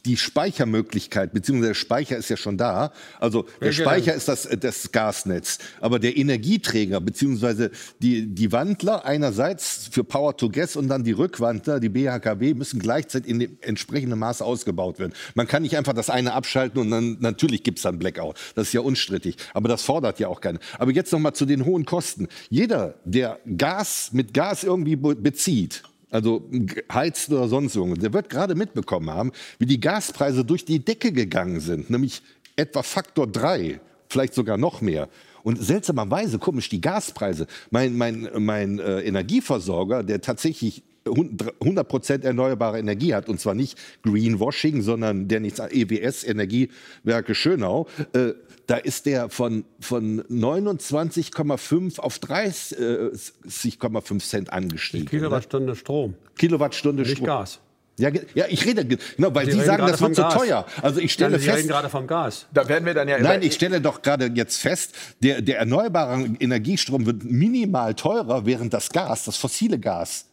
die 0.05 0.17
Speichermöglichkeit, 0.17 1.33
beziehungsweise 1.33 1.69
der 1.69 1.75
Speicher 1.75 2.17
ist 2.17 2.29
ja 2.29 2.37
schon 2.37 2.57
da. 2.57 2.91
Also 3.19 3.43
der 3.43 3.67
Welcher 3.67 3.83
Speicher 3.83 4.13
ist 4.13 4.27
das, 4.27 4.47
das 4.59 4.91
Gasnetz. 4.91 5.59
Aber 5.81 5.99
der 5.99 6.17
Energieträger, 6.17 7.01
beziehungsweise 7.01 7.71
die, 7.99 8.27
die 8.27 8.51
Wandler 8.51 9.05
einerseits 9.05 9.87
für 9.91 10.03
Power 10.03 10.35
to 10.37 10.49
Gas 10.49 10.75
und 10.75 10.87
dann 10.87 11.03
die 11.03 11.11
Rückwandler, 11.11 11.79
die 11.79 11.89
BHKW, 11.89 12.53
müssen 12.53 12.79
gleichzeitig 12.79 13.29
in 13.29 13.39
dem 13.39 13.57
entsprechenden 13.61 14.19
Maße 14.19 14.43
ausgebaut 14.43 14.99
werden. 14.99 15.13
Man 15.35 15.47
kann 15.47 15.63
nicht 15.63 15.77
einfach 15.77 15.93
das 15.93 16.09
eine 16.09 16.33
abschalten 16.33 16.79
und 16.81 16.91
dann 16.91 17.17
natürlich 17.19 17.63
gibt 17.63 17.79
es 17.79 17.83
dann 17.83 17.99
Blackout. 17.99 18.35
Das 18.55 18.67
ist 18.67 18.73
ja 18.73 18.81
unstrittig. 18.81 19.35
Aber 19.53 19.67
das 19.69 19.81
fordert 19.83 20.19
ja 20.19 20.27
auch 20.27 20.41
keiner. 20.41 20.59
Aber 20.77 20.91
jetzt 20.91 21.11
noch 21.11 21.19
mal 21.19 21.33
zu 21.33 21.45
den 21.45 21.65
hohen 21.65 21.85
Kosten. 21.85 22.27
Jeder, 22.49 22.95
der 23.05 23.39
Gas 23.57 24.09
mit 24.13 24.33
Gas 24.33 24.63
irgendwie 24.63 24.95
be- 24.95 25.15
bezieht, 25.15 25.83
also 26.11 26.49
heizt 26.91 27.31
oder 27.31 27.47
sonst 27.47 27.75
irgendwas, 27.75 27.99
der 27.99 28.13
wird 28.13 28.29
gerade 28.29 28.55
mitbekommen 28.55 29.09
haben, 29.09 29.31
wie 29.57 29.65
die 29.65 29.79
Gaspreise 29.79 30.43
durch 30.43 30.65
die 30.65 30.79
Decke 30.79 31.11
gegangen 31.11 31.59
sind, 31.59 31.89
nämlich 31.89 32.21
etwa 32.55 32.83
Faktor 32.83 33.27
3, 33.27 33.79
vielleicht 34.07 34.33
sogar 34.33 34.57
noch 34.57 34.81
mehr. 34.81 35.07
Und 35.43 35.63
seltsamerweise, 35.63 36.37
komisch, 36.37 36.69
die 36.69 36.81
Gaspreise. 36.81 37.47
Mein, 37.71 37.95
mein, 37.97 38.29
mein 38.37 38.79
äh, 38.79 39.01
Energieversorger, 39.01 40.03
der 40.03 40.21
tatsächlich 40.21 40.83
100% 41.05 42.23
erneuerbare 42.23 42.79
Energie 42.79 43.13
hat, 43.13 43.29
und 43.29 43.39
zwar 43.39 43.55
nicht 43.55 43.77
Greenwashing, 44.03 44.81
sondern 44.81 45.27
der 45.27 45.39
nichts 45.39 45.59
EWS, 45.59 46.23
Energiewerke 46.23 47.33
Schönau, 47.35 47.87
äh, 48.13 48.33
da 48.69 48.77
ist 48.77 49.05
der 49.07 49.29
von, 49.29 49.65
von 49.79 50.21
29,5 50.25 51.99
auf 51.99 52.17
30,5 52.17 54.19
Cent 54.19 54.53
angestiegen. 54.53 55.05
ne? 55.05 55.09
Kilowattstunde 55.09 55.75
Strom, 55.75 56.13
Kilowattstunde 56.37 57.01
nicht 57.03 57.13
Strom. 57.13 57.25
Gas. 57.27 57.59
Ja, 57.97 58.09
ja, 58.33 58.45
ich 58.47 58.65
rede, 58.65 58.85
ge- 58.85 58.97
genau, 59.17 59.35
weil 59.35 59.45
Sie 59.47 59.51
Sie 59.51 59.57
reden 59.57 59.67
sagen, 59.67 59.79
gerade 59.79 59.91
das 59.91 59.99
wird 60.01 60.15
so 60.15 60.21
vom 60.21 60.31
Gas. 60.31 60.39
teuer. 60.41 60.65
Also 60.81 61.01
ich 61.01 61.11
stelle 61.11 61.31
Nein, 61.31 61.39
Sie 61.41 61.47
reden 61.49 61.57
fest, 61.57 61.69
gerade 61.69 61.89
vom 61.89 62.07
Gas. 62.07 62.45
Da 62.53 62.65
werden 62.69 62.85
wir 62.85 62.93
dann 62.93 63.09
ja 63.09 63.19
Nein, 63.19 63.41
ich 63.41 63.53
stelle 63.55 63.81
doch 63.81 64.01
gerade 64.01 64.31
jetzt 64.33 64.61
fest, 64.61 64.95
der, 65.21 65.41
der 65.41 65.57
erneuerbare 65.59 66.23
Energiestrom 66.39 67.05
wird 67.05 67.25
minimal 67.25 67.93
teurer, 67.95 68.45
während 68.45 68.73
das 68.73 68.89
Gas, 68.89 69.25
das 69.25 69.35
fossile 69.35 69.77
Gas, 69.79 70.27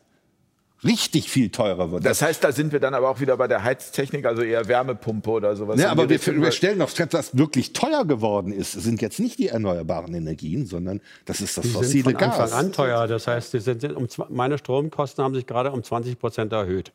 richtig 0.85 1.31
viel 1.31 1.51
teurer 1.51 1.91
wird. 1.91 2.05
Das 2.05 2.23
heißt, 2.23 2.43
da 2.45 2.53
sind 2.53 2.73
wir 2.73 2.81
dann 2.81 2.95
aber 2.95 3.09
auch 3.09 3.21
wieder 3.21 3.37
bei 3.37 3.49
der 3.49 3.63
Heiztechnik, 3.63 4.27
also 4.27 4.43
eher 4.43 4.69
Wärmepumpe 4.69 5.31
oder 5.31 5.57
sowas. 5.57 5.81
ja, 5.81 5.91
aber 5.91 6.09
wir, 6.09 6.21
wir 6.25 6.53
stellen 6.53 6.87
fest, 6.87 7.13
was 7.13 7.37
wirklich 7.37 7.73
teuer 7.73 8.05
geworden 8.05 8.53
ist, 8.53 8.73
sind 8.73 9.01
jetzt 9.03 9.19
nicht 9.19 9.39
die 9.39 9.49
erneuerbaren 9.49 10.15
Energien, 10.15 10.67
sondern 10.67 11.01
das 11.25 11.41
ist 11.41 11.57
das 11.57 11.63
Die 11.63 11.71
sind 11.71 11.79
fossile 11.79 12.05
von 12.05 12.17
Gas. 12.17 12.39
Anfang 12.39 12.59
an 12.59 12.73
teuer. 12.73 13.07
Das 13.07 13.27
heißt, 13.27 13.55
die 13.55 13.61
sind, 13.61 13.85
um, 13.95 14.07
meine 14.29 14.59
Stromkosten 14.59 15.25
haben 15.25 15.35
sich 15.35 15.47
gerade 15.47 15.73
um 15.73 15.83
20 15.83 16.19
Prozent 16.19 16.53
erhöht. 16.53 16.93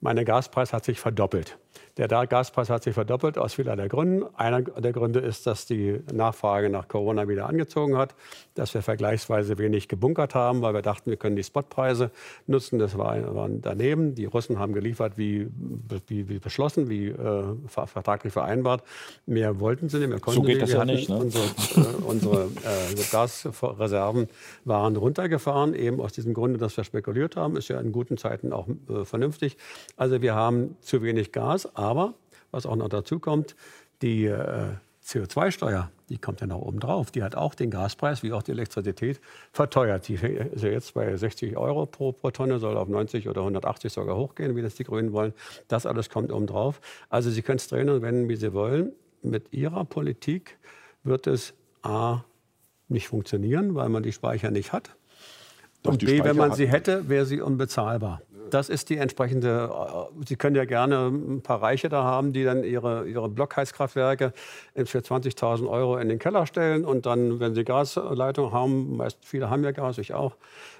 Mein 0.00 0.22
Gaspreis 0.24 0.72
hat 0.72 0.84
sich 0.84 0.98
verdoppelt. 0.98 1.56
Der 1.98 2.08
Gaspreis 2.08 2.70
hat 2.70 2.82
sich 2.82 2.94
verdoppelt 2.94 3.36
aus 3.36 3.52
vielerlei 3.54 3.88
Gründen. 3.88 4.24
Einer 4.34 4.62
der 4.62 4.92
Gründe 4.92 5.20
ist, 5.20 5.46
dass 5.46 5.66
die 5.66 6.00
Nachfrage 6.10 6.70
nach 6.70 6.88
Corona 6.88 7.28
wieder 7.28 7.46
angezogen 7.46 7.98
hat, 7.98 8.14
dass 8.54 8.72
wir 8.72 8.80
vergleichsweise 8.80 9.58
wenig 9.58 9.88
gebunkert 9.88 10.34
haben, 10.34 10.62
weil 10.62 10.72
wir 10.72 10.80
dachten, 10.80 11.10
wir 11.10 11.18
können 11.18 11.36
die 11.36 11.44
Spotpreise 11.44 12.10
nutzen. 12.46 12.78
Das 12.78 12.96
war, 12.96 13.34
war 13.34 13.48
daneben. 13.50 14.14
Die 14.14 14.24
Russen 14.24 14.58
haben 14.58 14.72
geliefert, 14.72 15.18
wie, 15.18 15.48
wie, 16.08 16.28
wie 16.30 16.38
beschlossen, 16.38 16.88
wie 16.88 17.08
äh, 17.08 17.44
ver- 17.66 17.86
vertraglich 17.86 18.32
vereinbart. 18.32 18.82
Mehr 19.26 19.60
wollten 19.60 19.90
sie 19.90 19.98
nicht, 19.98 20.08
mehr 20.08 20.20
konnten 20.20 20.40
So 20.40 20.46
geht 20.46 20.54
sie 20.56 20.60
das 20.60 20.72
ja 20.72 20.84
nicht, 20.86 21.10
ne? 21.10 21.16
Unsere, 21.16 21.44
äh, 21.44 22.02
unsere 22.06 22.44
äh, 22.44 23.02
Gasreserven 23.10 24.28
waren 24.64 24.96
runtergefahren, 24.96 25.74
eben 25.74 26.00
aus 26.00 26.12
diesem 26.12 26.32
Grunde, 26.32 26.58
dass 26.58 26.74
wir 26.76 26.84
spekuliert 26.84 27.36
haben. 27.36 27.56
Ist 27.56 27.68
ja 27.68 27.78
in 27.78 27.92
guten 27.92 28.16
Zeiten 28.16 28.52
auch 28.54 28.66
äh, 28.88 29.04
vernünftig. 29.04 29.58
Also 29.96 30.22
wir 30.22 30.34
haben 30.34 30.76
zu 30.80 31.02
wenig 31.02 31.32
Gas, 31.32 31.68
aber 31.82 32.14
was 32.50 32.64
auch 32.66 32.76
noch 32.76 32.88
dazu 32.88 33.18
kommt, 33.18 33.56
die 34.02 34.26
äh, 34.26 34.68
CO2-Steuer, 35.04 35.90
die 36.08 36.18
kommt 36.18 36.40
ja 36.40 36.46
noch 36.46 36.60
oben 36.60 36.78
drauf. 36.78 37.10
Die 37.10 37.22
hat 37.22 37.34
auch 37.34 37.54
den 37.54 37.70
Gaspreis, 37.70 38.22
wie 38.22 38.32
auch 38.32 38.42
die 38.42 38.52
Elektrizität, 38.52 39.20
verteuert. 39.52 40.06
Die 40.08 40.14
ist 40.14 40.62
ja 40.62 40.70
jetzt 40.70 40.94
bei 40.94 41.16
60 41.16 41.56
Euro 41.56 41.86
pro, 41.86 42.12
pro 42.12 42.30
Tonne, 42.30 42.58
soll 42.58 42.76
auf 42.76 42.88
90 42.88 43.28
oder 43.28 43.40
180 43.40 43.92
sogar 43.92 44.16
hochgehen, 44.16 44.54
wie 44.54 44.62
das 44.62 44.74
die 44.74 44.84
Grünen 44.84 45.12
wollen. 45.12 45.32
Das 45.68 45.86
alles 45.86 46.08
kommt 46.08 46.32
oben 46.32 46.46
drauf. 46.46 46.80
Also 47.08 47.30
Sie 47.30 47.42
können 47.42 47.56
es 47.56 47.66
drehen 47.66 47.88
und 47.88 48.02
wenden, 48.02 48.28
wie 48.28 48.36
Sie 48.36 48.52
wollen. 48.52 48.92
Mit 49.22 49.52
Ihrer 49.52 49.84
Politik 49.84 50.58
wird 51.02 51.26
es 51.26 51.54
A 51.82 52.24
nicht 52.88 53.08
funktionieren, 53.08 53.74
weil 53.74 53.88
man 53.88 54.02
die 54.02 54.12
Speicher 54.12 54.50
nicht 54.50 54.72
hat. 54.72 54.94
Doch, 55.82 55.92
und 55.92 56.04
B, 56.04 56.22
wenn 56.22 56.36
man 56.36 56.50
hat 56.50 56.56
sie 56.56 56.68
hätte, 56.68 57.08
wäre 57.08 57.26
sie 57.26 57.40
unbezahlbar. 57.40 58.22
Das 58.50 58.68
ist 58.68 58.90
die 58.90 58.96
entsprechende. 58.98 59.70
äh, 59.72 60.24
Sie 60.26 60.36
können 60.36 60.56
ja 60.56 60.64
gerne 60.64 61.08
ein 61.08 61.42
paar 61.42 61.62
Reiche 61.62 61.88
da 61.88 62.02
haben, 62.04 62.32
die 62.32 62.44
dann 62.44 62.64
ihre, 62.64 63.06
ihre 63.06 63.28
Blockheizkraftwerke 63.28 64.32
für 64.84 64.98
20.000 64.98 65.68
Euro 65.68 65.96
in 65.98 66.08
den 66.08 66.18
Keller 66.18 66.46
stellen 66.46 66.84
und 66.84 67.06
dann, 67.06 67.40
wenn 67.40 67.54
sie 67.54 67.64
Gasleitung 67.64 68.52
haben, 68.52 68.96
meist 68.96 69.18
viele 69.22 69.50
haben 69.50 69.64
ja 69.64 69.72
Gas, 69.72 69.98
ich 69.98 70.14
auch, 70.14 70.36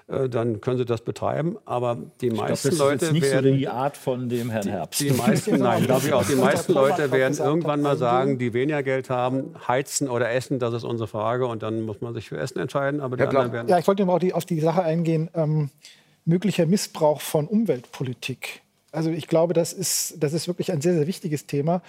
äh, 0.07 0.27
dann 0.27 0.61
können 0.61 0.77
sie 0.77 0.85
das 0.85 1.01
betreiben. 1.01 1.57
Aber 1.65 1.97
die 2.21 2.27
Ich 2.27 2.33
glaub, 2.33 2.49
meisten 2.49 2.67
das 2.67 2.73
ist 2.73 2.79
Leute 2.79 3.05
jetzt 3.05 3.13
nicht 3.13 3.25
so 3.25 3.31
werden 3.31 3.57
die 3.57 3.67
Art 3.67 3.95
von 3.97 4.29
dem 4.29 4.49
Herrn 4.49 4.67
Herbst. 4.67 4.99
die 4.99 5.11
meisten, 5.11 5.57
nein, 5.59 5.83
glaube 5.85 6.07
ich 6.07 6.13
auch. 6.13 6.25
Die 6.25 6.35
meisten 6.35 6.73
Leute 6.73 7.11
werden 7.11 7.37
irgendwann 7.37 7.81
mal 7.81 7.97
sagen, 7.97 8.37
die 8.37 8.53
weniger 8.53 8.83
Geld 8.83 9.09
haben, 9.09 9.55
heizen 9.67 10.09
oder 10.09 10.31
essen, 10.31 10.59
das 10.59 10.73
ist 10.73 10.83
unsere 10.83 11.07
Frage. 11.07 11.47
Und 11.47 11.63
dann 11.63 11.81
muss 11.81 12.01
man 12.01 12.13
sich 12.13 12.27
für 12.29 12.37
Essen 12.37 12.59
entscheiden. 12.59 12.99
Aber 12.99 13.15
die 13.15 13.23
Herr 13.23 13.29
Blau, 13.29 13.41
anderen 13.41 13.53
werden. 13.53 13.67
Ja, 13.69 13.79
ich 13.79 13.87
wollte 13.87 14.03
eben 14.03 14.11
auch 14.11 14.19
die, 14.19 14.33
auf 14.33 14.45
die 14.45 14.59
Sache 14.59 14.83
eingehen, 14.83 15.29
ähm, 15.33 15.69
möglicher 16.25 16.65
Missbrauch 16.65 17.21
von 17.21 17.47
Umweltpolitik. 17.47 18.61
Also 18.91 19.09
ich 19.09 19.27
glaube, 19.27 19.53
das 19.53 19.73
ist, 19.73 20.15
das 20.19 20.33
ist 20.33 20.47
wirklich 20.47 20.71
ein 20.71 20.79
sehr, 20.79 20.93
sehr 20.93 21.07
wichtiges 21.07 21.47
Thema. 21.47 21.81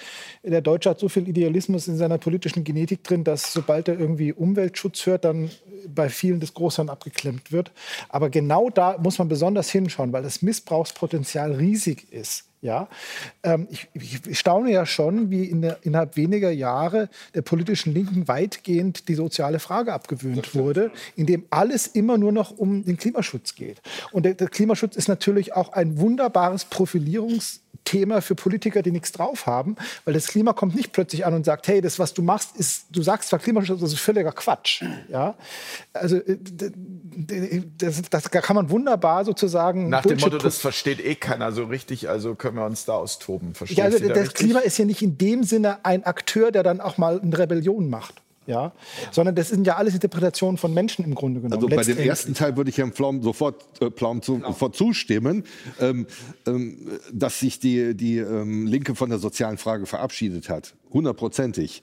Der 0.42 0.62
Deutsche 0.62 0.88
hat 0.88 0.98
so 0.98 1.10
viel 1.10 1.28
Idealismus 1.28 1.86
in 1.86 1.98
seiner 1.98 2.16
politischen 2.16 2.64
Genetik 2.64 3.04
drin, 3.04 3.24
dass 3.24 3.52
sobald 3.52 3.88
er 3.88 4.00
irgendwie 4.00 4.32
Umweltschutz 4.32 5.04
hört, 5.04 5.26
dann 5.26 5.50
bei 5.88 6.08
vielen 6.08 6.40
das 6.40 6.54
Großhirn 6.54 6.88
abgeklemmt 6.88 7.52
wird. 7.52 7.72
Aber 8.08 8.30
genau 8.30 8.70
da 8.70 8.96
muss 8.98 9.18
man 9.18 9.28
besonders 9.28 9.70
hinschauen, 9.70 10.12
weil 10.12 10.22
das 10.22 10.42
Missbrauchspotenzial 10.42 11.52
riesig 11.52 12.12
ist. 12.12 12.44
Ja, 12.64 12.88
ähm, 13.42 13.68
ich, 13.70 13.88
ich, 13.92 14.38
staune 14.38 14.72
ja 14.72 14.86
schon, 14.86 15.28
wie 15.28 15.44
in 15.44 15.60
der, 15.60 15.80
innerhalb 15.82 16.16
weniger 16.16 16.50
Jahre 16.50 17.10
der 17.34 17.42
politischen 17.42 17.92
Linken 17.92 18.26
weitgehend 18.26 19.06
die 19.08 19.16
soziale 19.16 19.58
Frage 19.58 19.92
abgewöhnt 19.92 20.54
wurde, 20.54 20.90
indem 21.14 21.44
alles 21.50 21.86
immer 21.86 22.16
nur 22.16 22.32
noch 22.32 22.52
um 22.52 22.82
den 22.82 22.96
Klimaschutz 22.96 23.54
geht. 23.54 23.82
Und 24.12 24.24
der, 24.24 24.32
der 24.32 24.48
Klimaschutz 24.48 24.96
ist 24.96 25.08
natürlich 25.08 25.52
auch 25.52 25.74
ein 25.74 25.98
wunderbares 25.98 26.64
Profilierungs 26.64 27.60
Thema 27.84 28.22
für 28.22 28.34
Politiker, 28.34 28.82
die 28.82 28.90
nichts 28.90 29.12
drauf 29.12 29.46
haben, 29.46 29.76
weil 30.04 30.14
das 30.14 30.28
Klima 30.28 30.52
kommt 30.52 30.74
nicht 30.74 30.92
plötzlich 30.92 31.26
an 31.26 31.34
und 31.34 31.44
sagt, 31.44 31.68
hey, 31.68 31.80
das, 31.80 31.98
was 31.98 32.14
du 32.14 32.22
machst, 32.22 32.56
ist, 32.56 32.86
du 32.90 33.02
sagst 33.02 33.28
zwar 33.28 33.38
Klimaschutz, 33.38 33.80
das 33.80 33.92
ist 33.92 34.00
völliger 34.00 34.32
Quatsch. 34.32 34.82
Ja? 35.08 35.34
Also 35.92 36.16
äh, 36.16 36.38
das, 37.78 38.02
das 38.10 38.30
kann 38.30 38.56
man 38.56 38.70
wunderbar 38.70 39.24
sozusagen. 39.24 39.88
Nach 39.88 40.02
dem 40.02 40.18
Motto, 40.18 40.38
das 40.38 40.58
versteht 40.58 41.04
eh 41.04 41.14
keiner 41.14 41.52
so 41.52 41.64
richtig, 41.64 42.08
also 42.08 42.34
können 42.34 42.56
wir 42.56 42.66
uns 42.66 42.84
da 42.84 42.94
austoben. 42.94 43.54
Verstehst 43.54 43.78
ja, 43.78 43.84
also 43.84 43.98
das 43.98 44.16
richtig? 44.16 44.34
Klima 44.34 44.60
ist 44.60 44.78
ja 44.78 44.84
nicht 44.84 45.02
in 45.02 45.18
dem 45.18 45.44
Sinne 45.44 45.84
ein 45.84 46.04
Akteur, 46.04 46.50
der 46.50 46.62
dann 46.62 46.80
auch 46.80 46.98
mal 46.98 47.20
eine 47.20 47.38
Rebellion 47.38 47.88
macht 47.88 48.22
ja, 48.46 48.72
sondern 49.10 49.34
das 49.34 49.48
sind 49.48 49.66
ja 49.66 49.76
alles 49.76 49.94
Interpretationen 49.94 50.58
von 50.58 50.74
Menschen 50.74 51.04
im 51.04 51.14
Grunde 51.14 51.40
genommen. 51.40 51.64
Also 51.64 51.68
bei 51.68 51.82
dem 51.82 51.98
ersten 51.98 52.34
Teil 52.34 52.56
würde 52.56 52.70
ich 52.70 52.78
Herrn 52.78 52.92
Pflaum 52.92 53.22
sofort, 53.22 53.64
äh, 53.80 53.90
Pflaum 53.90 54.22
zu, 54.22 54.40
sofort 54.40 54.76
zustimmen, 54.76 55.44
ähm, 55.80 56.06
ähm, 56.46 56.98
dass 57.12 57.40
sich 57.40 57.58
die, 57.58 57.94
die 57.94 58.18
ähm, 58.18 58.66
Linke 58.66 58.94
von 58.94 59.10
der 59.10 59.18
sozialen 59.18 59.58
Frage 59.58 59.86
verabschiedet 59.86 60.48
hat, 60.48 60.74
hundertprozentig. 60.92 61.82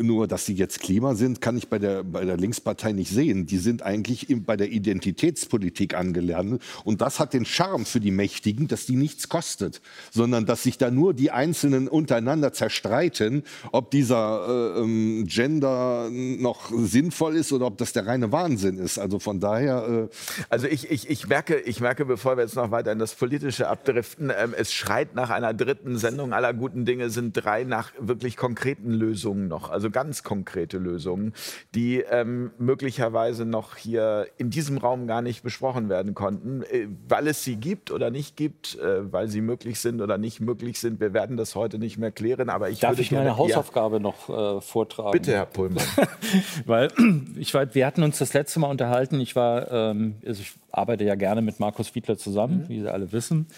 Nur, 0.00 0.28
dass 0.28 0.46
sie 0.46 0.54
jetzt 0.54 0.80
Klima 0.80 1.14
sind, 1.14 1.40
kann 1.40 1.56
ich 1.56 1.68
bei 1.68 1.78
der, 1.78 2.04
bei 2.04 2.24
der 2.24 2.36
Linkspartei 2.36 2.92
nicht 2.92 3.10
sehen. 3.10 3.46
Die 3.46 3.58
sind 3.58 3.82
eigentlich 3.82 4.26
bei 4.46 4.56
der 4.56 4.70
Identitätspolitik 4.70 5.94
angelernt. 5.94 6.62
Und 6.84 7.00
das 7.00 7.20
hat 7.20 7.32
den 7.32 7.44
Charme 7.44 7.84
für 7.84 8.00
die 8.00 8.10
Mächtigen, 8.10 8.68
dass 8.68 8.86
die 8.86 8.96
nichts 8.96 9.28
kostet, 9.28 9.80
sondern 10.10 10.46
dass 10.46 10.62
sich 10.62 10.78
da 10.78 10.90
nur 10.90 11.14
die 11.14 11.30
Einzelnen 11.30 11.88
untereinander 11.88 12.52
zerstreiten, 12.52 13.42
ob 13.72 13.90
dieser 13.90 14.76
äh, 14.76 14.80
ähm, 14.80 15.24
Gender 15.26 16.08
noch 16.10 16.70
sinnvoll 16.74 17.36
ist 17.36 17.52
oder 17.52 17.66
ob 17.66 17.78
das 17.78 17.92
der 17.92 18.06
reine 18.06 18.32
Wahnsinn 18.32 18.78
ist. 18.78 18.98
Also 18.98 19.18
von 19.18 19.40
daher. 19.40 20.08
Äh 20.10 20.42
also 20.48 20.66
ich, 20.66 20.90
ich, 20.90 21.08
ich, 21.10 21.28
merke, 21.28 21.58
ich 21.58 21.80
merke, 21.80 22.04
bevor 22.04 22.36
wir 22.36 22.42
jetzt 22.42 22.56
noch 22.56 22.70
weiter 22.70 22.92
in 22.92 22.98
das 22.98 23.14
Politische 23.14 23.68
abdriften, 23.68 24.30
äh, 24.30 24.48
es 24.56 24.72
schreit 24.72 25.14
nach 25.14 25.30
einer 25.30 25.54
dritten 25.54 25.98
Sendung 25.98 26.32
aller 26.32 26.54
guten 26.54 26.84
Dinge, 26.84 27.10
sind 27.10 27.32
drei 27.32 27.64
nach 27.64 27.92
wirklich 27.98 28.36
konkreten 28.36 28.90
Lösungen 28.92 29.48
noch. 29.48 29.70
Also 29.70 29.81
also 29.82 29.90
ganz 29.90 30.22
konkrete 30.22 30.78
Lösungen, 30.78 31.32
die 31.74 31.98
ähm, 31.98 32.52
möglicherweise 32.58 33.44
noch 33.44 33.76
hier 33.76 34.28
in 34.38 34.48
diesem 34.48 34.78
Raum 34.78 35.08
gar 35.08 35.22
nicht 35.22 35.42
besprochen 35.42 35.88
werden 35.88 36.14
konnten, 36.14 36.62
äh, 36.62 36.86
weil 37.08 37.26
es 37.26 37.42
sie 37.42 37.56
gibt 37.56 37.90
oder 37.90 38.10
nicht 38.10 38.36
gibt, 38.36 38.78
äh, 38.78 39.12
weil 39.12 39.26
sie 39.26 39.40
möglich 39.40 39.80
sind 39.80 40.00
oder 40.00 40.18
nicht 40.18 40.40
möglich 40.40 40.78
sind. 40.78 41.00
Wir 41.00 41.12
werden 41.12 41.36
das 41.36 41.56
heute 41.56 41.80
nicht 41.80 41.98
mehr 41.98 42.12
klären, 42.12 42.48
aber 42.48 42.70
ich 42.70 42.78
Darf 42.78 42.96
ich 43.00 43.10
meine 43.10 43.24
gerne, 43.24 43.38
Hausaufgabe 43.38 43.96
ja, 43.96 44.02
noch 44.02 44.28
äh, 44.28 44.60
vortragen? 44.60 45.10
Bitte, 45.10 45.32
Herr 45.32 45.46
Pullmann. 45.46 45.84
weil 46.66 46.88
ich 47.36 47.52
war, 47.54 47.74
wir 47.74 47.84
hatten 47.84 48.04
uns 48.04 48.18
das 48.18 48.32
letzte 48.34 48.60
Mal 48.60 48.70
unterhalten. 48.70 49.20
Ich 49.20 49.34
war, 49.34 49.68
ähm, 49.72 50.14
also 50.24 50.42
ich 50.42 50.52
arbeite 50.70 51.02
ja 51.02 51.16
gerne 51.16 51.42
mit 51.42 51.58
Markus 51.58 51.88
Fiedler 51.88 52.16
zusammen, 52.16 52.60
mhm. 52.60 52.68
wie 52.68 52.80
Sie 52.80 52.92
alle 52.92 53.10
wissen. 53.10 53.48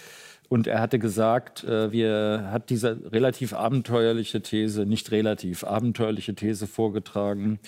Und 0.49 0.67
er 0.67 0.79
hatte 0.79 0.99
gesagt, 0.99 1.63
äh, 1.63 1.91
wir 1.91 2.49
hat 2.51 2.69
diese 2.69 2.99
relativ 3.11 3.53
abenteuerliche 3.53 4.41
These, 4.41 4.85
nicht 4.85 5.11
relativ, 5.11 5.63
abenteuerliche 5.63 6.35
These 6.35 6.67
vorgetragen, 6.67 7.59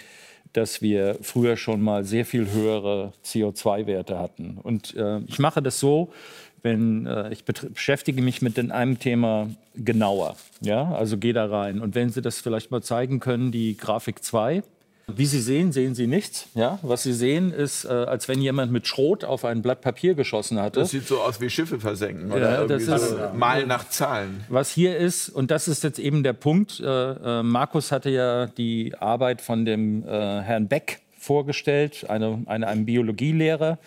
dass 0.53 0.81
wir 0.81 1.17
früher 1.21 1.57
schon 1.57 1.81
mal 1.81 2.03
sehr 2.03 2.25
viel 2.25 2.51
höhere 2.51 3.13
CO2-Werte 3.23 4.17
hatten. 4.17 4.57
Und 4.61 4.95
äh, 4.95 5.19
ich 5.27 5.39
mache 5.39 5.61
das 5.61 5.79
so, 5.79 6.11
wenn 6.61 7.05
äh, 7.05 7.31
ich 7.31 7.45
beschäftige 7.45 8.21
mich 8.21 8.41
mit 8.41 8.57
einem 8.57 8.99
Thema 8.99 9.49
genauer, 9.75 10.35
ja, 10.61 10.91
also 10.93 11.17
gehe 11.17 11.33
da 11.33 11.45
rein. 11.45 11.79
Und 11.79 11.95
wenn 11.95 12.09
Sie 12.09 12.21
das 12.21 12.39
vielleicht 12.39 12.71
mal 12.71 12.81
zeigen 12.81 13.19
können, 13.19 13.51
die 13.51 13.77
Grafik 13.77 14.23
2. 14.23 14.63
Wie 15.09 15.25
Sie 15.25 15.39
sehen, 15.39 15.71
sehen 15.71 15.95
Sie 15.95 16.05
nichts. 16.05 16.47
Ja? 16.53 16.79
Was 16.81 17.03
Sie 17.03 17.13
sehen, 17.13 17.53
ist, 17.53 17.85
äh, 17.85 17.87
als 17.87 18.27
wenn 18.27 18.41
jemand 18.41 18.73
mit 18.73 18.87
Schrot 18.87 19.23
auf 19.23 19.45
ein 19.45 19.61
Blatt 19.61 19.79
Papier 19.79 20.15
geschossen 20.15 20.59
hatte. 20.59 20.81
Das 20.81 20.91
sieht 20.91 21.07
so 21.07 21.21
aus 21.21 21.39
wie 21.39 21.49
Schiffe 21.49 21.79
versenken 21.79 22.29
oder 22.29 22.61
ja, 22.61 22.67
das 22.67 22.83
ist, 22.83 23.09
so 23.09 23.17
mal 23.33 23.65
nach 23.65 23.87
Zahlen. 23.89 24.43
Was 24.49 24.69
hier 24.69 24.97
ist, 24.97 25.29
und 25.29 25.49
das 25.49 25.69
ist 25.69 25.85
jetzt 25.85 25.97
eben 25.97 26.23
der 26.23 26.33
Punkt, 26.33 26.81
äh, 26.81 27.39
äh, 27.39 27.43
Markus 27.43 27.93
hatte 27.93 28.09
ja 28.09 28.47
die 28.47 28.95
Arbeit 28.99 29.39
von 29.39 29.63
dem 29.63 30.03
äh, 30.03 30.41
Herrn 30.41 30.67
Beck 30.67 30.99
vorgestellt, 31.17 32.05
eine, 32.09 32.43
eine, 32.45 32.67
einem 32.67 32.85
Biologielehrer, 32.85 33.79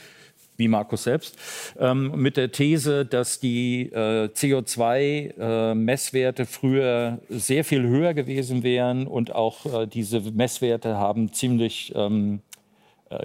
wie 0.61 0.69
Markus 0.69 1.03
selbst, 1.03 1.37
ähm, 1.79 2.13
mit 2.15 2.37
der 2.37 2.53
These, 2.53 3.05
dass 3.05 3.41
die 3.41 3.91
äh, 3.93 4.29
CO2-Messwerte 4.29 6.43
äh, 6.43 6.47
früher 6.47 7.19
sehr 7.29 7.65
viel 7.65 7.83
höher 7.83 8.15
gewesen 8.15 8.63
wären 8.63 9.09
und 9.09 9.35
auch 9.35 9.83
äh, 9.83 9.89
diese 9.89 10.21
Messwerte 10.21 10.97
haben 10.97 11.33
ziemlich 11.33 11.93
ähm, 11.97 12.39
äh, 12.39 12.43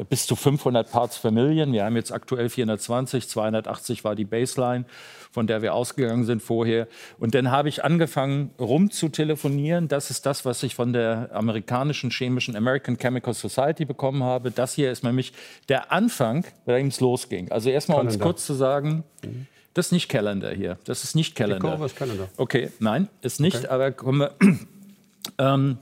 bis 0.10 0.26
zu 0.26 0.36
500 0.36 0.92
Parts 0.92 1.20
per 1.20 1.30
Million. 1.32 1.72
Wir 1.72 1.86
haben 1.86 1.96
jetzt 1.96 2.12
aktuell 2.12 2.50
420, 2.50 3.30
280 3.30 4.04
war 4.04 4.16
die 4.16 4.26
Baseline, 4.26 4.86
von 5.32 5.46
der 5.46 5.62
wir 5.62 5.76
ausgegangen 5.76 6.26
sind 6.26 6.42
vorher. 6.42 6.88
Und 7.20 7.36
dann 7.36 7.52
habe 7.52 7.70
ich 7.70 7.84
angefangen, 7.84 8.50
rumzutelefonieren. 8.60 9.88
Das 9.88 10.10
ist 10.10 10.26
das, 10.26 10.44
was 10.44 10.64
ich 10.64 10.74
von 10.74 10.92
der 10.92 11.30
amerikanischen 11.34 12.10
chemischen 12.10 12.56
American 12.56 12.98
Chemical 12.98 13.36
Society 13.36 13.86
bekommen 13.86 14.24
habe. 14.24 14.50
Das 14.50 14.74
hier 14.74 14.92
ist 14.92 15.04
nämlich 15.04 15.34
der 15.70 15.92
Anfang, 15.92 16.46
bei 16.66 16.80
dem 16.80 16.88
es 16.88 17.00
losging. 17.00 17.52
Also 17.52 17.70
erstmal, 17.70 18.02
um 18.02 18.08
es 18.08 18.20
kurz 18.20 18.44
zu 18.44 18.56
sagen, 18.56 19.04
mhm. 19.24 19.46
das 19.76 19.88
ist 19.88 19.92
nicht 19.92 20.10
Calendar 20.10 20.52
hier. 20.52 20.80
Das 20.86 21.04
ist 21.04 21.16
nicht 21.16 21.36
Calendar. 21.36 21.60
Die 21.60 21.76
Kurve 21.76 21.86
ist 21.86 21.96
Calendar. 21.96 22.28
Okay, 22.38 22.72
nein, 22.80 23.08
ist 23.22 23.40
nicht, 23.40 23.58
okay. 23.58 23.68
aber 23.68 23.92
kommen 23.92 24.22
wir. 24.22 24.34
Ähm, 25.40 25.80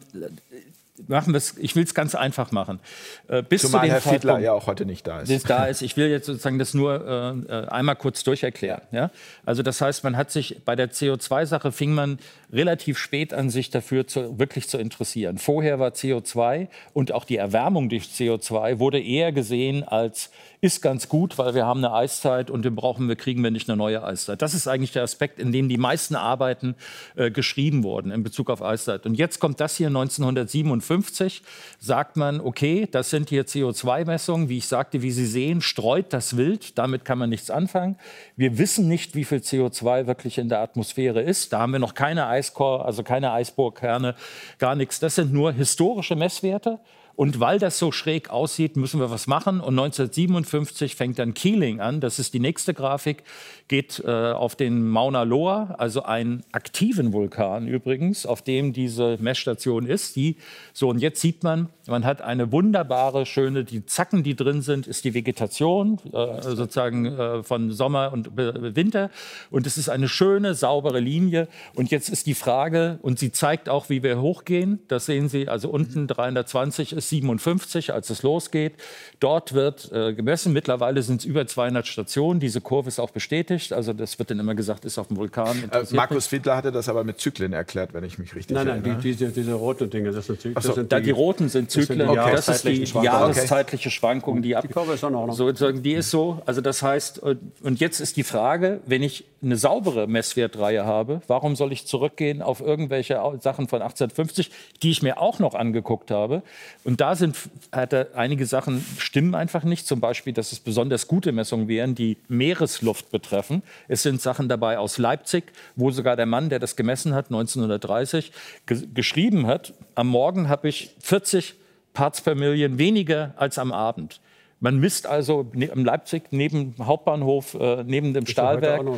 machen 1.07 1.33
wir 1.33 1.37
es, 1.37 1.57
ich 1.57 1.75
will 1.75 1.83
es 1.83 1.93
ganz 1.93 2.15
einfach 2.15 2.51
machen. 2.51 2.79
Äh, 3.27 3.41
bis 3.43 3.63
Zumal 3.63 3.87
zu 3.87 3.93
Herr 3.93 4.01
Fiedler 4.01 4.39
ja 4.39 4.53
auch 4.53 4.67
heute 4.67 4.85
nicht 4.85 5.07
da 5.07 5.21
ist. 5.21 5.49
da 5.49 5.65
ist. 5.67 5.81
Ich 5.81 5.97
will 5.97 6.07
jetzt 6.07 6.27
sozusagen 6.27 6.59
das 6.59 6.73
nur 6.73 7.45
äh, 7.49 7.51
äh, 7.51 7.67
einmal 7.67 7.95
kurz 7.95 8.23
durcherklären. 8.23 8.81
Ja? 8.91 9.11
Also 9.45 9.63
das 9.63 9.81
heißt, 9.81 10.03
man 10.03 10.15
hat 10.15 10.31
sich 10.31 10.61
bei 10.65 10.75
der 10.75 10.91
CO2-Sache 10.91 11.71
fing 11.71 11.93
man 11.93 12.19
relativ 12.53 12.97
spät 12.97 13.33
an, 13.33 13.49
sich 13.49 13.69
dafür 13.69 14.07
zu, 14.07 14.39
wirklich 14.39 14.69
zu 14.69 14.77
interessieren. 14.77 15.37
Vorher 15.37 15.79
war 15.79 15.89
CO2 15.89 16.67
und 16.93 17.11
auch 17.11 17.25
die 17.25 17.37
Erwärmung 17.37 17.89
durch 17.89 18.05
CO2 18.05 18.79
wurde 18.79 19.01
eher 19.01 19.31
gesehen 19.31 19.83
als 19.83 20.29
ist 20.63 20.81
ganz 20.81 21.09
gut, 21.09 21.37
weil 21.37 21.55
wir 21.55 21.65
haben 21.65 21.83
eine 21.83 21.93
Eiszeit 21.93 22.49
und 22.49 22.63
den 22.63 22.73
brauchen 22.73 23.09
wir, 23.09 23.17
kriegen 23.17 23.43
wir 23.43 23.51
nicht 23.51 23.69
eine 23.69 23.75
neue 23.75 24.01
Eiszeit. 24.01 24.41
Das 24.41 24.53
ist 24.53 24.65
eigentlich 24.65 24.93
der 24.93 25.03
Aspekt, 25.03 25.37
in 25.37 25.51
dem 25.51 25.67
die 25.67 25.77
meisten 25.77 26.15
Arbeiten 26.15 26.75
äh, 27.17 27.31
geschrieben 27.31 27.83
wurden 27.83 28.11
in 28.11 28.23
Bezug 28.23 28.49
auf 28.49 28.61
Eiszeit. 28.61 29.05
Und 29.05 29.15
jetzt 29.15 29.41
kommt 29.41 29.59
das 29.59 29.75
hier 29.75 29.87
1957, 29.87 31.43
sagt 31.79 32.15
man, 32.15 32.39
okay, 32.39 32.87
das 32.89 33.09
sind 33.09 33.27
hier 33.27 33.45
CO2-Messungen, 33.45 34.47
wie 34.47 34.59
ich 34.59 34.67
sagte, 34.67 35.01
wie 35.01 35.11
Sie 35.11 35.25
sehen, 35.25 35.59
streut 35.59 36.13
das 36.13 36.37
Wild, 36.37 36.77
damit 36.77 37.03
kann 37.03 37.17
man 37.17 37.29
nichts 37.29 37.49
anfangen. 37.49 37.97
Wir 38.37 38.57
wissen 38.57 38.87
nicht, 38.87 39.15
wie 39.15 39.25
viel 39.25 39.39
CO2 39.39 40.07
wirklich 40.07 40.37
in 40.37 40.47
der 40.47 40.61
Atmosphäre 40.61 41.21
ist. 41.21 41.51
Da 41.51 41.59
haben 41.59 41.73
wir 41.73 41.79
noch 41.79 41.93
keine 41.93 42.27
Eiscore, 42.43 42.83
also 42.83 43.03
keine 43.03 43.31
Eisbohrkerne, 43.31 44.15
gar 44.59 44.75
nichts. 44.75 44.99
Das 44.99 45.15
sind 45.15 45.31
nur 45.31 45.53
historische 45.53 46.15
Messwerte. 46.15 46.79
Und 47.15 47.39
weil 47.39 47.59
das 47.59 47.77
so 47.77 47.91
schräg 47.91 48.31
aussieht, 48.31 48.75
müssen 48.75 48.99
wir 48.99 49.11
was 49.11 49.27
machen. 49.27 49.59
Und 49.59 49.77
1957 49.77 50.95
fängt 50.95 51.19
dann 51.19 51.35
Keeling 51.35 51.79
an. 51.79 52.01
Das 52.01 52.17
ist 52.17 52.33
die 52.33 52.39
nächste 52.39 52.73
Grafik. 52.73 53.23
Geht 53.67 54.03
äh, 54.05 54.31
auf 54.31 54.55
den 54.55 54.87
Mauna 54.89 55.23
Loa, 55.23 55.75
also 55.77 56.03
einen 56.03 56.43
aktiven 56.51 57.13
Vulkan 57.13 57.67
übrigens, 57.67 58.25
auf 58.25 58.41
dem 58.41 58.73
diese 58.73 59.17
Messstation 59.21 59.85
ist. 59.85 60.15
Die, 60.15 60.37
so, 60.73 60.89
und 60.89 60.99
jetzt 60.99 61.21
sieht 61.21 61.43
man, 61.43 61.69
man 61.87 62.03
hat 62.03 62.21
eine 62.21 62.51
wunderbare, 62.51 63.25
schöne, 63.25 63.63
die 63.63 63.85
Zacken, 63.85 64.23
die 64.23 64.35
drin 64.35 64.61
sind, 64.61 64.87
ist 64.87 65.05
die 65.05 65.13
Vegetation, 65.13 65.99
äh, 66.11 66.41
sozusagen 66.41 67.05
äh, 67.05 67.43
von 67.43 67.71
Sommer 67.71 68.11
und 68.11 68.35
Winter. 68.35 69.11
Und 69.51 69.67
es 69.67 69.77
ist 69.77 69.89
eine 69.89 70.07
schöne, 70.07 70.55
saubere 70.55 70.99
Linie. 70.99 71.47
Und 71.75 71.91
jetzt 71.91 72.09
ist 72.09 72.25
die 72.25 72.33
Frage, 72.33 72.99
und 73.01 73.19
sie 73.19 73.31
zeigt 73.31 73.69
auch, 73.69 73.89
wie 73.89 74.01
wir 74.01 74.19
hochgehen. 74.19 74.79
Das 74.87 75.05
sehen 75.05 75.29
Sie, 75.29 75.47
also 75.47 75.69
unten 75.69 76.07
320 76.07 76.93
ist 76.93 77.02
57, 77.09 77.93
als 77.93 78.09
es 78.09 78.23
losgeht. 78.23 78.73
Dort 79.19 79.53
wird 79.53 79.91
äh, 79.91 80.13
gemessen. 80.13 80.53
Mittlerweile 80.53 81.01
sind 81.01 81.21
es 81.21 81.25
über 81.25 81.45
200 81.45 81.87
Stationen. 81.87 82.39
Diese 82.39 82.61
Kurve 82.61 82.87
ist 82.87 82.99
auch 82.99 83.11
bestätigt. 83.11 83.73
Also 83.73 83.93
das 83.93 84.19
wird 84.19 84.31
dann 84.31 84.39
immer 84.39 84.55
gesagt, 84.55 84.85
ist 84.85 84.97
auf 84.97 85.07
dem 85.07 85.17
Vulkan. 85.17 85.69
Äh, 85.71 85.83
Markus 85.91 86.27
Fiedler 86.27 86.55
hatte 86.55 86.71
das 86.71 86.89
aber 86.89 87.03
mit 87.03 87.19
Zyklen 87.19 87.53
erklärt, 87.53 87.93
wenn 87.93 88.03
ich 88.03 88.17
mich 88.17 88.35
richtig 88.35 88.55
nein, 88.55 88.67
erinnere. 88.67 88.89
Nein, 88.89 89.01
die, 89.01 89.09
diese, 89.11 89.29
diese 89.29 89.53
roten 89.53 89.89
Dinge, 89.89 90.11
das 90.11 90.25
sind 90.27 90.41
Zyklen. 90.41 90.61
So, 90.61 90.83
die, 90.83 91.01
die, 91.01 91.11
roten 91.11 91.49
sind 91.49 91.71
Zyklen. 91.71 92.07
Okay. 92.07 92.31
Das 92.31 92.47
ist 92.47 92.65
die 92.65 92.83
jahreszeitliche 92.83 93.91
Schwankung. 93.91 94.41
Die, 94.41 94.55
die 94.61 94.67
Kurve 94.67 94.93
ist 94.93 95.03
auch 95.03 95.09
noch. 95.09 95.33
So, 95.33 95.51
die 95.51 95.93
ist 95.93 96.09
so. 96.09 96.41
Also 96.45 96.61
das 96.61 96.81
heißt, 96.81 97.19
und 97.19 97.79
jetzt 97.79 97.99
ist 97.99 98.17
die 98.17 98.23
Frage, 98.23 98.81
wenn 98.85 99.03
ich 99.03 99.25
eine 99.43 99.57
saubere 99.57 100.07
Messwertreihe 100.07 100.85
habe, 100.85 101.21
warum 101.27 101.55
soll 101.55 101.71
ich 101.71 101.85
zurückgehen 101.85 102.41
auf 102.41 102.61
irgendwelche 102.61 103.15
Sachen 103.39 103.67
von 103.67 103.81
1850, 103.81 104.49
die 104.81 104.91
ich 104.91 105.01
mir 105.01 105.19
auch 105.19 105.39
noch 105.39 105.53
angeguckt 105.53 106.11
habe? 106.11 106.43
Und 106.83 107.01
da 107.01 107.15
sind 107.15 107.35
hat 107.71 107.93
er, 107.93 108.15
einige 108.15 108.45
Sachen 108.45 108.85
stimmen 108.97 109.35
einfach 109.35 109.63
nicht. 109.63 109.85
Zum 109.85 109.99
Beispiel, 109.99 110.33
dass 110.33 110.51
es 110.51 110.59
besonders 110.59 111.07
gute 111.07 111.31
Messungen 111.31 111.67
wären, 111.67 111.95
die 111.95 112.17
Meeresluft 112.27 113.11
betreffen. 113.11 113.63
Es 113.87 114.03
sind 114.03 114.21
Sachen 114.21 114.49
dabei 114.49 114.79
aus 114.79 114.97
Leipzig, 114.97 115.51
wo 115.75 115.91
sogar 115.91 116.15
der 116.15 116.25
Mann, 116.25 116.49
der 116.49 116.59
das 116.59 116.75
gemessen 116.75 117.13
hat, 117.13 117.25
1930, 117.25 118.31
ge 118.65 118.87
geschrieben 118.93 119.47
hat, 119.47 119.73
am 119.95 120.07
Morgen 120.07 120.49
habe 120.49 120.69
ich 120.69 120.91
40 120.99 121.55
Parts 121.93 122.21
per 122.21 122.35
Million 122.35 122.77
weniger 122.77 123.33
als 123.37 123.57
am 123.57 123.71
Abend. 123.71 124.19
Man 124.63 124.79
misst 124.79 125.07
also 125.07 125.45
ne, 125.53 125.65
in 125.65 125.83
Leipzig 125.83 126.31
neben 126.31 126.73
dem 126.75 126.87
Hauptbahnhof, 126.87 127.53
äh, 127.55 127.83
neben 127.83 128.13
dem 128.13 128.25
Stahlwerk, 128.25 128.81
so. 128.81 128.97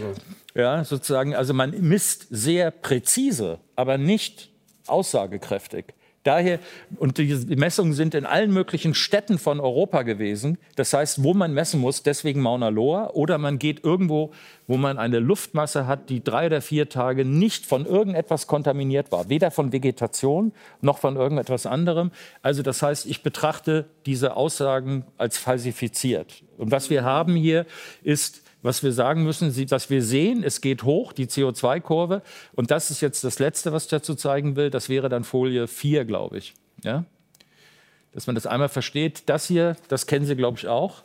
ja, 0.53 0.83
sozusagen, 0.83 1.33
also 1.33 1.55
man 1.55 1.71
misst 1.81 2.27
sehr 2.29 2.69
präzise, 2.69 3.57
aber 3.75 3.97
nicht 3.97 4.51
aussagekräftig. 4.85 5.85
Daher, 6.25 6.57
und 6.97 7.19
die 7.19 7.55
Messungen 7.55 7.93
sind 7.93 8.15
in 8.15 8.25
allen 8.25 8.51
möglichen 8.51 8.95
Städten 8.95 9.37
von 9.37 9.59
Europa 9.59 10.01
gewesen. 10.01 10.57
Das 10.75 10.91
heißt, 10.91 11.23
wo 11.23 11.35
man 11.35 11.53
messen 11.53 11.79
muss, 11.79 12.01
deswegen 12.01 12.41
Mauna 12.41 12.69
Loa. 12.69 13.11
Oder 13.13 13.37
man 13.37 13.59
geht 13.59 13.83
irgendwo, 13.83 14.31
wo 14.65 14.75
man 14.77 14.97
eine 14.97 15.19
Luftmasse 15.19 15.85
hat, 15.85 16.09
die 16.09 16.23
drei 16.23 16.47
oder 16.47 16.61
vier 16.61 16.89
Tage 16.89 17.25
nicht 17.25 17.67
von 17.67 17.85
irgendetwas 17.85 18.47
kontaminiert 18.47 19.11
war. 19.11 19.29
Weder 19.29 19.51
von 19.51 19.71
Vegetation 19.71 20.51
noch 20.81 20.97
von 20.97 21.15
irgendetwas 21.15 21.67
anderem. 21.67 22.09
Also 22.41 22.63
das 22.63 22.81
heißt, 22.81 23.05
ich 23.05 23.21
betrachte 23.21 23.85
diese 24.07 24.35
Aussagen 24.35 25.05
als 25.19 25.37
falsifiziert. 25.37 26.41
Und 26.57 26.71
was 26.71 26.89
wir 26.89 27.03
haben 27.03 27.35
hier 27.35 27.67
ist 28.01 28.41
was 28.65 28.81
wir 28.81 28.91
sagen 28.91 29.23
müssen, 29.23 29.53
was 29.69 29.89
wir 29.91 30.01
sehen, 30.01 30.43
es 30.43 30.59
geht 30.59 30.83
hoch, 30.83 31.13
die 31.13 31.27
CO2-Kurve. 31.27 32.23
Und 32.53 32.71
das 32.71 32.89
ist 32.89 32.99
jetzt 32.99 33.23
das 33.23 33.37
Letzte, 33.37 33.71
was 33.71 33.83
ich 33.83 33.89
dazu 33.89 34.15
zeigen 34.15 34.55
will. 34.55 34.71
Das 34.71 34.89
wäre 34.89 35.07
dann 35.07 35.23
Folie 35.23 35.67
4, 35.67 36.03
glaube 36.03 36.39
ich. 36.39 36.55
Ja? 36.83 37.05
Dass 38.11 38.25
man 38.25 38.33
das 38.33 38.47
einmal 38.47 38.69
versteht. 38.69 39.29
Das 39.29 39.45
hier, 39.45 39.77
das 39.87 40.07
kennen 40.07 40.25
Sie, 40.25 40.35
glaube 40.35 40.57
ich, 40.57 40.67
auch. 40.67 41.03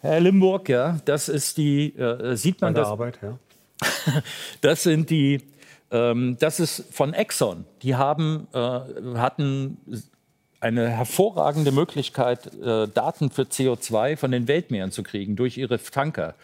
Herr 0.00 0.18
Limburg, 0.18 0.68
ja, 0.68 0.98
das 1.04 1.28
ist 1.28 1.58
die, 1.58 1.94
äh, 1.96 2.34
sieht 2.34 2.60
man 2.60 2.74
das? 2.74 2.88
Arbeit, 2.88 3.20
ja. 3.22 3.38
das 4.60 4.82
sind 4.82 5.10
die, 5.10 5.42
ähm, 5.92 6.38
das 6.40 6.58
ist 6.58 6.86
von 6.90 7.14
Exxon. 7.14 7.66
Die 7.82 7.94
haben, 7.94 8.48
äh, 8.52 8.58
hatten 8.58 9.76
eine 10.60 10.90
hervorragende 10.90 11.72
Möglichkeit, 11.72 12.54
äh, 12.62 12.86
Daten 12.86 13.30
für 13.30 13.42
CO2 13.42 14.18
von 14.18 14.30
den 14.30 14.46
Weltmeeren 14.46 14.92
zu 14.92 15.02
kriegen 15.02 15.34
durch 15.34 15.56
ihre 15.56 15.78
Tanker. 15.82 16.34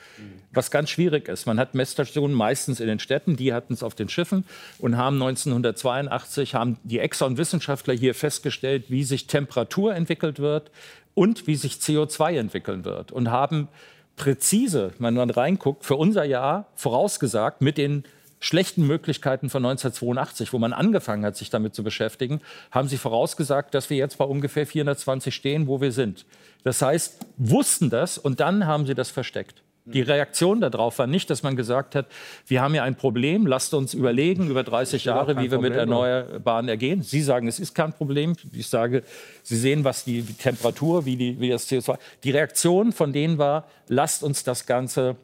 Was 0.53 0.71
ganz 0.71 0.89
schwierig 0.89 1.29
ist. 1.29 1.47
Man 1.47 1.61
hat 1.61 1.75
Messstationen 1.75 2.35
meistens 2.35 2.81
in 2.81 2.87
den 2.87 2.99
Städten, 2.99 3.37
die 3.37 3.53
hatten 3.53 3.75
es 3.75 3.83
auf 3.83 3.95
den 3.95 4.09
Schiffen 4.09 4.45
und 4.79 4.97
haben 4.97 5.17
1982 5.23 6.55
haben 6.55 6.79
die 6.83 6.99
Exxon-Wissenschaftler 6.99 7.93
hier 7.93 8.15
festgestellt, 8.15 8.85
wie 8.89 9.05
sich 9.05 9.27
Temperatur 9.27 9.95
entwickelt 9.95 10.39
wird 10.39 10.71
und 11.15 11.47
wie 11.47 11.57
sich 11.57 11.75
CO2 11.75 12.39
entwickeln 12.39 12.87
wird 12.87 13.13
und 13.13 13.31
haben 13.31 13.69
präzise, 14.17 14.93
wenn 14.99 15.13
man 15.13 15.29
reinguckt, 15.29 15.85
für 15.85 15.97
unser 15.97 16.25
Jahr 16.25 16.67
vorausgesagt 16.75 17.61
mit 17.61 17.77
den 17.77 18.05
schlechten 18.47 18.87
Möglichkeiten 18.87 19.51
von 19.51 19.65
1982, 19.65 20.53
wo 20.53 20.59
man 20.59 20.73
angefangen 20.73 21.25
hat, 21.25 21.37
sich 21.37 21.51
damit 21.51 21.75
zu 21.75 21.83
beschäftigen, 21.83 22.41
haben 22.71 22.89
sie 22.89 22.97
vorausgesagt, 22.97 23.75
dass 23.75 23.91
wir 23.91 23.97
jetzt 23.97 24.19
bei 24.19 24.25
ungefähr 24.25 24.67
420 24.67 25.35
stehen, 25.35 25.67
wo 25.67 25.81
wir 25.81 25.93
sind. 25.93 26.25
Das 26.63 26.81
heißt, 26.81 27.27
wussten 27.37 27.91
das 27.91 28.19
und 28.19 28.41
dann 28.41 28.67
haben 28.67 28.87
sie 28.87 28.95
das 28.95 29.11
versteckt. 29.11 29.63
Die 29.89 30.03
Reaktion 30.03 30.61
darauf 30.61 30.99
war 30.99 31.07
nicht, 31.07 31.31
dass 31.31 31.45
man 31.45 31.55
gesagt 31.55 31.95
hat, 31.95 32.07
wir 32.49 32.61
haben 32.61 32.75
ja 32.75 32.83
ein 32.83 32.97
Problem, 32.97 33.47
lasst 33.47 33.73
uns 33.73 33.95
überlegen 33.95 34.49
über 34.51 34.65
30 34.65 35.05
Jahre, 35.05 35.39
wie 35.39 35.49
wir 35.49 35.61
mit 35.61 35.75
Erneuerbaren 35.75 36.69
ergehen. 36.69 37.03
Sie 37.03 37.23
sagen, 37.23 37.47
es 37.47 37.61
ist 37.61 37.73
kein 37.73 37.93
Problem. 37.93 38.35
Ich 38.53 38.67
sage, 38.67 39.05
Sie 39.45 39.57
sehen, 39.57 39.85
was 39.85 40.03
die 40.03 40.23
Temperatur, 40.23 41.05
wie, 41.05 41.17
die, 41.17 41.39
wie 41.39 41.51
das 41.51 41.71
CO2. 41.71 41.99
Die 42.25 42.33
Reaktion 42.33 42.91
von 42.91 43.13
denen 43.13 43.39
war, 43.39 43.69
lasst 43.87 44.25
uns 44.25 44.43
das 44.43 44.67
Ganze 44.67 45.15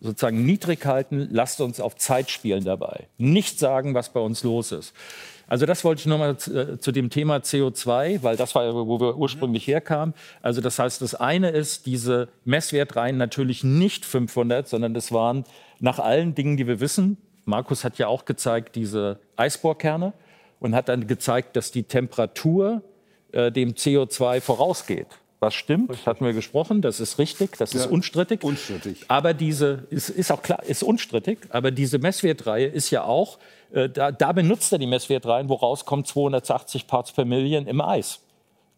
sozusagen 0.00 0.44
niedrig 0.44 0.84
halten, 0.84 1.28
lasst 1.30 1.60
uns 1.60 1.80
auf 1.80 1.96
Zeit 1.96 2.30
spielen 2.30 2.64
dabei. 2.64 3.08
Nicht 3.18 3.58
sagen, 3.58 3.94
was 3.94 4.12
bei 4.12 4.20
uns 4.20 4.42
los 4.44 4.72
ist. 4.72 4.94
Also 5.48 5.64
das 5.64 5.84
wollte 5.84 6.00
ich 6.00 6.06
nochmal 6.06 6.36
zu, 6.36 6.54
äh, 6.54 6.78
zu 6.78 6.92
dem 6.92 7.08
Thema 7.08 7.36
CO2, 7.36 8.22
weil 8.22 8.36
das 8.36 8.54
war, 8.54 8.74
wo 8.74 9.00
wir 9.00 9.16
ursprünglich 9.16 9.66
herkamen. 9.66 10.14
Also 10.42 10.60
das 10.60 10.78
heißt, 10.78 11.00
das 11.02 11.14
eine 11.14 11.50
ist, 11.50 11.86
diese 11.86 12.28
Messwertreihen 12.44 13.16
natürlich 13.16 13.62
nicht 13.62 14.04
500, 14.04 14.68
sondern 14.68 14.92
das 14.92 15.12
waren 15.12 15.44
nach 15.78 15.98
allen 15.98 16.34
Dingen, 16.34 16.56
die 16.56 16.66
wir 16.66 16.80
wissen. 16.80 17.16
Markus 17.44 17.84
hat 17.84 17.98
ja 17.98 18.08
auch 18.08 18.24
gezeigt, 18.24 18.74
diese 18.74 19.20
Eisbohrkerne 19.36 20.12
und 20.58 20.74
hat 20.74 20.88
dann 20.88 21.06
gezeigt, 21.06 21.54
dass 21.54 21.70
die 21.70 21.84
Temperatur 21.84 22.82
äh, 23.30 23.52
dem 23.52 23.74
CO2 23.74 24.40
vorausgeht. 24.40 25.06
Was 25.38 25.54
stimmt, 25.54 25.90
richtig. 25.90 26.06
hatten 26.06 26.24
wir 26.24 26.32
gesprochen, 26.32 26.80
das 26.80 26.98
ist 26.98 27.18
richtig, 27.18 27.58
das 27.58 27.74
ja, 27.74 27.80
ist 27.80 27.86
unstrittig. 27.86 28.42
Unstrittig. 28.42 29.04
Aber 29.08 29.34
diese, 29.34 29.86
ist, 29.90 30.08
ist 30.08 30.32
auch 30.32 30.42
klar, 30.42 30.62
ist 30.62 30.82
unstrittig, 30.82 31.38
aber 31.50 31.70
diese 31.70 31.98
Messwertreihe 31.98 32.66
ist 32.66 32.90
ja 32.90 33.04
auch, 33.04 33.38
äh, 33.72 33.90
da, 33.90 34.12
da, 34.12 34.32
benutzt 34.32 34.72
er 34.72 34.78
die 34.78 34.86
Messwertreihen, 34.86 35.50
wo 35.50 35.54
rauskommt 35.54 36.06
280 36.06 36.86
Parts 36.86 37.12
per 37.12 37.26
Million 37.26 37.66
im 37.66 37.82
Eis. 37.82 38.20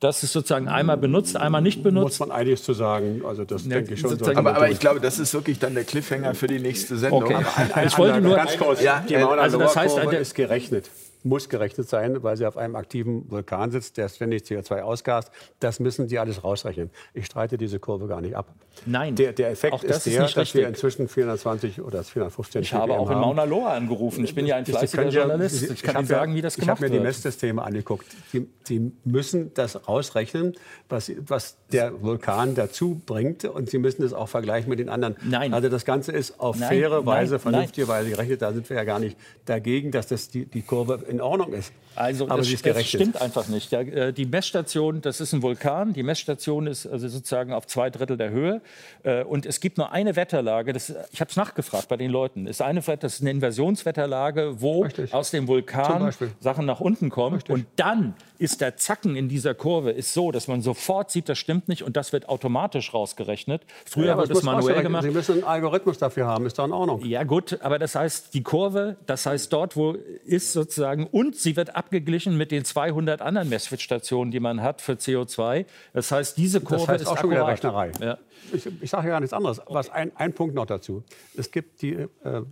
Das 0.01 0.23
ist 0.23 0.33
sozusagen 0.33 0.69
einmal 0.69 0.97
benutzt, 0.97 1.37
einmal 1.37 1.61
nicht 1.61 1.83
benutzt. 1.83 2.21
Muss 2.21 2.29
man 2.29 2.31
einiges 2.31 2.63
zu 2.63 2.73
sagen. 2.73 3.23
Also 3.27 3.45
das 3.45 3.65
ja, 3.65 3.71
denke 3.71 3.95
ich 3.95 4.01
schon. 4.01 4.17
So 4.17 4.27
aber, 4.27 4.55
aber, 4.55 4.71
ich 4.71 4.79
glaube, 4.79 5.01
das 5.01 5.19
ist 5.19 5.35
wirklich 5.35 5.59
dann 5.59 5.75
der 5.75 5.83
Cliffhanger 5.83 6.35
für 6.35 6.47
die 6.47 6.61
nächste 6.61 6.97
Sendung. 6.97 7.25
Okay. 7.25 7.45
Ein, 7.57 7.73
ein, 7.73 7.87
ich 7.89 7.99
wollte 7.99 8.21
nur 8.21 8.37
ganz 8.37 8.57
kurz. 8.57 8.81
Ja, 8.81 9.05
die 9.09 9.17
also 9.17 9.59
das 9.59 9.75
heißt, 9.77 9.99
ist 9.99 10.35
gerechnet 10.37 10.89
muss 11.25 11.49
gerechnet 11.49 11.89
sein, 11.89 12.23
weil 12.23 12.37
sie 12.37 12.47
auf 12.47 12.57
einem 12.57 12.77
aktiven 12.77 13.31
Vulkan 13.31 13.71
sitzt, 13.71 13.97
der 13.97 14.09
ständig 14.09 14.43
CO2 14.45 14.81
ausgast. 14.81 15.31
Das 15.61 15.81
müssen 15.81 16.09
Sie 16.09 16.19
alles 16.19 16.45
rausrechnen. 16.45 16.91
Ich 17.15 17.27
streite 17.27 17.59
diese 17.59 17.79
Kurve 17.79 18.07
gar 18.07 18.21
nicht 18.21 18.37
ab. 18.37 18.55
Nein. 18.87 19.17
Der, 19.17 19.33
der 19.33 19.51
Effekt 19.51 19.83
ist 19.85 20.07
der, 20.07 20.13
ist 20.13 20.21
dass 20.21 20.37
richtig. 20.37 20.61
wir 20.61 20.69
inzwischen 20.69 21.09
420 21.09 21.81
oder 21.81 22.05
415 22.05 22.63
Ich 22.63 22.73
habe 22.73 22.95
auch 22.95 23.11
in 23.11 23.19
Mauna 23.19 23.45
Loa 23.45 23.75
angerufen. 23.75 24.25
Ich 24.25 24.35
bin 24.35 24.47
ja 24.47 24.57
ein 24.57 24.67
fleißiger 24.67 25.09
Journalist. 25.09 25.71
Ich 25.71 25.83
kann 25.83 25.97
Ihnen 25.97 26.07
sagen, 26.07 26.35
wie 26.35 26.43
das 26.43 26.57
gemacht 26.57 26.81
wird. 26.81 26.91
Ich 26.91 26.97
habe 26.97 27.05
mir 27.05 27.11
die 27.13 27.17
Messsysteme 27.17 27.63
angeguckt. 27.63 28.07
Sie, 28.33 28.49
Sie, 28.65 28.93
müssen 29.05 29.53
das 29.55 29.89
rausrechnen, 29.89 30.55
was, 30.89 31.11
was 31.27 31.57
der 31.73 32.03
Vulkan 32.03 32.55
dazu 32.55 33.01
bringt. 33.05 33.45
Und 33.45 33.71
Sie 33.71 33.79
müssen 33.79 34.03
es 34.03 34.13
auch 34.13 34.29
vergleichen 34.29 34.71
mit 34.71 34.79
den 34.79 34.89
anderen. 34.89 35.17
Nein. 35.25 35.53
Also 35.53 35.69
das 35.69 35.85
Ganze 35.85 36.13
ist 36.13 36.39
auf 36.39 36.59
nein, 36.59 36.69
faire 36.69 37.07
Weise, 37.07 37.35
nein, 37.35 37.41
vernünftige 37.41 37.89
Weise 37.89 38.11
gerechnet. 38.11 38.43
Da 38.43 38.53
sind 38.53 38.69
wir 38.69 38.77
ja 38.77 38.85
gar 38.85 38.99
nicht 38.99 39.17
dagegen, 39.47 39.91
dass 39.91 40.07
das 40.07 40.29
die, 40.29 40.47
die 40.47 40.63
Kurve 40.63 41.03
in 41.09 41.21
Ordnung 41.21 41.53
ist. 41.53 41.73
Also 41.95 42.29
Aber 42.29 42.37
das, 42.37 42.63
das 42.63 42.87
stimmt 42.87 43.21
einfach 43.21 43.49
nicht. 43.49 43.73
Äh, 43.73 44.13
die 44.13 44.27
Messstation, 44.27 45.01
das 45.01 45.21
ist 45.21 45.33
ein 45.33 45.43
Vulkan. 45.43 45.93
Die 45.93 46.03
Messstation 46.03 46.67
ist 46.67 46.87
also 46.87 47.09
sozusagen 47.09 47.53
auf 47.53 47.67
zwei 47.67 47.91
Drittel 47.91 48.17
der 48.17 48.31
Höhe. 48.31 48.61
Äh, 49.03 49.25
und 49.25 49.47
es 49.47 49.61
gibt 49.61 49.79
nur 49.79 49.91
eine 49.91 50.15
Wetterlage. 50.15 50.73
Das, 50.73 50.95
ich 51.11 51.21
habe 51.21 51.31
es 51.31 51.37
nachgefragt 51.37 51.89
bei 51.89 51.97
den 51.97 52.11
Leuten. 52.11 52.45
Das 52.45 52.57
ist 52.57 52.63
eine, 52.63 52.81
das 52.81 53.15
ist 53.15 53.21
eine 53.21 53.31
Inversionswetterlage, 53.31 54.61
wo 54.61 54.83
Richtig. 54.83 55.13
aus 55.13 55.31
dem 55.31 55.49
Vulkan 55.49 56.13
Sachen 56.41 56.67
nach 56.67 56.81
unten 56.81 57.11
kommen. 57.11 57.37
Richtig. 57.37 57.55
Und 57.55 57.67
dann 57.77 58.15
ist 58.39 58.61
der 58.61 58.77
Zacken 58.77 59.17
in 59.17 59.29
dieser 59.29 59.55
Kurve 59.55 59.91
ist 59.91 60.15
so, 60.15 60.31
dass 60.31 60.49
man 60.49 60.63
sofort 60.63 61.11
sieht, 61.11 61.29
das 61.29 61.39
stimmt 61.39 61.69
nicht. 61.69 61.83
Und 61.83 61.97
das 61.97 62.13
wird 62.13 62.29
automatisch 62.29 62.95
rausgerechnet. 62.95 63.63
Früher 63.85 64.07
ja, 64.07 64.19
wird 64.19 64.31
es 64.31 64.43
manuell 64.43 64.83
gemacht. 64.83 65.03
Sie 65.03 65.11
müssen 65.11 65.33
einen 65.33 65.45
Algorithmus 65.45 65.99
dafür 65.99 66.27
haben. 66.27 66.47
Ist 66.47 66.59
doch 66.59 66.65
in 66.65 66.73
Ordnung. 66.73 67.05
Ja 67.05 67.25
gut, 67.25 67.61
aber 67.63 67.79
das 67.79 67.95
heißt, 67.95 68.35
die 68.35 68.43
Kurve, 68.43 68.97
das 69.07 69.27
heißt 69.27 69.53
dort, 69.53 69.77
wo 69.77 69.97
ist 70.25 70.53
sozusagen 70.53 71.07
und 71.07 71.37
sie 71.37 71.57
wird 71.57 71.75
abgeglichen 71.75 72.37
mit 72.37 72.53
den 72.53 72.65
200 72.65 73.21
anderen 73.21 73.49
Messstationen, 73.49 74.31
die 74.31 74.41
man 74.41 74.63
hat 74.63 74.81
für 74.81 74.93
CO2. 74.93 75.67
Das 75.93 76.13
heißt, 76.13 76.37
diese 76.37 76.61
Kurve 76.61 76.83
das 76.83 76.89
heißt 76.89 77.03
ist 77.03 77.09
auch 77.09 77.19
schon 77.19 77.31
wieder 77.31 77.47
Rechnerei. 77.47 77.93
Ja. 78.01 78.19
Ich, 78.53 78.69
ich 78.81 78.91
sage 78.91 79.09
ja 79.09 79.15
gar 79.15 79.21
nichts 79.21 79.33
anderes. 79.33 79.61
Okay. 79.61 79.75
Was 79.75 79.91
ein, 79.91 80.13
ein 80.17 80.33
Punkt 80.33 80.55
noch 80.55 80.67
dazu. 80.67 81.03
Es 81.37 81.51
gibt 81.51 81.83
die, 81.83 81.95
äh, 81.95 82.43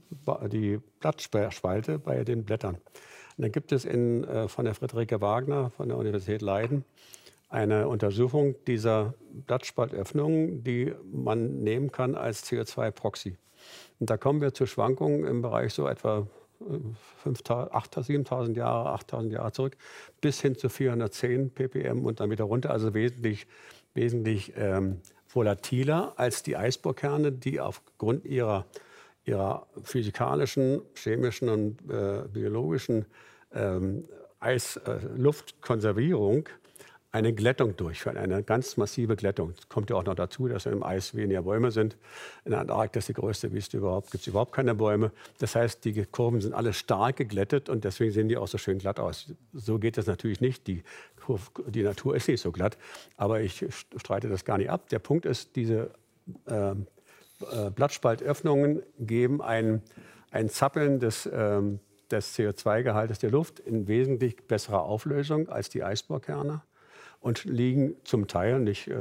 die 0.51 0.81
Blattspalte 1.01 1.99
bei 1.99 2.25
den 2.25 2.45
Blättern. 2.45 2.79
Und 3.37 3.43
dann 3.43 3.53
gibt 3.53 3.73
es 3.73 3.85
in, 3.85 4.25
äh, 4.25 4.49
von 4.49 4.65
der 4.65 4.75
Friederike 4.75 5.21
Wagner 5.21 5.71
von 5.71 5.89
der 5.89 5.99
Universität 5.99 6.43
Leiden 6.43 6.85
eine 7.49 7.89
Untersuchung 7.89 8.57
dieser 8.67 9.15
Blattspaltöffnungen, 9.47 10.65
die 10.65 10.93
man 11.13 11.63
nehmen 11.63 11.93
kann 11.93 12.15
als 12.15 12.45
CO2-Proxy. 12.45 13.37
Und 14.01 14.11
da 14.11 14.17
kommen 14.17 14.41
wir 14.41 14.53
zu 14.53 14.67
Schwankungen 14.67 15.25
im 15.25 15.43
Bereich 15.43 15.73
so 15.73 15.87
etwa 15.87 16.27
7.000 17.25 18.57
Jahre, 18.57 18.95
8.000 18.95 19.31
Jahre 19.31 19.53
zurück, 19.53 19.77
bis 20.21 20.41
hin 20.41 20.57
zu 20.57 20.69
410 20.69 21.51
ppm 21.51 22.05
und 22.05 22.21
dann 22.21 22.31
wieder 22.31 22.45
runter. 22.45 22.71
Also 22.71 22.95
wesentlich, 22.95 23.47
wesentlich 23.95 24.53
ähm, 24.57 25.01
volatiler 25.29 26.15
als 26.17 26.43
die 26.43 26.57
Eisbohrkerne, 26.57 27.33
die 27.33 27.61
aufgrund 27.61 28.25
ihrer, 28.25 28.67
ihrer 29.27 29.67
physikalischen, 29.83 30.83
chemischen 30.95 31.49
und 31.49 31.79
äh, 31.91 32.23
biologischen 32.33 33.07
ähm, 33.53 34.05
Eis-Luftkonservierung 34.41 36.47
äh, 36.47 36.51
eine 37.17 37.33
Glättung 37.33 37.77
durchführen, 37.77 38.19
eine 38.19 38.43
ganz 38.43 38.77
massive 38.77 39.17
Glättung. 39.17 39.55
Es 39.59 39.69
kommt 39.69 39.89
ja 39.89 39.97
auch 39.97 40.05
noch 40.05 40.15
dazu, 40.15 40.49
dass 40.49 40.67
im 40.67 40.83
Eis 40.83 41.15
weniger 41.15 41.43
Bäume 41.43 41.71
sind. 41.71 41.97
In 42.45 42.51
der 42.51 42.61
Antarktis, 42.61 43.07
die 43.07 43.15
größte 43.15 43.53
Wüste 43.53 43.79
überhaupt, 43.79 44.11
gibt 44.11 44.23
es 44.23 44.29
überhaupt 44.29 44.53
keine 44.53 44.75
Bäume. 44.75 45.11
Das 45.39 45.57
heißt, 45.57 45.85
die 45.85 46.05
Kurven 46.05 46.43
sind 46.43 46.53
alle 46.53 46.75
stark 46.75 47.17
geglättet 47.17 47.71
und 47.71 47.85
deswegen 47.85 48.13
sehen 48.13 48.29
die 48.29 48.37
auch 48.37 48.49
so 48.49 48.59
schön 48.59 48.79
glatt 48.79 49.01
aus. 49.01 49.33
So 49.55 49.79
geht 49.79 49.97
es 49.97 50.07
natürlich 50.07 50.43
nicht. 50.43 50.67
Die, 50.67 50.83
die 51.69 51.83
Natur 51.83 52.17
ist 52.17 52.29
nicht 52.29 52.43
so 52.43 52.53
glatt, 52.53 52.77
aber 53.17 53.41
ich 53.41 53.65
streite 53.97 54.29
das 54.29 54.45
gar 54.45 54.59
nicht 54.59 54.69
ab. 54.69 54.91
Der 54.91 54.99
Punkt 54.99 55.25
ist, 55.25 55.57
diese 55.57 55.91
äh, 56.47 56.75
äh, 57.41 57.71
Blattspaltöffnungen 57.71 58.83
geben 58.99 59.43
ein, 59.43 59.83
ein 60.31 60.49
Zappeln 60.49 61.01
des, 61.01 61.29
ähm, 61.33 61.81
des 62.11 62.37
CO2-Gehaltes 62.37 63.19
der 63.19 63.31
Luft 63.31 63.61
in 63.61 63.89
wesentlich 63.89 64.47
besserer 64.47 64.83
Auflösung 64.83 65.49
als 65.49 65.69
die 65.69 65.83
Eisbohrkerne 65.83 66.63
und 67.21 67.45
liegen 67.45 67.97
zum 68.05 68.29
Teil, 68.29 68.61
nicht 68.61 68.89
äh, 68.89 68.97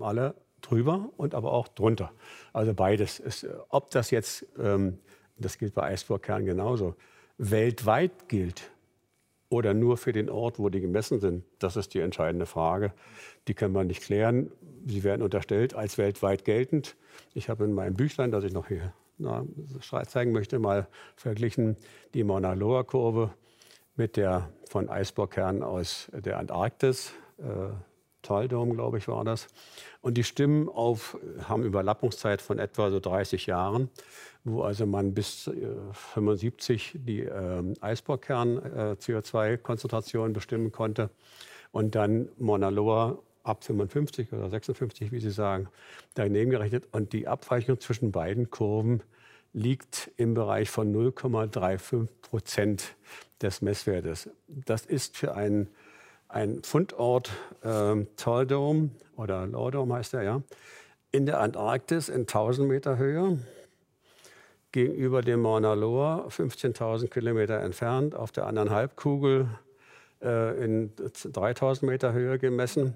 alle, 0.00 0.34
drüber 0.60 1.10
und 1.16 1.34
aber 1.34 1.52
auch 1.52 1.68
drunter. 1.68 2.12
Also 2.52 2.74
beides. 2.74 3.20
Ist, 3.20 3.46
ob 3.68 3.90
das 3.90 4.10
jetzt, 4.10 4.46
ähm, 4.58 4.98
das 5.36 5.58
gilt 5.58 5.74
bei 5.74 5.82
Eisbohrkernen 5.84 6.46
genauso, 6.46 6.94
weltweit 7.38 8.28
gilt 8.28 8.70
oder 9.48 9.74
nur 9.74 9.96
für 9.96 10.12
den 10.12 10.28
Ort, 10.28 10.58
wo 10.58 10.68
die 10.68 10.80
gemessen 10.80 11.20
sind, 11.20 11.44
das 11.58 11.76
ist 11.76 11.94
die 11.94 12.00
entscheidende 12.00 12.46
Frage. 12.46 12.92
Die 13.46 13.54
kann 13.54 13.72
man 13.72 13.86
nicht 13.86 14.02
klären. 14.02 14.50
Sie 14.86 15.04
werden 15.04 15.22
unterstellt 15.22 15.74
als 15.74 15.98
weltweit 15.98 16.44
geltend. 16.44 16.96
Ich 17.34 17.48
habe 17.48 17.64
in 17.64 17.72
meinem 17.72 17.94
Büchlein, 17.94 18.30
das 18.30 18.44
ich 18.44 18.52
noch 18.52 18.68
hier 18.68 18.92
na, 19.18 19.44
zeigen 20.06 20.32
möchte, 20.32 20.58
mal 20.58 20.86
verglichen 21.16 21.76
die 22.14 22.24
Mauna 22.24 22.52
Loa-Kurve 22.52 23.30
mit 23.96 24.16
der 24.16 24.50
von 24.68 24.88
Eisbohrkernen 24.88 25.62
aus 25.62 26.10
der 26.12 26.38
Antarktis. 26.38 27.12
Äh, 27.38 27.70
Taldom, 28.22 28.72
glaube 28.74 28.98
ich, 28.98 29.08
war 29.08 29.24
das. 29.24 29.48
Und 30.00 30.18
die 30.18 30.24
Stimmen 30.24 30.68
auf, 30.68 31.16
haben 31.44 31.62
Überlappungszeit 31.64 32.42
von 32.42 32.58
etwa 32.58 32.90
so 32.90 32.98
30 33.00 33.46
Jahren, 33.46 33.88
wo 34.44 34.62
also 34.62 34.84
man 34.86 35.14
bis 35.14 35.46
äh, 35.46 35.76
75 35.92 36.96
die 36.98 37.22
äh, 37.22 37.62
Eisbohrkern-CO2-Konzentration 37.80 40.30
äh, 40.30 40.34
bestimmen 40.34 40.72
konnte. 40.72 41.10
Und 41.70 41.94
dann 41.94 42.30
Mauna 42.38 42.70
Loa 42.70 43.18
ab 43.48 43.64
55 43.64 44.32
oder 44.32 44.50
56, 44.50 45.10
wie 45.12 45.20
Sie 45.20 45.30
sagen, 45.30 45.68
daneben 46.14 46.50
gerechnet. 46.50 46.88
Und 46.92 47.12
die 47.12 47.26
Abweichung 47.26 47.80
zwischen 47.80 48.12
beiden 48.12 48.50
Kurven 48.50 49.02
liegt 49.52 50.10
im 50.16 50.34
Bereich 50.34 50.70
von 50.70 50.94
0,35 50.94 52.06
Prozent 52.22 52.94
des 53.40 53.62
Messwertes. 53.62 54.28
Das 54.46 54.84
ist 54.84 55.16
für 55.16 55.34
einen, 55.34 55.68
einen 56.28 56.62
Fundort 56.62 57.30
äh, 57.62 58.04
Tall 58.16 58.46
oder 59.16 59.46
Low 59.46 59.70
Dome 59.70 59.94
heißt 59.94 60.14
er 60.14 60.22
ja, 60.22 60.42
in 61.10 61.26
der 61.26 61.40
Antarktis 61.40 62.08
in 62.08 62.22
1000 62.22 62.68
Meter 62.68 62.98
Höhe 62.98 63.38
gegenüber 64.72 65.22
dem 65.22 65.40
Mauna 65.40 65.72
Loa 65.72 66.26
15.000 66.28 67.08
Kilometer 67.08 67.60
entfernt 67.60 68.14
auf 68.14 68.32
der 68.32 68.46
anderen 68.46 68.70
Halbkugel 68.70 69.48
äh, 70.22 70.62
in 70.62 70.92
3000 71.32 71.90
Meter 71.90 72.12
Höhe 72.12 72.38
gemessen 72.38 72.94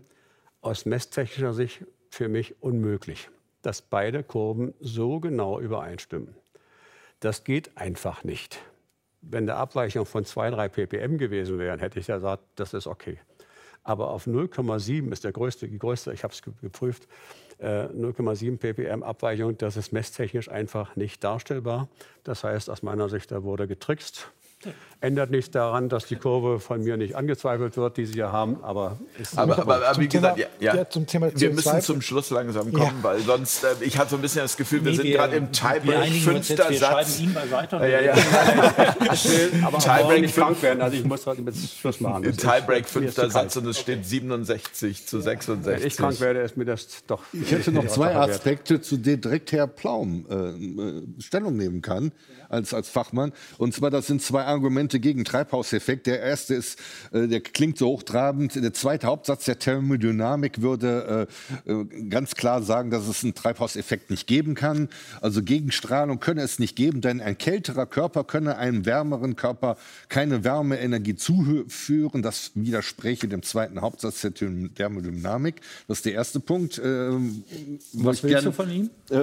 aus 0.62 0.86
messtechnischer 0.86 1.52
Sicht 1.52 1.84
für 2.09 2.28
mich 2.28 2.62
unmöglich, 2.62 3.28
dass 3.60 3.82
beide 3.82 4.22
Kurven 4.22 4.72
so 4.80 5.20
genau 5.20 5.60
übereinstimmen. 5.60 6.34
Das 7.20 7.44
geht 7.44 7.76
einfach 7.76 8.24
nicht. 8.24 8.59
Wenn 9.20 9.47
der 9.47 9.56
Abweichung 9.56 10.06
von 10.06 10.24
2, 10.24 10.51
3 10.51 10.68
ppm 10.68 11.18
gewesen 11.18 11.59
wäre, 11.59 11.78
hätte 11.78 12.01
ich 12.01 12.06
ja 12.06 12.16
gesagt, 12.16 12.43
das 12.56 12.74
ist 12.74 12.86
okay. 12.86 13.18
Aber 13.84 14.10
auf 14.10 14.26
0,7 14.26 15.12
ist 15.12 15.24
der 15.24 15.32
größte, 15.32 15.68
die 15.68 15.78
größte, 15.78 16.12
ich 16.12 16.22
habe 16.24 16.32
es 16.32 16.43
geprüft, 16.43 17.09
0,7 17.60 18.52
äh, 18.52 18.56
ppm 18.56 19.02
Abweichung, 19.02 19.56
das 19.59 19.76
ist 19.76 19.93
messtechnisch 19.93 20.48
einfach 20.48 20.97
nicht 20.97 21.22
darstellbar. 21.22 21.89
Das 22.24 22.43
heißt, 22.44 22.70
aus 22.70 22.82
meiner 22.82 23.09
Sicht, 23.09 23.30
da 23.30 23.43
wurde 23.44 23.68
getrickst. 23.68 24.30
Ändert 25.02 25.32
nichts 25.32 25.51
daran, 25.51 25.89
dass 25.89 26.06
die 26.06 26.14
Kurve 26.14 26.60
von 26.60 26.84
mir 26.84 26.97
nicht 26.97 27.16
angezweifelt 27.16 27.76
wird, 27.76 27.97
die 27.97 28.06
Sie 28.06 28.18
ja 28.18 28.30
haben, 28.30 28.62
aber 28.62 28.98
ist 29.20 29.36
aber, 29.36 29.59
aber, 29.59 29.84
aber 29.89 30.01
wie 30.01 30.06
gesagt, 30.06 30.39
ja, 30.39 30.76
ja. 30.76 30.89
zum 30.89 31.09
Thema 31.09 31.28
wir 31.34 31.51
müssen 31.51 31.80
zum 31.80 32.01
Schluss 32.01 32.30
langsam 32.30 32.72
kommen, 32.72 32.98
ja. 32.98 33.02
weil 33.02 33.18
sonst, 33.18 33.64
äh, 33.64 33.74
ich 33.80 33.98
hatte 33.98 34.10
so 34.10 34.16
ein 34.16 34.22
bisschen 34.22 34.43
das 34.43 34.56
Gefühl, 34.56 34.84
wir 34.84 34.93
nee, 34.93 34.98
sind 34.98 35.10
gerade 35.10 35.34
im 35.34 35.51
Tiebreak, 35.51 36.12
fünfter 36.22 36.70
wir 36.70 36.78
Satz. 36.78 37.18
Wir 37.18 37.24
ihn 37.26 37.34
beiseite. 37.34 37.76
Ja, 37.78 38.01
ja, 38.01 38.14
aber 39.66 39.78
Tiebreak 39.80 40.20
nicht 40.20 40.36
krank 40.36 40.62
werden, 40.62 40.80
also 40.80 40.97
ich 40.97 41.05
muss 41.05 41.26
heute 41.26 41.43
mit 41.43 41.56
Schluss 41.56 41.98
machen. 41.98 42.22
Im 42.22 42.36
Tiebreak 42.36 42.89
fünfter 42.89 43.28
Satz 43.28 43.56
und 43.56 43.66
es 43.66 43.80
steht 43.80 44.06
67 44.06 45.05
zu 45.05 45.20
66. 45.20 45.82
Wenn 45.82 45.89
ich 45.89 45.97
krank 45.97 46.20
werde, 46.20 46.43
ist 46.43 46.56
mir 46.56 46.64
das 46.64 46.86
doch... 47.09 47.24
Ich 47.32 47.51
hätte 47.51 47.72
noch 47.72 47.89
zwei 47.89 48.14
Aspekte, 48.14 48.80
zu 48.80 48.98
denen 48.98 49.20
direkt 49.20 49.51
Herr 49.51 49.66
Plaum 49.66 50.26
äh, 50.30 50.34
äh, 50.34 51.02
Stellung 51.18 51.56
nehmen 51.56 51.82
kann 51.82 52.12
als, 52.52 52.74
als 52.74 52.89
Fachmann. 52.89 53.32
Und 53.59 53.74
zwar, 53.74 53.90
das 53.90 54.06
sind 54.06 54.22
zwei 54.22 54.44
Argumente 54.53 55.01
gegen 55.01 55.24
Treibhauseffekt. 55.24 56.07
Der 56.07 56.20
erste 56.20 56.55
ist, 56.55 56.79
äh, 57.12 57.27
der 57.27 57.41
klingt 57.41 57.79
so 57.79 57.89
hochtrabend. 57.89 58.55
Der 58.55 58.73
zweite 58.73 59.07
Hauptsatz 59.07 59.45
der 59.47 59.59
Thermodynamik 59.59 60.62
würde 60.62 61.27
äh, 61.66 61.70
äh, 61.73 61.85
ganz 62.09 62.35
klar 62.35 62.62
sagen, 62.62 62.91
dass 62.91 63.09
es 63.09 63.24
einen 63.24 63.35
Treibhauseffekt 63.35 64.11
nicht 64.11 64.27
geben 64.27 64.55
kann. 64.55 64.89
Also 65.20 65.43
Gegenstrahlung 65.43 66.20
könne 66.20 66.43
es 66.43 66.59
nicht 66.59 66.77
geben, 66.77 67.01
denn 67.01 67.20
ein 67.20 67.39
kälterer 67.39 67.87
Körper 67.87 68.24
könne 68.24 68.57
einem 68.57 68.87
wärmeren 68.87 69.37
Körper 69.37 69.77
keine 70.09 70.45
Wärmeenergie 70.45 71.16
zuführen. 71.16 72.23
Das 72.23 72.53
widerspräche 72.55 73.29
dem 73.29 73.43
zweiten 73.43 73.81
Hauptsatz 73.81 74.20
der 74.20 74.35
Thermodynamik. 74.35 75.61
Das 75.89 75.99
ist 75.99 76.07
der 76.07 76.15
erste 76.15 76.41
Punkt. 76.41 76.79
Was 76.79 78.23
willst 78.23 78.23
gern, 78.23 78.45
du 78.45 78.53
von 78.53 78.70
ihm? 78.70 78.91
Äh, 79.11 79.16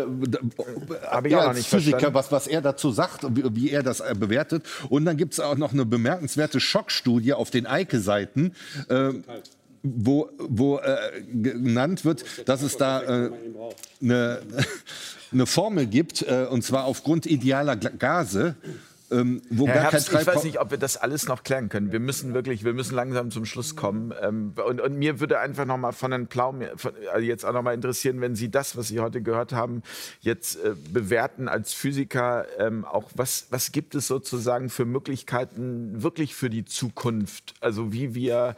Habe 1.07 1.27
ich 1.27 1.35
auch 1.35 1.47
noch 1.47 1.53
nicht 1.53 1.67
Physiker, 1.67 2.13
was, 2.13 2.31
was 2.31 2.47
er 2.47 2.61
dazu 2.61 2.91
sagt 2.91 3.23
und 3.23 3.37
wie, 3.37 3.55
wie 3.55 3.69
er 3.69 3.83
das 3.83 4.03
bewertet. 4.19 4.65
Und 4.89 5.05
dann 5.05 5.17
gibt 5.19 5.33
es 5.33 5.39
auch 5.39 5.57
noch 5.57 5.73
eine 5.73 5.85
bemerkenswerte 5.85 6.59
Schockstudie 6.59 7.33
auf 7.33 7.51
den 7.51 7.67
Eike-Seiten. 7.67 8.53
Äh, 8.87 9.11
wo, 9.83 10.29
wo 10.37 10.77
äh, 10.79 10.97
genannt 11.31 12.03
wird, 12.03 12.25
dass 12.49 12.61
es 12.61 12.75
da 12.75 13.01
äh, 13.01 13.31
eine, 14.01 14.41
eine 15.31 15.45
Formel 15.45 15.85
gibt, 15.85 16.21
äh, 16.21 16.47
und 16.49 16.63
zwar 16.63 16.85
aufgrund 16.85 17.25
idealer 17.25 17.75
Gase, 17.75 18.55
ähm, 19.11 19.41
wo 19.49 19.67
Herr 19.67 19.75
gar 19.75 19.91
Herbst, 19.91 20.11
kein 20.11 20.21
Ich 20.21 20.27
weiß 20.27 20.43
nicht, 20.43 20.59
ob 20.59 20.71
wir 20.71 20.77
das 20.77 20.97
alles 20.97 21.27
noch 21.27 21.43
klären 21.43 21.69
können. 21.69 21.91
Wir 21.91 21.99
müssen 21.99 22.33
wirklich, 22.33 22.63
wir 22.63 22.73
müssen 22.73 22.95
langsam 22.95 23.31
zum 23.31 23.45
Schluss 23.45 23.75
kommen. 23.75 24.13
Ähm, 24.21 24.53
und, 24.65 24.81
und, 24.81 24.97
mir 24.97 25.19
würde 25.19 25.39
einfach 25.39 25.65
noch 25.65 25.77
mal 25.77 25.91
von 25.91 26.11
Herrn 26.11 26.27
Plaum 26.27 26.61
von, 26.75 26.91
also 27.11 27.25
jetzt 27.25 27.45
auch 27.45 27.53
noch 27.53 27.61
mal 27.61 27.73
interessieren, 27.73 28.21
wenn 28.21 28.35
Sie 28.35 28.49
das, 28.51 28.77
was 28.77 28.89
Sie 28.89 28.99
heute 28.99 29.21
gehört 29.21 29.53
haben, 29.53 29.81
jetzt 30.21 30.63
äh, 30.63 30.73
bewerten 30.91 31.47
als 31.47 31.73
Physiker, 31.73 32.45
ähm, 32.59 32.85
auch 32.85 33.09
was, 33.15 33.47
was 33.49 33.71
gibt 33.71 33.95
es 33.95 34.07
sozusagen 34.07 34.69
für 34.69 34.85
Möglichkeiten 34.85 36.03
wirklich 36.03 36.35
für 36.35 36.49
die 36.49 36.65
Zukunft? 36.65 37.53
Also 37.61 37.91
wie 37.93 38.13
wir 38.15 38.55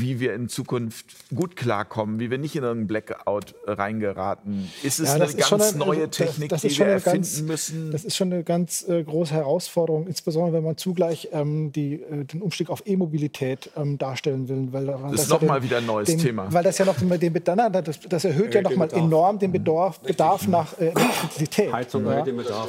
wie 0.00 0.20
wir 0.20 0.34
in 0.34 0.48
Zukunft 0.48 1.06
gut 1.34 1.56
klarkommen, 1.56 2.20
wie 2.20 2.30
wir 2.30 2.38
nicht 2.38 2.54
in 2.54 2.64
einen 2.64 2.86
Blackout 2.86 3.54
reingeraten? 3.66 4.70
Ist 4.82 5.00
es 5.00 5.08
ja, 5.08 5.14
eine 5.14 5.32
ganz 5.32 5.52
eine, 5.52 5.78
neue 5.78 6.10
Technik, 6.10 6.50
das, 6.50 6.62
das 6.62 6.72
die 6.72 6.78
wir 6.78 6.86
erfinden 6.86 7.22
ganz, 7.22 7.40
müssen? 7.42 7.92
Das 7.92 8.04
ist 8.04 8.16
schon 8.16 8.32
eine 8.32 8.44
ganz 8.44 8.86
äh, 8.88 9.02
große 9.02 9.32
Herausforderung, 9.32 10.06
insbesondere 10.06 10.52
wenn 10.54 10.64
man 10.64 10.76
zugleich 10.76 11.30
ähm, 11.32 11.72
die, 11.72 11.94
äh, 11.94 12.24
den 12.24 12.42
Umstieg 12.42 12.68
auf 12.68 12.82
E-Mobilität 12.86 13.70
ähm, 13.76 13.96
darstellen 13.96 14.48
will. 14.48 14.68
Weil, 14.72 14.86
das, 14.86 15.00
das 15.12 15.20
ist 15.22 15.30
nochmal 15.30 15.58
ja 15.58 15.64
wieder 15.64 15.78
ein 15.78 15.86
neues 15.86 16.08
den, 16.08 16.18
Thema. 16.18 16.52
Weil 16.52 16.64
das 16.64 16.76
ja 16.76 16.84
noch 16.84 16.96
den, 16.96 17.32
Bedarf, 17.32 17.72
das, 17.72 18.00
das 18.00 18.24
erhöht 18.24 18.54
ja 18.54 18.62
nochmal 18.62 18.92
enorm 18.92 19.38
den 19.38 19.52
Bedarf, 19.52 20.00
Bedarf 20.00 20.46
nach 20.46 20.78
äh, 20.78 20.88
Elektrizität. 20.88 21.72
Heizung 21.72 22.04
ja. 22.06 22.22
den 22.22 22.36
Bedarf. 22.36 22.68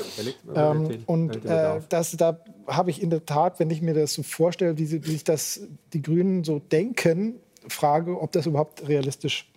Ähm, 0.56 1.04
und 1.06 1.46
äh, 1.46 1.82
das, 1.90 2.12
da 2.12 2.40
habe 2.68 2.92
ich 2.92 3.02
in 3.02 3.10
der 3.10 3.26
Tat, 3.26 3.60
wenn 3.60 3.70
ich 3.70 3.82
mir 3.82 3.94
das 3.94 4.14
so 4.14 4.24
vorstelle, 4.24 4.78
wie, 4.78 4.86
sie, 4.86 5.06
wie 5.06 5.12
sich 5.12 5.24
das 5.24 5.62
die 5.94 6.02
Grünen 6.02 6.44
so 6.44 6.60
denken, 6.60 7.36
Frage, 7.68 8.20
ob 8.20 8.32
das 8.32 8.46
überhaupt 8.46 8.88
realistisch 8.88 9.50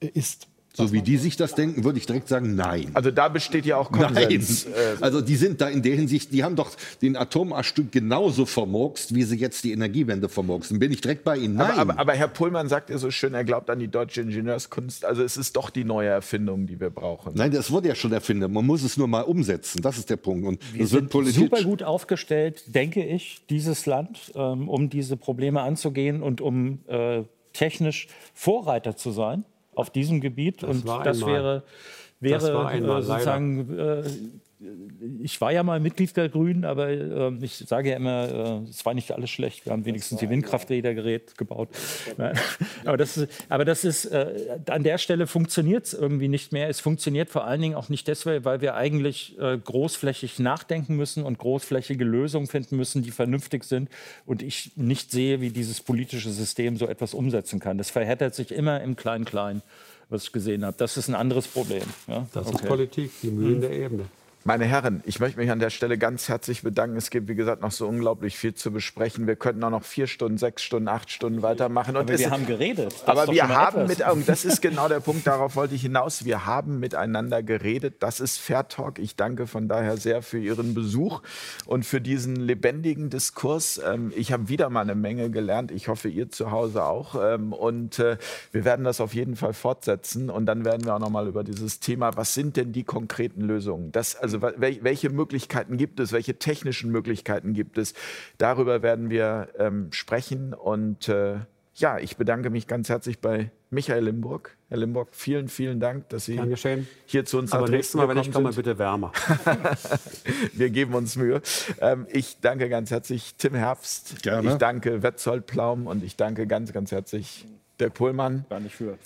ist. 0.00 0.48
So 0.78 0.92
wie 0.92 1.02
die 1.02 1.16
sich 1.16 1.36
das 1.36 1.56
denken, 1.56 1.82
würde 1.82 1.98
ich 1.98 2.06
direkt 2.06 2.28
sagen, 2.28 2.54
nein. 2.54 2.92
Also 2.94 3.10
da 3.10 3.28
besteht 3.28 3.66
ja 3.66 3.76
auch 3.76 3.90
Konsens. 3.90 4.64
Nein. 4.64 4.74
Äh, 4.74 5.02
also 5.02 5.20
die 5.20 5.34
sind 5.34 5.60
da 5.60 5.68
in 5.68 5.82
der 5.82 5.96
Hinsicht, 5.96 6.32
die 6.32 6.44
haben 6.44 6.54
doch 6.54 6.70
den 7.02 7.16
Atomarschstück 7.16 7.90
genauso 7.90 8.46
vermurkst, 8.46 9.12
wie 9.12 9.24
sie 9.24 9.36
jetzt 9.36 9.64
die 9.64 9.72
Energiewende 9.72 10.28
vermurksen. 10.28 10.78
Bin 10.78 10.92
ich 10.92 11.00
direkt 11.00 11.24
bei 11.24 11.36
Ihnen? 11.36 11.56
Nein. 11.56 11.72
Aber, 11.72 11.80
aber, 11.80 11.98
aber, 11.98 12.12
Herr 12.12 12.28
Pullmann 12.28 12.68
sagt 12.68 12.90
ja 12.90 12.98
so 12.98 13.10
schön, 13.10 13.34
er 13.34 13.42
glaubt 13.42 13.68
an 13.70 13.80
die 13.80 13.88
deutsche 13.88 14.20
Ingenieurskunst. 14.20 15.04
Also 15.04 15.24
es 15.24 15.36
ist 15.36 15.56
doch 15.56 15.70
die 15.70 15.82
neue 15.82 16.10
Erfindung, 16.10 16.68
die 16.68 16.78
wir 16.78 16.90
brauchen. 16.90 17.32
Nein, 17.34 17.50
das 17.50 17.72
wurde 17.72 17.88
ja 17.88 17.96
schon 17.96 18.12
erfunden. 18.12 18.52
Man 18.52 18.64
muss 18.64 18.84
es 18.84 18.96
nur 18.96 19.08
mal 19.08 19.22
umsetzen. 19.22 19.82
Das 19.82 19.98
ist 19.98 20.08
der 20.10 20.16
Punkt. 20.16 20.46
Und 20.46 20.60
wir 20.72 20.82
das 20.82 20.90
sind 20.90 21.12
super 21.12 21.62
gut 21.64 21.82
aufgestellt, 21.82 22.62
denke 22.66 23.04
ich, 23.04 23.42
dieses 23.50 23.86
Land, 23.86 24.32
ähm, 24.36 24.68
um 24.68 24.90
diese 24.90 25.16
Probleme 25.16 25.60
anzugehen 25.60 26.22
und 26.22 26.40
um 26.40 26.78
äh, 26.86 27.24
technisch 27.52 28.06
Vorreiter 28.32 28.96
zu 28.96 29.10
sein 29.10 29.44
auf 29.78 29.90
diesem 29.90 30.20
Gebiet. 30.20 30.62
Das 30.62 30.70
und 30.70 30.88
das 30.88 31.22
einmal. 31.22 31.32
wäre, 31.32 31.62
wäre 32.20 32.40
das 32.40 32.72
äh, 32.72 33.02
sozusagen 33.02 34.40
ich 35.20 35.40
war 35.40 35.52
ja 35.52 35.62
mal 35.62 35.78
Mitglied 35.78 36.16
der 36.16 36.28
Grünen, 36.28 36.64
aber 36.64 36.88
äh, 36.88 37.32
ich 37.40 37.56
sage 37.58 37.90
ja 37.90 37.96
immer, 37.96 38.62
äh, 38.64 38.68
es 38.68 38.84
war 38.84 38.92
nicht 38.92 39.12
alles 39.12 39.30
schlecht. 39.30 39.66
Wir 39.66 39.72
haben 39.72 39.84
wenigstens 39.84 40.18
die 40.18 40.28
Windkrafträdergerät 40.28 41.38
gebaut. 41.38 41.68
aber 42.84 42.96
das 42.96 43.16
ist, 43.16 43.46
aber 43.48 43.64
das 43.64 43.84
ist 43.84 44.06
äh, 44.06 44.58
an 44.68 44.82
der 44.82 44.98
Stelle 44.98 45.28
funktioniert 45.28 45.86
es 45.86 45.94
irgendwie 45.94 46.26
nicht 46.26 46.52
mehr. 46.52 46.68
Es 46.68 46.80
funktioniert 46.80 47.30
vor 47.30 47.44
allen 47.44 47.60
Dingen 47.60 47.74
auch 47.76 47.88
nicht 47.88 48.08
deswegen, 48.08 48.44
weil 48.44 48.60
wir 48.60 48.74
eigentlich 48.74 49.38
äh, 49.38 49.56
großflächig 49.58 50.40
nachdenken 50.40 50.96
müssen 50.96 51.22
und 51.22 51.38
großflächige 51.38 52.04
Lösungen 52.04 52.48
finden 52.48 52.76
müssen, 52.76 53.02
die 53.02 53.12
vernünftig 53.12 53.62
sind. 53.62 53.88
Und 54.26 54.42
ich 54.42 54.72
nicht 54.76 55.12
sehe, 55.12 55.40
wie 55.40 55.50
dieses 55.50 55.80
politische 55.80 56.30
System 56.30 56.76
so 56.76 56.88
etwas 56.88 57.14
umsetzen 57.14 57.60
kann. 57.60 57.78
Das 57.78 57.90
verhärtet 57.90 58.34
sich 58.34 58.50
immer 58.50 58.80
im 58.80 58.96
Klein-Klein 58.96 59.62
was 60.10 60.24
ich 60.24 60.32
gesehen 60.32 60.64
habe. 60.64 60.74
Das 60.78 60.96
ist 60.96 61.08
ein 61.08 61.14
anderes 61.14 61.46
Problem. 61.46 61.82
Ja? 62.06 62.26
Das 62.32 62.46
okay. 62.46 62.56
ist 62.56 62.66
Politik, 62.66 63.10
die 63.22 63.30
Mühen 63.30 63.56
hm. 63.56 63.60
der 63.60 63.72
Ebene. 63.72 64.04
Meine 64.48 64.64
Herren, 64.64 65.02
ich 65.04 65.20
möchte 65.20 65.38
mich 65.38 65.50
an 65.50 65.58
der 65.58 65.68
Stelle 65.68 65.98
ganz 65.98 66.30
herzlich 66.30 66.62
bedanken. 66.62 66.96
Es 66.96 67.10
gibt, 67.10 67.28
wie 67.28 67.34
gesagt, 67.34 67.60
noch 67.60 67.70
so 67.70 67.86
unglaublich 67.86 68.38
viel 68.38 68.54
zu 68.54 68.72
besprechen. 68.72 69.26
Wir 69.26 69.36
könnten 69.36 69.62
auch 69.62 69.68
noch 69.68 69.84
vier 69.84 70.06
Stunden, 70.06 70.38
sechs 70.38 70.62
Stunden, 70.62 70.88
acht 70.88 71.10
Stunden 71.10 71.42
weitermachen. 71.42 71.98
Und 71.98 72.08
aber 72.08 72.18
wir 72.18 72.30
haben 72.30 72.46
geredet. 72.46 72.94
Das 73.04 73.08
aber 73.08 73.30
wir 73.30 73.46
haben 73.46 73.86
mit, 73.86 74.00
und 74.10 74.26
das 74.26 74.46
ist 74.46 74.62
genau 74.62 74.88
der 74.88 75.00
Punkt, 75.00 75.26
darauf 75.26 75.54
wollte 75.54 75.74
ich 75.74 75.82
hinaus. 75.82 76.24
Wir 76.24 76.46
haben 76.46 76.80
miteinander 76.80 77.42
geredet. 77.42 77.96
Das 78.02 78.20
ist 78.20 78.38
Fair 78.38 78.68
Talk. 78.68 78.98
Ich 78.98 79.16
danke 79.16 79.46
von 79.46 79.68
daher 79.68 79.98
sehr 79.98 80.22
für 80.22 80.38
Ihren 80.38 80.72
Besuch 80.72 81.20
und 81.66 81.84
für 81.84 82.00
diesen 82.00 82.36
lebendigen 82.36 83.10
Diskurs. 83.10 83.78
Ähm, 83.86 84.14
ich 84.16 84.32
habe 84.32 84.48
wieder 84.48 84.70
mal 84.70 84.80
eine 84.80 84.94
Menge 84.94 85.28
gelernt. 85.28 85.70
Ich 85.72 85.88
hoffe, 85.88 86.08
ihr 86.08 86.30
zu 86.30 86.52
Hause 86.52 86.84
auch. 86.84 87.16
Ähm, 87.22 87.52
und 87.52 87.98
äh, 87.98 88.16
wir 88.52 88.64
werden 88.64 88.86
das 88.86 89.02
auf 89.02 89.12
jeden 89.12 89.36
Fall 89.36 89.52
fortsetzen. 89.52 90.30
Und 90.30 90.46
dann 90.46 90.64
werden 90.64 90.86
wir 90.86 90.94
auch 90.94 91.00
noch 91.00 91.10
mal 91.10 91.28
über 91.28 91.44
dieses 91.44 91.80
Thema, 91.80 92.16
was 92.16 92.32
sind 92.32 92.56
denn 92.56 92.72
die 92.72 92.84
konkreten 92.84 93.42
Lösungen? 93.42 93.92
Das, 93.92 94.16
also 94.16 94.37
welche 94.40 95.10
Möglichkeiten 95.10 95.76
gibt 95.76 96.00
es, 96.00 96.12
welche 96.12 96.38
technischen 96.38 96.90
Möglichkeiten 96.90 97.52
gibt 97.52 97.78
es. 97.78 97.94
Darüber 98.38 98.82
werden 98.82 99.10
wir 99.10 99.48
ähm, 99.58 99.88
sprechen. 99.92 100.54
Und 100.54 101.08
äh, 101.08 101.36
ja, 101.74 101.98
ich 101.98 102.16
bedanke 102.16 102.50
mich 102.50 102.66
ganz 102.66 102.88
herzlich 102.88 103.20
bei 103.20 103.50
Michael 103.70 104.04
Limburg. 104.04 104.56
Herr 104.68 104.78
Limburg, 104.78 105.08
vielen, 105.12 105.48
vielen 105.48 105.78
Dank, 105.80 106.08
dass 106.08 106.24
Sie 106.24 106.40
hier 107.06 107.24
zu 107.24 107.38
uns 107.38 107.52
Aber 107.52 107.68
nächstes 107.68 107.94
Mal, 107.94 108.08
wenn 108.08 108.18
ich 108.18 108.32
komme, 108.32 108.52
bitte 108.52 108.78
wärmer. 108.78 109.12
wir 110.52 110.70
geben 110.70 110.94
uns 110.94 111.16
Mühe. 111.16 111.40
Ähm, 111.80 112.06
ich 112.10 112.40
danke 112.40 112.68
ganz 112.68 112.90
herzlich 112.90 113.34
Tim 113.36 113.54
Herbst. 113.54 114.22
Gerne. 114.22 114.50
Ich 114.50 114.56
danke 114.56 115.02
Wetzold 115.02 115.46
Plaum 115.46 115.86
und 115.86 116.02
ich 116.02 116.16
danke 116.16 116.46
ganz, 116.46 116.72
ganz 116.72 116.92
herzlich 116.92 117.46
Dirk 117.78 117.94
Pohlmann. 117.94 118.44
Gar 118.48 118.60
nicht 118.60 118.74
für. 118.74 118.98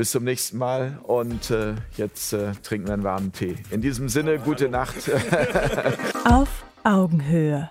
Bis 0.00 0.12
zum 0.12 0.24
nächsten 0.24 0.56
Mal 0.56 0.98
und 1.02 1.50
äh, 1.50 1.74
jetzt 1.98 2.32
äh, 2.32 2.52
trinken 2.62 2.86
wir 2.86 2.94
einen 2.94 3.04
warmen 3.04 3.32
Tee. 3.32 3.56
In 3.70 3.82
diesem 3.82 4.08
Sinne, 4.08 4.38
gute 4.38 4.70
Nacht. 4.70 4.96
Auf 6.24 6.64
Augenhöhe. 6.84 7.68